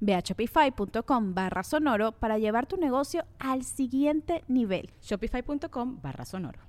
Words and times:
Ve 0.00 0.14
a 0.14 0.20
shopify.com 0.20 1.34
barra 1.34 1.62
sonoro 1.62 2.12
para 2.12 2.38
llevar 2.38 2.66
tu 2.66 2.76
negocio 2.76 3.24
al 3.38 3.64
siguiente 3.64 4.44
nivel. 4.48 4.90
Shopify.com 5.02 6.00
barra 6.02 6.24
sonoro. 6.24 6.60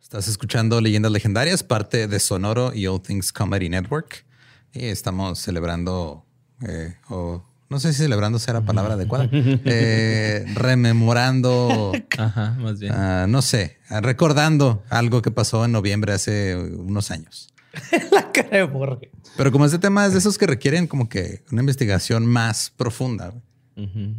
Estás 0.00 0.28
escuchando 0.28 0.80
Leyendas 0.80 1.10
Legendarias, 1.12 1.62
parte 1.62 2.06
de 2.06 2.20
Sonoro 2.20 2.72
y 2.72 2.86
All 2.86 3.02
Things 3.02 3.32
Comedy 3.32 3.68
Network. 3.68 4.24
Y 4.72 4.86
estamos 4.86 5.38
celebrando, 5.40 6.24
eh, 6.66 6.94
o 7.08 7.42
no 7.68 7.80
sé 7.80 7.92
si 7.92 8.02
celebrando 8.02 8.38
será 8.38 8.60
palabra 8.62 8.94
adecuada, 8.94 9.28
eh, 9.32 10.44
rememorando, 10.54 11.92
Ajá, 12.16 12.56
más 12.60 12.78
bien. 12.78 12.92
ah, 12.92 13.26
no 13.28 13.42
sé, 13.42 13.78
recordando 13.90 14.82
algo 14.88 15.20
que 15.20 15.30
pasó 15.30 15.64
en 15.64 15.72
noviembre 15.72 16.12
hace 16.12 16.56
unos 16.56 17.10
años. 17.10 17.52
la 18.12 18.30
cara 18.32 18.56
de 18.58 18.62
Borre. 18.64 19.10
Pero 19.36 19.52
como 19.52 19.64
este 19.66 19.78
tema 19.78 20.06
es 20.06 20.12
de 20.12 20.18
esos 20.18 20.38
que 20.38 20.46
requieren 20.46 20.86
como 20.86 21.08
que 21.08 21.44
una 21.52 21.60
investigación 21.62 22.26
más 22.26 22.70
profunda, 22.70 23.34
Ujú. 23.76 24.14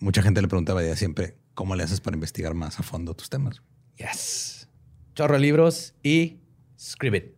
mucha 0.00 0.22
gente 0.22 0.42
le 0.42 0.48
preguntaba 0.48 0.82
ya 0.82 0.96
siempre, 0.96 1.36
¿cómo 1.54 1.74
le 1.76 1.82
haces 1.82 2.00
para 2.00 2.16
investigar 2.16 2.54
más 2.54 2.78
a 2.80 2.82
fondo 2.82 3.14
tus 3.14 3.30
temas? 3.30 3.62
Yes. 3.96 4.68
Chorro 5.14 5.34
de 5.34 5.40
libros 5.40 5.94
y 6.02 6.38
Scribit. 6.78 7.34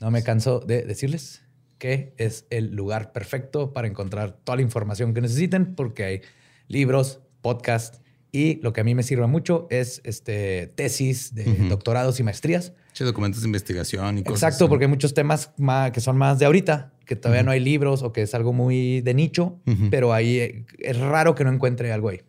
No 0.00 0.10
me 0.10 0.22
canso 0.22 0.60
de 0.60 0.82
decirles 0.82 1.42
que 1.78 2.14
es 2.16 2.46
el 2.50 2.74
lugar 2.74 3.12
perfecto 3.12 3.72
para 3.72 3.88
encontrar 3.88 4.32
toda 4.44 4.56
la 4.56 4.62
información 4.62 5.14
que 5.14 5.20
necesiten 5.20 5.74
porque 5.74 6.04
hay 6.04 6.20
libros, 6.68 7.20
podcasts 7.40 8.00
y 8.30 8.56
lo 8.62 8.72
que 8.72 8.80
a 8.80 8.84
mí 8.84 8.94
me 8.94 9.02
sirve 9.02 9.26
mucho 9.26 9.66
es 9.70 10.00
este, 10.04 10.68
tesis 10.68 11.34
de 11.34 11.50
Ujú. 11.50 11.68
doctorados 11.68 12.18
y 12.20 12.22
maestrías. 12.22 12.72
Sí, 12.92 13.04
documentos 13.04 13.40
de 13.42 13.48
investigación 13.48 14.18
y 14.18 14.22
cosas. 14.22 14.42
Exacto, 14.42 14.64
así. 14.64 14.68
porque 14.70 14.84
hay 14.84 14.90
muchos 14.90 15.14
temas 15.14 15.50
ma- 15.56 15.90
que 15.92 16.00
son 16.00 16.16
más 16.18 16.38
de 16.38 16.44
ahorita, 16.46 16.92
que 17.06 17.16
todavía 17.16 17.42
no 17.42 17.50
hay 17.50 17.60
libros 17.60 18.02
o 18.02 18.12
que 18.12 18.22
es 18.22 18.34
algo 18.34 18.52
muy 18.52 19.00
de 19.00 19.14
nicho, 19.14 19.58
pero 19.90 20.12
ahí 20.12 20.38
eh, 20.38 20.66
es 20.78 20.98
raro 20.98 21.34
que 21.34 21.44
no 21.44 21.52
encuentre 21.52 21.92
algo 21.92 22.08
ahí. 22.10 22.20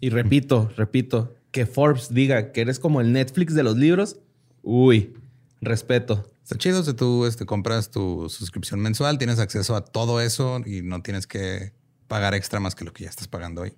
Y 0.00 0.10
repito, 0.10 0.70
repito, 0.76 1.34
que 1.52 1.66
Forbes 1.66 2.12
diga 2.12 2.50
que 2.52 2.62
eres 2.62 2.78
como 2.80 3.00
el 3.00 3.12
Netflix 3.12 3.54
de 3.54 3.62
los 3.62 3.76
libros, 3.76 4.18
uy, 4.62 5.14
respeto. 5.60 6.28
Está 6.42 6.56
chido 6.58 6.82
si 6.82 6.94
tú 6.94 7.26
este, 7.26 7.46
compras 7.46 7.90
tu 7.90 8.28
suscripción 8.28 8.80
mensual, 8.80 9.18
tienes 9.18 9.38
acceso 9.38 9.76
a 9.76 9.84
todo 9.84 10.20
eso 10.20 10.60
y 10.66 10.82
no 10.82 11.02
tienes 11.02 11.26
que 11.28 11.72
pagar 12.08 12.34
extra 12.34 12.58
más 12.58 12.74
que 12.74 12.84
lo 12.84 12.92
que 12.92 13.04
ya 13.04 13.10
estás 13.10 13.28
pagando 13.28 13.62
hoy. 13.62 13.72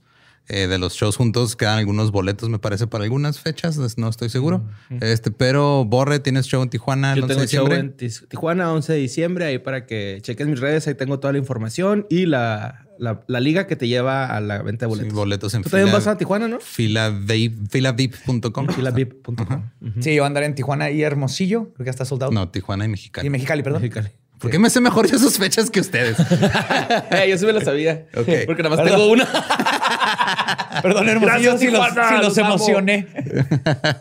Eh, 0.49 0.67
de 0.67 0.77
los 0.77 0.93
shows 0.93 1.17
juntos 1.17 1.57
quedan 1.57 1.77
algunos 1.77 2.11
boletos, 2.11 2.47
me 2.47 2.57
parece, 2.57 2.87
para 2.87 3.03
algunas 3.03 3.37
fechas, 3.41 3.77
no 3.97 4.07
estoy 4.07 4.29
seguro. 4.29 4.63
Este, 5.01 5.29
pero 5.29 5.83
Borre, 5.83 6.19
tienes 6.21 6.45
show 6.47 6.63
en 6.63 6.69
Tijuana 6.69 7.11
el 7.11 7.17
Yo 7.19 7.23
11 7.25 7.33
tengo 7.33 7.41
de 7.41 7.47
show 7.49 7.67
en 7.73 7.97
Tijuana, 8.29 8.71
11 8.71 8.93
de 8.93 8.99
diciembre, 8.99 9.43
ahí 9.43 9.57
para 9.59 9.85
que 9.85 10.19
cheques 10.21 10.47
mis 10.47 10.61
redes, 10.61 10.87
ahí 10.87 10.95
tengo 10.95 11.19
toda 11.19 11.33
la 11.33 11.39
información 11.39 12.07
y 12.09 12.27
la, 12.27 12.87
la, 12.97 13.25
la 13.27 13.39
liga 13.41 13.67
que 13.67 13.75
te 13.75 13.89
lleva 13.89 14.25
a 14.27 14.39
la 14.39 14.61
venta 14.61 14.85
de 14.87 14.93
Sí, 14.93 14.97
boletos. 14.99 15.13
boletos 15.17 15.53
en 15.53 15.63
Tú 15.63 15.69
también 15.69 15.87
fila- 15.89 15.97
vas 15.97 16.07
a 16.07 16.17
Tijuana, 16.17 16.47
¿no? 16.47 16.59
filavip- 16.59 17.67
filavip.com. 17.69 18.67
Filavip.com. 18.69 19.63
Sí, 19.99 20.15
yo 20.15 20.23
andaré 20.23 20.45
en 20.45 20.55
Tijuana 20.55 20.89
y 20.91 21.01
Hermosillo. 21.01 21.73
Creo 21.73 21.77
que 21.79 21.83
ya 21.85 21.91
está 21.91 22.05
soldado. 22.05 22.31
No, 22.31 22.47
Tijuana 22.47 22.85
y 22.85 22.87
Mexicali. 22.87 23.27
Y 23.27 23.29
Mexicali, 23.29 23.63
perdón. 23.63 23.81
Mexicali. 23.81 24.11
¿Por 24.39 24.51
qué 24.51 24.59
me 24.59 24.69
sé 24.69 24.79
mejor 24.81 25.09
yo 25.09 25.17
sus 25.17 25.37
fechas 25.37 25.69
que 25.69 25.79
ustedes? 25.79 26.17
Eh, 27.11 27.27
yo 27.29 27.37
sí 27.37 27.45
me 27.45 27.53
lo 27.53 27.61
sabía. 27.61 28.05
Porque 28.13 28.63
nada 28.63 28.75
más 28.75 28.79
Perdón. 28.79 28.99
tengo 28.99 29.11
una. 29.11 29.27
Perdón, 30.81 31.09
Hermosillo, 31.09 31.51
Gracias, 31.55 31.59
si 31.59 31.67
los, 31.71 31.87
si 31.87 32.13
los 32.15 32.23
los 32.23 32.37
amo. 32.37 32.47
emocioné. 32.49 33.07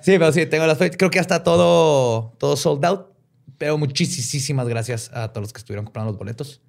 sí, 0.02 0.12
pero 0.18 0.32
sí, 0.32 0.46
tengo 0.46 0.66
las 0.66 0.76
fechas. 0.78 0.96
Creo 0.98 1.10
que 1.10 1.16
ya 1.16 1.22
está 1.22 1.42
todo, 1.42 2.34
todo 2.38 2.56
sold 2.56 2.84
out. 2.84 3.06
Pero 3.58 3.78
muchísimas 3.78 4.68
gracias 4.68 5.10
a 5.14 5.28
todos 5.28 5.44
los 5.46 5.52
que 5.52 5.58
estuvieron 5.58 5.84
comprando 5.86 6.12
los 6.12 6.18
boletos. 6.18 6.60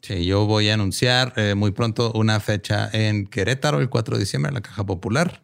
Sí, 0.00 0.24
yo 0.24 0.46
voy 0.46 0.68
a 0.70 0.74
anunciar 0.74 1.32
eh, 1.36 1.54
muy 1.54 1.72
pronto 1.72 2.12
una 2.14 2.40
fecha 2.40 2.88
en 2.92 3.26
Querétaro, 3.26 3.80
el 3.80 3.88
4 3.90 4.16
de 4.16 4.20
diciembre, 4.20 4.48
en 4.48 4.54
la 4.54 4.60
Caja 4.60 4.84
Popular. 4.84 5.42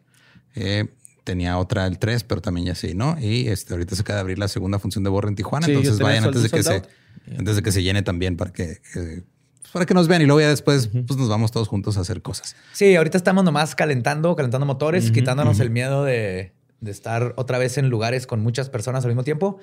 Eh, 0.55 0.87
tenía 1.23 1.57
otra 1.57 1.87
el 1.87 1.99
3, 1.99 2.23
pero 2.23 2.41
también 2.41 2.67
ya 2.67 2.75
sí, 2.75 2.93
¿no? 2.93 3.17
Y 3.19 3.47
este, 3.47 3.73
ahorita 3.73 3.95
se 3.95 4.01
acaba 4.01 4.15
de 4.17 4.21
abrir 4.21 4.39
la 4.39 4.47
segunda 4.47 4.79
función 4.79 5.03
de 5.03 5.09
Borre 5.09 5.29
en 5.29 5.35
Tijuana. 5.35 5.65
Sí, 5.65 5.73
entonces 5.73 5.99
vayan 5.99 6.25
antes 6.25 6.43
de, 6.43 6.49
que 6.49 6.63
se, 6.63 6.81
antes 7.37 7.55
de 7.55 7.61
que 7.61 7.71
se 7.71 7.83
llene 7.83 8.01
también 8.01 8.37
para 8.37 8.51
que, 8.51 8.81
eh, 8.95 9.23
pues, 9.61 9.71
para 9.71 9.85
que 9.85 9.93
nos 9.93 10.07
vean. 10.07 10.21
Y 10.21 10.25
luego 10.25 10.41
ya 10.41 10.49
después 10.49 10.87
pues, 10.87 11.17
nos 11.17 11.29
vamos 11.29 11.51
todos 11.51 11.67
juntos 11.67 11.97
a 11.97 12.01
hacer 12.01 12.21
cosas. 12.21 12.55
Sí, 12.73 12.95
ahorita 12.95 13.17
estamos 13.17 13.43
nomás 13.43 13.75
calentando, 13.75 14.35
calentando 14.35 14.65
motores, 14.65 15.11
quitándonos 15.11 15.59
el 15.59 15.69
miedo 15.69 16.03
de, 16.03 16.53
de 16.81 16.91
estar 16.91 17.33
otra 17.37 17.59
vez 17.59 17.77
en 17.77 17.89
lugares 17.89 18.25
con 18.25 18.41
muchas 18.41 18.69
personas 18.69 19.05
al 19.05 19.11
mismo 19.11 19.23
tiempo. 19.23 19.59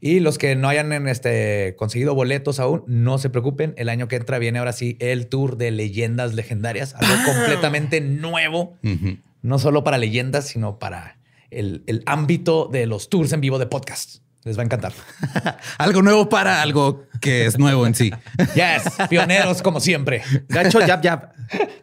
Y 0.00 0.20
los 0.20 0.36
que 0.36 0.54
no 0.54 0.68
hayan 0.68 0.92
en 0.92 1.08
este, 1.08 1.74
conseguido 1.76 2.14
boletos 2.14 2.60
aún, 2.60 2.84
no 2.86 3.18
se 3.18 3.30
preocupen. 3.30 3.74
El 3.78 3.88
año 3.88 4.06
que 4.06 4.16
entra 4.16 4.38
viene 4.38 4.58
ahora 4.58 4.72
sí 4.72 4.96
el 5.00 5.26
tour 5.28 5.56
de 5.56 5.70
leyendas 5.70 6.34
legendarias, 6.34 6.94
algo 6.94 7.14
completamente 7.24 8.00
nuevo. 8.02 8.76
No 9.42 9.58
solo 9.58 9.84
para 9.84 9.98
leyendas, 9.98 10.46
sino 10.46 10.78
para 10.78 11.18
el, 11.50 11.84
el 11.86 12.02
ámbito 12.06 12.68
de 12.70 12.86
los 12.86 13.08
tours 13.08 13.32
en 13.32 13.40
vivo 13.40 13.58
de 13.58 13.66
podcast. 13.66 14.20
Les 14.44 14.56
va 14.56 14.62
a 14.62 14.64
encantar. 14.64 14.92
Algo 15.78 16.00
nuevo 16.00 16.28
para 16.28 16.62
algo 16.62 17.04
que 17.20 17.46
es 17.46 17.58
nuevo 17.58 17.86
en 17.86 17.94
sí. 17.94 18.10
Yes, 18.54 18.94
pioneros 19.08 19.62
como 19.62 19.80
siempre. 19.80 20.22
Gacho, 20.48 20.80
yap, 20.86 21.02
yap. 21.02 21.32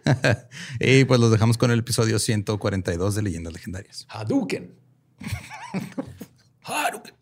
y 0.79 1.03
pues 1.03 1.19
los 1.19 1.31
dejamos 1.31 1.57
con 1.57 1.71
el 1.71 1.79
episodio 1.79 2.17
142 2.17 3.15
de 3.15 3.21
Leyendas 3.21 3.53
Legendarias. 3.53 4.05
Hadouken. 4.09 4.73
Hadouken. 6.63 7.13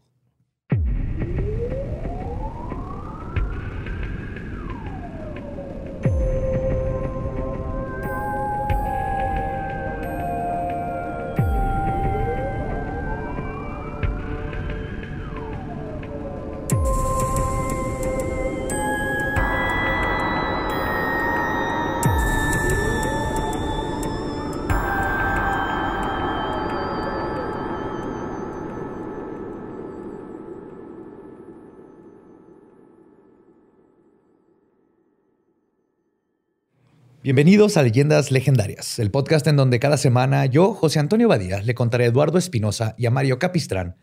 Bienvenidos 37.23 37.77
a 37.77 37.83
Leyendas 37.83 38.31
Legendarias, 38.31 38.99
el 38.99 39.09
podcast 39.09 39.47
en 39.47 39.55
donde 39.55 39.79
cada 39.79 39.95
semana 39.95 40.45
yo, 40.45 40.73
José 40.73 40.99
Antonio 40.99 41.29
Badía, 41.29 41.61
le 41.61 41.73
contaré 41.73 42.03
a 42.03 42.07
Eduardo 42.07 42.37
Espinosa 42.37 42.95
y 42.97 43.05
a 43.05 43.11
Mario 43.11 43.39
Capistrán 43.39 43.95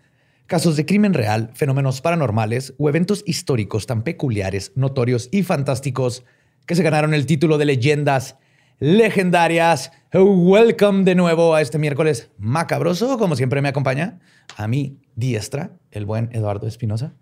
casos 0.46 0.75
de 0.75 0.87
crimen 0.87 1.12
real, 1.12 1.50
fenómenos 1.52 2.00
paranormales 2.00 2.72
o 2.78 2.88
eventos 2.88 3.22
históricos 3.26 3.87
tan 3.87 4.05
peculiares, 4.05 4.72
notorios 4.75 5.28
y 5.31 5.43
fantásticos 5.43 6.25
que 6.64 6.75
se 6.75 6.82
ganaron 6.82 7.12
el 7.12 7.26
título 7.26 7.58
de 7.58 7.67
Leyendas 7.67 8.37
Legendarias. 8.78 9.93
Welcome 10.14 11.05
de 11.05 11.14
nuevo 11.14 11.55
a 11.55 11.61
este 11.61 11.78
miércoles 11.78 12.31
macabroso, 12.38 13.19
como 13.19 13.37
siempre 13.37 13.61
me 13.61 13.69
acompaña 13.69 14.19
a 14.56 14.66
mi 14.66 14.96
diestra, 15.14 15.76
el 15.90 16.06
buen 16.06 16.31
Eduardo 16.32 16.66
Espinosa. 16.66 17.12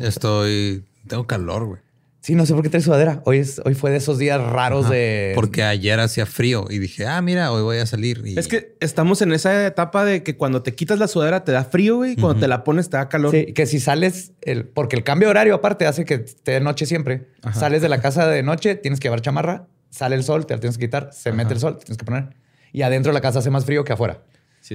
Estoy... 0.00 0.84
Tengo 1.06 1.28
calor, 1.28 1.66
güey. 1.66 1.91
Sí, 2.22 2.36
no 2.36 2.46
sé 2.46 2.54
por 2.54 2.62
qué 2.62 2.68
traes 2.68 2.84
sudadera. 2.84 3.20
Hoy, 3.24 3.38
es, 3.38 3.60
hoy 3.64 3.74
fue 3.74 3.90
de 3.90 3.96
esos 3.96 4.16
días 4.16 4.40
raros 4.40 4.88
de. 4.88 5.32
Porque 5.34 5.64
ayer 5.64 5.98
hacía 5.98 6.24
frío 6.24 6.66
y 6.70 6.78
dije, 6.78 7.04
ah, 7.04 7.20
mira, 7.20 7.50
hoy 7.50 7.62
voy 7.62 7.78
a 7.78 7.86
salir. 7.86 8.22
Es 8.36 8.46
que 8.46 8.76
estamos 8.78 9.22
en 9.22 9.32
esa 9.32 9.66
etapa 9.66 10.04
de 10.04 10.22
que 10.22 10.36
cuando 10.36 10.62
te 10.62 10.72
quitas 10.72 11.00
la 11.00 11.08
sudadera 11.08 11.42
te 11.42 11.50
da 11.50 11.64
frío, 11.64 11.96
güey, 11.96 12.12
y 12.12 12.16
cuando 12.16 12.38
te 12.38 12.46
la 12.46 12.62
pones 12.62 12.88
te 12.90 12.96
da 12.96 13.08
calor. 13.08 13.32
Sí, 13.32 13.46
que 13.46 13.66
si 13.66 13.80
sales, 13.80 14.30
el, 14.40 14.66
porque 14.66 14.94
el 14.94 15.02
cambio 15.02 15.26
de 15.26 15.30
horario 15.30 15.54
aparte 15.56 15.84
hace 15.84 16.04
que 16.04 16.14
esté 16.14 16.52
de 16.52 16.60
noche 16.60 16.86
siempre. 16.86 17.26
Sales 17.52 17.82
de 17.82 17.88
la 17.88 18.00
casa 18.00 18.28
de 18.28 18.44
noche, 18.44 18.76
tienes 18.76 19.00
que 19.00 19.06
llevar 19.06 19.20
chamarra, 19.20 19.66
sale 19.90 20.14
el 20.14 20.22
sol, 20.22 20.46
te 20.46 20.54
la 20.54 20.60
tienes 20.60 20.78
que 20.78 20.86
quitar, 20.86 21.10
se 21.12 21.32
mete 21.32 21.54
el 21.54 21.58
sol, 21.58 21.76
te 21.76 21.86
tienes 21.86 21.98
que 21.98 22.04
poner. 22.04 22.36
Y 22.72 22.82
adentro 22.82 23.10
de 23.10 23.14
la 23.14 23.20
casa 23.20 23.40
hace 23.40 23.50
más 23.50 23.64
frío 23.64 23.82
que 23.82 23.94
afuera 23.94 24.22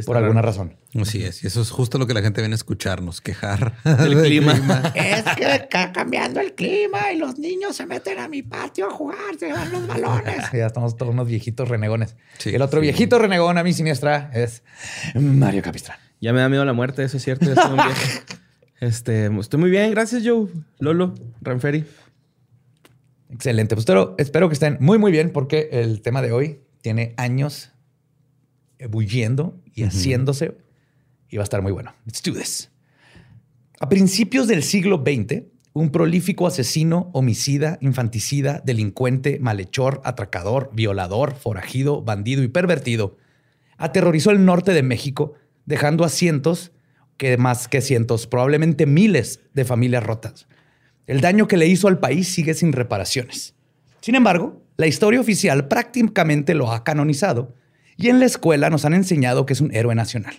por 0.05 0.17
alguna 0.17 0.41
razón. 0.41 0.75
Así 0.99 1.23
es. 1.23 1.43
Y 1.43 1.47
eso 1.47 1.61
es 1.61 1.71
justo 1.71 1.97
lo 1.97 2.07
que 2.07 2.13
la 2.13 2.21
gente 2.21 2.41
viene 2.41 2.53
a 2.53 2.57
escucharnos, 2.57 3.21
quejar 3.21 3.81
del 3.83 4.21
clima. 4.23 4.53
es 4.95 5.23
que 5.35 5.55
está 5.55 5.91
cambiando 5.91 6.39
el 6.39 6.53
clima 6.53 7.11
y 7.13 7.17
los 7.17 7.39
niños 7.39 7.75
se 7.75 7.85
meten 7.85 8.19
a 8.19 8.27
mi 8.27 8.43
patio 8.43 8.87
a 8.87 8.91
jugar, 8.91 9.37
se 9.39 9.51
van 9.51 9.71
los 9.71 9.87
balones. 9.87 10.45
ya 10.53 10.67
estamos 10.67 10.97
todos 10.97 11.13
unos 11.13 11.27
viejitos 11.27 11.69
renegones. 11.69 12.15
el 12.45 12.61
otro 12.61 12.81
viejito 12.81 13.17
renegón 13.19 13.57
a 13.57 13.63
mi 13.63 13.73
siniestra 13.73 14.29
es 14.33 14.63
Mario 15.15 15.61
Capistrán. 15.61 15.97
Ya 16.19 16.33
me 16.33 16.39
da 16.39 16.49
miedo 16.49 16.65
la 16.65 16.73
muerte, 16.73 17.03
eso 17.03 17.17
es 17.17 17.23
cierto. 17.23 17.45
este, 18.79 19.27
estoy 19.39 19.59
muy 19.59 19.69
bien, 19.69 19.91
gracias, 19.91 20.23
Joe. 20.25 20.47
Lolo, 20.79 21.13
Ranferi. 21.41 21.85
Excelente. 23.29 23.75
Pues 23.75 23.83
espero, 23.83 24.15
espero 24.17 24.49
que 24.49 24.53
estén 24.53 24.77
muy, 24.79 24.97
muy 24.97 25.11
bien 25.11 25.31
porque 25.31 25.69
el 25.71 26.01
tema 26.01 26.21
de 26.21 26.31
hoy 26.31 26.61
tiene 26.81 27.13
años 27.17 27.71
ebulliendo 28.79 29.59
y 29.73 29.83
haciéndose 29.83 30.57
y 31.29 31.37
va 31.37 31.43
a 31.43 31.45
estar 31.45 31.61
muy 31.61 31.71
bueno. 31.71 31.93
Let's 32.05 32.21
do 32.23 32.33
this. 32.33 32.69
A 33.79 33.89
principios 33.89 34.47
del 34.47 34.63
siglo 34.63 35.03
XX, 35.05 35.43
un 35.73 35.91
prolífico 35.91 36.47
asesino, 36.47 37.11
homicida, 37.13 37.77
infanticida, 37.81 38.61
delincuente, 38.65 39.39
malhechor, 39.39 40.01
atracador, 40.03 40.71
violador, 40.73 41.35
forajido, 41.35 42.01
bandido 42.01 42.43
y 42.43 42.47
pervertido 42.47 43.17
aterrorizó 43.77 44.31
el 44.31 44.43
norte 44.43 44.73
de 44.73 44.83
México, 44.83 45.33
dejando 45.65 46.03
a 46.03 46.09
cientos, 46.09 46.71
que 47.17 47.37
más 47.37 47.67
que 47.67 47.81
cientos, 47.81 48.27
probablemente 48.27 48.85
miles 48.85 49.39
de 49.53 49.65
familias 49.65 50.03
rotas. 50.03 50.47
El 51.05 51.21
daño 51.21 51.47
que 51.47 51.57
le 51.57 51.67
hizo 51.67 51.87
al 51.87 51.99
país 51.99 52.27
sigue 52.27 52.53
sin 52.53 52.73
reparaciones. 52.73 53.55
Sin 54.01 54.15
embargo, 54.15 54.61
la 54.77 54.87
historia 54.87 55.19
oficial 55.19 55.67
prácticamente 55.67 56.53
lo 56.53 56.71
ha 56.71 56.83
canonizado 56.83 57.55
y 57.97 58.09
en 58.09 58.19
la 58.19 58.25
escuela 58.25 58.69
nos 58.69 58.85
han 58.85 58.93
enseñado 58.93 59.45
que 59.45 59.53
es 59.53 59.61
un 59.61 59.73
héroe 59.73 59.95
nacional. 59.95 60.35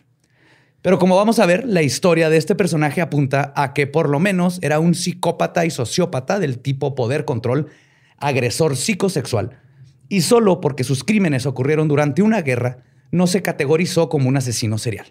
Pero 0.81 0.99
como 0.99 1.16
vamos 1.16 1.40
a 1.40 1.46
ver, 1.46 1.66
la 1.66 1.82
historia 1.82 2.31
de 2.31 2.37
este 2.37 2.55
personaje 2.55 3.00
apunta 3.00 3.52
a 3.56 3.75
que 3.75 3.87
por 3.87 4.08
lo 4.08 4.20
menos 4.20 4.60
era 4.62 4.78
un 4.78 4.94
psicópata 4.94 5.66
y 5.66 5.70
sociópata 5.70 6.38
del 6.38 6.60
tipo 6.60 6.94
poder 6.94 7.25
control, 7.25 7.66
agresor 8.16 8.76
psicosexual, 8.76 9.60
y 10.08 10.22
solo 10.22 10.60
porque 10.60 10.84
sus 10.84 11.02
crímenes 11.02 11.46
ocurrieron 11.46 11.88
durante 11.88 12.22
una 12.22 12.43
guerra, 12.43 12.84
no 13.10 13.26
se 13.26 13.43
categorizó 13.43 14.08
como 14.08 14.28
un 14.28 14.37
asesino 14.37 14.78
serial. 14.78 15.06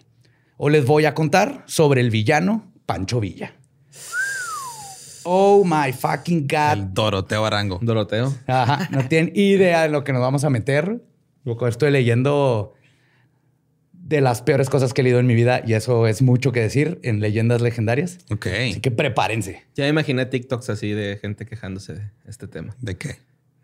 O 0.56 0.70
les 0.70 0.86
voy 0.86 1.04
a 1.04 1.14
contar 1.14 1.62
sobre 1.66 2.00
el 2.00 2.10
villano 2.10 2.72
Pancho 2.86 3.20
Villa. 3.20 3.52
Oh 5.24 5.62
my 5.62 5.92
fucking 5.92 6.48
God. 6.48 6.72
El 6.72 6.94
Doroteo 6.94 7.44
Arango. 7.44 7.78
Doroteo. 7.82 8.34
Ajá. 8.46 8.88
No 8.90 9.06
tienen 9.06 9.32
idea 9.36 9.82
de 9.82 9.90
lo 9.90 10.02
que 10.02 10.14
nos 10.14 10.22
vamos 10.22 10.44
a 10.44 10.50
meter. 10.50 11.02
Estoy 11.44 11.90
leyendo 11.90 12.74
de 14.08 14.20
las 14.22 14.42
peores 14.42 14.70
cosas 14.70 14.94
que 14.94 15.02
he 15.02 15.04
leído 15.04 15.18
en 15.18 15.26
mi 15.26 15.34
vida 15.34 15.62
y 15.66 15.74
eso 15.74 16.06
es 16.06 16.22
mucho 16.22 16.50
que 16.50 16.60
decir 16.60 16.98
en 17.02 17.20
leyendas 17.20 17.60
legendarias. 17.60 18.18
Ok. 18.30 18.46
Así 18.46 18.80
que 18.80 18.90
prepárense. 18.90 19.64
Ya 19.74 19.86
imaginé 19.86 20.24
TikToks 20.24 20.70
así 20.70 20.92
de 20.92 21.18
gente 21.20 21.44
quejándose 21.44 21.94
de 21.94 22.10
este 22.26 22.48
tema. 22.48 22.74
¿De 22.80 22.96
qué? 22.96 23.16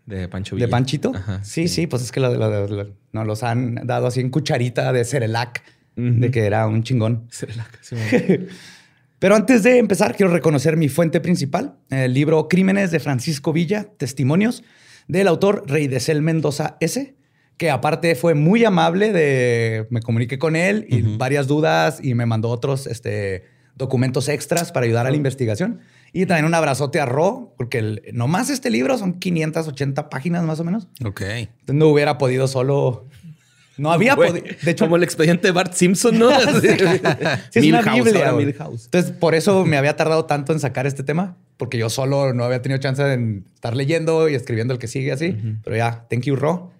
De 0.05 0.27
Pancho 0.27 0.55
Villa. 0.55 0.67
¿De 0.67 0.71
Panchito? 0.71 1.13
sí, 1.41 1.67
sí, 1.67 1.87
pues 1.87 2.03
es 2.03 2.11
que 2.11 2.19
nos 2.19 3.27
los 3.27 3.43
han 3.43 3.75
dado 3.87 4.05
así 4.05 4.19
en 4.19 4.29
cucharita 4.29 4.93
de 4.93 5.03
Cerelac, 5.03 5.63
de 5.95 6.29
que 6.29 6.45
era 6.45 6.67
un 6.67 6.83
chingón. 6.83 7.27
Cerelac, 7.31 7.79
sí, 7.81 7.95
Pero 9.19 9.35
antes 9.35 9.63
de 9.63 9.79
empezar, 9.79 10.15
quiero 10.15 10.31
reconocer 10.31 10.77
mi 10.77 10.89
fuente 10.89 11.21
principal, 11.21 11.77
el 11.89 12.13
libro 12.13 12.47
Crímenes 12.47 12.91
de 12.91 12.99
Francisco 12.99 13.51
Villa, 13.53 13.87
Testimonios, 13.97 14.63
del 15.07 15.27
autor 15.27 15.63
Rey 15.65 15.87
de 15.87 15.99
Cel 15.99 16.21
Mendoza 16.21 16.77
S 16.81 17.15
que 17.57 17.69
aparte 17.69 18.15
fue 18.15 18.33
muy 18.33 18.65
amable 18.65 19.13
de 19.13 19.87
me 19.89 20.01
comuniqué 20.01 20.37
con 20.37 20.55
él 20.55 20.85
y 20.89 21.01
varias 21.01 21.47
dudas 21.47 21.99
y 22.03 22.13
me 22.13 22.25
mandó 22.25 22.49
otros 22.49 22.85
este, 22.87 23.45
documentos 23.75 24.27
extras 24.27 24.71
para 24.71 24.85
ayudar 24.85 25.05
a 25.05 25.09
la 25.09 25.15
investigación. 25.15 25.79
Y 26.11 26.25
también 26.25 26.45
un 26.45 26.53
abrazote 26.53 26.99
a 26.99 27.05
Ro, 27.05 27.53
porque 27.57 27.79
el, 27.79 28.01
nomás 28.13 28.49
este 28.49 28.69
libro 28.69 28.97
son 28.97 29.19
580 29.19 30.09
páginas 30.09 30.43
más 30.43 30.59
o 30.59 30.63
menos. 30.63 30.87
Ok. 31.03 31.21
Entonces 31.21 31.75
no 31.75 31.87
hubiera 31.87 32.17
podido 32.17 32.47
solo... 32.47 33.05
No 33.77 33.91
había 33.91 34.15
podido... 34.15 34.35
De 34.35 34.71
hecho, 34.71 34.85
como 34.85 34.95
el 34.95 35.03
expediente 35.03 35.47
de 35.47 35.51
Bart 35.51 35.73
Simpson, 35.73 36.17
¿no? 36.17 36.29
sí, 36.61 36.67
es 37.53 37.65
una 37.65 37.81
Biblia. 37.93 38.29
Entonces, 38.29 39.11
por 39.11 39.35
eso 39.35 39.65
me 39.65 39.75
había 39.75 39.97
tardado 39.97 40.23
tanto 40.23 40.53
en 40.53 40.61
sacar 40.61 40.87
este 40.87 41.03
tema, 41.03 41.35
porque 41.57 41.77
yo 41.77 41.89
solo 41.89 42.33
no 42.33 42.45
había 42.45 42.61
tenido 42.61 42.79
chance 42.79 43.03
de 43.03 43.41
estar 43.53 43.75
leyendo 43.75 44.29
y 44.29 44.35
escribiendo 44.35 44.73
el 44.73 44.79
que 44.79 44.87
sigue 44.87 45.11
así. 45.11 45.35
Pero 45.65 45.75
ya, 45.75 46.05
thank 46.09 46.23
you, 46.23 46.37
Ro. 46.37 46.71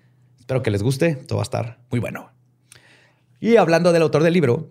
Espero 0.46 0.62
que 0.62 0.70
les 0.70 0.84
guste, 0.84 1.16
todo 1.16 1.38
va 1.38 1.42
a 1.42 1.50
estar 1.50 1.80
muy 1.90 2.00
bueno. 2.00 2.30
Y 3.40 3.56
hablando 3.56 3.92
del 3.92 4.04
autor 4.04 4.22
del 4.22 4.36
libro, 4.36 4.70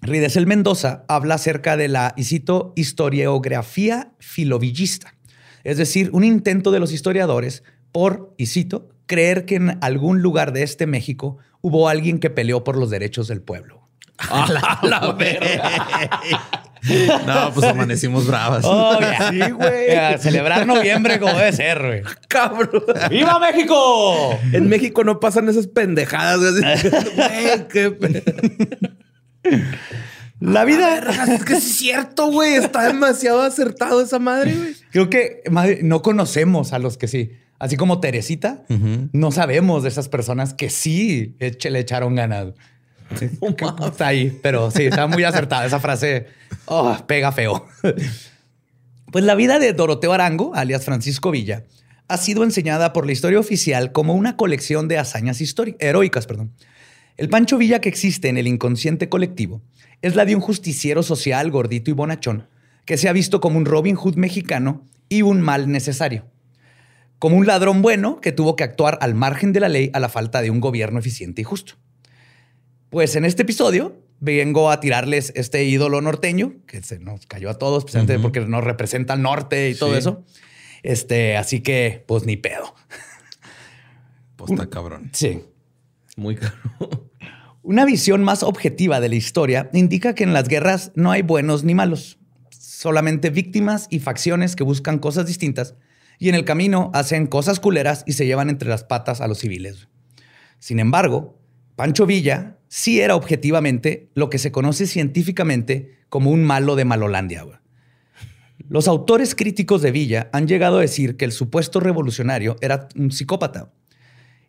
Ridesel 0.00 0.46
Mendoza 0.46 1.04
habla 1.08 1.34
acerca 1.34 1.76
de 1.76 1.88
la, 1.88 2.14
y 2.16 2.22
cito, 2.22 2.72
historiografía 2.76 4.12
filovillista, 4.20 5.16
es 5.64 5.76
decir, 5.76 6.10
un 6.12 6.22
intento 6.22 6.70
de 6.70 6.78
los 6.78 6.92
historiadores 6.92 7.64
por, 7.90 8.32
y 8.38 8.46
cito, 8.46 8.90
creer 9.06 9.44
que 9.44 9.56
en 9.56 9.78
algún 9.80 10.22
lugar 10.22 10.52
de 10.52 10.62
este 10.62 10.86
México 10.86 11.38
hubo 11.62 11.88
alguien 11.88 12.20
que 12.20 12.30
peleó 12.30 12.62
por 12.62 12.76
los 12.76 12.88
derechos 12.88 13.26
del 13.26 13.42
pueblo. 13.42 13.88
la, 14.30 14.78
la 14.84 15.00
No, 17.26 17.52
pues 17.54 17.66
amanecimos 17.66 18.26
bravas. 18.26 18.64
Oh, 18.64 18.98
sí, 19.30 19.38
güey. 19.50 20.18
celebrar 20.18 20.66
noviembre 20.66 21.18
como 21.18 21.34
debe 21.34 21.52
ser, 21.52 21.78
güey. 21.84 22.02
Cabrón. 22.28 22.84
¡Viva 23.10 23.38
México! 23.38 24.38
En 24.52 24.68
México 24.68 25.04
no 25.04 25.20
pasan 25.20 25.48
esas 25.48 25.66
pendejadas. 25.66 26.54
Güey, 26.60 27.68
qué... 27.68 28.22
La 30.40 30.64
vida. 30.64 30.98
es 31.34 31.44
que 31.44 31.54
es 31.54 31.64
cierto, 31.76 32.30
güey. 32.30 32.54
Está 32.54 32.86
demasiado 32.86 33.42
acertado 33.42 34.00
esa 34.00 34.18
madre, 34.18 34.54
güey. 34.54 34.74
Creo 34.92 35.10
que 35.10 35.42
no 35.82 36.02
conocemos 36.02 36.72
a 36.72 36.78
los 36.78 36.96
que 36.96 37.08
sí. 37.08 37.32
Así 37.58 37.76
como 37.76 37.98
Teresita, 37.98 38.64
no 39.12 39.32
sabemos 39.32 39.82
de 39.82 39.88
esas 39.88 40.08
personas 40.08 40.54
que 40.54 40.70
sí 40.70 41.36
le 41.40 41.78
echaron 41.80 42.14
ganas. 42.14 42.52
está 43.90 44.06
ahí, 44.06 44.38
pero 44.42 44.70
sí, 44.70 44.86
está 44.86 45.06
muy 45.06 45.24
acertada 45.24 45.66
esa 45.66 45.80
frase. 45.80 46.26
Oh, 46.66 46.96
pega 47.06 47.32
feo. 47.32 47.66
Pues 49.10 49.24
la 49.24 49.34
vida 49.34 49.58
de 49.58 49.72
Doroteo 49.72 50.12
Arango, 50.12 50.54
alias 50.54 50.84
Francisco 50.84 51.30
Villa, 51.30 51.64
ha 52.08 52.18
sido 52.18 52.44
enseñada 52.44 52.92
por 52.92 53.06
la 53.06 53.12
historia 53.12 53.40
oficial 53.40 53.90
como 53.90 54.12
una 54.12 54.36
colección 54.36 54.86
de 54.86 54.98
hazañas 54.98 55.40
heroicas. 55.78 56.26
Perdón. 56.26 56.52
El 57.16 57.30
Pancho 57.30 57.56
Villa 57.56 57.80
que 57.80 57.88
existe 57.88 58.28
en 58.28 58.36
el 58.36 58.46
inconsciente 58.46 59.08
colectivo 59.08 59.62
es 60.02 60.14
la 60.14 60.26
de 60.26 60.34
un 60.34 60.42
justiciero 60.42 61.02
social 61.02 61.50
gordito 61.50 61.90
y 61.90 61.94
bonachón 61.94 62.48
que 62.84 62.96
se 62.98 63.08
ha 63.08 63.12
visto 63.12 63.40
como 63.40 63.58
un 63.58 63.64
Robin 63.64 63.96
Hood 63.96 64.16
mexicano 64.16 64.86
y 65.08 65.22
un 65.22 65.40
mal 65.40 65.70
necesario. 65.70 66.26
Como 67.18 67.36
un 67.36 67.46
ladrón 67.46 67.82
bueno 67.82 68.20
que 68.20 68.32
tuvo 68.32 68.56
que 68.56 68.64
actuar 68.64 68.98
al 69.00 69.14
margen 69.14 69.52
de 69.52 69.60
la 69.60 69.68
ley 69.68 69.90
a 69.92 70.00
la 70.00 70.08
falta 70.08 70.42
de 70.42 70.50
un 70.50 70.60
gobierno 70.60 70.98
eficiente 70.98 71.40
y 71.40 71.44
justo. 71.44 71.74
Pues 72.90 73.16
en 73.16 73.24
este 73.24 73.42
episodio 73.42 73.96
vengo 74.20 74.70
a 74.70 74.80
tirarles 74.80 75.32
este 75.36 75.64
ídolo 75.64 76.00
norteño 76.00 76.54
que 76.66 76.82
se 76.82 76.98
nos 76.98 77.26
cayó 77.26 77.50
a 77.50 77.58
todos, 77.58 77.84
precisamente 77.84 78.18
porque 78.18 78.40
nos 78.40 78.64
representa 78.64 79.14
el 79.14 79.22
norte 79.22 79.70
y 79.70 79.74
todo 79.74 79.96
eso. 79.96 80.24
Este, 80.82 81.36
así 81.36 81.60
que, 81.60 82.04
pues 82.06 82.24
ni 82.24 82.36
pedo. 82.36 82.74
Pues 84.36 84.52
está 84.52 84.70
cabrón. 84.70 85.10
Sí. 85.12 85.42
Muy 86.16 86.36
caro. 86.36 86.54
Una 87.62 87.84
visión 87.84 88.22
más 88.22 88.42
objetiva 88.42 89.00
de 89.00 89.08
la 89.08 89.16
historia 89.16 89.68
indica 89.72 90.14
que 90.14 90.24
en 90.24 90.32
las 90.32 90.48
guerras 90.48 90.92
no 90.94 91.10
hay 91.10 91.22
buenos 91.22 91.64
ni 91.64 91.74
malos, 91.74 92.18
solamente 92.50 93.30
víctimas 93.30 93.88
y 93.90 93.98
facciones 93.98 94.56
que 94.56 94.64
buscan 94.64 94.98
cosas 94.98 95.26
distintas 95.26 95.74
y 96.18 96.28
en 96.28 96.34
el 96.34 96.44
camino 96.44 96.90
hacen 96.94 97.26
cosas 97.26 97.60
culeras 97.60 98.04
y 98.06 98.12
se 98.12 98.26
llevan 98.26 98.48
entre 98.48 98.68
las 98.68 98.84
patas 98.84 99.20
a 99.20 99.28
los 99.28 99.38
civiles. 99.38 99.88
Sin 100.58 100.78
embargo, 100.78 101.38
Pancho 101.76 102.06
Villa 102.06 102.57
sí 102.68 103.00
era 103.00 103.16
objetivamente 103.16 104.08
lo 104.14 104.30
que 104.30 104.38
se 104.38 104.52
conoce 104.52 104.86
científicamente 104.86 105.98
como 106.08 106.30
un 106.30 106.44
malo 106.44 106.76
de 106.76 106.84
Malolandia. 106.84 107.44
Los 108.68 108.88
autores 108.88 109.34
críticos 109.34 109.82
de 109.82 109.90
Villa 109.90 110.28
han 110.32 110.46
llegado 110.46 110.78
a 110.78 110.82
decir 110.82 111.16
que 111.16 111.24
el 111.24 111.32
supuesto 111.32 111.80
revolucionario 111.80 112.56
era 112.60 112.88
un 112.96 113.10
psicópata. 113.10 113.72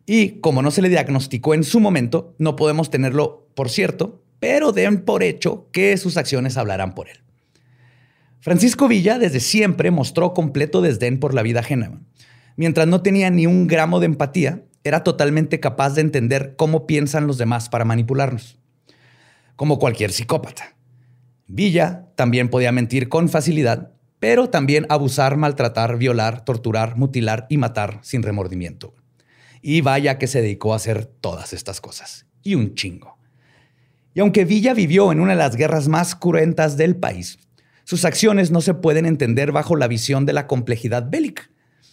Y 0.05 0.39
como 0.41 0.61
no 0.61 0.71
se 0.71 0.81
le 0.81 0.89
diagnosticó 0.89 1.53
en 1.53 1.63
su 1.63 1.79
momento, 1.79 2.35
no 2.37 2.55
podemos 2.55 2.89
tenerlo 2.89 3.47
por 3.55 3.69
cierto, 3.69 4.21
pero 4.39 4.71
den 4.71 5.01
por 5.01 5.23
hecho 5.23 5.67
que 5.71 5.95
sus 5.97 6.17
acciones 6.17 6.57
hablarán 6.57 6.95
por 6.95 7.09
él. 7.09 7.19
Francisco 8.41 8.87
Villa 8.87 9.19
desde 9.19 9.39
siempre 9.39 9.91
mostró 9.91 10.33
completo 10.33 10.81
desdén 10.81 11.19
por 11.19 11.33
la 11.33 11.43
vida 11.43 11.59
ajena. 11.59 12.01
Mientras 12.55 12.87
no 12.87 13.01
tenía 13.01 13.29
ni 13.29 13.45
un 13.45 13.67
gramo 13.67 13.99
de 13.99 14.07
empatía, 14.07 14.63
era 14.83 15.03
totalmente 15.03 15.59
capaz 15.59 15.95
de 15.95 16.01
entender 16.01 16.55
cómo 16.55 16.87
piensan 16.87 17.27
los 17.27 17.37
demás 17.37 17.69
para 17.69 17.85
manipularnos. 17.85 18.57
Como 19.55 19.79
cualquier 19.79 20.11
psicópata. 20.11 20.75
Villa 21.47 22.07
también 22.15 22.49
podía 22.49 22.71
mentir 22.71 23.09
con 23.09 23.27
facilidad, 23.27 23.91
pero 24.19 24.49
también 24.49 24.85
abusar, 24.89 25.37
maltratar, 25.37 25.97
violar, 25.97 26.45
torturar, 26.45 26.97
mutilar 26.97 27.47
y 27.49 27.57
matar 27.57 27.99
sin 28.03 28.23
remordimiento. 28.23 28.93
Y 29.61 29.81
vaya 29.81 30.17
que 30.17 30.27
se 30.27 30.41
dedicó 30.41 30.73
a 30.73 30.77
hacer 30.77 31.05
todas 31.05 31.53
estas 31.53 31.81
cosas. 31.81 32.25
Y 32.43 32.55
un 32.55 32.75
chingo. 32.75 33.17
Y 34.13 34.21
aunque 34.21 34.45
Villa 34.45 34.73
vivió 34.73 35.11
en 35.11 35.19
una 35.19 35.31
de 35.31 35.37
las 35.37 35.55
guerras 35.55 35.87
más 35.87 36.15
cruentas 36.15 36.77
del 36.77 36.95
país, 36.95 37.39
sus 37.83 38.05
acciones 38.05 38.51
no 38.51 38.61
se 38.61 38.73
pueden 38.73 39.05
entender 39.05 39.51
bajo 39.51 39.75
la 39.75 39.87
visión 39.87 40.25
de 40.25 40.33
la 40.33 40.47
complejidad 40.47 41.09
bélica. 41.09 41.49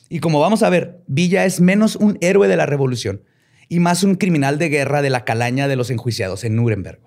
Y 0.09 0.21
como 0.21 0.41
vamos 0.41 0.63
a 0.63 0.71
ver, 0.71 1.03
Villa 1.07 1.45
es 1.45 1.61
menos 1.61 1.97
un 1.97 2.19
héroe 2.21 2.49
de 2.49 2.57
la 2.57 2.67
revolución 2.67 3.23
y 3.69 3.81
más 3.81 4.03
un 4.03 4.15
criminal 4.15 4.59
de 4.59 4.69
guerra 4.69 5.03
de 5.03 5.11
la 5.11 5.25
calaña 5.25 5.69
de 5.69 5.77
los 5.77 5.91
enjuiciados 5.91 6.45
en 6.45 6.57
Nuremberg. 6.57 7.01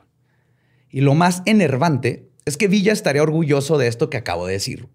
Y 0.89 1.01
lo 1.01 1.13
más 1.13 1.41
enervante 1.46 2.29
es 2.46 2.58
que 2.58 2.68
Villa 2.68 2.91
estaría 2.91 3.24
orgulloso 3.24 3.77
de 3.77 3.88
esto 3.88 4.10
que 4.10 4.18
acabo 4.18 4.48
de 4.48 4.53
decir. 4.53 4.89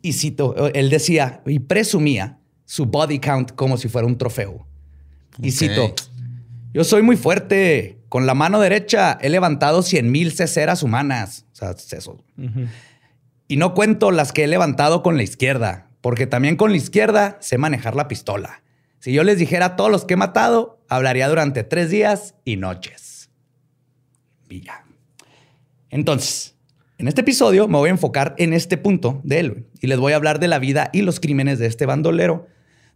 Y 0.00 0.12
cito, 0.12 0.54
él 0.74 0.90
decía 0.90 1.42
y 1.46 1.58
presumía 1.58 2.38
su 2.64 2.86
body 2.86 3.18
count 3.18 3.52
como 3.52 3.76
si 3.76 3.88
fuera 3.88 4.06
un 4.06 4.16
trofeo. 4.16 4.66
Y 5.42 5.50
cito, 5.50 5.94
yo 6.72 6.84
soy 6.84 7.02
muy 7.02 7.16
fuerte. 7.16 7.98
Con 8.08 8.26
la 8.26 8.34
mano 8.34 8.60
derecha 8.60 9.18
he 9.20 9.28
levantado 9.28 9.82
100 9.82 10.10
mil 10.10 10.32
ceceras 10.32 10.82
humanas. 10.82 11.46
O 11.52 11.56
sea, 11.56 11.70
eso. 11.98 12.22
Y 13.48 13.56
no 13.56 13.74
cuento 13.74 14.10
las 14.10 14.32
que 14.32 14.44
he 14.44 14.46
levantado 14.46 15.02
con 15.02 15.16
la 15.16 15.22
izquierda, 15.22 15.90
porque 16.04 16.26
también 16.26 16.56
con 16.56 16.70
la 16.70 16.76
izquierda 16.76 17.38
sé 17.40 17.56
manejar 17.56 17.96
la 17.96 18.08
pistola. 18.08 18.62
Si 18.98 19.14
yo 19.14 19.24
les 19.24 19.38
dijera 19.38 19.64
a 19.64 19.76
todos 19.76 19.90
los 19.90 20.04
que 20.04 20.12
he 20.12 20.16
matado, 20.18 20.78
hablaría 20.86 21.30
durante 21.30 21.64
tres 21.64 21.88
días 21.88 22.34
y 22.44 22.58
noches. 22.58 23.30
Villa. 24.46 24.84
Entonces, 25.88 26.56
en 26.98 27.08
este 27.08 27.22
episodio 27.22 27.68
me 27.68 27.78
voy 27.78 27.88
a 27.88 27.92
enfocar 27.92 28.34
en 28.36 28.52
este 28.52 28.76
punto 28.76 29.22
de 29.24 29.40
él 29.40 29.66
y 29.80 29.86
les 29.86 29.98
voy 29.98 30.12
a 30.12 30.16
hablar 30.16 30.40
de 30.40 30.48
la 30.48 30.58
vida 30.58 30.90
y 30.92 31.00
los 31.00 31.20
crímenes 31.20 31.58
de 31.58 31.68
este 31.68 31.86
bandolero. 31.86 32.48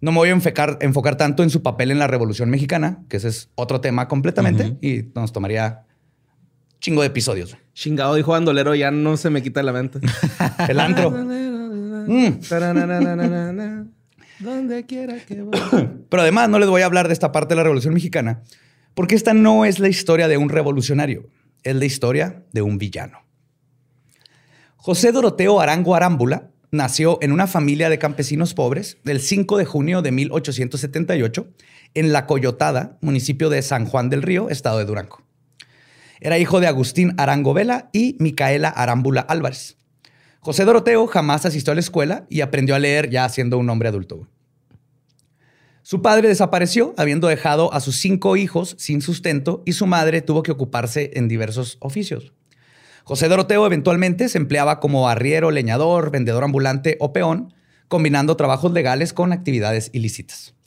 No 0.03 0.13
me 0.13 0.19
voy 0.19 0.29
a 0.29 0.33
enfocar, 0.33 0.77
enfocar 0.83 1.17
tanto 1.17 1.43
en 1.43 1.49
su 1.49 1.63
papel 1.63 1.91
en 1.91 1.99
la 1.99 2.09
Revolución 2.09 2.51
Mexicana, 2.51 3.07
que 3.09 3.17
ese 3.17 3.29
es 3.29 3.49
otro 3.55 3.81
tema 3.81 4.07
completamente 4.07 4.77
y 4.83 5.05
nos 5.15 5.33
tomaría 5.33 5.87
chingo 6.79 7.01
de 7.01 7.09
episodios. 7.09 7.57
Chingado, 7.73 8.17
dijo 8.17 8.33
bandolero, 8.33 8.75
ya 8.75 8.91
no 8.91 9.17
se 9.17 9.31
me 9.31 9.43
quita 9.43 9.63
la 9.63 9.73
mente. 9.73 10.01
El 10.69 10.79
antro. 10.79 11.11
Mm. 12.09 12.41
Donde 14.41 14.87
quiera 14.87 15.17
que 15.19 15.45
Pero 16.09 16.23
además 16.23 16.49
no 16.49 16.59
les 16.59 16.69
voy 16.69 16.83
a 16.83 16.87
hablar 16.87 17.09
de 17.09 17.13
esta 17.13 17.33
parte 17.33 17.55
de 17.55 17.57
la 17.57 17.65
Revolución 17.65 17.95
Mexicana, 17.95 18.43
porque 18.95 19.15
esta 19.17 19.35
no 19.35 19.65
es 19.65 19.81
la 19.81 19.89
historia 19.89 20.29
de 20.29 20.37
un 20.37 20.49
revolucionario, 20.49 21.29
es 21.65 21.75
la 21.75 21.85
historia 21.85 22.45
de 22.53 22.63
un 22.63 22.79
villano. 22.79 23.19
José 24.77 25.11
Doroteo 25.11 25.61
Arango 25.61 25.97
Arámbula 25.97 26.51
nació 26.71 27.19
en 27.21 27.33
una 27.33 27.47
familia 27.47 27.91
de 27.91 27.99
campesinos 27.99 28.55
pobres 28.55 28.99
el 29.05 29.21
5 29.21 29.59
de 29.59 29.65
junio 29.65 30.03
de 30.03 30.13
1878 30.13 31.49
en 31.95 32.13
La 32.13 32.27
Coyotada, 32.27 32.97
municipio 33.01 33.51
de 33.51 33.63
San 33.63 33.87
Juan 33.87 34.09
del 34.09 34.23
Río, 34.23 34.51
estado 34.51 34.79
de 34.79 34.85
Durango. 34.85 35.23
Era 36.21 36.39
hijo 36.39 36.61
de 36.61 36.67
Agustín 36.67 37.15
Arango 37.17 37.55
Vela 37.55 37.91
y 37.93 38.17
Micaela 38.19 38.69
Arámbula 38.69 39.21
Álvarez. 39.21 39.78
José 40.41 40.65
Doroteo 40.65 41.07
jamás 41.07 41.47
asistió 41.47 41.73
a 41.73 41.75
la 41.75 41.81
escuela 41.81 42.27
y 42.29 42.41
aprendió 42.41 42.75
a 42.75 42.79
leer 42.79 43.11
ya 43.11 43.29
siendo 43.29 43.59
un 43.59 43.69
hombre 43.71 43.89
adulto. 43.89 44.29
Su 45.83 46.03
padre 46.03 46.29
desapareció, 46.29 46.95
habiendo 46.99 47.29
dejado 47.29 47.73
a 47.73 47.81
sus 47.81 47.97
cinco 47.97 48.37
hijos 48.37 48.77
sin 48.79 49.01
sustento, 49.01 49.63
y 49.65 49.73
su 49.73 49.87
madre 49.87 50.21
tuvo 50.21 50.43
que 50.43 50.53
ocuparse 50.53 51.13
en 51.15 51.29
diversos 51.29 51.79
oficios. 51.81 52.35
José 53.05 53.29
Doroteo 53.29 53.65
eventualmente 53.65 54.29
se 54.29 54.37
empleaba 54.37 54.81
como 54.81 55.09
arriero, 55.09 55.51
leñador, 55.51 56.11
vendedor 56.11 56.45
ambulante 56.45 56.99
o 57.01 57.15
peón, 57.15 57.55
combinando 57.89 58.37
trabajos 58.37 58.73
legales 58.73 59.15
con 59.15 59.33
actividades 59.33 59.89
ilícitas. 59.95 60.58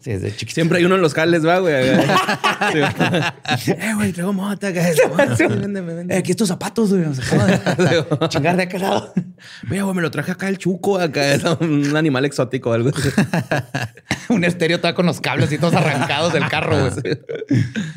Sí, 0.00 0.12
desde 0.12 0.30
chiquito. 0.36 0.54
Siempre 0.54 0.78
hay 0.78 0.84
uno 0.84 0.94
en 0.96 1.02
los 1.02 1.14
jales, 1.14 1.46
va, 1.46 1.58
güey. 1.58 1.74
eh, 1.74 2.04
güey, 3.94 4.12
traigo 4.12 4.32
mota. 4.32 4.72
Sí, 4.72 5.44
Eh, 6.08 6.16
aquí 6.16 6.30
estos 6.32 6.48
zapatos, 6.48 6.90
güey. 6.90 7.02
Nos 7.02 7.18
acaba 7.18 7.46
de 7.46 8.28
chingar 8.28 8.56
de 8.56 8.64
aquel 8.64 8.82
lado. 8.82 9.12
Mira, 9.68 9.84
güey, 9.84 9.96
me 9.96 10.02
lo 10.02 10.10
traje 10.10 10.32
acá 10.32 10.48
el 10.48 10.58
chuco. 10.58 10.98
Acá 10.98 11.34
es 11.34 11.44
un 11.44 11.96
animal 11.96 12.24
exótico 12.24 12.70
o 12.70 12.72
algo. 12.72 12.90
Un 14.28 14.44
estéreo 14.44 14.76
está 14.76 14.94
con 14.94 15.06
los 15.06 15.20
cables 15.20 15.50
y 15.52 15.58
todos 15.58 15.74
arrancados 15.74 16.32
del 16.32 16.48
carro, 16.48 16.90
güey. 16.90 17.18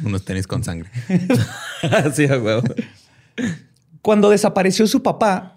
Unos 0.03 0.23
tenis 0.25 0.47
con 0.47 0.63
sangre. 0.63 0.89
Así, 1.83 2.25
huevo. 2.25 2.63
Cuando 4.01 4.29
desapareció 4.29 4.87
su 4.87 5.03
papá, 5.03 5.56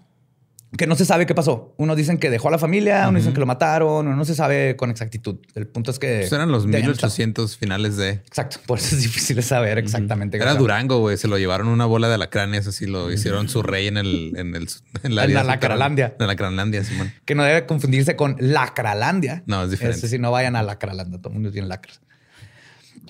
que 0.76 0.86
no 0.86 0.94
se 0.94 1.04
sabe 1.04 1.26
qué 1.26 1.34
pasó. 1.34 1.74
Unos 1.78 1.96
dicen 1.96 2.18
que 2.18 2.30
dejó 2.30 2.48
a 2.48 2.50
la 2.52 2.58
familia, 2.58 3.08
unos 3.08 3.22
dicen 3.22 3.34
que 3.34 3.40
lo 3.40 3.46
mataron, 3.46 4.16
no 4.16 4.24
se 4.24 4.34
sabe 4.34 4.76
con 4.76 4.90
exactitud. 4.90 5.36
El 5.54 5.66
punto 5.66 5.90
es 5.90 5.98
que... 5.98 6.18
Pues 6.20 6.32
eran 6.32 6.52
los 6.52 6.62
tenían 6.62 6.82
1800 6.82 7.56
finales 7.56 7.96
de... 7.96 8.10
Exacto, 8.10 8.58
por 8.66 8.78
eso 8.78 8.94
es 8.94 9.02
difícil 9.02 9.36
de 9.36 9.42
saber 9.42 9.78
exactamente. 9.78 10.38
qué 10.38 10.44
Era. 10.44 10.54
Durango, 10.54 11.00
güey. 11.00 11.16
Se 11.16 11.26
lo 11.26 11.38
llevaron 11.38 11.68
una 11.68 11.86
bola 11.86 12.08
de 12.08 12.14
alacranes, 12.14 12.68
así 12.68 12.86
lo 12.86 13.10
hicieron 13.10 13.48
su 13.48 13.62
rey 13.62 13.88
en 13.88 13.96
el... 13.96 14.32
En, 14.36 14.54
el, 14.54 14.68
en 15.02 15.14
la 15.16 15.24
En 15.24 15.34
la 15.34 15.40
área 15.40 15.44
Lacralandia. 15.44 16.06
En 16.18 16.18
la 16.20 16.26
Lacralandia, 16.28 16.84
Simón. 16.84 17.12
Que 17.24 17.34
no 17.34 17.42
debe 17.42 17.66
confundirse 17.66 18.14
con 18.14 18.36
Lacralandia. 18.38 19.42
No, 19.46 19.64
es 19.64 19.70
diferente. 19.70 20.00
Decir, 20.00 20.20
no 20.20 20.30
vayan 20.30 20.54
a 20.54 20.62
Lacralandia, 20.62 21.18
todo 21.18 21.30
el 21.30 21.34
mundo 21.34 21.50
tiene 21.50 21.66
lacras. 21.66 22.00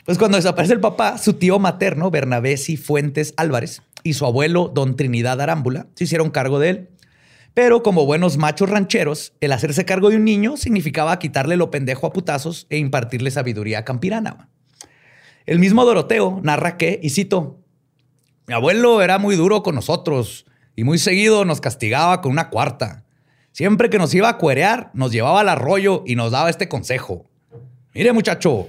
Pues 0.04 0.18
cuando 0.18 0.36
desaparece 0.36 0.72
el 0.72 0.80
papá, 0.80 1.18
su 1.18 1.34
tío 1.34 1.58
materno, 1.58 2.10
Bernabé 2.10 2.56
Fuentes 2.56 3.34
Álvarez, 3.36 3.82
y 4.02 4.14
su 4.14 4.24
abuelo, 4.24 4.70
don 4.74 4.96
Trinidad 4.96 5.40
Arámbula, 5.40 5.86
se 5.94 6.04
hicieron 6.04 6.30
cargo 6.30 6.58
de 6.58 6.70
él. 6.70 6.88
Pero 7.54 7.82
como 7.82 8.06
buenos 8.06 8.36
machos 8.36 8.70
rancheros, 8.70 9.32
el 9.40 9.52
hacerse 9.52 9.84
cargo 9.84 10.10
de 10.10 10.16
un 10.16 10.24
niño 10.24 10.56
significaba 10.56 11.18
quitarle 11.18 11.56
lo 11.56 11.70
pendejo 11.70 12.06
a 12.06 12.12
putazos 12.12 12.66
e 12.70 12.78
impartirle 12.78 13.30
sabiduría 13.30 13.84
campirana. 13.84 14.48
El 15.46 15.58
mismo 15.58 15.84
Doroteo 15.84 16.40
narra 16.42 16.76
que, 16.76 17.00
y 17.02 17.10
cito, 17.10 17.60
mi 18.46 18.54
abuelo 18.54 19.02
era 19.02 19.18
muy 19.18 19.36
duro 19.36 19.62
con 19.62 19.74
nosotros 19.74 20.46
y 20.76 20.84
muy 20.84 20.98
seguido 20.98 21.44
nos 21.44 21.60
castigaba 21.60 22.20
con 22.20 22.32
una 22.32 22.50
cuarta. 22.50 23.04
Siempre 23.52 23.90
que 23.90 23.98
nos 23.98 24.14
iba 24.14 24.28
a 24.28 24.38
cuerear, 24.38 24.90
nos 24.94 25.10
llevaba 25.10 25.40
al 25.40 25.48
arroyo 25.48 26.04
y 26.06 26.14
nos 26.14 26.30
daba 26.30 26.50
este 26.50 26.68
consejo. 26.68 27.28
Mire 27.94 28.12
muchacho, 28.12 28.68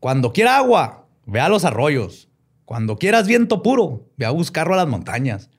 cuando 0.00 0.32
quiera 0.32 0.56
agua, 0.56 1.06
ve 1.26 1.40
a 1.40 1.48
los 1.48 1.64
arroyos. 1.64 2.28
Cuando 2.64 2.96
quieras 2.96 3.26
viento 3.28 3.62
puro, 3.62 4.08
ve 4.16 4.24
a 4.24 4.30
buscarlo 4.30 4.74
a 4.74 4.78
las 4.78 4.88
montañas. 4.88 5.50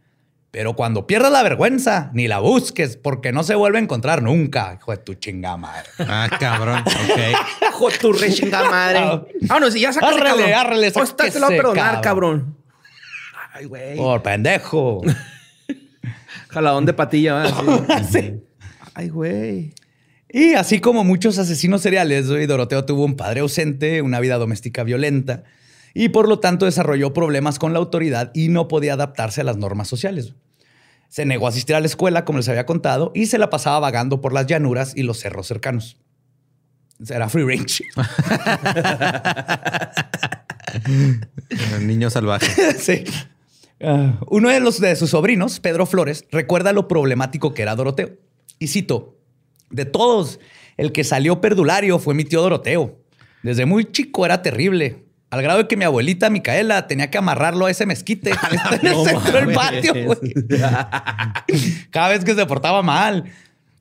Pero 0.53 0.75
cuando 0.75 1.07
pierdas 1.07 1.31
la 1.31 1.41
vergüenza, 1.41 2.12
ni 2.13 2.27
la 2.27 2.38
busques, 2.38 2.95
porque 2.95 3.31
no 3.31 3.41
se 3.43 3.55
vuelve 3.55 3.79
a 3.79 3.81
encontrar 3.81 4.22
nunca, 4.22 4.77
hijo 4.79 4.91
de 4.91 4.98
tu 4.98 5.15
chingada 5.15 5.57
madre. 5.57 5.89
Ah, 5.98 6.29
cabrón. 6.39 6.83
Ok. 6.86 7.19
Hijo 7.72 7.89
de 7.89 7.98
tu 7.98 8.13
re 8.13 8.31
chingada 8.31 8.69
madre. 8.69 9.00
Vámonos, 9.41 9.75
y 9.75 9.79
ya 9.79 9.91
sácale, 9.91 10.15
Árrele, 10.17 10.51
cabrón. 10.51 10.53
árrele, 10.53 10.91
O 10.95 11.01
esta 11.01 11.01
te 11.01 11.05
lo 11.05 11.15
voy 11.15 11.25
a 11.25 11.31
sáquese, 11.31 11.55
perdonar, 11.57 12.01
cabrón. 12.01 12.39
cabrón. 12.39 12.57
Ay, 13.51 13.65
güey. 13.65 13.98
Por 13.98 14.22
pendejo. 14.22 15.01
Jaladón 16.50 16.86
de 16.86 16.93
patilla, 16.93 17.33
¿va? 17.33 17.48
Sí. 17.48 18.12
Sí. 18.19 18.43
Ay, 18.93 19.10
güey. 19.10 19.74
Y 20.29 20.53
así 20.53 20.79
como 20.79 21.03
muchos 21.03 21.39
asesinos 21.39 21.81
seriales, 21.81 22.29
güey, 22.29 22.45
Doroteo 22.45 22.86
tuvo 22.86 23.05
un 23.05 23.15
padre 23.15 23.39
ausente, 23.41 24.03
una 24.03 24.19
vida 24.19 24.38
doméstica 24.38 24.83
violenta 24.83 25.45
y 25.95 26.10
por 26.10 26.27
lo 26.27 26.39
tanto 26.39 26.65
desarrolló 26.65 27.12
problemas 27.13 27.57
con 27.57 27.74
la 27.74 27.79
autoridad 27.79 28.31
y 28.36 28.50
no 28.50 28.67
podía 28.67 28.93
adaptarse 28.93 29.41
a 29.41 29.43
las 29.43 29.57
normas 29.57 29.88
sociales. 29.88 30.36
Se 31.13 31.27
negó 31.27 31.46
a 31.46 31.50
asistir 31.50 31.75
a 31.75 31.79
la 31.79 31.86
escuela, 31.86 32.25
como 32.25 32.39
les 32.39 32.50
había 32.50 32.65
contado, 32.65 33.12
y 33.13 33.27
se 33.27 33.38
la 33.38 33.51
pasaba 33.51 33.77
vagando 33.77 34.20
por 34.20 34.34
las 34.34 34.48
llanuras 34.48 34.93
y 34.96 35.03
los 35.03 35.20
cerros 35.20 35.46
cercanos. 35.46 35.96
Era 37.08 37.29
free 37.29 37.43
range. 37.43 37.84
Niño 41.82 42.10
salvaje. 42.10 42.74
sí. 42.79 43.03
Ah, 43.79 44.22
uno 44.25 44.50
de 44.50 44.60
los 44.60 44.82
de 44.82 44.96
sus 44.96 45.12
sobrinos, 45.12 45.60
Pedro 45.60 45.86
Flores, 45.86 46.25
recuerda 46.32 46.74
lo 46.74 46.88
problemático 46.88 47.53
que 47.53 47.62
era 47.62 47.75
Doroteo. 47.75 48.17
Y 48.58 48.70
cito, 48.70 49.20
De 49.70 49.86
todos, 49.86 50.39
el 50.77 50.91
que 50.91 51.03
salió 51.03 51.41
perdulario 51.41 52.00
fue 52.00 52.15
mi 52.15 52.25
tío 52.25 52.41
Doroteo. 52.41 52.98
Desde 53.43 53.67
muy 53.67 53.86
chico 53.86 54.25
era 54.25 54.41
terrible. 54.41 55.03
Al 55.33 55.41
grado 55.41 55.57
de 55.59 55.67
que 55.67 55.75
mi 55.77 55.83
abuelita 55.83 56.29
Micaela 56.29 56.85
tenía 56.85 57.09
que 57.09 57.17
amarrarlo 57.17 57.65
a 57.65 57.71
ese 57.71 57.85
mezquite 57.87 58.29
Está 58.51 58.75
en 58.79 58.85
el 58.87 58.93
No 58.93 59.03
centro 59.03 59.31
del 59.31 59.51
patio. 59.53 59.93
güey. 60.05 60.33
Cada 61.89 62.09
vez 62.09 62.23
que 62.23 62.35
se 62.35 62.45
portaba 62.45 62.81
mal. 62.83 63.25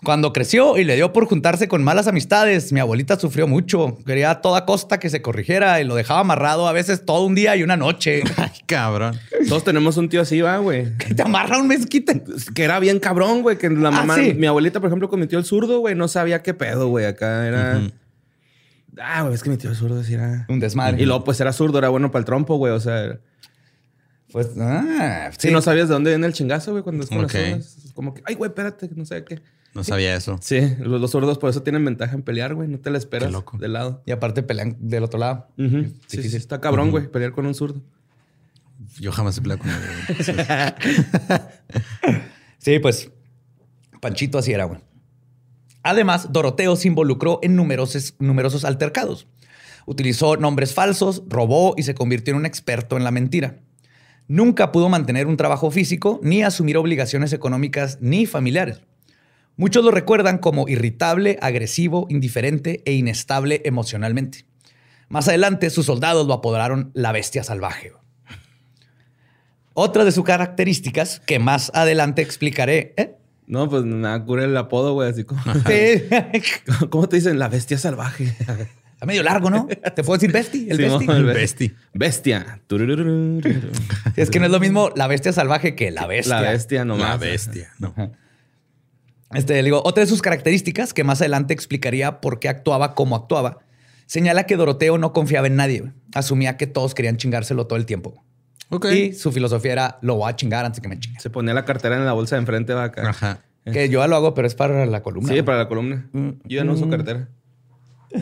Cuando 0.04 0.32
creció 0.32 0.78
y 0.78 0.84
le 0.84 0.96
dio 0.96 1.12
por 1.12 1.26
juntarse 1.26 1.68
con 1.68 1.84
malas 1.84 2.08
amistades, 2.08 2.72
mi 2.72 2.80
abuelita 2.80 3.20
sufrió 3.20 3.46
mucho. 3.46 3.98
Quería 4.04 4.30
a 4.32 4.40
toda 4.40 4.64
costa 4.66 4.98
que 4.98 5.08
se 5.10 5.22
corrigiera 5.22 5.80
y 5.80 5.84
lo 5.84 5.94
dejaba 5.94 6.18
amarrado 6.20 6.66
a 6.66 6.72
veces 6.72 7.04
todo 7.06 7.24
un 7.24 7.36
día 7.36 7.54
y 7.54 7.62
una 7.62 7.76
noche. 7.76 8.22
Ay, 8.36 8.50
cabrón. 8.66 9.16
Todos 9.48 9.62
tenemos 9.62 9.96
un 9.98 10.08
tío 10.08 10.22
así, 10.22 10.40
va, 10.40 10.56
güey. 10.56 10.96
Que 10.96 11.14
te 11.14 11.22
amarra 11.22 11.58
un 11.58 11.68
mezquite. 11.68 12.20
Que 12.52 12.64
era 12.64 12.80
bien 12.80 12.98
cabrón, 12.98 13.42
güey. 13.42 13.58
Que 13.58 13.70
la 13.70 13.90
Ah, 13.90 13.92
mamá, 13.92 14.16
sí. 14.16 14.34
mi 14.34 14.46
abuelita, 14.48 14.80
por 14.80 14.88
ejemplo, 14.88 15.08
tío 15.28 15.38
el 15.38 15.44
zurdo, 15.44 15.78
güey, 15.78 15.94
no 15.94 16.08
sabía 16.08 16.42
qué 16.42 16.52
pedo, 16.52 16.88
güey. 16.88 17.04
Acá 17.04 17.46
era. 17.46 17.82
Ah, 18.98 19.22
güey, 19.22 19.34
es 19.34 19.42
que 19.42 19.50
mi 19.50 19.56
tío 19.56 19.74
zurdo 19.74 20.02
sí 20.04 20.14
era. 20.14 20.44
Un 20.48 20.60
desmadre. 20.60 21.00
Y 21.02 21.06
luego, 21.06 21.24
pues 21.24 21.40
era 21.40 21.52
zurdo, 21.52 21.78
era 21.78 21.88
bueno 21.88 22.10
para 22.10 22.20
el 22.20 22.24
trompo, 22.26 22.56
güey. 22.56 22.72
O 22.72 22.80
sea, 22.80 23.18
Pues, 24.32 24.48
ah, 24.58 25.30
si 25.38 25.48
sí. 25.48 25.52
no 25.52 25.60
sabías 25.62 25.88
de 25.88 25.94
dónde 25.94 26.10
viene 26.10 26.26
el 26.26 26.32
chingazo, 26.32 26.72
güey, 26.72 26.82
cuando 26.82 27.04
es 27.04 27.08
con 27.10 27.24
Ok. 27.24 27.32
las 27.34 27.76
como 27.94 28.14
que, 28.14 28.22
ay, 28.26 28.34
güey, 28.34 28.48
espérate, 28.50 28.90
no 28.94 29.04
sé 29.04 29.24
qué. 29.24 29.40
No 29.74 29.82
sabía 29.84 30.14
eso. 30.14 30.38
Sí, 30.42 30.60
los, 30.80 31.00
los 31.00 31.10
zurdos 31.10 31.38
por 31.38 31.48
eso 31.48 31.62
tienen 31.62 31.82
ventaja 31.84 32.14
en 32.14 32.22
pelear, 32.22 32.54
güey. 32.54 32.68
No 32.68 32.78
te 32.78 32.90
la 32.90 32.98
esperas 32.98 33.28
Qué 33.28 33.32
loco. 33.32 33.56
de 33.58 33.68
lado. 33.68 34.02
Y 34.04 34.12
aparte 34.12 34.42
pelean 34.42 34.76
del 34.80 35.04
otro 35.04 35.18
lado. 35.18 35.48
Ujú. 35.58 35.86
Sí, 36.06 36.22
sí, 36.22 36.36
está 36.36 36.60
cabrón, 36.60 36.90
güey, 36.90 37.08
pelear 37.10 37.32
con 37.32 37.46
un 37.46 37.54
zurdo. 37.54 37.80
Yo 39.00 39.12
jamás 39.12 39.38
he 39.38 39.40
peleado 39.40 39.62
con 39.62 39.70
él. 39.70 39.76
Sí, 42.58 42.78
pues 42.78 43.10
Panchito 44.00 44.38
así 44.38 44.52
era, 44.52 44.64
güey. 44.64 44.80
Además, 45.82 46.32
Doroteo 46.32 46.76
se 46.76 46.88
involucró 46.88 47.40
en 47.42 47.56
numerosos, 47.56 48.64
altercados. 48.64 49.26
Utilizó 49.84 50.36
nombres 50.36 50.74
falsos, 50.74 51.22
robó 51.28 51.74
y 51.76 51.82
se 51.82 51.94
convirtió 51.94 52.32
en 52.32 52.38
un 52.38 52.46
experto 52.46 52.96
en 52.96 53.04
la 53.04 53.10
mentira. 53.10 53.58
Nunca 54.28 54.70
pudo 54.70 54.88
mantener 54.88 55.26
un 55.26 55.36
trabajo 55.36 55.70
físico, 55.70 56.20
ni 56.22 56.42
asumir 56.42 56.76
obligaciones 56.76 57.32
económicas 57.32 57.98
ni 58.00 58.26
familiares. 58.26 58.82
Muchos 59.56 59.84
lo 59.84 59.90
recuerdan 59.90 60.38
como 60.38 60.68
irritable, 60.68 61.38
agresivo, 61.42 62.06
indiferente 62.08 62.82
e 62.86 62.92
inestable 62.92 63.60
emocionalmente. 63.64 64.46
Más 65.08 65.28
adelante, 65.28 65.68
sus 65.68 65.86
soldados 65.86 66.26
lo 66.26 66.34
apodaron 66.34 66.90
la 66.94 67.12
bestia 67.12 67.44
salvaje. 67.44 67.92
Otra 69.74 70.04
de 70.04 70.12
sus 70.12 70.24
características, 70.24 71.20
que 71.20 71.38
más 71.38 71.70
adelante 71.74 72.22
explicaré, 72.22 72.94
¿eh? 72.96 73.16
No, 73.52 73.68
pues 73.68 73.84
nada, 73.84 74.24
cura 74.24 74.44
el 74.44 74.56
apodo, 74.56 74.94
güey, 74.94 75.10
así 75.10 75.24
como. 75.24 75.42
Sí. 75.42 76.02
¿Cómo 76.90 77.06
te 77.06 77.16
dicen? 77.16 77.38
La 77.38 77.48
bestia 77.48 77.76
salvaje. 77.76 78.34
Está 78.94 79.04
medio 79.04 79.22
largo, 79.22 79.50
¿no? 79.50 79.66
¿Te 79.94 80.02
puedo 80.02 80.14
decir 80.18 80.32
besti? 80.32 80.68
El 80.70 80.78
Simón, 80.78 81.00
besti. 81.00 81.10
el 81.12 81.18
El 81.18 81.24
be- 81.26 81.32
besti. 81.34 81.74
Bestia. 81.92 82.60
Es 84.16 84.30
que 84.30 84.38
no 84.40 84.46
es 84.46 84.50
lo 84.52 84.58
mismo 84.58 84.90
la 84.96 85.06
bestia 85.06 85.32
salvaje 85.34 85.74
que 85.74 85.90
la 85.90 86.06
bestia. 86.06 86.40
La 86.40 86.50
bestia 86.52 86.84
nomás. 86.86 87.08
La 87.10 87.16
bestia. 87.18 87.72
No. 87.78 87.94
Este, 89.34 89.54
le 89.54 89.62
digo, 89.64 89.82
otra 89.84 90.02
de 90.02 90.06
sus 90.08 90.22
características, 90.22 90.94
que 90.94 91.04
más 91.04 91.20
adelante 91.20 91.52
explicaría 91.52 92.20
por 92.22 92.38
qué 92.38 92.48
actuaba 92.48 92.94
como 92.94 93.16
actuaba, 93.16 93.58
señala 94.06 94.44
que 94.44 94.56
Doroteo 94.56 94.96
no 94.96 95.12
confiaba 95.12 95.46
en 95.46 95.56
nadie. 95.56 95.92
Asumía 96.14 96.56
que 96.56 96.66
todos 96.66 96.94
querían 96.94 97.18
chingárselo 97.18 97.66
todo 97.66 97.78
el 97.78 97.84
tiempo. 97.86 98.21
Ok. 98.72 98.86
Y 98.86 99.12
su 99.12 99.30
filosofía 99.32 99.72
era, 99.72 99.98
lo 100.00 100.16
voy 100.16 100.30
a 100.30 100.34
chingar 100.34 100.64
antes 100.64 100.80
que 100.80 100.88
me 100.88 100.98
chingue. 100.98 101.20
Se 101.20 101.28
ponía 101.28 101.52
la 101.52 101.66
cartera 101.66 101.96
en 101.96 102.06
la 102.06 102.14
bolsa 102.14 102.36
de 102.36 102.40
enfrente, 102.40 102.72
va 102.72 102.84
acá. 102.84 103.10
Ajá. 103.10 103.40
Que 103.64 103.90
yo 103.90 104.00
ya 104.00 104.06
lo 104.08 104.16
hago, 104.16 104.34
pero 104.34 104.46
es 104.48 104.54
para 104.54 104.86
la 104.86 105.02
columna. 105.02 105.32
Sí, 105.32 105.42
para 105.42 105.58
la 105.58 105.68
columna. 105.68 106.08
Yo 106.12 106.32
ya 106.44 106.64
no 106.64 106.72
uso 106.72 106.88
cartera. 106.88 107.28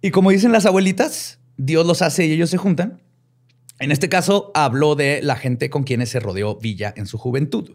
Y 0.00 0.12
como 0.12 0.30
dicen 0.30 0.52
las 0.52 0.64
abuelitas, 0.64 1.40
Dios 1.56 1.84
los 1.84 2.02
hace 2.02 2.24
y 2.24 2.30
ellos 2.30 2.50
se 2.50 2.56
juntan. 2.56 3.02
En 3.80 3.90
este 3.90 4.08
caso, 4.08 4.52
habló 4.54 4.94
de 4.94 5.20
la 5.22 5.34
gente 5.34 5.70
con 5.70 5.82
quienes 5.82 6.08
se 6.08 6.20
rodeó 6.20 6.54
Villa 6.54 6.94
en 6.96 7.06
su 7.06 7.18
juventud. 7.18 7.72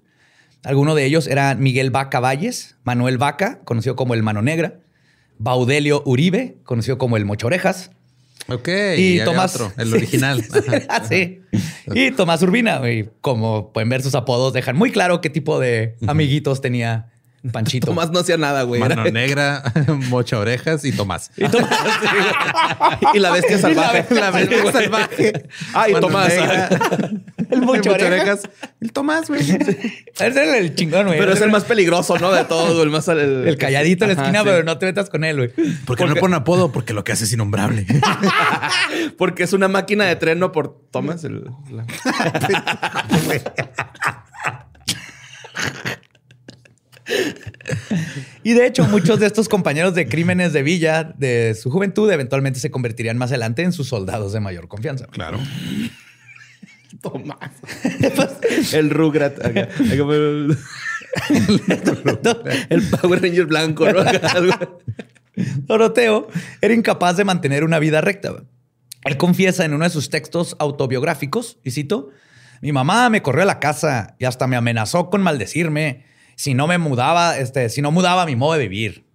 Algunos 0.64 0.96
de 0.96 1.04
ellos 1.04 1.28
eran 1.28 1.62
Miguel 1.62 1.92
Vaca 1.92 2.22
Valles, 2.22 2.78
Manuel 2.86 3.18
Vaca, 3.18 3.60
conocido 3.66 3.98
como 3.98 4.14
el 4.14 4.24
Mano 4.24 4.42
Negra, 4.42 4.80
Baudelio 5.38 6.02
Uribe, 6.06 6.60
conocido 6.64 6.98
como 6.98 7.18
el 7.18 7.26
Mocho 7.26 7.48
Orejas, 7.48 7.92
Ok. 8.50 8.68
y 8.98 9.20
Tomás. 9.24 9.56
otro, 9.56 9.72
el 9.78 9.94
original. 9.94 10.44
Ah, 10.90 11.04
sí. 11.08 11.42
Y 11.94 12.12
Tomás 12.12 12.42
Urbina. 12.42 12.82
Y 12.92 13.10
como 13.22 13.72
pueden 13.72 13.90
ver, 13.90 14.02
sus 14.02 14.16
apodos 14.16 14.54
dejan 14.54 14.76
muy 14.76 14.92
claro 14.92 15.22
qué 15.22 15.30
tipo 15.30 15.60
de 15.60 15.96
amiguitos 16.08 16.62
tenía 16.62 17.13
Panchito. 17.52 17.88
Tomás 17.88 18.10
no 18.12 18.20
hacía 18.20 18.38
nada, 18.38 18.64
güey. 18.64 18.80
Mano 18.80 19.02
Era- 19.02 19.12
negra, 19.12 19.64
mocha 20.10 20.40
orejas 20.40 20.86
y 20.86 20.92
Tomás. 20.94 21.30
Y 21.36 21.48
Tomás. 21.50 21.70
y 23.14 23.20
la 23.20 23.32
bestia 23.32 23.58
salvaje. 23.58 24.06
La 24.16 24.32
bestia 24.32 24.72
salvaje. 24.72 25.50
Ay, 25.74 25.92
Mano 25.94 26.08
Tomás. 26.08 26.30
negra, 26.30 26.70
el 27.52 27.62
mocha 27.62 27.92
Orejas. 27.92 28.42
El 28.80 28.92
Tomás, 28.94 29.28
güey. 29.28 29.42
Ese 29.42 29.98
es 30.16 30.36
el 30.38 30.76
chingón, 30.76 31.08
güey. 31.08 31.20
Pero 31.20 31.34
es 31.34 31.42
el 31.42 31.52
más 31.52 31.66
peligroso, 31.66 32.18
¿no? 32.18 32.32
De 32.32 32.44
todos, 32.46 32.82
el 32.84 32.90
más... 32.90 33.08
El, 33.10 33.48
El 33.48 33.58
calladito 33.58 34.06
en 34.06 34.10
la 34.10 34.14
Ajá, 34.14 34.24
esquina, 34.24 34.40
sí. 34.40 34.46
pero 34.50 34.64
no 34.64 34.78
te 34.78 34.86
metas 34.86 35.10
con 35.10 35.24
él, 35.24 35.36
güey. 35.38 35.50
¿Por 35.86 35.98
qué 35.98 36.06
no 36.06 36.14
le 36.14 36.20
ponen 36.20 36.36
apodo? 36.36 36.72
Porque 36.72 36.94
lo 36.94 37.04
que 37.04 37.12
hace 37.12 37.26
es 37.26 37.34
innombrable. 37.34 37.86
Porque 39.18 39.44
es 39.44 39.54
una 39.54 39.68
máquina 39.68 40.06
de 40.06 40.16
tren, 40.16 40.40
¿no? 40.40 40.52
Por 40.52 40.80
Tomás. 40.92 41.24
El, 41.24 41.44
la- 41.72 41.86
Y 48.44 48.54
de 48.54 48.66
hecho, 48.66 48.86
muchos 48.86 49.20
de 49.20 49.28
estos 49.28 49.50
compañeros 49.50 49.96
de 49.96 50.08
crímenes 50.08 50.54
de 50.54 50.64
Villa 50.64 51.04
de 51.04 51.56
su 51.56 51.72
juventud 51.72 52.12
eventualmente 52.12 52.60
se 52.60 52.72
convertirían 52.72 53.18
más 53.18 53.32
adelante 53.32 53.64
en 53.64 53.72
sus 53.72 53.88
soldados 53.88 54.34
de 54.34 54.40
mayor 54.40 54.68
confianza. 54.68 55.08
Claro. 55.08 55.40
Tomás. 57.02 57.52
el 58.74 58.90
Rugrat. 58.90 59.44
acá. 59.46 59.70
El, 59.80 60.58
el 62.70 62.90
Power 62.90 63.22
Ranger 63.22 63.46
blanco, 63.46 63.92
¿no? 63.92 64.04
Doroteo 65.36 66.28
era 66.62 66.74
incapaz 66.74 67.18
de 67.18 67.24
mantener 67.24 67.64
una 67.64 67.80
vida 67.80 68.02
recta. 68.02 68.34
Él 69.04 69.18
confiesa 69.18 69.66
en 69.66 69.74
uno 69.74 69.84
de 69.84 69.90
sus 69.90 70.10
textos 70.10 70.56
autobiográficos, 70.60 71.58
y 71.64 71.72
cito, 71.72 72.10
mi 72.62 72.72
mamá 72.72 73.10
me 73.10 73.22
corrió 73.22 73.44
a 73.44 73.46
la 73.46 73.60
casa 73.60 74.16
y 74.20 74.26
hasta 74.26 74.48
me 74.48 74.56
amenazó 74.56 75.10
con 75.10 75.22
maldecirme 75.22 76.06
si 76.36 76.54
no 76.54 76.68
me 76.68 76.78
mudaba, 76.78 77.38
este, 77.38 77.70
si 77.70 77.82
no 77.82 77.92
mudaba 77.92 78.26
mi 78.26 78.36
modo 78.36 78.54
de 78.54 78.68
vivir. 78.68 79.06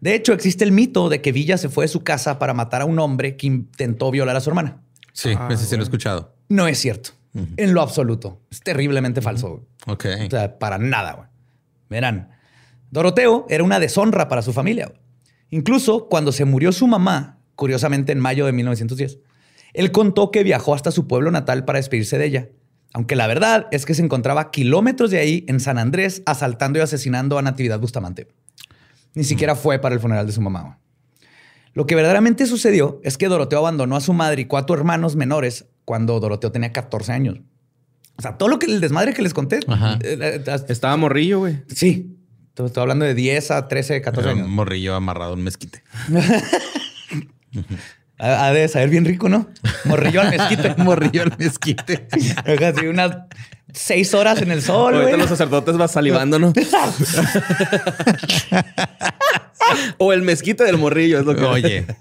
De 0.00 0.14
hecho, 0.14 0.32
existe 0.32 0.64
el 0.64 0.72
mito 0.72 1.08
de 1.08 1.20
que 1.22 1.30
Villa 1.32 1.56
se 1.58 1.68
fue 1.68 1.84
de 1.84 1.88
su 1.88 2.02
casa 2.02 2.38
para 2.38 2.54
matar 2.54 2.82
a 2.82 2.84
un 2.84 2.98
hombre 2.98 3.36
que 3.36 3.46
intentó 3.46 4.10
violar 4.10 4.34
a 4.34 4.40
su 4.40 4.50
hermana. 4.50 4.82
Sí, 5.12 5.30
ese 5.50 5.66
sí 5.66 5.76
lo 5.76 5.82
he 5.82 5.84
escuchado. 5.84 6.34
No 6.48 6.66
es 6.66 6.78
cierto. 6.78 7.10
En 7.56 7.72
lo 7.72 7.80
absoluto. 7.80 8.40
Es 8.50 8.60
terriblemente 8.60 9.22
falso. 9.22 9.66
Ok. 9.86 10.06
O 10.26 10.30
sea, 10.30 10.58
para 10.58 10.76
nada. 10.78 11.12
güey. 11.12 11.28
Verán, 11.88 12.30
Doroteo 12.90 13.46
era 13.48 13.64
una 13.64 13.78
deshonra 13.80 14.28
para 14.28 14.42
su 14.42 14.52
familia. 14.52 14.86
güey. 14.86 14.98
Incluso 15.50 16.08
cuando 16.08 16.32
se 16.32 16.44
murió 16.44 16.72
su 16.72 16.86
mamá, 16.86 17.38
curiosamente 17.54 18.12
en 18.12 18.18
mayo 18.18 18.44
de 18.46 18.52
1910, 18.52 19.18
él 19.72 19.92
contó 19.92 20.30
que 20.30 20.42
viajó 20.42 20.74
hasta 20.74 20.90
su 20.90 21.06
pueblo 21.06 21.30
natal 21.30 21.64
para 21.64 21.78
despedirse 21.78 22.18
de 22.18 22.24
ella. 22.26 22.48
Aunque 22.94 23.16
la 23.16 23.26
verdad 23.26 23.66
es 23.70 23.86
que 23.86 23.94
se 23.94 24.02
encontraba 24.02 24.50
kilómetros 24.50 25.10
de 25.10 25.18
ahí, 25.18 25.44
en 25.48 25.60
San 25.60 25.78
Andrés, 25.78 26.22
asaltando 26.26 26.78
y 26.78 26.82
asesinando 26.82 27.38
a 27.38 27.42
Natividad 27.42 27.80
Bustamante. 27.80 28.28
Ni 29.14 29.24
siquiera 29.24 29.54
fue 29.56 29.78
para 29.78 29.94
el 29.94 30.00
funeral 30.00 30.26
de 30.26 30.32
su 30.32 30.40
mamá. 30.40 30.78
Lo 31.74 31.86
que 31.86 31.94
verdaderamente 31.94 32.46
sucedió 32.46 33.00
es 33.02 33.16
que 33.16 33.28
Doroteo 33.28 33.58
abandonó 33.60 33.96
a 33.96 34.00
su 34.00 34.12
madre 34.12 34.42
y 34.42 34.44
cuatro 34.44 34.76
hermanos 34.76 35.16
menores 35.16 35.66
cuando 35.86 36.20
Doroteo 36.20 36.52
tenía 36.52 36.70
14 36.72 37.12
años. 37.12 37.38
O 38.16 38.22
sea, 38.22 38.36
todo 38.36 38.50
lo 38.50 38.58
que 38.58 38.66
el 38.66 38.80
desmadre 38.80 39.14
que 39.14 39.22
les 39.22 39.32
conté. 39.32 39.60
Ajá. 39.66 39.94
eh, 40.02 40.18
eh, 40.20 40.42
eh, 40.46 40.56
Estaba 40.68 40.96
morrillo, 40.98 41.38
güey. 41.40 41.62
Sí. 41.74 42.14
Estoy 42.48 42.66
estoy 42.66 42.82
hablando 42.82 43.06
de 43.06 43.14
10 43.14 43.50
a 43.52 43.68
13, 43.68 44.02
14 44.02 44.20
Era 44.28 44.36
años. 44.36 44.46
un 44.48 44.54
morrillo 44.54 44.94
amarrado 44.94 45.30
a 45.32 45.34
un 45.34 45.42
mezquite. 45.42 45.82
Ha 48.24 48.46
ha 48.46 48.52
de 48.52 48.68
saber 48.68 48.88
bien 48.88 49.04
rico, 49.04 49.28
¿no? 49.28 49.48
Morrillo 49.84 50.20
al 50.20 50.30
mezquite. 50.30 50.74
morrillo 50.78 51.22
al 51.24 51.34
mezquite. 51.36 52.06
Así 52.64 52.86
unas 52.86 53.16
seis 53.74 54.14
horas 54.14 54.40
en 54.42 54.50
el 54.52 54.62
sol, 54.62 54.94
Ahorita 54.94 55.16
los 55.16 55.28
sacerdotes 55.28 55.80
va 55.80 55.88
salivando, 55.88 56.38
¿no? 56.38 56.52
o 59.98 60.12
el 60.12 60.22
mezquite 60.22 60.62
del 60.64 60.78
morrillo, 60.78 61.18
es 61.20 61.26
lo 61.26 61.34
que... 61.34 61.42
Oye, 61.44 61.86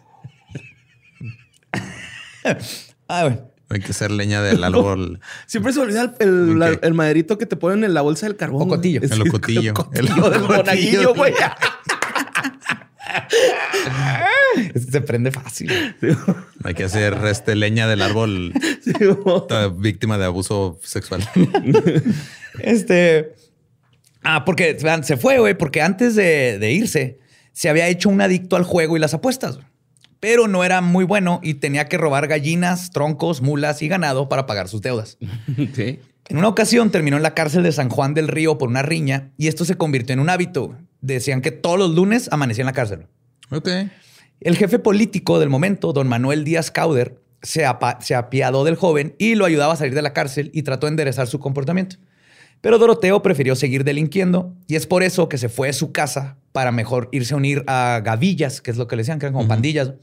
Ah, 3.07 3.23
güey. 3.23 3.39
hay 3.69 3.79
que 3.81 3.91
hacer 3.91 4.09
leña 4.11 4.41
del 4.41 4.63
árbol. 4.63 5.19
Siempre 5.45 5.73
se 5.73 5.79
olvida 5.81 6.13
el, 6.19 6.27
el, 6.27 6.59
la- 6.59 6.79
el 6.81 6.93
maderito 6.93 7.37
que 7.37 7.45
te 7.45 7.55
ponen 7.55 7.83
en 7.83 7.93
la 7.93 8.01
bolsa 8.01 8.25
del 8.25 8.35
carbón. 8.37 8.63
Ocotillo. 8.63 9.01
El 9.03 9.21
ocotillo. 9.21 9.73
El 9.93 10.05
El 10.07 10.11
ocotillo 10.11 10.29
del 10.29 10.41
ocotillo. 10.43 10.57
monaguillo, 10.57 11.13
güey. 11.13 11.33
Es 14.75 14.85
que 14.85 14.91
se 14.91 15.01
prende 15.01 15.31
fácil. 15.31 15.71
Hay 16.63 16.73
que 16.73 16.83
hacer 16.83 17.17
este 17.25 17.55
leña 17.55 17.87
del 17.87 18.01
árbol 18.01 18.53
Sí, 18.83 18.93
víctima 19.77 20.17
de 20.17 20.25
abuso 20.25 20.79
sexual. 20.83 21.27
Este. 22.59 23.33
Ah, 24.23 24.43
porque 24.43 24.77
vean, 24.83 25.05
se 25.05 25.15
fue, 25.15 25.39
güey, 25.39 25.57
porque 25.57 25.81
antes 25.81 26.15
de, 26.15 26.59
de 26.59 26.71
irse 26.73 27.19
se 27.53 27.69
había 27.69 27.87
hecho 27.87 28.09
un 28.09 28.19
adicto 28.19 28.57
al 28.57 28.63
juego 28.63 28.97
y 28.97 28.99
las 28.99 29.13
apuestas. 29.13 29.59
Pero 30.19 30.49
no 30.49 30.63
era 30.63 30.81
muy 30.81 31.05
bueno 31.05 31.39
y 31.41 31.55
tenía 31.55 31.87
que 31.87 31.97
robar 31.97 32.27
gallinas, 32.27 32.91
troncos, 32.91 33.41
mulas 33.41 33.81
y 33.81 33.87
ganado 33.87 34.27
para 34.27 34.45
pagar 34.45 34.67
sus 34.67 34.81
deudas. 34.81 35.17
Sí. 35.73 35.99
En 36.27 36.37
una 36.37 36.47
ocasión 36.47 36.91
terminó 36.91 37.17
en 37.17 37.23
la 37.23 37.33
cárcel 37.33 37.63
de 37.63 37.71
San 37.71 37.89
Juan 37.89 38.13
del 38.13 38.27
Río 38.27 38.57
por 38.57 38.69
una 38.69 38.83
riña 38.83 39.31
y 39.37 39.47
esto 39.47 39.65
se 39.65 39.75
convirtió 39.75 40.13
en 40.13 40.19
un 40.19 40.29
hábito. 40.29 40.77
Decían 41.01 41.41
que 41.41 41.51
todos 41.51 41.77
los 41.77 41.91
lunes 41.91 42.29
amanecía 42.31 42.61
en 42.61 42.67
la 42.67 42.73
cárcel. 42.73 43.07
Ok. 43.49 43.67
El 44.39 44.57
jefe 44.57 44.79
político 44.79 45.39
del 45.39 45.49
momento, 45.49 45.93
don 45.93 46.07
Manuel 46.07 46.43
Díaz 46.43 46.71
Cauder, 46.71 47.19
se, 47.41 47.65
se 47.99 48.15
apiadó 48.15 48.63
del 48.63 48.75
joven 48.75 49.15
y 49.17 49.35
lo 49.35 49.45
ayudaba 49.45 49.73
a 49.73 49.77
salir 49.77 49.93
de 49.93 50.01
la 50.01 50.13
cárcel 50.13 50.51
y 50.53 50.63
trató 50.63 50.87
de 50.87 50.91
enderezar 50.91 51.27
su 51.27 51.39
comportamiento. 51.39 51.97
Pero 52.61 52.77
Doroteo 52.77 53.23
prefirió 53.23 53.55
seguir 53.55 53.83
delinquiendo 53.83 54.55
y 54.67 54.75
es 54.75 54.85
por 54.85 55.01
eso 55.01 55.27
que 55.27 55.39
se 55.39 55.49
fue 55.49 55.67
de 55.67 55.73
su 55.73 55.91
casa 55.91 56.37
para 56.51 56.71
mejor 56.71 57.09
irse 57.11 57.33
a 57.33 57.37
unir 57.37 57.63
a 57.67 58.01
gavillas, 58.03 58.61
que 58.61 58.69
es 58.69 58.77
lo 58.77 58.87
que 58.87 58.95
le 58.95 59.01
decían, 59.01 59.17
que 59.17 59.25
eran 59.25 59.33
como 59.33 59.47
pandillas, 59.47 59.93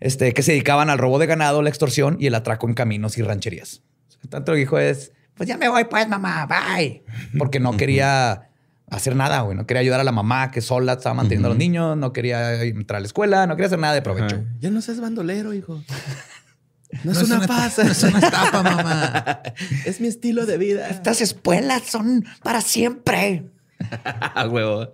este, 0.00 0.34
que 0.34 0.42
se 0.42 0.52
dedicaban 0.52 0.90
al 0.90 0.98
robo 0.98 1.20
de 1.20 1.26
ganado, 1.26 1.62
la 1.62 1.68
extorsión 1.68 2.16
y 2.18 2.26
el 2.26 2.34
atraco 2.34 2.66
en 2.66 2.74
caminos 2.74 3.16
y 3.16 3.22
rancherías. 3.22 3.82
Tanto 4.28 4.52
lo 4.52 4.56
que 4.56 4.60
dijo 4.60 4.78
es, 4.78 5.12
pues 5.34 5.48
ya 5.48 5.56
me 5.56 5.68
voy 5.68 5.84
pues 5.84 6.08
mamá, 6.08 6.46
bye. 6.46 7.04
Porque 7.38 7.60
no 7.60 7.76
quería 7.76 8.50
hacer 8.88 9.16
nada, 9.16 9.40
güey. 9.40 9.56
No 9.56 9.66
quería 9.66 9.80
ayudar 9.80 10.00
a 10.00 10.04
la 10.04 10.12
mamá 10.12 10.50
que 10.50 10.60
sola 10.60 10.94
estaba 10.94 11.14
manteniendo 11.14 11.48
a 11.48 11.50
los 11.50 11.58
niños, 11.58 11.96
no 11.96 12.12
quería 12.12 12.62
entrar 12.62 12.98
a 12.98 13.00
la 13.00 13.06
escuela, 13.06 13.46
no 13.46 13.56
quería 13.56 13.66
hacer 13.66 13.78
nada 13.78 13.94
de 13.94 14.02
provecho. 14.02 14.44
Ya 14.60 14.70
no 14.70 14.80
seas 14.80 15.00
bandolero, 15.00 15.52
hijo. 15.52 15.82
No, 17.02 17.12
No 17.12 17.20
es 17.20 17.28
una 17.28 17.44
pasa. 17.44 17.82
no 17.82 17.90
es 17.90 18.02
una 18.04 18.20
estafa, 18.20 18.62
mamá. 18.62 19.42
es 19.84 20.00
mi 20.00 20.06
estilo 20.06 20.46
de 20.46 20.58
vida. 20.58 20.88
Estas 20.88 21.20
escuelas 21.20 21.82
son 21.82 22.24
para 22.44 22.60
siempre. 22.60 23.50
Huevo. 24.48 24.90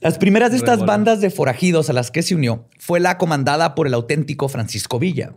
Las 0.00 0.18
primeras 0.18 0.50
de 0.50 0.58
estas 0.58 0.84
bandas 0.84 1.22
de 1.22 1.30
forajidos 1.30 1.88
a 1.88 1.94
las 1.94 2.10
que 2.10 2.22
se 2.22 2.34
unió 2.34 2.68
fue 2.78 3.00
la 3.00 3.16
comandada 3.16 3.74
por 3.74 3.86
el 3.86 3.94
auténtico 3.94 4.50
Francisco 4.50 4.98
Villa, 4.98 5.32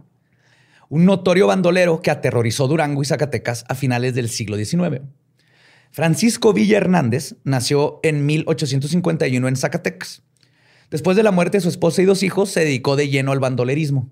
un 0.90 1.06
notorio 1.06 1.48
bandolero 1.48 2.02
que 2.02 2.12
aterrorizó 2.12 2.68
Durango 2.68 3.02
y 3.02 3.06
Zacatecas 3.06 3.64
a 3.70 3.76
finales 3.76 4.14
del 4.14 4.30
siglo 4.30 4.58
XIX. 4.58 5.02
Francisco 5.92 6.54
Villa 6.54 6.78
Hernández 6.78 7.36
nació 7.44 8.00
en 8.04 8.26
1851 8.26 9.48
en 9.48 9.56
Zacatecas. 9.56 10.24
Después 10.90 11.16
de 11.18 11.24
la 11.24 11.32
muerte 11.32 11.58
de 11.58 11.62
su 11.62 11.70
esposa 11.70 12.02
y 12.02 12.06
dos 12.06 12.24
hijos, 12.24 12.50
se 12.50 12.62
dedicó 12.62 12.96
de 12.96 13.10
lleno 13.10 13.32
al 13.32 13.40
bandolerismo. 13.40 14.10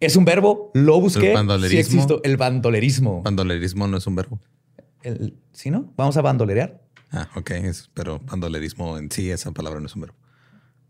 Es 0.00 0.16
un 0.16 0.24
verbo, 0.24 0.70
lo 0.74 1.00
busqué. 1.00 1.28
¿El 1.30 1.34
bandolerismo? 1.34 1.70
Sí 1.70 1.78
existo, 1.78 2.20
el 2.22 2.36
bandolerismo. 2.36 3.22
Bandolerismo 3.22 3.86
no 3.88 3.96
es 3.96 4.06
un 4.06 4.14
verbo. 4.14 4.38
El- 5.02 5.34
¿Sí, 5.52 5.70
no? 5.70 5.92
Vamos 5.96 6.16
a 6.16 6.22
bandolerear. 6.22 6.82
Ah, 7.12 7.28
ok. 7.36 7.50
es- 7.52 7.88
pero 7.94 8.18
bandolerismo 8.20 8.98
en 8.98 9.10
sí, 9.10 9.30
esa 9.30 9.52
palabra 9.52 9.80
no 9.80 9.86
es 9.86 9.94
un 9.94 10.02
verbo. 10.02 10.16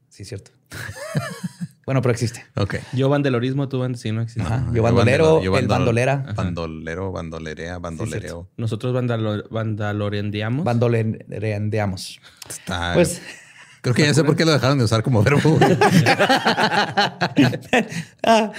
Sí, 0.09 0.25
cierto. 0.25 0.51
bueno, 1.87 2.03
pero 2.03 2.13
existe. 2.13 2.45
Ok. 2.57 2.75
Yo 2.93 3.09
bandelorismo, 3.09 3.69
tú 3.69 3.79
band... 3.79 3.97
Sí, 3.97 4.13
no 4.13 4.21
existe. 4.21 4.43
Ajá. 4.43 4.67
Yo 4.75 4.83
bandolero, 4.83 5.41
yo 5.43 5.57
el 5.57 5.69
bandolera. 5.69 6.27
Bandolero, 6.35 7.13
bandolerea, 7.13 7.79
bandolereo. 7.79 8.49
Nosotros 8.59 8.93
bandalo- 8.93 9.49
bandalorendeamos. 9.49 10.65
Bandolereandeamos. 10.65 12.21
Está. 12.49 12.93
Pues 12.95 13.23
creo 13.83 13.95
que 13.95 14.03
ya 14.03 14.13
sé 14.13 14.25
por 14.25 14.35
qué 14.37 14.45
lo 14.45 14.51
dejaron 14.53 14.79
de 14.79 14.85
usar 14.85 15.03
como 15.05 15.23
verbo. 15.23 15.59
Ah, 18.25 18.53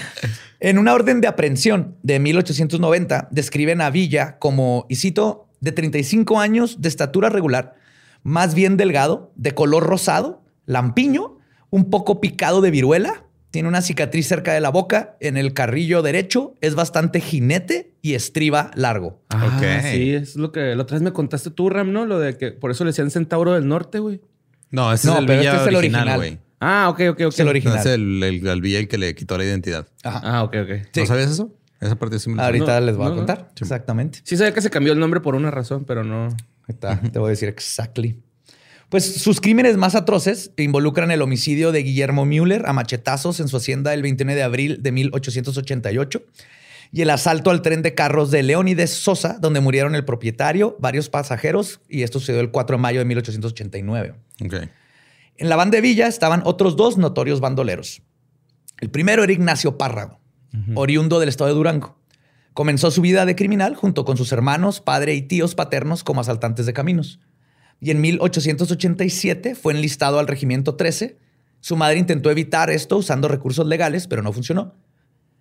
en 0.59 0.77
una 0.77 0.93
orden 0.93 1.21
de 1.21 1.27
aprehensión 1.27 1.97
de 2.03 2.19
1890, 2.19 3.27
describen 3.31 3.81
a 3.81 3.89
Villa 3.89 4.37
como, 4.39 4.85
y 4.89 4.95
cito, 4.95 5.49
de 5.59 5.71
35 5.71 6.39
años, 6.39 6.81
de 6.81 6.87
estatura 6.89 7.29
regular, 7.29 7.75
más 8.23 8.55
bien 8.55 8.77
delgado, 8.77 9.31
de 9.35 9.53
color 9.53 9.83
rosado, 9.83 10.43
lampiño, 10.65 11.37
un 11.69 11.89
poco 11.89 12.21
picado 12.21 12.62
de 12.62 12.71
viruela, 12.71 13.23
tiene 13.51 13.69
una 13.69 13.82
cicatriz 13.82 14.27
cerca 14.27 14.53
de 14.53 14.62
la 14.62 14.69
boca, 14.69 15.15
en 15.19 15.38
el 15.38 15.53
carrillo 15.53 16.01
derecho, 16.01 16.53
es 16.62 16.75
bastante 16.75 17.21
jinete 17.21 17.93
y 18.01 18.13
estriba 18.13 18.71
largo. 18.75 19.21
Ah, 19.30 19.45
Ok. 19.58 19.86
Sí, 19.91 20.13
es 20.13 20.36
lo 20.36 20.51
que 20.51 20.75
la 20.75 20.84
otra 20.84 20.95
vez 20.95 21.01
me 21.01 21.13
contaste 21.13 21.49
tú, 21.51 21.69
Ram, 21.69 21.91
¿no? 21.91 22.06
Lo 22.06 22.19
de 22.19 22.38
que 22.38 22.51
por 22.51 22.71
eso 22.71 22.84
le 22.84 22.89
decían 22.89 23.10
Centauro 23.10 23.53
del 23.53 23.67
Norte, 23.67 23.99
güey. 23.99 24.21
No, 24.69 24.91
ese 24.91 25.08
No, 25.08 25.13
es 25.13 25.19
el 25.19 25.25
pero 25.25 25.39
Villa 25.39 25.51
este 25.51 25.62
es 25.63 25.67
el 25.69 25.75
original, 25.75 26.17
güey. 26.17 26.39
Ah, 26.60 26.88
ok, 26.89 26.99
ok, 27.12 27.21
ok. 27.27 27.34
Es 27.34 27.39
el 27.39 27.47
original. 27.47 27.77
Es 27.80 27.86
el, 27.86 28.21
el, 28.23 28.45
el 28.47 28.62
Villa 28.62 28.80
el 28.80 28.88
que 28.88 28.97
le 28.97 29.15
quitó 29.15 29.38
la 29.38 29.45
identidad. 29.45 29.88
Ajá. 30.03 30.21
Ah, 30.23 30.43
ok, 30.43 30.56
ok. 30.63 30.69
Sí. 30.91 30.99
¿No 31.01 31.06
sabías 31.06 31.32
eso? 31.32 31.53
Esa 31.80 31.95
parte 31.95 32.19
sí 32.19 32.30
me. 32.30 32.41
Ahorita 32.41 32.80
No, 32.80 32.86
les 32.86 32.97
voy 32.97 33.08
a 33.12 33.15
contar. 33.15 33.49
Exactamente. 33.60 34.19
Sí 34.23 34.36
sabía 34.36 34.53
que 34.53 34.62
se 34.62 34.69
cambió 34.69 34.93
el 34.93 34.99
nombre 34.99 35.19
por 35.21 35.36
una 35.36 35.51
razón, 35.51 35.86
pero 35.86 36.03
no... 36.03 36.25
Ahí 36.25 36.73
está, 36.73 36.99
te 36.99 37.19
voy 37.19 37.27
a 37.27 37.30
decir 37.30 37.47
exactly. 37.47 38.19
Pues 38.89 39.21
sus 39.21 39.41
crímenes 39.41 39.76
más 39.76 39.95
atroces 39.95 40.52
involucran 40.58 41.12
el 41.12 41.21
homicidio 41.21 41.73
de 41.73 41.84
Guillermo 41.84 42.26
Müller 42.26 42.65
a 42.67 42.73
machetazos 42.73 43.39
en 43.41 43.50
su 43.50 43.58
hacienda 43.58 43.93
el 43.93 44.02
29 44.02 44.38
de 44.38 44.43
abril 44.43 44.78
de 44.82 44.91
1888 44.93 46.23
y 46.93 47.02
el 47.02 47.10
asalto 47.10 47.52
al 47.52 47.62
tren 47.62 47.82
de 47.82 47.93
carros 47.93 48.32
de 48.32 48.43
Leónides 48.43 48.91
Sosa, 48.91 49.39
donde 49.41 49.60
murieron 49.60 49.93
el 49.93 50.06
propietario, 50.06 50.78
varios 50.80 51.10
pasajeros, 51.10 51.82
y 51.89 52.04
esto 52.04 52.19
sucedió 52.19 52.39
el 52.39 52.52
4 52.52 52.78
de 52.78 52.82
mayo 52.82 53.00
de 53.00 53.06
1889. 53.06 54.15
Ok. 54.45 54.54
En 55.36 55.50
la 55.50 55.58
banda 55.58 55.76
de 55.76 55.82
Villa 55.82 56.08
estaban 56.08 56.41
otros 56.45 56.78
dos 56.78 56.97
notorios 56.97 57.41
bandoleros. 57.41 58.02
El 58.80 58.89
primero 58.89 59.23
era 59.23 59.34
Ignacio 59.34 59.78
Párrago, 59.78 60.19
oriundo 60.76 61.19
del 61.19 61.30
estado 61.30 61.50
de 61.50 61.56
Durango. 61.56 62.00
Comenzó 62.54 62.89
su 62.89 63.02
vida 63.02 63.26
de 63.26 63.36
criminal 63.36 63.76
junto 63.76 64.06
con 64.06 64.17
sus 64.17 64.32
hermanos, 64.32 64.82
padre 64.82 65.13
y 65.13 65.21
tíos 65.21 65.56
paternos 65.56 66.04
como 66.04 66.21
asaltantes 66.21 66.65
de 66.65 66.73
caminos. 66.73 67.19
Y 67.79 67.91
en 67.91 68.01
1887 68.01 69.55
fue 69.55 69.73
enlistado 69.73 70.19
al 70.19 70.27
Regimiento 70.27 70.75
13. 70.75 71.17
Su 71.59 71.75
madre 71.75 71.99
intentó 71.99 72.31
evitar 72.31 72.69
esto 72.69 72.97
usando 72.97 73.27
recursos 73.27 73.67
legales, 73.67 74.07
pero 74.07 74.21
no 74.21 74.33
funcionó. 74.33 74.73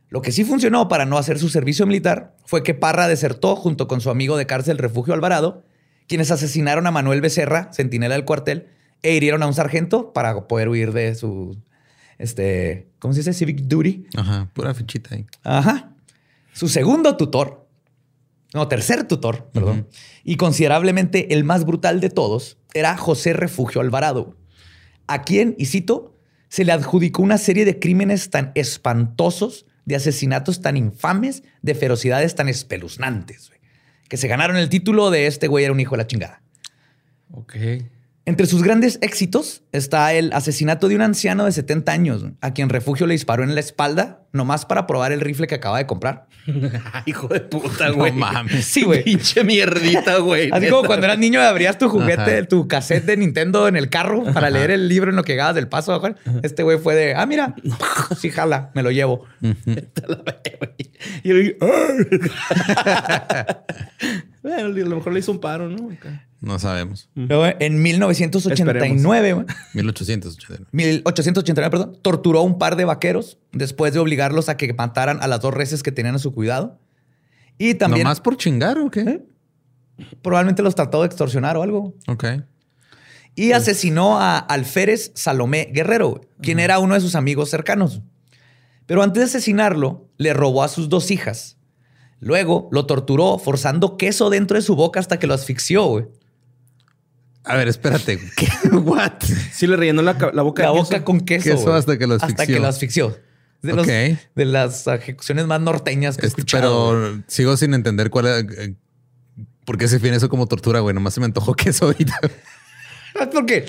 Lo 0.08 0.22
que 0.22 0.32
sí 0.32 0.44
funcionó 0.44 0.88
para 0.88 1.04
no 1.04 1.18
hacer 1.18 1.38
su 1.38 1.48
servicio 1.48 1.86
militar 1.86 2.36
fue 2.44 2.62
que 2.62 2.74
Parra 2.74 3.08
desertó 3.08 3.56
junto 3.56 3.88
con 3.88 4.00
su 4.00 4.10
amigo 4.10 4.36
de 4.36 4.46
cárcel 4.46 4.78
Refugio 4.78 5.14
Alvarado, 5.14 5.64
quienes 6.06 6.30
asesinaron 6.30 6.86
a 6.86 6.92
Manuel 6.92 7.20
Becerra, 7.20 7.70
centinela 7.72 8.14
del 8.14 8.24
cuartel, 8.24 8.68
e 9.02 9.14
hirieron 9.14 9.42
a 9.42 9.46
un 9.46 9.54
sargento 9.54 10.12
para 10.12 10.46
poder 10.46 10.68
huir 10.68 10.92
de 10.92 11.14
su, 11.14 11.56
este, 12.18 12.88
¿cómo 12.98 13.14
se 13.14 13.20
dice? 13.20 13.32
Civic 13.32 13.62
duty. 13.62 14.06
Ajá, 14.16 14.48
pura 14.52 14.74
fichita 14.74 15.14
ahí. 15.14 15.26
Ajá. 15.42 15.92
Su 16.52 16.68
segundo 16.68 17.16
tutor, 17.16 17.65
no, 18.54 18.68
tercer 18.68 19.06
tutor, 19.06 19.50
perdón, 19.52 19.88
y 20.24 20.36
considerablemente 20.36 21.34
el 21.34 21.44
más 21.44 21.64
brutal 21.64 22.00
de 22.00 22.10
todos, 22.10 22.58
era 22.74 22.96
José 22.96 23.32
Refugio 23.32 23.80
Alvarado, 23.80 24.36
a 25.06 25.22
quien, 25.22 25.54
y 25.58 25.66
cito, 25.66 26.16
se 26.48 26.64
le 26.64 26.72
adjudicó 26.72 27.22
una 27.22 27.38
serie 27.38 27.64
de 27.64 27.78
crímenes 27.78 28.30
tan 28.30 28.52
espantosos, 28.54 29.66
de 29.84 29.96
asesinatos 29.96 30.62
tan 30.62 30.76
infames, 30.76 31.42
de 31.62 31.74
ferocidades 31.74 32.34
tan 32.34 32.48
espeluznantes, 32.48 33.48
güey, 33.48 33.60
que 34.08 34.16
se 34.16 34.28
ganaron 34.28 34.56
el 34.56 34.68
título 34.68 35.10
de 35.10 35.26
este 35.26 35.48
güey 35.48 35.64
era 35.64 35.72
un 35.72 35.80
hijo 35.80 35.92
de 35.92 35.98
la 35.98 36.06
chingada. 36.06 36.42
Ok. 37.30 37.56
Entre 38.28 38.46
sus 38.46 38.64
grandes 38.64 38.98
éxitos 39.02 39.62
está 39.70 40.12
el 40.12 40.32
asesinato 40.32 40.88
de 40.88 40.96
un 40.96 41.02
anciano 41.02 41.44
de 41.44 41.52
70 41.52 41.92
años, 41.92 42.24
a 42.40 42.52
quien 42.52 42.68
refugio 42.68 43.06
le 43.06 43.12
disparó 43.14 43.44
en 43.44 43.54
la 43.54 43.60
espalda, 43.60 44.24
nomás 44.32 44.66
para 44.66 44.88
probar 44.88 45.12
el 45.12 45.20
rifle 45.20 45.46
que 45.46 45.54
acaba 45.54 45.78
de 45.78 45.86
comprar. 45.86 46.26
Hijo 47.06 47.28
de 47.28 47.38
puta, 47.40 47.90
No 47.90 47.94
güey. 47.94 48.10
mames. 48.12 48.64
Sí, 48.64 48.82
güey. 48.82 49.04
Pinche 49.04 49.44
mierdita, 49.44 50.18
güey. 50.18 50.50
Así 50.52 50.68
como 50.68 50.82
cuando 50.88 51.06
eras 51.06 51.18
niño 51.18 51.40
abrías 51.40 51.78
tu 51.78 51.88
juguete, 51.88 52.38
Ajá. 52.38 52.44
tu 52.48 52.66
cassette 52.66 53.04
de 53.04 53.16
Nintendo 53.16 53.68
en 53.68 53.76
el 53.76 53.90
carro 53.90 54.24
para 54.34 54.50
leer 54.50 54.72
el 54.72 54.88
libro 54.88 55.10
en 55.10 55.16
lo 55.16 55.22
que 55.22 55.34
llegabas 55.34 55.54
del 55.54 55.68
paso. 55.68 56.02
Este 56.42 56.64
güey 56.64 56.78
fue 56.78 56.96
de, 56.96 57.14
ah, 57.14 57.26
mira, 57.26 57.54
sí, 58.18 58.30
jala, 58.30 58.70
me 58.74 58.82
lo 58.82 58.90
llevo. 58.90 59.24
Y 61.22 61.28
yo, 61.28 61.34
bueno, 64.42 64.66
a 64.66 64.68
lo 64.68 64.96
mejor 64.96 65.12
le 65.12 65.20
hizo 65.20 65.32
un 65.32 65.40
paro, 65.40 65.68
¿no? 65.68 65.88
No 66.40 66.58
sabemos. 66.58 67.08
Luego, 67.14 67.46
en 67.58 67.82
1989, 67.82 69.32
güey, 69.32 69.46
1889. 69.74 70.66
1889, 70.70 71.70
perdón, 71.70 71.98
torturó 72.02 72.40
a 72.40 72.42
un 72.42 72.58
par 72.58 72.76
de 72.76 72.84
vaqueros 72.84 73.38
después 73.52 73.94
de 73.94 74.00
obligarlos 74.00 74.48
a 74.48 74.56
que 74.56 74.72
mataran 74.74 75.22
a 75.22 75.28
las 75.28 75.40
dos 75.40 75.54
reses 75.54 75.82
que 75.82 75.92
tenían 75.92 76.14
a 76.14 76.18
su 76.18 76.34
cuidado. 76.34 76.78
Y 77.58 77.74
también 77.74 78.04
¿Nomás 78.04 78.20
por 78.20 78.36
chingar 78.36 78.78
o 78.78 78.90
qué? 78.90 79.00
¿Eh? 79.00 79.22
probablemente 80.22 80.62
los 80.62 80.74
trató 80.74 81.00
de 81.00 81.06
extorsionar 81.06 81.56
o 81.56 81.62
algo. 81.62 81.94
Ok. 82.08 82.24
Y 83.34 83.52
asesinó 83.52 84.18
a 84.18 84.38
Alférez 84.38 85.12
Salomé 85.14 85.70
Guerrero, 85.72 86.10
güey, 86.10 86.22
quien 86.40 86.58
era 86.58 86.78
uno 86.78 86.94
de 86.94 87.00
sus 87.00 87.14
amigos 87.14 87.50
cercanos. 87.50 88.00
Pero 88.86 89.02
antes 89.02 89.20
de 89.20 89.24
asesinarlo, 89.26 90.08
le 90.16 90.32
robó 90.32 90.62
a 90.62 90.68
sus 90.68 90.88
dos 90.88 91.10
hijas. 91.10 91.58
Luego 92.18 92.68
lo 92.72 92.86
torturó 92.86 93.38
forzando 93.38 93.98
queso 93.98 94.30
dentro 94.30 94.56
de 94.56 94.62
su 94.62 94.74
boca 94.74 95.00
hasta 95.00 95.18
que 95.18 95.26
lo 95.26 95.34
asfixió, 95.34 95.84
güey. 95.84 96.06
A 97.46 97.54
ver, 97.56 97.68
espérate. 97.68 98.18
¿Qué? 98.36 98.46
What? 98.70 99.22
Sí 99.52 99.66
le 99.66 99.76
rellenó 99.76 100.02
la, 100.02 100.18
ca- 100.18 100.32
la 100.34 100.42
boca 100.42 100.62
La 100.64 100.70
de 100.70 100.74
boca 100.78 100.90
queso. 100.90 101.04
con 101.04 101.20
queso. 101.20 101.50
Queso 101.50 101.72
hasta 101.72 101.96
que 101.96 102.06
lo 102.06 102.14
Hasta 102.14 102.26
asfixió. 102.26 102.54
que 102.54 102.60
lo 102.60 102.66
asfixió. 102.68 103.18
De, 103.62 103.72
los- 103.72 103.86
Ok. 103.86 103.92
de 104.34 104.44
las 104.44 104.86
ejecuciones 104.86 105.46
más 105.46 105.60
norteñas 105.60 106.16
que 106.16 106.26
he 106.26 106.28
Este, 106.28 106.40
escuchado. 106.42 106.90
güey. 106.98 107.10
pero 107.12 107.22
sigo 107.28 107.56
sin 107.56 107.72
entender 107.74 108.10
cuál 108.10 108.26
es. 108.26 108.58
eh, 108.58 108.74
¿Por 109.64 109.78
qué 109.78 109.88
se 109.88 109.96
define 109.96 110.16
eso 110.16 110.28
como 110.28 110.46
tortura, 110.46 110.80
güey? 110.80 110.94
Nomás 110.94 111.14
se 111.14 111.20
me 111.20 111.26
antojó 111.26 111.54
queso 111.54 111.86
ahorita. 111.86 112.18
Es 113.20 113.26
porque 113.32 113.66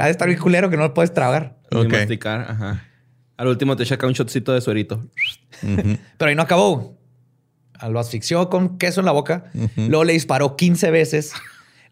ha 0.00 0.04
de 0.06 0.10
estar 0.10 0.26
bien 0.28 0.40
culero 0.40 0.68
que 0.70 0.76
no 0.76 0.82
lo 0.82 0.94
puedes 0.94 1.14
tragar. 1.14 1.58
Ni 1.70 1.80
Ok. 1.82 1.92
masticar, 1.92 2.46
ajá. 2.50 2.84
Al 3.36 3.46
último 3.48 3.76
te 3.76 3.82
echa 3.84 3.98
un 4.06 4.12
shotcito 4.12 4.52
de 4.52 4.60
suerito. 4.60 5.06
Pero 5.60 6.28
ahí 6.28 6.34
no 6.34 6.42
acabó. 6.42 6.98
Lo 7.88 7.98
asfixió 7.98 8.48
con 8.48 8.78
queso 8.78 9.00
en 9.00 9.06
la 9.06 9.12
boca. 9.12 9.50
Luego 9.76 10.04
le 10.04 10.12
disparó 10.12 10.56
15 10.56 10.90
veces. 10.90 11.32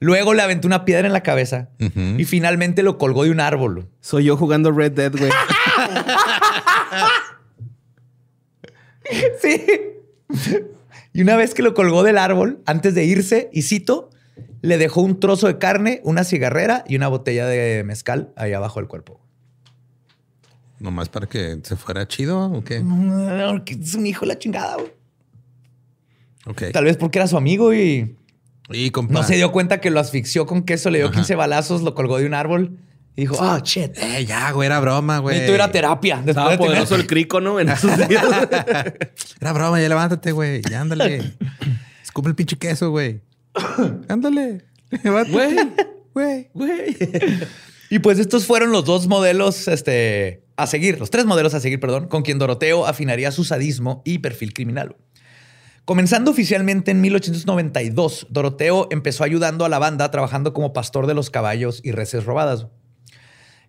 Luego 0.00 0.34
le 0.34 0.42
aventó 0.42 0.66
una 0.66 0.84
piedra 0.84 1.06
en 1.06 1.12
la 1.12 1.22
cabeza. 1.22 1.68
Y 2.18 2.24
finalmente 2.24 2.82
lo 2.82 2.98
colgó 2.98 3.24
de 3.24 3.30
un 3.30 3.40
árbol. 3.40 3.88
Soy 4.00 4.24
yo 4.24 4.36
jugando 4.36 4.72
Red 4.72 4.92
Dead, 4.92 5.12
güey. 5.16 5.30
Sí. 9.40 9.66
Y 11.12 11.22
una 11.22 11.36
vez 11.36 11.54
que 11.54 11.62
lo 11.62 11.74
colgó 11.74 12.02
del 12.02 12.18
árbol, 12.18 12.62
antes 12.66 12.94
de 12.94 13.04
irse, 13.04 13.50
y 13.52 13.62
cito, 13.62 14.10
le 14.62 14.78
dejó 14.78 15.00
un 15.00 15.18
trozo 15.20 15.48
de 15.48 15.58
carne, 15.58 16.00
una 16.04 16.24
cigarrera 16.24 16.84
y 16.86 16.96
una 16.96 17.08
botella 17.08 17.46
de 17.46 17.82
mezcal 17.84 18.32
ahí 18.36 18.52
abajo 18.52 18.80
del 18.80 18.88
cuerpo. 18.88 19.20
Nomás 20.78 21.08
para 21.08 21.26
que 21.26 21.58
se 21.62 21.76
fuera 21.76 22.06
chido 22.08 22.50
o 22.50 22.64
qué? 22.64 22.80
No, 22.80 23.64
que 23.64 23.74
Es 23.74 23.94
un 23.94 24.06
hijo 24.06 24.20
de 24.20 24.28
la 24.28 24.38
chingada, 24.38 24.76
güey. 24.76 24.92
Ok. 26.46 26.72
Tal 26.72 26.84
vez 26.84 26.96
porque 26.96 27.18
era 27.18 27.26
su 27.26 27.36
amigo 27.36 27.74
y 27.74 28.16
Y 28.72 28.90
compa. 28.90 29.12
no 29.14 29.22
se 29.22 29.36
dio 29.36 29.52
cuenta 29.52 29.80
que 29.80 29.90
lo 29.90 30.00
asfixió 30.00 30.46
con 30.46 30.62
queso, 30.62 30.90
le 30.90 30.98
dio 30.98 31.06
Ajá. 31.08 31.16
15 31.16 31.34
balazos, 31.34 31.82
lo 31.82 31.94
colgó 31.94 32.18
de 32.18 32.26
un 32.26 32.34
árbol 32.34 32.78
y 33.16 33.22
dijo, 33.22 33.36
ah, 33.40 33.60
shit. 33.64 33.96
Eh, 33.98 34.24
ya, 34.24 34.50
güey, 34.52 34.66
era 34.66 34.78
broma, 34.80 35.18
güey. 35.18 35.34
Necesito 35.36 35.54
ir 35.56 35.62
a 35.62 35.72
terapia. 35.72 36.16
Después 36.16 36.30
Estaba 36.30 36.50
de 36.50 36.56
tener- 36.56 36.68
poderoso 36.72 36.94
el 36.96 37.06
crico, 37.06 37.40
¿no? 37.40 37.58
En 37.60 37.68
esos 37.68 37.96
días. 38.08 38.24
Era 39.40 39.52
broma, 39.52 39.80
ya 39.80 39.88
levántate, 39.88 40.32
güey. 40.32 40.62
Ya 40.70 40.80
ándale. 40.80 41.34
Escupe 42.02 42.28
el 42.28 42.34
pinche 42.34 42.56
queso, 42.56 42.90
güey. 42.90 43.20
Ándale. 44.08 44.64
Levántate. 45.02 45.32
Güey. 45.32 45.56
Güey. 46.14 46.50
Güey. 46.54 46.96
Y 47.90 47.98
pues 47.98 48.18
estos 48.18 48.46
fueron 48.46 48.70
los 48.72 48.84
dos 48.84 49.08
modelos 49.08 49.66
este, 49.66 50.44
a 50.56 50.66
seguir, 50.68 50.98
los 51.00 51.10
tres 51.10 51.24
modelos 51.26 51.54
a 51.54 51.60
seguir, 51.60 51.80
perdón, 51.80 52.06
con 52.06 52.22
quien 52.22 52.38
Doroteo 52.38 52.86
afinaría 52.86 53.32
su 53.32 53.42
sadismo 53.44 54.02
y 54.04 54.18
perfil 54.18 54.52
criminal. 54.54 54.96
Comenzando 55.90 56.30
oficialmente 56.30 56.92
en 56.92 57.00
1892, 57.00 58.28
Doroteo 58.30 58.86
empezó 58.92 59.24
ayudando 59.24 59.64
a 59.64 59.68
la 59.68 59.80
banda 59.80 60.08
trabajando 60.12 60.52
como 60.52 60.72
pastor 60.72 61.08
de 61.08 61.14
los 61.14 61.30
caballos 61.30 61.80
y 61.82 61.90
reses 61.90 62.24
robadas. 62.26 62.68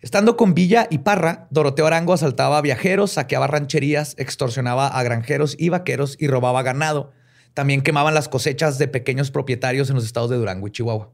Estando 0.01 0.37
con 0.37 0.53
Villa 0.53 0.85
y 0.91 0.99
Parra, 0.99 1.47
Doroteo 1.49 1.87
Arango 1.87 2.13
asaltaba 2.13 2.59
a 2.59 2.61
viajeros, 2.61 3.13
saqueaba 3.13 3.47
rancherías, 3.47 4.13
extorsionaba 4.19 4.87
a 4.87 5.01
granjeros 5.01 5.55
y 5.57 5.69
vaqueros 5.69 6.15
y 6.19 6.27
robaba 6.27 6.61
ganado. 6.61 7.11
También 7.55 7.81
quemaban 7.81 8.13
las 8.13 8.29
cosechas 8.29 8.77
de 8.77 8.87
pequeños 8.87 9.31
propietarios 9.31 9.89
en 9.89 9.95
los 9.95 10.05
estados 10.05 10.29
de 10.29 10.37
Durango 10.37 10.67
y 10.67 10.71
Chihuahua. 10.73 11.09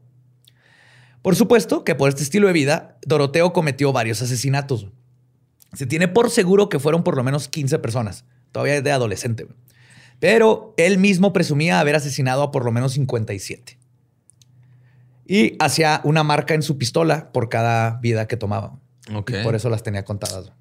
Por 1.22 1.36
supuesto 1.36 1.84
que 1.84 1.94
por 1.94 2.10
este 2.10 2.22
estilo 2.22 2.48
de 2.48 2.52
vida, 2.52 2.98
Doroteo 3.06 3.54
cometió 3.54 3.94
varios 3.94 4.20
asesinatos. 4.20 4.88
Se 5.72 5.86
tiene 5.86 6.06
por 6.06 6.28
seguro 6.28 6.68
que 6.68 6.78
fueron 6.78 7.02
por 7.02 7.16
lo 7.16 7.24
menos 7.24 7.48
15 7.48 7.78
personas, 7.78 8.26
todavía 8.52 8.82
de 8.82 8.92
adolescente. 8.92 9.46
Pero 10.20 10.74
él 10.76 10.98
mismo 10.98 11.32
presumía 11.32 11.78
haber 11.80 11.96
asesinado 11.96 12.42
a 12.42 12.50
por 12.50 12.64
lo 12.64 12.72
menos 12.72 12.92
57. 12.92 13.78
Y 15.26 15.56
hacía 15.58 16.00
una 16.04 16.22
marca 16.24 16.54
en 16.54 16.62
su 16.62 16.78
pistola 16.78 17.30
por 17.32 17.48
cada 17.48 17.98
vida 18.00 18.26
que 18.26 18.36
tomaba. 18.36 18.78
Ok. 19.14 19.30
Y 19.40 19.44
por 19.44 19.54
eso 19.54 19.68
las 19.68 19.82
tenía 19.82 20.04
contadas. 20.04 20.52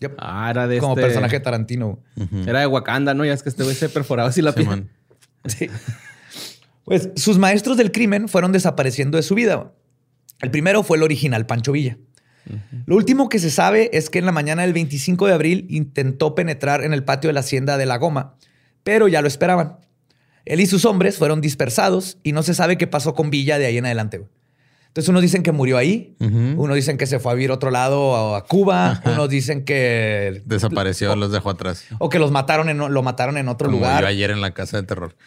Yep. 0.00 0.14
Ah, 0.18 0.48
era 0.50 0.66
de 0.66 0.78
Como 0.78 0.94
este- 0.94 1.02
personaje 1.02 1.40
Tarantino. 1.40 2.00
Era 2.46 2.60
de 2.60 2.66
Wakanda, 2.66 3.14
¿no? 3.14 3.24
Ya 3.24 3.32
es 3.34 3.42
que 3.42 3.48
este 3.50 3.62
güey 3.62 3.76
se 3.76 3.88
perforaba 3.88 4.28
así 4.30 4.42
la 4.42 4.52
piel. 4.52 4.66
Simón. 4.66 4.90
Sí. 5.46 5.68
Pues 6.84 7.10
sus 7.16 7.36
maestros 7.36 7.76
del 7.76 7.92
crimen 7.92 8.28
fueron 8.28 8.50
desapareciendo 8.52 9.16
de 9.18 9.22
su 9.22 9.34
vida. 9.34 9.72
El 10.40 10.50
primero 10.50 10.82
fue 10.82 10.96
el 10.96 11.02
original 11.02 11.44
Pancho 11.44 11.72
Villa. 11.72 11.98
Lo 12.86 12.96
último 12.96 13.28
que 13.28 13.38
se 13.38 13.50
sabe 13.50 13.90
es 13.92 14.08
que 14.08 14.18
en 14.18 14.26
la 14.26 14.32
mañana 14.32 14.62
del 14.62 14.72
25 14.72 15.26
de 15.26 15.32
abril 15.34 15.66
intentó 15.68 16.34
penetrar 16.34 16.82
en 16.82 16.94
el 16.94 17.04
patio 17.04 17.28
de 17.28 17.34
la 17.34 17.40
hacienda 17.40 17.76
de 17.78 17.84
La 17.86 17.98
Goma, 17.98 18.36
pero 18.84 19.08
ya 19.08 19.20
lo 19.22 19.26
esperaban. 19.28 19.78
Él 20.44 20.60
y 20.60 20.66
sus 20.66 20.84
hombres 20.84 21.18
fueron 21.18 21.40
dispersados 21.40 22.18
y 22.22 22.30
no 22.32 22.42
se 22.44 22.54
sabe 22.54 22.78
qué 22.78 22.86
pasó 22.86 23.14
con 23.14 23.30
Villa 23.30 23.58
de 23.58 23.66
ahí 23.66 23.78
en 23.78 23.86
adelante. 23.86 24.18
güey. 24.18 24.30
Entonces 24.88 25.08
unos 25.08 25.22
dicen 25.22 25.42
que 25.42 25.50
murió 25.50 25.76
ahí, 25.76 26.14
unos 26.20 26.76
dicen 26.76 26.96
que 26.98 27.06
se 27.06 27.18
fue 27.18 27.32
a 27.32 27.34
vivir 27.34 27.50
a 27.50 27.54
otro 27.54 27.72
lado 27.72 28.36
a 28.36 28.44
Cuba, 28.46 29.02
unos 29.06 29.28
dicen 29.28 29.64
que 29.64 30.40
Desapareció, 30.44 31.16
los 31.16 31.32
dejó 31.32 31.50
atrás. 31.50 31.84
o 31.98 32.08
que 32.08 32.20
los 32.20 32.30
mataron 32.30 32.68
en, 32.68 32.78
lo 32.78 33.02
mataron 33.02 33.36
en 33.36 33.48
otro 33.48 33.66
Como 33.66 33.78
lugar. 33.78 34.02
yo 34.02 34.06
ayer 34.06 34.30
en 34.30 34.40
la 34.40 34.52
casa 34.52 34.76
de 34.76 34.84
terror. 34.84 35.16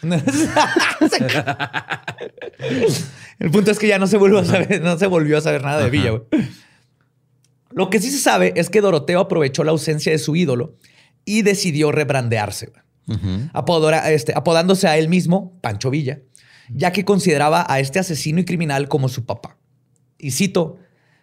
El 3.38 3.50
punto 3.50 3.70
es 3.70 3.78
que 3.78 3.86
ya 3.88 3.98
no 3.98 4.06
se 4.06 4.16
volvió 4.16 4.38
a 4.38 4.44
saber, 4.44 4.80
no 4.82 4.98
se 4.98 5.06
volvió 5.06 5.38
a 5.38 5.40
saber 5.40 5.62
nada 5.62 5.84
de. 5.84 5.90
Villa. 5.90 6.10
güey. 6.10 6.22
Lo 7.70 7.90
que 7.90 8.00
sí 8.00 8.10
se 8.10 8.18
sabe 8.18 8.52
es 8.56 8.70
que 8.70 8.80
Doroteo 8.80 9.20
aprovechó 9.20 9.64
la 9.64 9.70
ausencia 9.72 10.10
de 10.10 10.18
su 10.18 10.34
ídolo 10.34 10.76
y 11.24 11.42
decidió 11.42 11.92
rebrandearse, 11.92 12.66
güey. 12.66 12.82
Apodora- 13.52 14.10
este, 14.10 14.32
apodándose 14.36 14.86
a 14.88 14.96
él 14.98 15.08
mismo 15.08 15.58
Pancho 15.60 15.90
Villa, 15.90 16.20
ya 16.70 16.92
que 16.92 17.04
consideraba 17.04 17.64
a 17.68 17.80
este 17.80 17.98
asesino 17.98 18.40
y 18.40 18.44
criminal 18.44 18.88
como 18.88 19.08
su 19.08 19.24
papá. 19.24 19.56
Y 20.18 20.32
cito, 20.32 20.76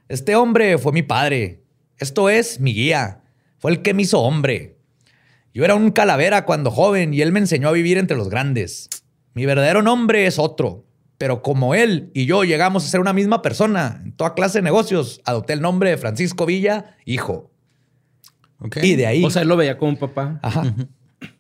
este 0.10 0.36
hombre 0.36 0.78
fue 0.78 0.92
mi 0.92 1.04
padre, 1.04 1.64
esto 1.98 2.30
es 2.30 2.60
mi 2.60 2.74
guía, 2.74 3.22
fue 3.60 3.72
el 3.72 3.82
que 3.82 3.94
me 3.94 4.04
hizo 4.04 4.22
hombre. 4.22 4.78
Yo 5.54 5.64
era 5.64 5.76
un 5.76 5.92
calavera 5.92 6.46
cuando 6.46 6.72
joven 6.72 7.14
y 7.14 7.22
él 7.22 7.32
me 7.32 7.40
enseñó 7.40 7.70
a 7.70 7.74
vivir 7.74 7.98
entre 7.98 8.18
los 8.18 8.30
grandes. 8.30 8.90
Mi 9.34 9.46
verdadero 9.46 9.82
nombre 9.82 10.26
es 10.28 10.40
otro, 10.40 10.86
pero 11.18 11.42
como 11.42 11.76
él 11.76 12.12
y 12.14 12.26
yo 12.26 12.44
llegamos 12.44 12.86
a 12.86 12.90
ser 12.90 13.00
una 13.00 13.14
misma 13.14 13.42
persona 13.42 14.02
en 14.04 14.12
toda 14.12 14.34
clase 14.34 14.58
de 14.58 14.64
negocios, 14.64 15.22
adopté 15.26 15.54
el 15.54 15.62
nombre 15.62 15.90
de 15.92 15.98
Francisco 15.98 16.46
Villa, 16.46 16.98
hijo. 17.06 17.52
Y 18.82 18.96
de 18.96 19.06
ahí... 19.08 19.24
O 19.24 19.30
sea, 19.30 19.42
él 19.44 19.48
lo 19.48 19.58
veía 19.58 19.78
como 19.78 19.92
un 19.92 19.98
papá. 19.98 20.40
Ajá. 20.42 20.74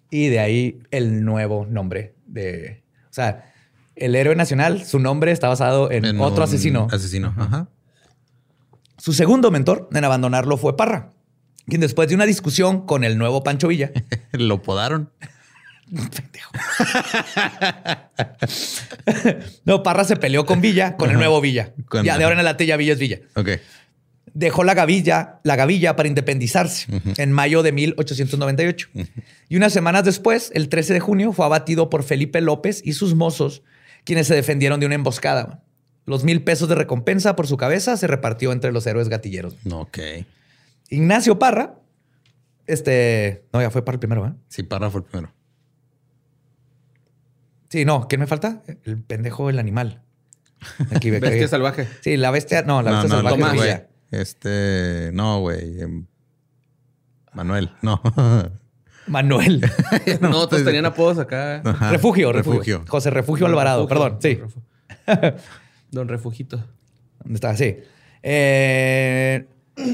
Y 0.09 0.27
de 0.29 0.39
ahí 0.39 0.79
el 0.91 1.23
nuevo 1.25 1.65
nombre 1.65 2.15
de. 2.25 2.83
O 3.09 3.13
sea, 3.13 3.51
el 3.95 4.15
héroe 4.15 4.35
nacional, 4.35 4.85
su 4.85 4.99
nombre 4.99 5.31
está 5.31 5.47
basado 5.47 5.91
en, 5.91 6.05
En 6.05 6.19
otro 6.19 6.43
asesino. 6.43 6.87
Asesino. 6.91 7.33
Ajá. 7.37 7.67
Su 8.97 9.13
segundo 9.13 9.51
mentor 9.51 9.89
en 9.93 10.03
abandonarlo 10.03 10.57
fue 10.57 10.75
Parra, 10.77 11.11
quien 11.67 11.81
después 11.81 12.07
de 12.09 12.15
una 12.15 12.25
discusión 12.25 12.85
con 12.85 13.03
el 13.03 13.17
nuevo 13.17 13.43
Pancho 13.43 13.67
Villa, 13.67 13.91
Lo 14.31 14.61
podaron. 14.61 15.11
no, 19.65 19.83
Parra 19.83 20.03
se 20.03 20.15
peleó 20.15 20.45
con 20.45 20.61
Villa, 20.61 20.95
con 20.97 21.09
el 21.11 21.17
nuevo 21.17 21.41
Villa. 21.41 21.73
Con- 21.87 22.03
ya 22.03 22.17
de 22.17 22.23
ahora 22.23 22.33
en 22.33 22.39
adelante 22.39 22.65
ya 22.65 22.77
Villa 22.77 22.93
es 22.93 22.99
Villa. 22.99 23.19
Ok. 23.35 23.49
Dejó 24.35 24.65
la 24.65 24.73
gavilla, 24.73 25.39
la 25.43 25.55
gavilla 25.55 25.95
para 25.95 26.09
independizarse 26.09 26.87
en 27.17 27.31
mayo 27.31 27.63
de 27.63 27.71
1898. 27.71 28.89
Y 29.47 29.55
unas 29.55 29.71
semanas 29.71 30.03
después, 30.03 30.51
el 30.53 30.67
13 30.67 30.93
de 30.93 30.99
junio, 30.99 31.31
fue 31.31 31.45
abatido 31.45 31.89
por 31.89 32.03
Felipe 32.03 32.41
López 32.41 32.81
y 32.83 32.93
sus 32.93 33.15
mozos, 33.15 33.63
quienes 34.03 34.27
se 34.27 34.35
defendieron 34.35 34.81
de 34.81 34.87
una 34.87 34.95
emboscada. 34.95 35.63
Los 36.05 36.25
mil 36.25 36.43
pesos 36.43 36.67
de 36.67 36.75
recompensa 36.75 37.37
por 37.37 37.47
su 37.47 37.55
cabeza 37.55 37.95
se 37.95 38.07
repartió 38.07 38.51
entre 38.51 38.73
los 38.73 38.85
héroes 38.85 39.07
gatilleros. 39.07 39.55
Ok. 39.71 39.99
Ignacio 40.89 41.39
Parra, 41.39 41.75
este, 42.67 43.45
no, 43.53 43.61
ya 43.61 43.69
fue 43.69 43.85
para 43.85 43.95
el 43.95 43.99
primero, 43.99 44.27
¿eh? 44.27 44.33
Sí, 44.49 44.63
Parra 44.63 44.89
fue 44.89 44.99
el 44.99 45.05
primero. 45.05 45.33
Sí, 47.69 47.85
no, 47.85 48.09
¿quién 48.09 48.19
me 48.19 48.27
falta? 48.27 48.63
El 48.83 49.01
pendejo, 49.01 49.49
el 49.49 49.59
animal. 49.59 50.01
Aquí 50.93 51.09
Bestia 51.11 51.47
salvaje. 51.47 51.87
Sí, 52.01 52.17
la 52.17 52.31
bestia, 52.31 52.63
no, 52.63 52.81
la 52.81 52.91
bestia 52.91 53.09
salvaje 53.09 53.35
Tomás. 53.37 53.94
Este, 54.21 55.11
no, 55.13 55.39
güey. 55.39 55.81
em, 55.81 56.05
Manuel, 57.33 57.71
no. 57.81 58.01
Manuel. 59.07 59.61
No, 60.21 60.47
todos 60.47 60.63
tenían 60.63 60.85
apodos 60.85 61.19
acá. 61.19 61.61
Ajá. 61.63 61.91
refugio, 61.91 62.31
refugio, 62.31 62.59
Refugio. 62.59 62.83
José 62.87 63.09
Refugio 63.11 63.45
Alvarado, 63.45 63.87
Refugio, 63.87 64.17
perdón, 64.19 64.19
sí. 64.21 64.35
Don 64.35 65.21
Refu- 65.21 65.35
Don 65.91 66.07
Refugito. 66.07 66.57
¿Dónde 67.23 67.35
está? 67.35 67.55
Sí. 67.55 67.77
Eh, 68.23 69.45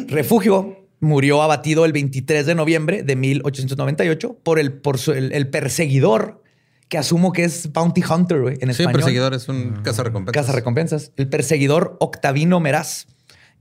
Refugio 0.08 0.78
murió 1.00 1.42
abatido 1.42 1.86
el 1.86 1.92
23 1.94 2.46
de 2.46 2.56
noviembre 2.56 3.04
de 3.04 3.16
1898 3.16 4.38
por 4.44 4.60
el, 4.60 4.72
por 4.74 4.98
su- 5.00 5.12
el, 5.14 5.32
el 5.34 5.50
perseguidor, 5.50 6.42
que 6.88 6.98
asumo 6.98 7.32
que 7.34 7.44
es 7.44 7.72
Bounty 7.74 8.04
Hunter 8.10 8.42
güey, 8.42 8.58
en 8.62 8.68
Sí, 8.74 8.84
español. 8.84 8.94
perseguidor 8.94 9.34
es 9.34 9.50
un 9.50 9.82
cazarrecompensas. 9.84 10.42
Casa 10.46 10.56
recompensas. 10.56 11.12
El 11.18 11.28
perseguidor 11.28 11.98
Octavino 12.00 12.60
Meraz 12.60 13.08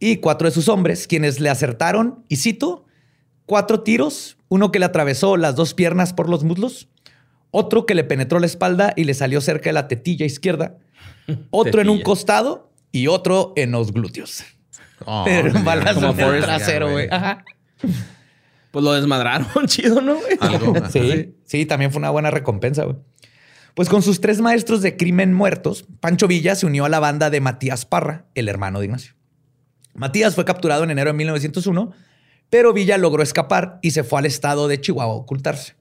y 0.00 0.16
cuatro 0.16 0.48
de 0.48 0.54
sus 0.54 0.68
hombres, 0.68 1.06
quienes 1.06 1.38
le 1.38 1.50
acertaron, 1.50 2.24
y 2.28 2.36
cito, 2.36 2.86
cuatro 3.46 3.82
tiros, 3.82 4.38
uno 4.48 4.72
que 4.72 4.78
le 4.78 4.86
atravesó 4.86 5.36
las 5.36 5.54
dos 5.54 5.74
piernas 5.74 6.12
por 6.12 6.28
los 6.28 6.42
muslos, 6.42 6.88
otro 7.50 7.84
que 7.86 7.94
le 7.94 8.02
penetró 8.02 8.40
la 8.40 8.46
espalda 8.46 8.92
y 8.96 9.04
le 9.04 9.14
salió 9.14 9.40
cerca 9.40 9.68
de 9.68 9.74
la 9.74 9.86
tetilla 9.86 10.24
izquierda, 10.24 10.78
otro 11.50 11.82
en 11.82 11.90
un 11.90 12.00
costado 12.02 12.72
y 12.90 13.06
otro 13.06 13.52
en 13.56 13.72
los 13.72 13.92
glúteos. 13.92 14.42
Oh, 15.04 15.22
Pero 15.24 15.52
un 15.52 15.64
balazo 15.64 16.10
en 16.10 16.20
el 16.20 16.42
trasero, 16.42 16.90
güey. 16.90 17.08
Ajá. 17.10 17.44
Pues 18.70 18.84
lo 18.84 18.92
desmadraron, 18.92 19.48
chido, 19.66 20.00
¿no. 20.00 20.16
Sí, 20.90 21.34
sí, 21.44 21.66
también 21.66 21.90
fue 21.90 21.98
una 21.98 22.10
buena 22.10 22.30
recompensa, 22.30 22.84
güey. 22.84 22.96
Pues 23.74 23.88
con 23.88 24.02
sus 24.02 24.20
tres 24.20 24.40
maestros 24.40 24.82
de 24.82 24.96
crimen 24.96 25.32
muertos, 25.32 25.86
Pancho 26.00 26.26
Villa 26.26 26.54
se 26.54 26.66
unió 26.66 26.84
a 26.84 26.88
la 26.88 27.00
banda 27.00 27.30
de 27.30 27.40
Matías 27.40 27.86
Parra, 27.86 28.26
el 28.34 28.48
hermano 28.48 28.80
de 28.80 28.86
Ignacio. 28.86 29.14
Matías 29.94 30.34
fue 30.34 30.44
capturado 30.44 30.84
en 30.84 30.90
enero 30.90 31.10
de 31.10 31.16
1901, 31.18 31.92
pero 32.48 32.72
Villa 32.72 32.98
logró 32.98 33.22
escapar 33.22 33.78
y 33.82 33.92
se 33.92 34.04
fue 34.04 34.18
al 34.18 34.26
estado 34.26 34.68
de 34.68 34.80
Chihuahua 34.80 35.14
a 35.14 35.16
ocultarse. 35.16 35.74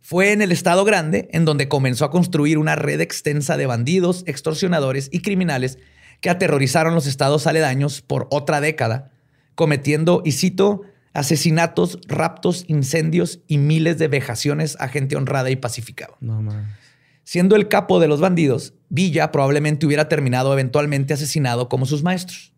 Fue 0.00 0.32
en 0.32 0.40
el 0.40 0.52
estado 0.52 0.84
grande 0.84 1.28
en 1.32 1.44
donde 1.44 1.68
comenzó 1.68 2.04
a 2.04 2.10
construir 2.10 2.58
una 2.58 2.76
red 2.76 3.00
extensa 3.00 3.56
de 3.56 3.66
bandidos, 3.66 4.22
extorsionadores 4.26 5.08
y 5.10 5.20
criminales 5.20 5.78
que 6.20 6.30
aterrorizaron 6.30 6.94
los 6.94 7.06
estados 7.06 7.46
aledaños 7.46 8.02
por 8.02 8.28
otra 8.30 8.60
década, 8.60 9.10
cometiendo, 9.54 10.22
y 10.24 10.32
cito, 10.32 10.82
asesinatos, 11.12 11.98
raptos, 12.06 12.64
incendios 12.68 13.40
y 13.48 13.58
miles 13.58 13.98
de 13.98 14.08
vejaciones 14.08 14.76
a 14.80 14.88
gente 14.88 15.16
honrada 15.16 15.50
y 15.50 15.56
pacificada. 15.56 16.14
No. 16.20 16.44
Siendo 17.24 17.56
el 17.56 17.66
capo 17.66 17.98
de 17.98 18.06
los 18.06 18.20
bandidos, 18.20 18.74
Villa 18.88 19.32
probablemente 19.32 19.86
hubiera 19.86 20.08
terminado 20.08 20.52
eventualmente 20.52 21.14
asesinado 21.14 21.68
como 21.68 21.86
sus 21.86 22.04
maestros. 22.04 22.52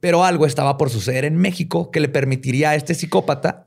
Pero 0.00 0.24
algo 0.24 0.46
estaba 0.46 0.76
por 0.76 0.90
suceder 0.90 1.24
en 1.24 1.36
México 1.36 1.90
que 1.90 2.00
le 2.00 2.08
permitiría 2.08 2.70
a 2.70 2.74
este 2.74 2.94
psicópata 2.94 3.66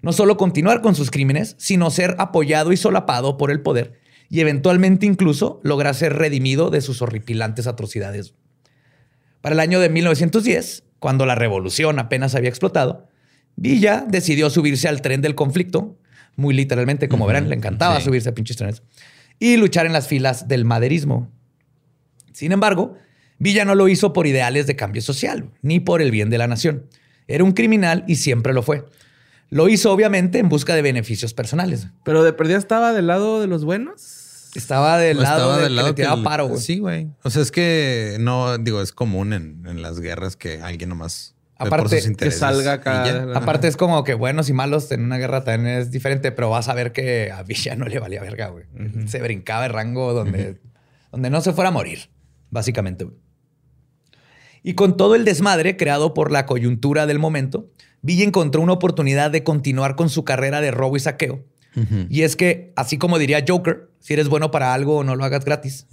no 0.00 0.12
solo 0.12 0.36
continuar 0.36 0.80
con 0.80 0.94
sus 0.94 1.10
crímenes, 1.10 1.56
sino 1.58 1.90
ser 1.90 2.14
apoyado 2.18 2.72
y 2.72 2.76
solapado 2.76 3.36
por 3.36 3.50
el 3.50 3.60
poder 3.60 3.98
y 4.30 4.40
eventualmente 4.40 5.06
incluso 5.06 5.60
lograr 5.62 5.94
ser 5.94 6.14
redimido 6.14 6.70
de 6.70 6.80
sus 6.80 7.02
horripilantes 7.02 7.66
atrocidades. 7.66 8.34
Para 9.40 9.54
el 9.54 9.60
año 9.60 9.80
de 9.80 9.88
1910, 9.88 10.84
cuando 10.98 11.26
la 11.26 11.34
revolución 11.34 11.98
apenas 11.98 12.34
había 12.34 12.50
explotado, 12.50 13.06
Villa 13.56 14.04
decidió 14.06 14.50
subirse 14.50 14.88
al 14.88 15.00
tren 15.00 15.22
del 15.22 15.34
conflicto, 15.34 15.96
muy 16.36 16.54
literalmente, 16.54 17.08
como 17.08 17.26
verán, 17.26 17.48
le 17.48 17.56
encantaba 17.56 17.98
sí. 17.98 18.04
subirse 18.04 18.28
a 18.28 18.34
pinches 18.34 18.56
trenes, 18.56 18.82
y 19.38 19.56
luchar 19.56 19.86
en 19.86 19.92
las 19.92 20.06
filas 20.06 20.46
del 20.46 20.64
maderismo. 20.64 21.30
Sin 22.32 22.52
embargo, 22.52 22.96
Villa 23.38 23.64
no 23.64 23.74
lo 23.74 23.88
hizo 23.88 24.12
por 24.12 24.26
ideales 24.26 24.66
de 24.66 24.76
cambio 24.76 25.00
social, 25.02 25.50
ni 25.62 25.80
por 25.80 26.02
el 26.02 26.10
bien 26.10 26.30
de 26.30 26.38
la 26.38 26.46
nación. 26.48 26.86
Era 27.26 27.44
un 27.44 27.52
criminal 27.52 28.04
y 28.08 28.16
siempre 28.16 28.52
lo 28.52 28.62
fue. 28.62 28.84
Lo 29.50 29.68
hizo 29.68 29.92
obviamente 29.92 30.38
en 30.38 30.48
busca 30.48 30.74
de 30.74 30.82
beneficios 30.82 31.34
personales. 31.34 31.88
Pero 32.04 32.22
de 32.24 32.32
perdida 32.32 32.58
estaba 32.58 32.92
del 32.92 33.06
lado 33.06 33.40
de 33.40 33.46
los 33.46 33.64
buenos. 33.64 34.50
Estaba 34.54 34.98
del 34.98 35.20
lado 35.22 35.36
estaba 35.36 35.54
del 35.58 35.62
del 35.64 35.70
que 35.70 35.76
lado 35.76 35.88
le 35.88 35.94
tiraba 35.94 36.16
el- 36.16 36.22
paro, 36.24 36.48
güey. 36.48 36.60
Sí, 36.60 36.78
güey. 36.78 37.08
O 37.22 37.30
sea, 37.30 37.42
es 37.42 37.50
que 37.50 38.16
no, 38.18 38.58
digo, 38.58 38.82
es 38.82 38.92
común 38.92 39.32
en, 39.32 39.62
en 39.66 39.82
las 39.82 40.00
guerras 40.00 40.36
que 40.36 40.60
alguien 40.62 40.88
nomás. 40.88 41.34
Aparte, 41.60 41.76
por 41.82 41.90
sus 41.90 42.02
que 42.02 42.08
intereses 42.08 42.38
salga 42.40 42.72
acá. 42.74 43.26
Aparte 43.34 43.68
es 43.68 43.76
como 43.76 44.04
que 44.04 44.14
buenos 44.14 44.48
y 44.48 44.52
malos 44.52 44.90
en 44.92 45.02
una 45.04 45.18
guerra 45.18 45.44
también 45.44 45.76
es 45.78 45.90
diferente, 45.90 46.30
pero 46.32 46.50
vas 46.50 46.68
a 46.68 46.74
ver 46.74 46.92
que 46.92 47.30
a 47.32 47.42
Villa 47.42 47.74
no 47.76 47.84
le 47.86 47.98
valía 47.98 48.20
verga, 48.22 48.48
güey. 48.48 48.64
Se 49.06 49.20
brincaba 49.20 49.66
el 49.66 49.72
rango 49.72 50.12
donde, 50.14 50.58
donde 51.12 51.30
no 51.30 51.40
se 51.40 51.52
fuera 51.52 51.68
a 51.68 51.72
morir, 51.72 52.10
básicamente. 52.50 53.06
Y 54.68 54.74
con 54.74 54.98
todo 54.98 55.14
el 55.14 55.24
desmadre 55.24 55.78
creado 55.78 56.12
por 56.12 56.30
la 56.30 56.44
coyuntura 56.44 57.06
del 57.06 57.18
momento, 57.18 57.70
Villa 58.02 58.24
encontró 58.24 58.60
una 58.60 58.74
oportunidad 58.74 59.30
de 59.30 59.42
continuar 59.42 59.96
con 59.96 60.10
su 60.10 60.26
carrera 60.26 60.60
de 60.60 60.70
robo 60.70 60.98
y 60.98 61.00
saqueo. 61.00 61.42
Y 62.10 62.20
es 62.20 62.36
que, 62.36 62.74
así 62.76 62.98
como 62.98 63.18
diría 63.18 63.42
Joker, 63.48 63.88
si 63.98 64.12
eres 64.12 64.28
bueno 64.28 64.50
para 64.50 64.74
algo, 64.74 65.04
no 65.04 65.16
lo 65.16 65.24
hagas 65.24 65.46
gratis. 65.46 65.86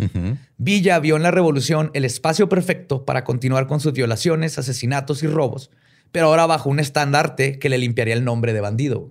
Villa 0.58 1.00
vio 1.00 1.16
en 1.16 1.24
la 1.24 1.32
revolución 1.32 1.90
el 1.94 2.04
espacio 2.04 2.50
perfecto 2.50 3.06
para 3.06 3.24
continuar 3.24 3.66
con 3.66 3.80
sus 3.80 3.94
violaciones, 3.94 4.60
asesinatos 4.60 5.24
y 5.24 5.28
robos, 5.28 5.72
pero 6.12 6.26
ahora 6.26 6.46
bajo 6.46 6.70
un 6.70 6.82
estandarte 6.82 7.60
que 7.60 7.70
le 7.70 7.78
limpiaría 7.78 8.14
el 8.14 8.26
nombre 8.26 8.52
de 8.52 8.60
bandido. 8.60 9.10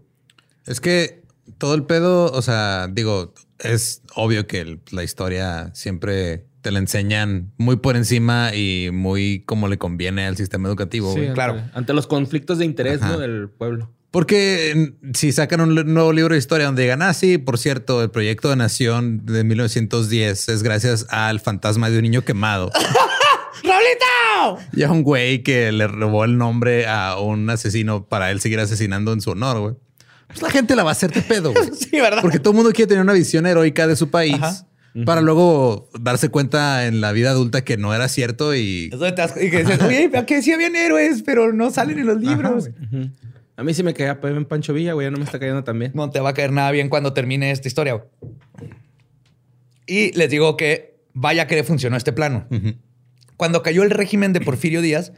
Es 0.66 0.82
que 0.82 1.22
todo 1.56 1.74
el 1.74 1.84
pedo, 1.84 2.30
o 2.30 2.42
sea, 2.42 2.86
digo, 2.92 3.32
es 3.60 4.02
obvio 4.14 4.46
que 4.46 4.78
la 4.90 5.04
historia 5.04 5.70
siempre 5.72 6.44
te 6.64 6.70
la 6.70 6.78
enseñan 6.78 7.52
muy 7.58 7.76
por 7.76 7.94
encima 7.94 8.54
y 8.54 8.88
muy 8.90 9.44
como 9.44 9.68
le 9.68 9.76
conviene 9.76 10.24
al 10.26 10.34
sistema 10.38 10.66
educativo. 10.66 11.12
Sí, 11.12 11.20
ante- 11.20 11.32
claro. 11.34 11.60
Ante 11.74 11.92
los 11.92 12.06
conflictos 12.06 12.56
de 12.58 12.64
interés 12.64 13.00
del 13.18 13.50
pueblo. 13.50 13.92
Porque 14.10 14.94
si 15.12 15.30
sacan 15.32 15.60
un 15.60 15.74
nuevo 15.92 16.12
libro 16.14 16.32
de 16.34 16.38
historia 16.38 16.64
donde 16.66 16.82
digan, 16.84 17.02
ah, 17.02 17.12
sí, 17.12 17.36
por 17.36 17.58
cierto, 17.58 18.02
el 18.02 18.10
proyecto 18.10 18.48
de 18.48 18.56
Nación 18.56 19.26
de 19.26 19.44
1910 19.44 20.48
es 20.48 20.62
gracias 20.62 21.04
al 21.10 21.38
fantasma 21.40 21.90
de 21.90 21.98
un 21.98 22.02
niño 22.04 22.22
quemado. 22.22 22.70
¡Raulito! 23.62 24.62
Y 24.72 24.82
a 24.84 24.90
un 24.90 25.02
güey 25.02 25.42
que 25.42 25.70
le 25.72 25.86
robó 25.86 26.24
el 26.24 26.38
nombre 26.38 26.86
a 26.86 27.18
un 27.18 27.48
asesino 27.50 28.06
para 28.08 28.30
él 28.30 28.40
seguir 28.40 28.60
asesinando 28.60 29.12
en 29.12 29.20
su 29.20 29.30
honor, 29.30 29.58
güey. 29.60 29.74
Pues 30.28 30.42
la 30.42 30.50
gente 30.50 30.74
la 30.74 30.82
va 30.84 30.90
a 30.90 30.92
hacer 30.92 31.12
de 31.12 31.20
pedo, 31.22 31.52
güey. 31.52 31.70
Sí, 31.78 32.00
¿verdad? 32.00 32.22
Porque 32.22 32.38
todo 32.38 32.50
el 32.52 32.56
mundo 32.56 32.72
quiere 32.72 32.88
tener 32.88 33.02
una 33.02 33.12
visión 33.12 33.46
heroica 33.46 33.86
de 33.86 33.96
su 33.96 34.10
país 34.10 34.34
Ajá. 34.40 34.66
Para 35.04 35.20
luego 35.20 35.88
darse 35.98 36.28
cuenta 36.28 36.86
en 36.86 37.00
la 37.00 37.10
vida 37.12 37.30
adulta 37.30 37.64
que 37.64 37.76
no 37.76 37.94
era 37.94 38.08
cierto 38.08 38.54
y 38.54 38.90
y 38.92 39.50
que 39.50 39.64
dices, 39.64 39.82
oye, 39.82 40.10
que 40.26 40.42
sí 40.42 40.52
habían 40.52 40.76
héroes, 40.76 41.22
pero 41.22 41.52
no 41.52 41.70
salen 41.70 41.98
en 41.98 42.06
los 42.06 42.20
libros. 42.20 42.70
A 43.56 43.62
mí 43.64 43.74
sí 43.74 43.82
me 43.82 43.94
caía 43.94 44.18
en 44.22 44.44
Pancho 44.44 44.72
Villa, 44.72 44.92
güey. 44.92 45.06
Ya 45.06 45.10
no 45.10 45.18
me 45.18 45.24
está 45.24 45.38
cayendo 45.38 45.64
tan 45.64 45.78
bien. 45.78 45.92
no 45.94 46.10
te 46.10 46.20
va 46.20 46.30
a 46.30 46.34
caer 46.34 46.52
nada 46.52 46.70
bien 46.70 46.88
cuando 46.88 47.12
termine 47.12 47.50
esta 47.50 47.68
historia. 47.68 47.94
güey. 47.94 48.06
Y 49.86 50.12
les 50.16 50.30
digo 50.30 50.56
que 50.56 50.96
vaya 51.12 51.46
que 51.46 51.56
le 51.56 51.64
funcionó 51.64 51.96
este 51.96 52.12
plano. 52.12 52.46
Cuando 53.36 53.62
cayó 53.62 53.82
el 53.82 53.90
régimen 53.90 54.32
de 54.32 54.40
Porfirio 54.40 54.80
Díaz, 54.80 55.12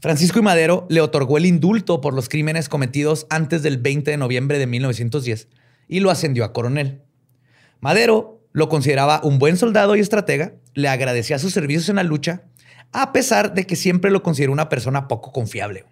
Francisco 0.00 0.38
y 0.38 0.42
Madero 0.42 0.86
le 0.90 1.00
otorgó 1.00 1.38
el 1.38 1.46
indulto 1.46 2.00
por 2.00 2.12
los 2.14 2.28
crímenes 2.28 2.68
cometidos 2.68 3.26
antes 3.30 3.62
del 3.62 3.78
20 3.78 4.10
de 4.10 4.16
noviembre 4.16 4.58
de 4.58 4.66
1910 4.66 5.48
y 5.88 6.00
lo 6.00 6.10
ascendió 6.10 6.44
a 6.44 6.52
coronel. 6.52 7.02
Madero 7.80 8.41
lo 8.52 8.68
consideraba 8.68 9.20
un 9.24 9.38
buen 9.38 9.56
soldado 9.56 9.96
y 9.96 10.00
estratega, 10.00 10.52
le 10.74 10.88
agradecía 10.88 11.38
sus 11.38 11.52
servicios 11.52 11.88
en 11.88 11.96
la 11.96 12.02
lucha, 12.02 12.42
a 12.92 13.12
pesar 13.12 13.54
de 13.54 13.66
que 13.66 13.76
siempre 13.76 14.10
lo 14.10 14.22
consideró 14.22 14.52
una 14.52 14.68
persona 14.68 15.08
poco 15.08 15.32
confiable. 15.32 15.84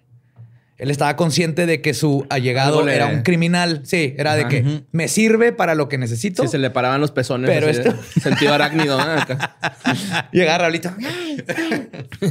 Él 0.77 0.91
estaba 0.91 1.15
consciente 1.15 1.67
de 1.67 1.83
que 1.83 1.93
su 1.93 2.27
allegado 2.31 2.89
era 2.89 3.07
un 3.07 3.21
criminal. 3.23 3.83
Sí, 3.85 4.15
era 4.17 4.35
de 4.35 4.49
que 4.49 4.83
me 4.93 5.09
sirve 5.09 5.53
para 5.53 5.75
lo 5.75 5.91
que 5.91 5.99
necesito. 5.99 6.43
Sí, 6.43 6.49
se 6.49 6.57
le 6.57 6.71
paraban 6.71 7.03
los 7.03 7.11
pezones. 7.13 7.51
Pero 7.51 7.69
esto- 7.69 7.95
Sentido 8.19 8.55
arácnido. 8.55 8.99
ahorita. 10.59 10.97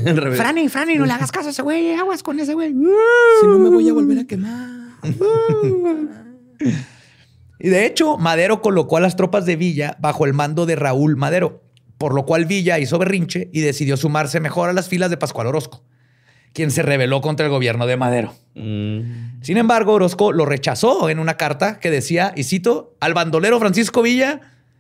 Al 0.07 0.17
revés. 0.17 0.39
Franny, 0.39 0.67
Franny, 0.67 0.95
no 0.95 1.05
le 1.05 1.13
hagas 1.13 1.31
caso 1.31 1.49
a 1.49 1.51
ese 1.51 1.61
güey. 1.61 1.93
Aguas 1.93 2.23
con 2.23 2.39
ese 2.39 2.55
güey. 2.55 2.69
Si 2.69 3.45
no 3.47 3.59
me 3.59 3.69
voy 3.69 3.87
a 3.87 3.93
volver 3.93 4.17
a 4.17 4.23
quemar. 4.25 4.67
Y 7.59 7.69
de 7.69 7.85
hecho, 7.85 8.17
Madero 8.17 8.61
colocó 8.61 8.97
a 8.97 9.01
las 9.01 9.15
tropas 9.15 9.45
de 9.45 9.57
Villa 9.57 9.97
bajo 9.99 10.25
el 10.25 10.33
mando 10.33 10.65
de 10.65 10.75
Raúl 10.75 11.17
Madero, 11.17 11.61
por 11.97 12.13
lo 12.13 12.25
cual 12.25 12.45
Villa 12.45 12.79
hizo 12.79 12.97
berrinche 12.97 13.49
y 13.51 13.59
decidió 13.59 13.97
sumarse 13.97 14.39
mejor 14.39 14.69
a 14.69 14.73
las 14.73 14.87
filas 14.87 15.09
de 15.09 15.17
Pascual 15.17 15.47
Orozco, 15.47 15.83
quien 16.53 16.71
se 16.71 16.81
rebeló 16.83 17.19
contra 17.19 17.45
el 17.45 17.51
gobierno 17.51 17.85
de 17.85 17.97
Madero. 17.97 18.33
Mm. 18.55 19.41
Sin 19.41 19.57
embargo, 19.57 19.93
Orozco 19.93 20.31
lo 20.31 20.45
rechazó 20.45 21.09
en 21.09 21.19
una 21.19 21.35
carta 21.35 21.79
que 21.79 21.91
decía, 21.91 22.33
y 22.35 22.45
cito, 22.45 22.95
al 23.01 23.13
bandolero 23.13 23.59
Francisco 23.59 24.01
Villa 24.01 24.39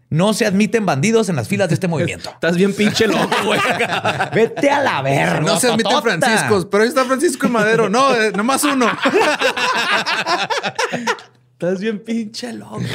no 0.09 0.33
se 0.33 0.45
admiten 0.45 0.85
bandidos 0.85 1.29
en 1.29 1.35
las 1.35 1.47
filas 1.47 1.67
de 1.67 1.75
este 1.75 1.87
movimiento. 1.89 2.29
Estás 2.29 2.55
bien 2.55 2.73
pinche 2.73 3.07
loco, 3.07 3.29
güey. 3.45 3.59
Vete 4.33 4.69
a 4.69 4.81
la 4.81 5.01
verga. 5.01 5.41
no 5.41 5.59
se 5.59 5.67
admiten. 5.67 6.01
Franciscos, 6.01 6.65
pero 6.65 6.83
ahí 6.83 6.89
está 6.89 7.03
Francisco 7.03 7.45
y 7.45 7.49
Madero. 7.49 7.89
No, 7.89 8.15
eh, 8.15 8.31
nomás 8.31 8.63
uno. 8.63 8.87
Estás 11.59 11.81
bien 11.81 11.99
pinche 11.99 12.53
loco. 12.53 12.79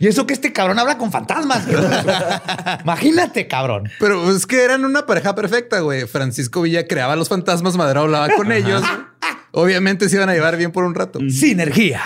Y 0.00 0.08
eso 0.08 0.26
que 0.26 0.34
este 0.34 0.52
cabrón 0.52 0.80
habla 0.80 0.98
con 0.98 1.12
fantasmas. 1.12 1.64
Imagínate, 2.82 3.46
cabrón. 3.46 3.88
Pero 4.00 4.28
es 4.32 4.44
que 4.44 4.64
eran 4.64 4.84
una 4.84 5.06
pareja 5.06 5.36
perfecta, 5.36 5.78
güey. 5.78 6.08
Francisco 6.08 6.62
Villa 6.62 6.88
creaba 6.88 7.14
los 7.14 7.28
fantasmas, 7.28 7.76
Madero 7.76 8.00
hablaba 8.00 8.28
con 8.34 8.50
ellos. 8.50 8.82
Obviamente 9.52 10.08
se 10.08 10.16
iban 10.16 10.28
a 10.28 10.34
llevar 10.34 10.56
bien 10.56 10.72
por 10.72 10.82
un 10.82 10.96
rato. 10.96 11.20
Sinergia. 11.30 12.02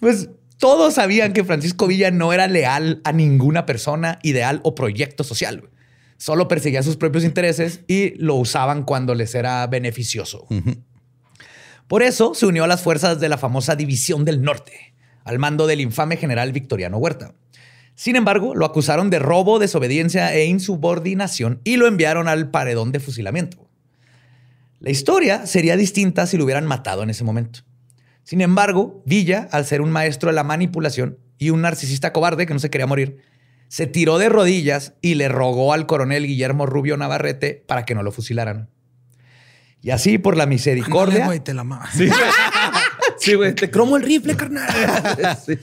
pues 0.00 0.30
todos 0.58 0.94
sabían 0.94 1.32
que 1.32 1.44
Francisco 1.44 1.86
Villa 1.86 2.10
no 2.10 2.32
era 2.32 2.48
leal 2.48 3.00
a 3.04 3.12
ninguna 3.12 3.64
persona, 3.64 4.18
ideal 4.24 4.60
o 4.64 4.74
proyecto 4.74 5.22
social. 5.22 5.70
Solo 6.16 6.48
perseguía 6.48 6.82
sus 6.82 6.96
propios 6.96 7.22
intereses 7.22 7.82
y 7.86 8.16
lo 8.16 8.34
usaban 8.34 8.82
cuando 8.82 9.14
les 9.14 9.36
era 9.36 9.64
beneficioso. 9.68 10.48
Por 11.88 12.02
eso 12.02 12.34
se 12.34 12.44
unió 12.44 12.64
a 12.64 12.68
las 12.68 12.82
fuerzas 12.82 13.18
de 13.18 13.30
la 13.30 13.38
famosa 13.38 13.74
División 13.74 14.26
del 14.26 14.42
Norte, 14.42 14.94
al 15.24 15.38
mando 15.38 15.66
del 15.66 15.80
infame 15.80 16.18
general 16.18 16.52
Victoriano 16.52 16.98
Huerta. 16.98 17.32
Sin 17.94 18.14
embargo, 18.14 18.54
lo 18.54 18.66
acusaron 18.66 19.08
de 19.08 19.18
robo, 19.18 19.58
desobediencia 19.58 20.34
e 20.34 20.44
insubordinación 20.44 21.60
y 21.64 21.76
lo 21.78 21.86
enviaron 21.86 22.28
al 22.28 22.50
paredón 22.50 22.92
de 22.92 23.00
fusilamiento. 23.00 23.68
La 24.80 24.90
historia 24.90 25.46
sería 25.46 25.76
distinta 25.76 26.26
si 26.26 26.36
lo 26.36 26.44
hubieran 26.44 26.66
matado 26.66 27.02
en 27.02 27.10
ese 27.10 27.24
momento. 27.24 27.60
Sin 28.22 28.42
embargo, 28.42 29.02
Villa, 29.06 29.48
al 29.50 29.64
ser 29.64 29.80
un 29.80 29.90
maestro 29.90 30.28
de 30.28 30.34
la 30.34 30.44
manipulación 30.44 31.18
y 31.38 31.50
un 31.50 31.62
narcisista 31.62 32.12
cobarde 32.12 32.46
que 32.46 32.52
no 32.52 32.60
se 32.60 32.68
quería 32.68 32.86
morir, 32.86 33.22
se 33.68 33.86
tiró 33.86 34.18
de 34.18 34.28
rodillas 34.28 34.92
y 35.00 35.14
le 35.14 35.28
rogó 35.28 35.72
al 35.72 35.86
coronel 35.86 36.26
Guillermo 36.26 36.66
Rubio 36.66 36.98
Navarrete 36.98 37.64
para 37.66 37.86
que 37.86 37.94
no 37.94 38.02
lo 38.02 38.12
fusilaran. 38.12 38.68
Y 39.80 39.90
así, 39.90 40.18
por 40.18 40.36
la 40.36 40.46
misericordia, 40.46 41.26
güey, 41.26 41.40
te 41.40 41.54
la 41.54 41.64
ma- 41.64 41.88
Sí, 43.18 43.34
güey. 43.34 43.54
Te 43.54 43.70
cromo 43.70 43.96
el 43.96 44.02
rifle, 44.02 44.36
carnal. 44.36 44.66
Sí. 45.44 45.58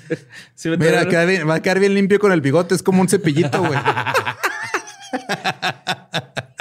Sí, 0.55 0.69
me 0.69 0.77
Mira, 0.77 1.07
queda 1.07 1.25
bien- 1.25 1.47
va 1.49 1.55
a 1.55 1.61
quedar 1.61 1.79
bien 1.79 1.93
limpio 1.93 2.19
con 2.19 2.31
el 2.31 2.41
bigote. 2.41 2.75
Es 2.75 2.83
como 2.83 3.01
un 3.01 3.09
cepillito, 3.09 3.61
güey. 3.63 3.79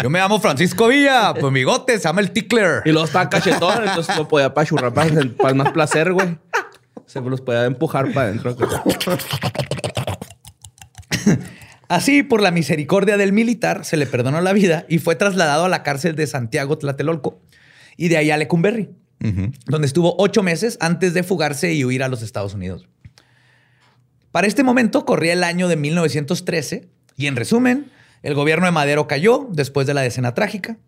Yo 0.02 0.10
me 0.10 0.18
llamo 0.18 0.38
Francisco 0.40 0.88
Villa, 0.88 1.32
pues 1.34 1.52
mi 1.52 1.60
bigote 1.60 1.96
se 1.98 2.04
llama 2.04 2.20
el 2.20 2.30
Tickler. 2.30 2.82
Y 2.84 2.90
luego 2.90 3.06
estaba 3.06 3.28
cachetón, 3.30 3.88
entonces 3.88 4.16
lo 4.16 4.28
podía 4.28 4.52
pachurrar 4.52 4.92
para, 4.92 5.10
para 5.40 5.54
más 5.54 5.72
placer, 5.72 6.12
güey. 6.12 6.36
Se 7.06 7.20
los 7.20 7.40
podía 7.40 7.64
empujar 7.64 8.12
para 8.12 8.28
adentro. 8.28 8.56
Así, 11.88 12.22
por 12.22 12.40
la 12.40 12.50
misericordia 12.50 13.16
del 13.16 13.32
militar, 13.32 13.84
se 13.84 13.96
le 13.96 14.06
perdonó 14.06 14.40
la 14.40 14.52
vida 14.52 14.86
y 14.88 14.98
fue 14.98 15.16
trasladado 15.16 15.64
a 15.64 15.68
la 15.68 15.82
cárcel 15.82 16.16
de 16.16 16.26
Santiago 16.26 16.78
Tlatelolco 16.78 17.40
y 17.96 18.08
de 18.08 18.16
ahí 18.16 18.30
a 18.30 18.36
Lecumberri, 18.36 18.90
donde 19.66 19.86
estuvo 19.86 20.14
ocho 20.18 20.42
meses 20.42 20.76
antes 20.80 21.14
de 21.14 21.22
fugarse 21.22 21.72
y 21.72 21.84
huir 21.84 22.02
a 22.02 22.08
los 22.08 22.22
Estados 22.22 22.54
Unidos. 22.54 22.88
Para 24.32 24.46
este 24.46 24.64
momento 24.64 25.04
corría 25.04 25.32
el 25.32 25.44
año 25.44 25.68
de 25.68 25.76
1913 25.76 26.88
y 27.16 27.26
en 27.26 27.36
resumen, 27.36 27.90
el 28.22 28.34
gobierno 28.34 28.66
de 28.66 28.72
Madero 28.72 29.06
cayó 29.06 29.48
después 29.52 29.86
de 29.86 29.94
la 29.94 30.00
decena 30.00 30.34
trágica. 30.34 30.78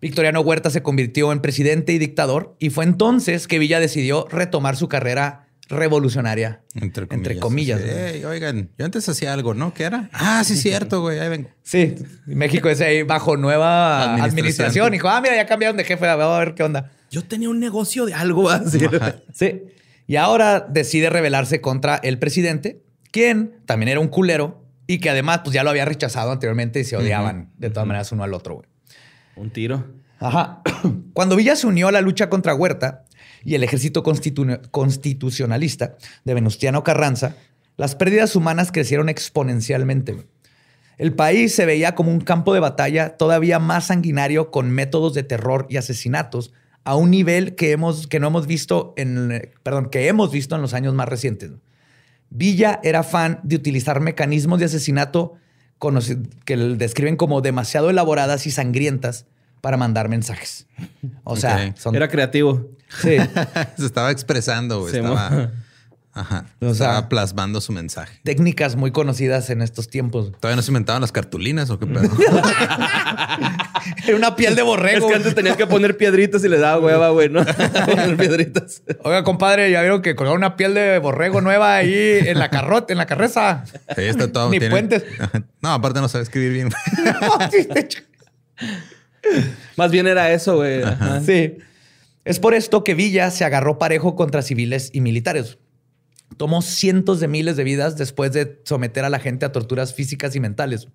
Victoriano 0.00 0.40
Huerta 0.40 0.70
se 0.70 0.82
convirtió 0.82 1.32
en 1.32 1.40
presidente 1.40 1.92
y 1.92 1.98
dictador 1.98 2.56
y 2.58 2.70
fue 2.70 2.84
entonces 2.84 3.46
que 3.46 3.58
Villa 3.58 3.80
decidió 3.80 4.26
retomar 4.30 4.76
su 4.76 4.88
carrera 4.88 5.47
revolucionaria. 5.68 6.62
Entre 6.74 7.38
comillas. 7.38 7.80
oigan, 8.26 8.70
yo 8.76 8.84
antes 8.84 9.08
hacía 9.08 9.32
algo, 9.32 9.54
¿no? 9.54 9.74
¿Qué 9.74 9.84
era? 9.84 10.10
Ah, 10.12 10.42
sí, 10.44 10.56
cierto, 10.56 11.00
güey. 11.00 11.18
Ahí 11.18 11.28
vengo. 11.28 11.50
Sí, 11.62 11.94
México 12.26 12.68
es 12.68 12.80
ahí 12.80 13.02
bajo 13.02 13.36
nueva 13.36 14.14
administración. 14.22 14.88
Y 14.88 14.96
dijo, 14.96 15.08
ah, 15.08 15.20
mira, 15.20 15.36
ya 15.36 15.46
cambiaron 15.46 15.76
de 15.76 15.84
jefe, 15.84 16.06
vamos 16.06 16.36
a 16.36 16.38
ver 16.38 16.54
qué 16.54 16.62
onda. 16.62 16.90
Yo 17.10 17.24
tenía 17.24 17.48
un 17.48 17.60
negocio 17.60 18.06
de 18.06 18.14
algo 18.14 18.50
así. 18.50 18.78
Sí. 19.32 19.62
Y 20.06 20.16
ahora 20.16 20.60
decide 20.60 21.10
rebelarse 21.10 21.60
contra 21.60 21.96
el 21.96 22.18
presidente, 22.18 22.82
quien 23.10 23.60
también 23.66 23.90
era 23.90 24.00
un 24.00 24.08
culero 24.08 24.64
y 24.86 25.00
que 25.00 25.10
además 25.10 25.40
pues 25.44 25.52
ya 25.52 25.62
lo 25.62 25.70
había 25.70 25.84
rechazado 25.84 26.32
anteriormente 26.32 26.80
y 26.80 26.84
se 26.84 26.96
odiaban 26.96 27.50
de 27.58 27.68
todas 27.68 27.86
maneras 27.86 28.10
uno 28.10 28.24
al 28.24 28.32
otro, 28.32 28.54
güey. 28.54 28.68
Un 29.36 29.50
tiro. 29.50 29.84
Ajá. 30.18 30.62
Cuando 31.12 31.36
Villa 31.36 31.56
se 31.56 31.66
unió 31.66 31.88
a 31.88 31.92
la 31.92 32.00
lucha 32.00 32.30
contra 32.30 32.54
Huerta, 32.54 33.04
y 33.44 33.54
el 33.54 33.62
ejército 33.62 34.02
constitucionalista 34.02 35.96
de 36.24 36.34
Venustiano 36.34 36.84
Carranza, 36.84 37.36
las 37.76 37.94
pérdidas 37.94 38.34
humanas 38.36 38.72
crecieron 38.72 39.08
exponencialmente. 39.08 40.26
El 40.98 41.14
país 41.14 41.54
se 41.54 41.64
veía 41.64 41.94
como 41.94 42.10
un 42.10 42.20
campo 42.20 42.52
de 42.52 42.60
batalla 42.60 43.16
todavía 43.16 43.60
más 43.60 43.86
sanguinario 43.86 44.50
con 44.50 44.70
métodos 44.70 45.14
de 45.14 45.22
terror 45.22 45.66
y 45.70 45.76
asesinatos 45.76 46.52
a 46.82 46.96
un 46.96 47.10
nivel 47.10 47.54
que, 47.54 47.70
hemos, 47.70 48.06
que 48.06 48.18
no 48.18 48.28
hemos 48.28 48.46
visto 48.46 48.94
en, 48.96 49.52
perdón, 49.62 49.90
que 49.90 50.08
hemos 50.08 50.32
visto 50.32 50.56
en 50.56 50.62
los 50.62 50.74
años 50.74 50.94
más 50.94 51.08
recientes. 51.08 51.52
Villa 52.30 52.80
era 52.82 53.04
fan 53.04 53.40
de 53.42 53.56
utilizar 53.56 54.00
mecanismos 54.00 54.58
de 54.58 54.66
asesinato 54.66 55.34
que 56.44 56.56
describen 56.56 57.16
como 57.16 57.40
demasiado 57.40 57.90
elaboradas 57.90 58.46
y 58.46 58.50
sangrientas 58.50 59.26
para 59.60 59.76
mandar 59.76 60.08
mensajes. 60.08 60.66
O 61.24 61.36
sea, 61.36 61.74
era 61.92 62.08
creativo. 62.08 62.70
Sí. 62.88 63.16
Se 63.76 63.86
estaba 63.86 64.10
expresando, 64.10 64.80
güey. 64.80 64.96
estaba, 64.96 65.50
ajá, 66.12 66.46
estaba 66.60 67.08
plasmando 67.08 67.60
su 67.60 67.72
mensaje. 67.72 68.20
Técnicas 68.24 68.76
muy 68.76 68.90
conocidas 68.90 69.50
en 69.50 69.62
estos 69.62 69.88
tiempos. 69.88 70.32
¿Todavía 70.40 70.56
no 70.56 70.62
se 70.62 70.70
inventaban 70.70 71.00
las 71.00 71.12
cartulinas 71.12 71.70
o 71.70 71.78
qué 71.78 71.86
pedo? 71.86 72.02
Era 74.06 74.16
una 74.16 74.36
piel 74.36 74.54
de 74.54 74.62
borrego. 74.62 75.06
Es 75.06 75.12
que 75.12 75.16
antes 75.16 75.34
tenías 75.34 75.56
que 75.56 75.66
poner 75.66 75.96
piedritas 75.96 76.44
y 76.44 76.48
le 76.48 76.58
daba 76.58 76.80
hueva, 76.84 77.10
güey, 77.10 77.28
¿no? 77.28 77.44
poner 77.44 78.16
piedritas. 78.16 78.82
Oiga, 79.02 79.22
compadre, 79.24 79.70
ya 79.70 79.80
vieron 79.80 80.02
que 80.02 80.14
colgaron 80.14 80.38
una 80.38 80.56
piel 80.56 80.74
de 80.74 80.98
borrego 80.98 81.40
nueva 81.40 81.76
ahí 81.76 82.18
en 82.20 82.38
la 82.38 82.50
carrota, 82.50 82.92
en 82.92 82.98
la 82.98 83.06
carreza. 83.06 83.64
Sí, 83.94 84.02
está 84.02 84.30
todo. 84.32 84.50
Ni 84.50 84.60
puentes. 84.60 85.04
No, 85.60 85.72
aparte 85.72 86.00
no 86.00 86.08
sabe 86.08 86.24
escribir 86.24 86.52
bien. 86.52 86.70
Más 89.76 89.90
bien 89.90 90.06
era 90.06 90.32
eso, 90.32 90.56
güey. 90.56 90.82
Sí. 91.24 91.58
Es 92.28 92.40
por 92.40 92.52
esto 92.52 92.84
que 92.84 92.94
Villa 92.94 93.30
se 93.30 93.46
agarró 93.46 93.78
parejo 93.78 94.14
contra 94.14 94.42
civiles 94.42 94.90
y 94.92 95.00
militares. 95.00 95.56
Tomó 96.36 96.60
cientos 96.60 97.20
de 97.20 97.26
miles 97.26 97.56
de 97.56 97.64
vidas 97.64 97.96
después 97.96 98.32
de 98.32 98.60
someter 98.64 99.06
a 99.06 99.08
la 99.08 99.18
gente 99.18 99.46
a 99.46 99.52
torturas 99.52 99.94
físicas 99.94 100.36
y 100.36 100.40
mentales. 100.40 100.88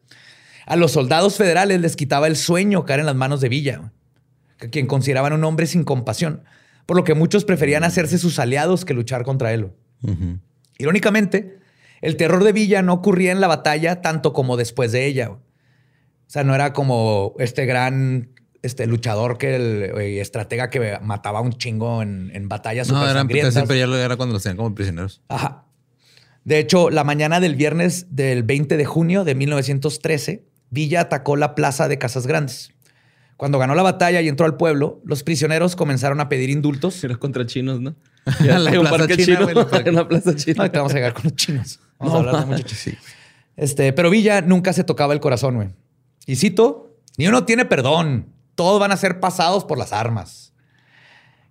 A 0.67 0.75
los 0.75 0.91
soldados 0.91 1.37
federales 1.37 1.81
les 1.81 1.95
quitaba 1.95 2.27
el 2.27 2.35
sueño 2.35 2.85
caer 2.85 2.99
en 2.99 3.07
las 3.07 3.15
manos 3.15 3.41
de 3.41 3.49
Villa, 3.49 3.91
a 4.61 4.67
quien 4.67 4.85
consideraban 4.85 5.33
un 5.33 5.43
hombre 5.43 5.65
sin 5.65 5.83
compasión, 5.83 6.43
por 6.85 6.97
lo 6.97 7.03
que 7.03 7.15
muchos 7.15 7.45
preferían 7.45 7.83
hacerse 7.83 8.19
sus 8.19 8.37
aliados 8.37 8.85
que 8.85 8.93
luchar 8.93 9.23
contra 9.23 9.53
él. 9.53 9.71
Irónicamente, 10.77 11.57
el 12.01 12.15
terror 12.15 12.43
de 12.43 12.53
Villa 12.53 12.83
no 12.83 12.93
ocurría 12.93 13.31
en 13.31 13.41
la 13.41 13.47
batalla 13.47 14.03
tanto 14.03 14.33
como 14.33 14.55
después 14.55 14.91
de 14.91 15.07
ella. 15.07 15.31
O 15.31 15.39
sea, 16.27 16.43
no 16.43 16.53
era 16.53 16.73
como 16.73 17.33
este 17.39 17.65
gran 17.65 18.32
este 18.63 18.87
luchador 18.87 19.37
que 19.37 19.55
el, 19.55 19.83
estratega 20.19 20.69
que 20.69 20.97
mataba 21.01 21.41
un 21.41 21.53
chingo 21.53 22.01
en, 22.01 22.31
en 22.33 22.47
batallas 22.47 22.89
no, 22.89 23.07
eran, 23.07 23.27
siempre 23.51 23.77
ya 23.77 23.85
lo 23.85 23.97
era 23.97 24.15
cuando 24.15 24.33
los 24.33 24.41
tenían 24.41 24.57
como 24.57 24.73
prisioneros. 24.73 25.21
Ajá. 25.27 25.65
De 26.45 26.59
hecho, 26.59 26.89
la 26.89 27.03
mañana 27.03 27.39
del 27.39 27.55
viernes 27.55 28.07
del 28.09 28.43
20 28.43 28.75
de 28.77 28.85
junio 28.85 29.23
de 29.23 29.35
1913, 29.35 30.45
Villa 30.69 31.01
atacó 31.01 31.35
la 31.35 31.55
plaza 31.55 31.87
de 31.87 31.97
Casas 31.97 32.25
Grandes. 32.25 32.71
Cuando 33.37 33.59
ganó 33.59 33.75
la 33.75 33.83
batalla 33.83 34.21
y 34.21 34.27
entró 34.27 34.45
al 34.45 34.55
pueblo, 34.55 35.01
los 35.05 35.23
prisioneros 35.23 35.75
comenzaron 35.75 36.19
a 36.19 36.29
pedir 36.29 36.49
indultos. 36.49 37.03
Era 37.03 37.15
contra 37.17 37.45
chinos, 37.45 37.81
¿no? 37.81 37.95
Ya 38.43 38.59
la 38.59 38.89
parque 38.89 39.17
chino, 39.17 39.49
en 39.49 39.95
la 39.95 40.07
plaza 40.07 40.35
china. 40.35 40.69
vamos 40.73 40.93
a 40.93 40.95
llegar 40.95 41.13
con 41.13 41.25
los 41.25 41.35
chinos. 41.35 41.79
Vamos 41.99 42.15
a 42.15 42.17
hablar 42.19 42.39
de 42.39 42.45
muchachos. 42.45 42.77
Sí. 42.77 42.97
Este, 43.55 43.93
pero 43.93 44.09
Villa 44.09 44.41
nunca 44.41 44.73
se 44.73 44.83
tocaba 44.83 45.13
el 45.13 45.21
corazón, 45.21 45.55
güey. 45.55 45.69
Y 46.25 46.35
cito, 46.35 46.97
ni 47.17 47.27
uno 47.27 47.45
tiene 47.45 47.63
perdón 47.63 48.32
todos 48.55 48.79
van 48.79 48.91
a 48.91 48.97
ser 48.97 49.19
pasados 49.19 49.65
por 49.65 49.77
las 49.77 49.93
armas. 49.93 50.53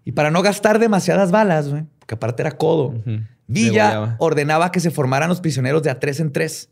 Y 0.04 0.12
para 0.12 0.30
no 0.30 0.42
gastar 0.42 0.78
demasiadas 0.78 1.30
balas, 1.30 1.68
güey, 1.68 1.84
porque 1.98 2.14
aparte 2.14 2.42
era 2.42 2.52
codo, 2.52 2.94
Villa 3.46 4.16
ordenaba 4.18 4.72
que 4.72 4.80
se 4.80 4.90
formaran 4.90 5.28
los 5.28 5.40
prisioneros 5.40 5.82
de 5.82 5.90
a 5.90 6.00
tres 6.00 6.20
en 6.20 6.32
tres 6.32 6.70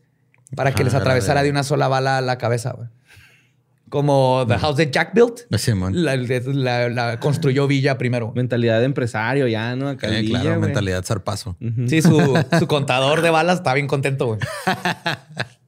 para 0.55 0.73
que 0.73 0.83
les 0.83 0.93
atravesara 0.93 1.43
de 1.43 1.49
una 1.49 1.63
sola 1.63 1.87
bala 1.87 2.21
la 2.21 2.37
cabeza, 2.37 2.73
güey. 2.73 2.89
Como 3.89 4.45
The 4.47 4.57
House 4.57 4.77
that 4.77 4.87
Jack 4.91 5.13
Built. 5.13 5.41
La, 5.93 7.19
construyó 7.19 7.67
Villa 7.67 7.97
primero. 7.97 8.31
Mentalidad 8.33 8.79
de 8.79 8.85
empresario 8.85 9.47
ya, 9.47 9.75
¿no? 9.75 9.89
Acá 9.89 10.07
claro, 10.25 10.61
mentalidad 10.61 11.03
zarpazo. 11.03 11.57
Sí, 11.87 12.01
su, 12.01 12.41
su, 12.59 12.67
contador 12.67 13.21
de 13.21 13.29
balas 13.31 13.57
está 13.57 13.73
bien 13.73 13.87
contento, 13.87 14.27
güey. 14.27 14.39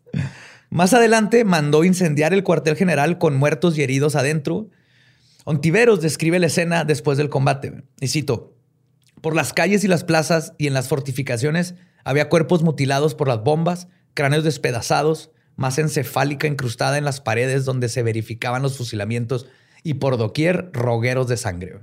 Más 0.74 0.92
adelante 0.96 1.46
mandó 1.46 1.84
incendiar 1.84 2.34
el 2.34 2.42
cuartel 2.42 2.76
general 2.76 3.20
con 3.20 3.36
muertos 3.36 3.78
y 3.78 3.84
heridos 3.84 4.16
adentro. 4.16 4.72
Ontiveros 5.46 6.02
describe 6.02 6.40
la 6.40 6.48
escena 6.48 6.84
después 6.84 7.16
del 7.20 7.30
combate. 7.30 7.84
Y 8.02 8.08
cito, 8.08 8.58
por 9.22 9.36
las 9.36 9.54
calles 9.54 9.84
y 9.84 9.88
las 9.88 10.04
plazas 10.04 10.54
y 10.58 10.66
en 10.66 10.74
las 10.74 10.88
fortificaciones 10.88 11.76
había 12.04 12.28
cuerpos 12.28 12.64
mutilados 12.64 13.14
por 13.14 13.28
las 13.28 13.44
bombas, 13.44 13.88
cráneos 14.16 14.44
despedazados, 14.44 15.30
masa 15.58 15.82
encefálica 15.82 16.48
incrustada 16.48 16.98
en 16.98 17.06
las 17.06 17.22
paredes 17.22 17.66
donde 17.66 17.88
se 17.88 18.02
verificaban 18.02 18.64
los 18.64 18.76
fusilamientos 18.76 19.46
y 19.84 19.94
por 19.94 20.18
doquier 20.18 20.72
rogueros 20.74 21.28
de 21.28 21.38
sangre. 21.38 21.82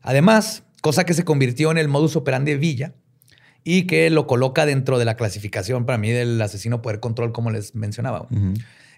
Además, 0.00 0.62
cosa 0.80 1.04
que 1.04 1.12
se 1.12 1.26
convirtió 1.26 1.70
en 1.70 1.76
el 1.76 1.88
modus 1.88 2.16
operandi 2.16 2.52
de 2.52 2.58
Villa, 2.58 2.94
y 3.64 3.86
que 3.86 4.10
lo 4.10 4.26
coloca 4.26 4.66
dentro 4.66 4.98
de 4.98 5.04
la 5.04 5.16
clasificación 5.16 5.86
para 5.86 5.98
mí 5.98 6.10
del 6.10 6.40
asesino 6.40 6.82
poder 6.82 7.00
control, 7.00 7.32
como 7.32 7.50
les 7.50 7.74
mencionaba. 7.74 8.28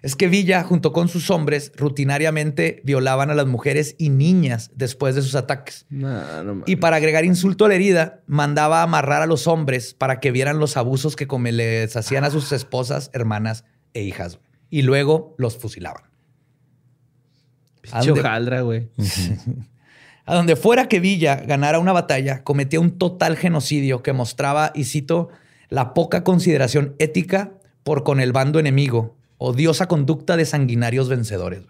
Es 0.01 0.15
que 0.15 0.27
Villa, 0.27 0.63
junto 0.63 0.93
con 0.93 1.07
sus 1.07 1.31
hombres, 1.31 1.71
rutinariamente 1.75 2.81
violaban 2.83 3.31
a 3.31 3.35
las 3.35 3.47
mujeres 3.47 3.95
y 3.97 4.09
niñas 4.09 4.69
después 4.75 5.15
de 5.15 5.21
sus 5.21 5.35
ataques. 5.35 5.85
y 6.65 6.75
para 6.75 6.97
agregar 6.97 7.25
insulto 7.25 7.65
a 7.65 7.69
la 7.69 7.75
herida, 7.75 8.21
mandaba 8.27 8.83
amarrar 8.83 9.21
a 9.21 9.25
los 9.25 9.47
hombres 9.47 9.93
para 9.93 10.19
que 10.19 10.31
vieran 10.31 10.59
los 10.59 10.77
abusos 10.77 11.15
que 11.15 11.27
les 11.51 11.95
hacían 11.95 12.23
a 12.23 12.29
sus 12.29 12.51
esposas, 12.51 13.09
hermanas 13.13 13.65
e 13.93 14.03
hijas. 14.03 14.39
Y 14.69 14.81
luego 14.81 15.35
los 15.37 15.57
fusilaban. 15.57 16.03
Chojaldra, 18.01 18.61
güey. 18.61 18.89
A 20.25 20.33
donde 20.33 20.55
fuera 20.55 20.87
que 20.87 20.99
Villa 20.99 21.35
ganara 21.35 21.79
una 21.79 21.91
batalla, 21.91 22.43
cometía 22.43 22.79
un 22.79 22.97
total 22.97 23.37
genocidio 23.37 24.01
que 24.01 24.13
mostraba, 24.13 24.71
y 24.73 24.85
cito, 24.85 25.29
la 25.69 25.93
poca 25.93 26.23
consideración 26.23 26.95
ética 26.99 27.51
por 27.83 28.03
con 28.03 28.19
el 28.19 28.31
bando 28.31 28.59
enemigo, 28.59 29.15
odiosa 29.37 29.87
conducta 29.87 30.37
de 30.37 30.45
sanguinarios 30.45 31.09
vencedores. 31.09 31.61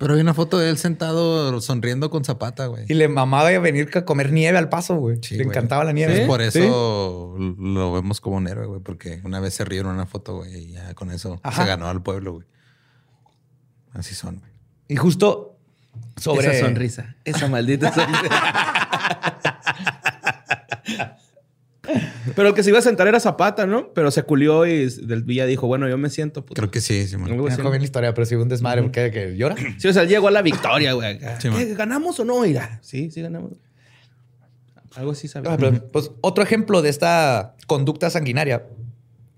Pero 0.00 0.14
hay 0.14 0.20
una 0.22 0.32
foto 0.32 0.58
de 0.58 0.70
él 0.70 0.78
sentado 0.78 1.60
sonriendo 1.60 2.08
con 2.08 2.24
Zapata, 2.24 2.66
güey. 2.66 2.86
Y 2.88 2.94
le 2.94 3.06
mamaba 3.06 3.50
venir 3.58 3.90
a 3.94 4.06
comer 4.06 4.32
nieve 4.32 4.56
al 4.56 4.70
paso, 4.70 4.96
güey. 4.96 5.20
le 5.30 5.42
encantaba 5.42 5.84
la 5.84 5.92
nieve. 5.92 6.26
Por 6.26 6.40
eso 6.40 7.36
lo 7.38 7.92
vemos 7.92 8.18
como 8.22 8.36
un 8.36 8.48
héroe, 8.48 8.66
güey. 8.66 8.80
Porque 8.80 9.20
una 9.24 9.40
vez 9.40 9.52
se 9.52 9.64
rieron 9.66 9.94
una 9.94 10.06
foto, 10.06 10.36
güey, 10.38 10.56
y 10.56 10.72
ya 10.72 10.94
con 10.94 11.10
eso 11.10 11.38
se 11.54 11.64
ganó 11.66 11.86
al 11.86 12.02
pueblo, 12.02 12.32
güey. 12.32 12.46
Así 13.92 14.14
son, 14.14 14.38
güey. 14.38 14.50
Y 14.88 14.96
justo 14.96 15.49
sobre... 16.16 16.48
Esa 16.48 16.66
sonrisa, 16.66 17.16
esa 17.24 17.48
maldita 17.48 17.92
sonrisa. 17.94 18.28
Pero 22.36 22.48
el 22.48 22.54
que 22.54 22.62
se 22.62 22.70
iba 22.70 22.78
a 22.78 22.82
sentar 22.82 23.08
era 23.08 23.18
Zapata, 23.20 23.66
¿no? 23.66 23.92
Pero 23.92 24.10
se 24.10 24.22
culió 24.22 24.66
y 24.66 24.88
del 24.88 25.22
Villa 25.24 25.46
dijo, 25.46 25.66
bueno, 25.66 25.88
yo 25.88 25.98
me 25.98 26.10
siento. 26.10 26.44
puto. 26.44 26.60
Creo 26.60 26.70
que 26.70 26.80
sí, 26.80 27.06
Simón. 27.06 27.30
Algo 27.30 27.42
No 27.44 27.48
así, 27.48 27.56
bien 27.60 27.72
¿no? 27.72 27.78
la 27.78 27.84
historia, 27.84 28.14
pero 28.14 28.24
sí 28.26 28.34
un 28.34 28.48
desmadre. 28.48 28.82
porque 28.82 29.10
que 29.10 29.36
llora? 29.36 29.56
Sí, 29.78 29.88
o 29.88 29.92
sea, 29.92 30.04
llegó 30.04 30.28
a 30.28 30.30
la 30.30 30.42
victoria, 30.42 30.92
güey. 30.92 31.18
Sí, 31.40 31.48
¿Qué. 31.50 31.74
¿Ganamos 31.74 32.20
o 32.20 32.24
no? 32.24 32.40
Mira, 32.42 32.78
sí, 32.82 33.10
sí 33.10 33.22
ganamos. 33.22 33.52
Algo 34.94 35.12
así 35.12 35.28
sabía. 35.28 35.52
Ah, 35.52 35.56
pero, 35.58 35.88
pues, 35.90 36.10
otro 36.20 36.42
ejemplo 36.44 36.82
de 36.82 36.90
esta 36.90 37.54
conducta 37.66 38.10
sanguinaria 38.10 38.66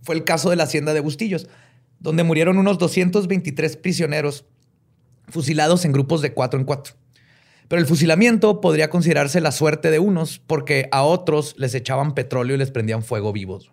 fue 0.03 0.14
el 0.14 0.24
caso 0.24 0.50
de 0.50 0.57
la 0.57 0.64
hacienda 0.64 0.92
de 0.94 1.00
Bustillos, 1.00 1.48
donde 2.00 2.24
murieron 2.24 2.59
unos 2.59 2.78
223 2.78 3.76
prisioneros 3.76 4.44
fusilados 5.28 5.84
en 5.84 5.92
grupos 5.92 6.22
de 6.22 6.32
cuatro 6.32 6.58
en 6.58 6.64
cuatro. 6.66 6.94
Pero 7.68 7.80
el 7.80 7.86
fusilamiento 7.86 8.60
podría 8.60 8.90
considerarse 8.90 9.40
la 9.40 9.52
suerte 9.52 9.90
de 9.90 9.98
unos 9.98 10.38
porque 10.46 10.88
a 10.92 11.02
otros 11.02 11.54
les 11.56 11.74
echaban 11.74 12.14
petróleo 12.14 12.56
y 12.56 12.58
les 12.58 12.70
prendían 12.70 13.02
fuego 13.02 13.32
vivos. 13.32 13.72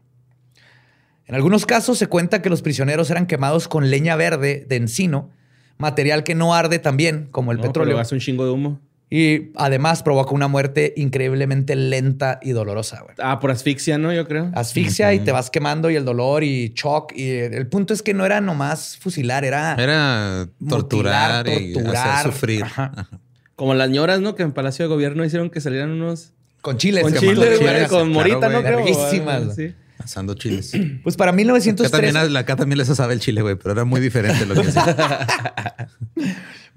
En 1.25 1.35
algunos 1.35 1.65
casos 1.65 1.97
se 1.97 2.07
cuenta 2.07 2.41
que 2.41 2.49
los 2.49 2.61
prisioneros 2.61 3.09
eran 3.11 3.27
quemados 3.27 3.67
con 3.67 3.89
leña 3.89 4.15
verde 4.15 4.65
de 4.67 4.75
encino, 4.77 5.29
material 5.77 6.23
que 6.23 6.33
no 6.33 6.55
arde 6.55 6.79
tan 6.79 6.97
bien 6.97 7.27
como 7.31 7.51
el 7.51 7.57
No, 7.57 7.63
petróleo. 7.63 7.91
pero 7.95 7.99
hace 8.01 8.15
un 8.15 8.21
chingo 8.21 8.45
de 8.45 8.51
humo. 8.51 8.79
Y 9.11 9.51
además 9.55 10.03
provoca 10.03 10.31
una 10.35 10.47
muerte 10.47 10.93
increíblemente 10.95 11.75
lenta 11.75 12.39
y 12.43 12.51
dolorosa. 12.51 13.01
güey. 13.01 13.15
Ah, 13.17 13.39
por 13.39 13.49
asfixia, 13.49 13.97
¿no? 13.97 14.13
Yo 14.13 14.27
creo. 14.27 14.51
Asfixia 14.53 15.13
y 15.15 15.19
te 15.19 15.31
vas 15.31 15.49
quemando 15.49 15.89
y 15.89 15.95
el 15.95 16.05
dolor 16.05 16.43
y 16.43 16.73
shock. 16.75 17.13
Y 17.15 17.29
el 17.31 17.65
punto 17.67 17.93
es 17.93 18.03
que 18.03 18.13
no 18.13 18.23
era 18.25 18.39
nomás 18.39 18.97
fusilar, 18.97 19.43
era... 19.45 19.75
Era 19.79 20.47
torturar, 20.67 21.45
Mutilar, 21.45 21.61
y 21.61 21.73
torturar. 21.73 22.07
hacer 22.19 22.31
sufrir. 22.31 22.63
Ajá. 22.63 22.91
Ajá. 22.95 23.19
Como 23.55 23.73
las 23.73 23.89
ñoras, 23.89 24.21
¿no? 24.21 24.35
Que 24.35 24.43
en 24.43 24.51
Palacio 24.51 24.85
de 24.85 24.89
Gobierno 24.89 25.25
hicieron 25.25 25.49
que 25.49 25.59
salieran 25.59 25.89
unos... 25.89 26.33
Con 26.61 26.77
chile. 26.77 27.01
Con 27.01 27.13
chile, 27.13 27.57
chiles, 27.57 27.87
Con 27.87 27.87
claro, 27.87 28.05
morita, 28.05 28.49
¿no? 28.49 28.61
Creo. 28.61 28.77
Verguísimas. 28.77 29.55
Sí. 29.55 29.73
Asando 29.97 30.33
chiles. 30.35 30.71
Pues 31.03 31.15
para 31.15 31.31
Acá 31.31 31.37
1913... 31.37 32.13
también, 32.13 32.37
acá 32.37 32.55
también 32.55 32.77
les 32.77 32.89
asaba 32.89 33.11
el 33.13 33.19
chile, 33.19 33.41
güey, 33.41 33.55
pero 33.55 33.71
era 33.71 33.85
muy 33.85 33.99
diferente 34.01 34.45
lo 34.45 34.53
que 34.55 34.61
hacía. 34.67 35.87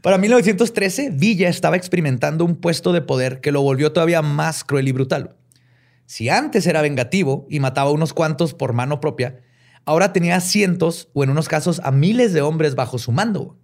Para 0.02 0.18
1913, 0.18 1.10
Villa 1.10 1.48
estaba 1.48 1.76
experimentando 1.76 2.44
un 2.44 2.56
puesto 2.56 2.92
de 2.92 3.02
poder 3.02 3.40
que 3.40 3.52
lo 3.52 3.62
volvió 3.62 3.92
todavía 3.92 4.20
más 4.20 4.64
cruel 4.64 4.88
y 4.88 4.92
brutal. 4.92 5.36
Si 6.06 6.28
antes 6.28 6.66
era 6.66 6.82
vengativo 6.82 7.46
y 7.48 7.60
mataba 7.60 7.90
a 7.90 7.92
unos 7.92 8.12
cuantos 8.12 8.52
por 8.52 8.72
mano 8.72 8.98
propia, 8.98 9.40
ahora 9.84 10.12
tenía 10.12 10.40
cientos 10.40 11.08
o 11.14 11.22
en 11.22 11.30
unos 11.30 11.48
casos 11.48 11.80
a 11.84 11.92
miles 11.92 12.32
de 12.32 12.42
hombres 12.42 12.74
bajo 12.74 12.98
su 12.98 13.12
mando. 13.12 13.56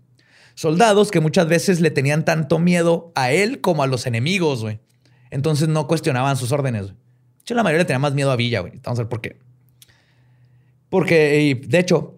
Soldados 0.54 1.10
que 1.10 1.18
muchas 1.18 1.48
veces 1.48 1.80
le 1.80 1.90
tenían 1.90 2.24
tanto 2.24 2.60
miedo 2.60 3.10
a 3.16 3.32
él 3.32 3.60
como 3.60 3.82
a 3.82 3.88
los 3.88 4.06
enemigos, 4.06 4.62
güey. 4.62 4.78
Entonces 5.30 5.68
no 5.68 5.88
cuestionaban 5.88 6.36
sus 6.36 6.52
órdenes. 6.52 6.86
De 6.86 6.94
hecho, 7.40 7.54
la 7.54 7.64
mayoría 7.64 7.82
le 7.82 7.86
tenía 7.86 7.98
más 7.98 8.14
miedo 8.14 8.30
a 8.30 8.36
Villa, 8.36 8.60
güey. 8.60 8.74
Vamos 8.84 9.00
a 9.00 9.02
ver 9.02 9.08
por 9.08 9.20
qué. 9.20 9.36
Porque, 10.88 11.60
de 11.66 11.78
hecho, 11.80 12.14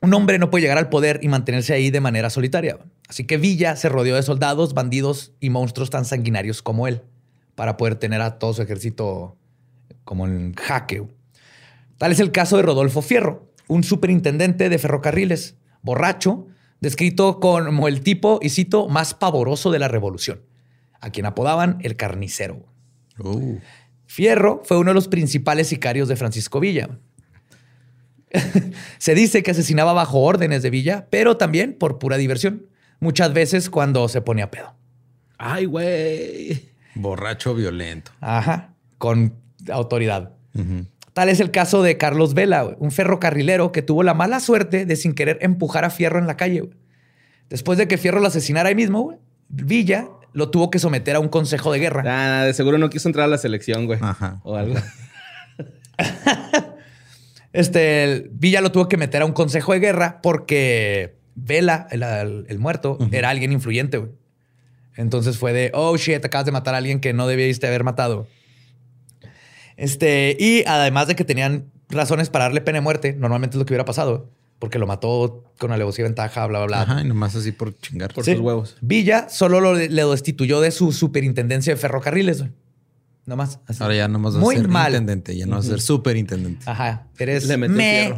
un 0.00 0.12
hombre 0.14 0.40
no 0.40 0.50
puede 0.50 0.62
llegar 0.62 0.78
al 0.78 0.88
poder 0.88 1.20
y 1.22 1.28
mantenerse 1.28 1.72
ahí 1.74 1.90
de 1.90 2.00
manera 2.00 2.28
solitaria. 2.28 2.78
Así 3.12 3.24
que 3.24 3.36
Villa 3.36 3.76
se 3.76 3.90
rodeó 3.90 4.16
de 4.16 4.22
soldados, 4.22 4.72
bandidos 4.72 5.32
y 5.38 5.50
monstruos 5.50 5.90
tan 5.90 6.06
sanguinarios 6.06 6.62
como 6.62 6.88
él 6.88 7.02
para 7.54 7.76
poder 7.76 7.96
tener 7.96 8.22
a 8.22 8.38
todo 8.38 8.54
su 8.54 8.62
ejército 8.62 9.36
como 10.04 10.26
en 10.26 10.54
jaque. 10.54 11.06
Tal 11.98 12.10
es 12.10 12.20
el 12.20 12.32
caso 12.32 12.56
de 12.56 12.62
Rodolfo 12.62 13.02
Fierro, 13.02 13.52
un 13.68 13.84
superintendente 13.84 14.70
de 14.70 14.78
ferrocarriles, 14.78 15.56
borracho, 15.82 16.46
descrito 16.80 17.38
como 17.38 17.86
el 17.86 18.00
tipo, 18.00 18.40
y 18.40 18.48
cito, 18.48 18.88
más 18.88 19.12
pavoroso 19.12 19.70
de 19.70 19.78
la 19.78 19.88
revolución, 19.88 20.40
a 20.98 21.10
quien 21.10 21.26
apodaban 21.26 21.80
el 21.82 21.96
carnicero. 21.96 22.64
Uh, 23.18 23.58
Fierro 24.06 24.62
fue 24.64 24.78
uno 24.78 24.92
de 24.92 24.94
los 24.94 25.08
principales 25.08 25.68
sicarios 25.68 26.08
de 26.08 26.16
Francisco 26.16 26.60
Villa. 26.60 26.98
Se 28.96 29.14
dice 29.14 29.42
que 29.42 29.50
asesinaba 29.50 29.92
bajo 29.92 30.20
órdenes 30.20 30.62
de 30.62 30.70
Villa, 30.70 31.08
pero 31.10 31.36
también 31.36 31.74
por 31.74 31.98
pura 31.98 32.16
diversión, 32.16 32.71
muchas 33.02 33.32
veces 33.34 33.68
cuando 33.68 34.08
se 34.08 34.22
ponía 34.22 34.50
pedo. 34.50 34.74
Ay, 35.36 35.66
güey. 35.66 36.70
borracho 36.94 37.54
violento. 37.54 38.12
Ajá, 38.20 38.74
con 38.98 39.34
autoridad. 39.70 40.32
Tal 41.12 41.28
es 41.28 41.40
el 41.40 41.50
caso 41.50 41.82
de 41.82 41.98
Carlos 41.98 42.32
Vela, 42.34 42.76
un 42.78 42.90
ferrocarrilero 42.92 43.72
que 43.72 43.82
tuvo 43.82 44.02
la 44.02 44.14
mala 44.14 44.38
suerte 44.40 44.86
de 44.86 44.96
sin 44.96 45.14
querer 45.14 45.38
empujar 45.42 45.84
a 45.84 45.90
Fierro 45.90 46.18
en 46.18 46.26
la 46.26 46.36
calle. 46.36 46.60
güey. 46.60 46.76
Después 47.50 47.76
de 47.76 47.88
que 47.88 47.98
Fierro 47.98 48.20
lo 48.20 48.28
asesinara 48.28 48.68
ahí 48.68 48.74
mismo, 48.74 49.02
güey, 49.02 49.18
Villa 49.48 50.08
lo 50.32 50.50
tuvo 50.50 50.70
que 50.70 50.78
someter 50.78 51.16
a 51.16 51.20
un 51.20 51.28
consejo 51.28 51.72
de 51.72 51.80
guerra. 51.80 52.04
Ah, 52.06 52.44
de 52.44 52.54
seguro 52.54 52.78
no 52.78 52.88
quiso 52.88 53.08
entrar 53.08 53.24
a 53.24 53.28
la 53.28 53.36
selección, 53.38 53.86
güey. 53.86 53.98
Ajá. 54.00 54.40
O 54.44 54.56
algo. 54.56 54.76
Este, 57.52 58.30
Villa 58.32 58.62
lo 58.62 58.72
tuvo 58.72 58.88
que 58.88 58.96
meter 58.96 59.20
a 59.20 59.26
un 59.26 59.32
consejo 59.32 59.74
de 59.74 59.80
guerra 59.80 60.20
porque 60.22 61.18
Vela, 61.34 61.86
el, 61.90 62.02
el- 62.02 62.46
el 62.48 62.58
muerto, 62.58 62.98
era 63.10 63.30
alguien 63.30 63.52
influyente, 63.52 63.98
güey. 63.98 64.10
Entonces 64.96 65.38
fue 65.38 65.52
de, 65.52 65.70
oh 65.74 65.96
shit, 65.96 66.22
acabas 66.24 66.44
de 66.44 66.52
matar 66.52 66.74
a 66.74 66.78
alguien 66.78 67.00
que 67.00 67.12
no 67.14 67.26
debiste 67.26 67.66
haber 67.66 67.82
matado. 67.84 68.26
Este, 69.76 70.36
y 70.38 70.64
además 70.66 71.06
de 71.08 71.16
que 71.16 71.24
tenían 71.24 71.70
razones 71.88 72.28
para 72.30 72.44
darle 72.44 72.60
pena 72.60 72.76
de 72.78 72.82
muerte, 72.82 73.14
normalmente 73.14 73.56
es 73.56 73.58
lo 73.58 73.64
que 73.66 73.72
hubiera 73.72 73.84
pasado, 73.84 74.28
porque 74.58 74.78
lo 74.78 74.86
mató 74.86 75.44
con 75.58 75.72
alevosía 75.72 76.02
y 76.04 76.08
ventaja, 76.08 76.46
bla, 76.46 76.58
bla, 76.60 76.66
bla. 76.66 76.82
Ajá, 76.82 77.00
y 77.02 77.08
nomás 77.08 77.34
así 77.34 77.52
por 77.52 77.76
chingar. 77.78 78.12
Por 78.12 78.24
Sí. 78.24 78.32
sus 78.32 78.40
huevos. 78.40 78.76
Villa 78.80 79.28
solo 79.28 79.60
lo- 79.60 79.74
le 79.74 80.04
destituyó 80.04 80.60
de 80.60 80.70
su 80.70 80.92
superintendencia 80.92 81.72
de 81.74 81.80
ferrocarriles, 81.80 82.40
güey. 82.40 82.50
Nomás. 83.24 83.60
así. 83.66 83.82
Ahora 83.82 83.94
ya 83.94 84.08
nomás 84.08 84.34
va 84.34 84.38
a 84.38 84.40
Muy 84.40 84.56
ser 84.56 84.68
mal. 84.68 84.92
intendente, 84.92 85.36
ya 85.36 85.46
no 85.46 85.52
va 85.52 85.58
a 85.58 85.62
ser 85.62 85.80
superintendente. 85.80 86.68
Ajá. 86.68 87.06
Eres 87.18 87.46
Le 87.46 87.56
me 87.56 87.66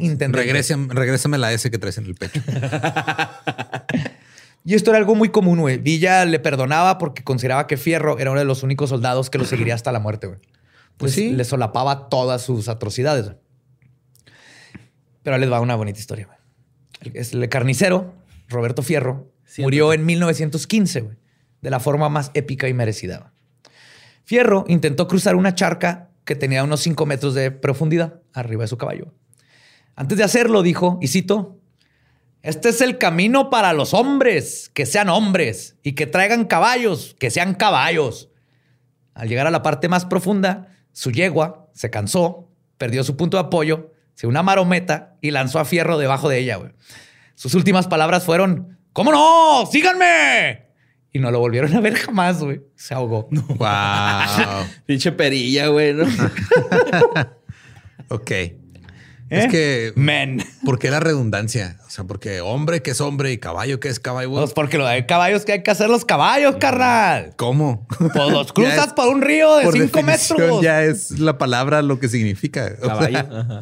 intendente. 0.01 0.39
Regrésame, 0.39 0.93
regrésame 0.95 1.37
la 1.39 1.53
S 1.53 1.71
que 1.71 1.79
traes 1.79 1.99
en 1.99 2.07
el 2.07 2.15
pecho. 2.15 2.41
Y 4.67 4.75
esto 4.75 4.91
era 4.91 4.99
algo 4.99 5.15
muy 5.15 5.29
común, 5.29 5.61
güey. 5.61 5.77
Villa 5.77 6.25
le 6.25 6.39
perdonaba 6.39 6.97
porque 6.97 7.23
consideraba 7.23 7.67
que 7.67 7.77
Fierro 7.77 8.19
era 8.19 8.31
uno 8.31 8.41
de 8.41 8.47
los 8.47 8.63
únicos 8.63 8.89
soldados 8.89 9.29
que 9.29 9.37
lo 9.37 9.45
seguiría 9.45 9.75
hasta 9.75 9.93
la 9.93 10.01
muerte, 10.01 10.27
güey. 10.27 10.39
Pues 10.97 11.13
sí. 11.13 11.33
Le 11.33 11.45
solapaba 11.45 12.09
todas 12.09 12.41
sus 12.43 12.69
atrocidades. 12.69 13.27
güey. 13.27 13.37
Pero 15.23 15.37
les 15.37 15.53
va 15.53 15.61
una 15.61 15.75
bonita 15.75 15.99
historia, 15.99 16.27
güey. 16.27 17.13
El, 17.15 17.49
carnicero, 17.51 18.15
Roberto 18.49 18.83
Fierro, 18.83 19.31
murió 19.59 19.93
en 19.93 20.07
1915, 20.07 21.01
güey. 21.03 21.17
De 21.61 21.69
la 21.69 21.79
forma 21.79 22.09
más 22.09 22.31
épica 22.33 22.67
y 22.67 22.73
merecida. 22.73 23.34
Fierro 24.25 24.65
intentó 24.69 25.07
cruzar 25.07 25.37
una 25.37 25.55
charca 25.55 26.11
que 26.25 26.35
tenía 26.35 26.65
unos 26.65 26.81
5 26.81 27.07
metros 27.07 27.35
de 27.35 27.51
profundidad 27.51 28.21
arriba 28.33 28.63
de 28.63 28.69
su 28.69 28.79
caballo. 28.79 29.13
Antes 29.95 30.19
de 30.19 30.25
hacerlo, 30.25 30.63
dijo, 30.63 30.99
y 31.01 31.09
cito, 31.09 31.61
este 32.43 32.71
es 32.71 32.81
el 32.81 32.99
camino 32.99 33.49
para 33.49 33.73
los 33.73 33.95
hombres, 33.95 34.71
que 34.75 34.87
sean 34.87 35.09
hombres, 35.09 35.77
y 35.83 35.93
que 35.93 36.07
traigan 36.07 36.47
caballos, 36.47 37.17
que 37.19 37.31
sean 37.31 37.55
caballos. 37.55 38.31
Al 39.15 39.29
llegar 39.29 39.47
a 39.47 39.51
la 39.51 39.63
parte 39.63 39.89
más 39.89 40.05
profunda, 40.05 40.69
su 40.93 41.11
yegua 41.11 41.69
se 41.73 41.91
cansó, 41.91 42.49
perdió 42.79 43.05
su 43.05 43.17
punto 43.17 43.37
de 43.37 43.45
apoyo, 43.45 43.93
se 44.15 44.27
una 44.27 44.43
marometa 44.43 45.17
y 45.21 45.31
lanzó 45.31 45.59
a 45.59 45.65
Fierro 45.65 45.99
debajo 45.99 46.29
de 46.29 46.39
ella. 46.39 46.61
Sus 47.35 47.55
últimas 47.55 47.87
palabras 47.89 48.25
fueron, 48.25 48.79
¿cómo 48.93 49.13
no? 49.13 49.67
¡Síganme! 49.71 50.64
Y 51.15 51.21
no 51.21 51.31
lo 51.31 51.39
volvieron 51.39 51.75
a 51.77 51.81
ver 51.81 51.95
jamás, 51.95 52.43
güey. 52.43 52.61
Se 52.75 52.93
ahogó. 52.93 53.29
wow. 53.31 54.67
Pinche 54.87 55.13
perilla, 55.13 55.69
güey, 55.69 55.95
¿no? 55.95 56.05
Ok. 58.09 58.31
¿Eh? 58.33 58.57
Es 59.31 59.47
que, 59.51 59.93
Men. 59.97 60.45
¿por 60.65 60.79
qué 60.79 60.91
la 60.91 61.01
redundancia? 61.01 61.79
O 61.87 61.91
sea, 61.91 62.05
porque 62.05 62.41
hombre 62.43 62.83
que 62.83 62.91
es 62.91 63.01
hombre 63.01 63.33
y 63.33 63.39
caballo 63.39 63.81
que 63.81 63.89
es 63.89 63.99
caballo. 64.01 64.31
Pues 64.33 64.53
porque 64.53 64.77
lo 64.77 64.87
de 64.87 65.07
caballos 65.07 65.45
que 65.45 65.53
hay 65.53 65.63
que 65.63 65.71
hacer 65.71 65.89
los 65.89 66.05
caballos, 66.05 66.57
carnal. 66.57 67.33
¿Cómo? 67.37 67.87
Pues 67.99 68.31
los 68.31 68.53
cruzas 68.53 68.89
es- 68.89 68.93
por 68.93 69.09
un 69.09 69.23
río 69.23 69.57
de 69.57 69.65
Por 69.65 69.75
cinco 69.75 70.03
metros. 70.03 70.63
Ya 70.63 70.83
es 70.83 71.13
la 71.19 71.39
palabra 71.39 71.81
lo 71.83 71.99
que 72.01 72.09
significa. 72.09 72.73
O 72.83 72.85
sea, 72.87 72.95
Caballo. 72.95 73.19
Ajá. 73.19 73.61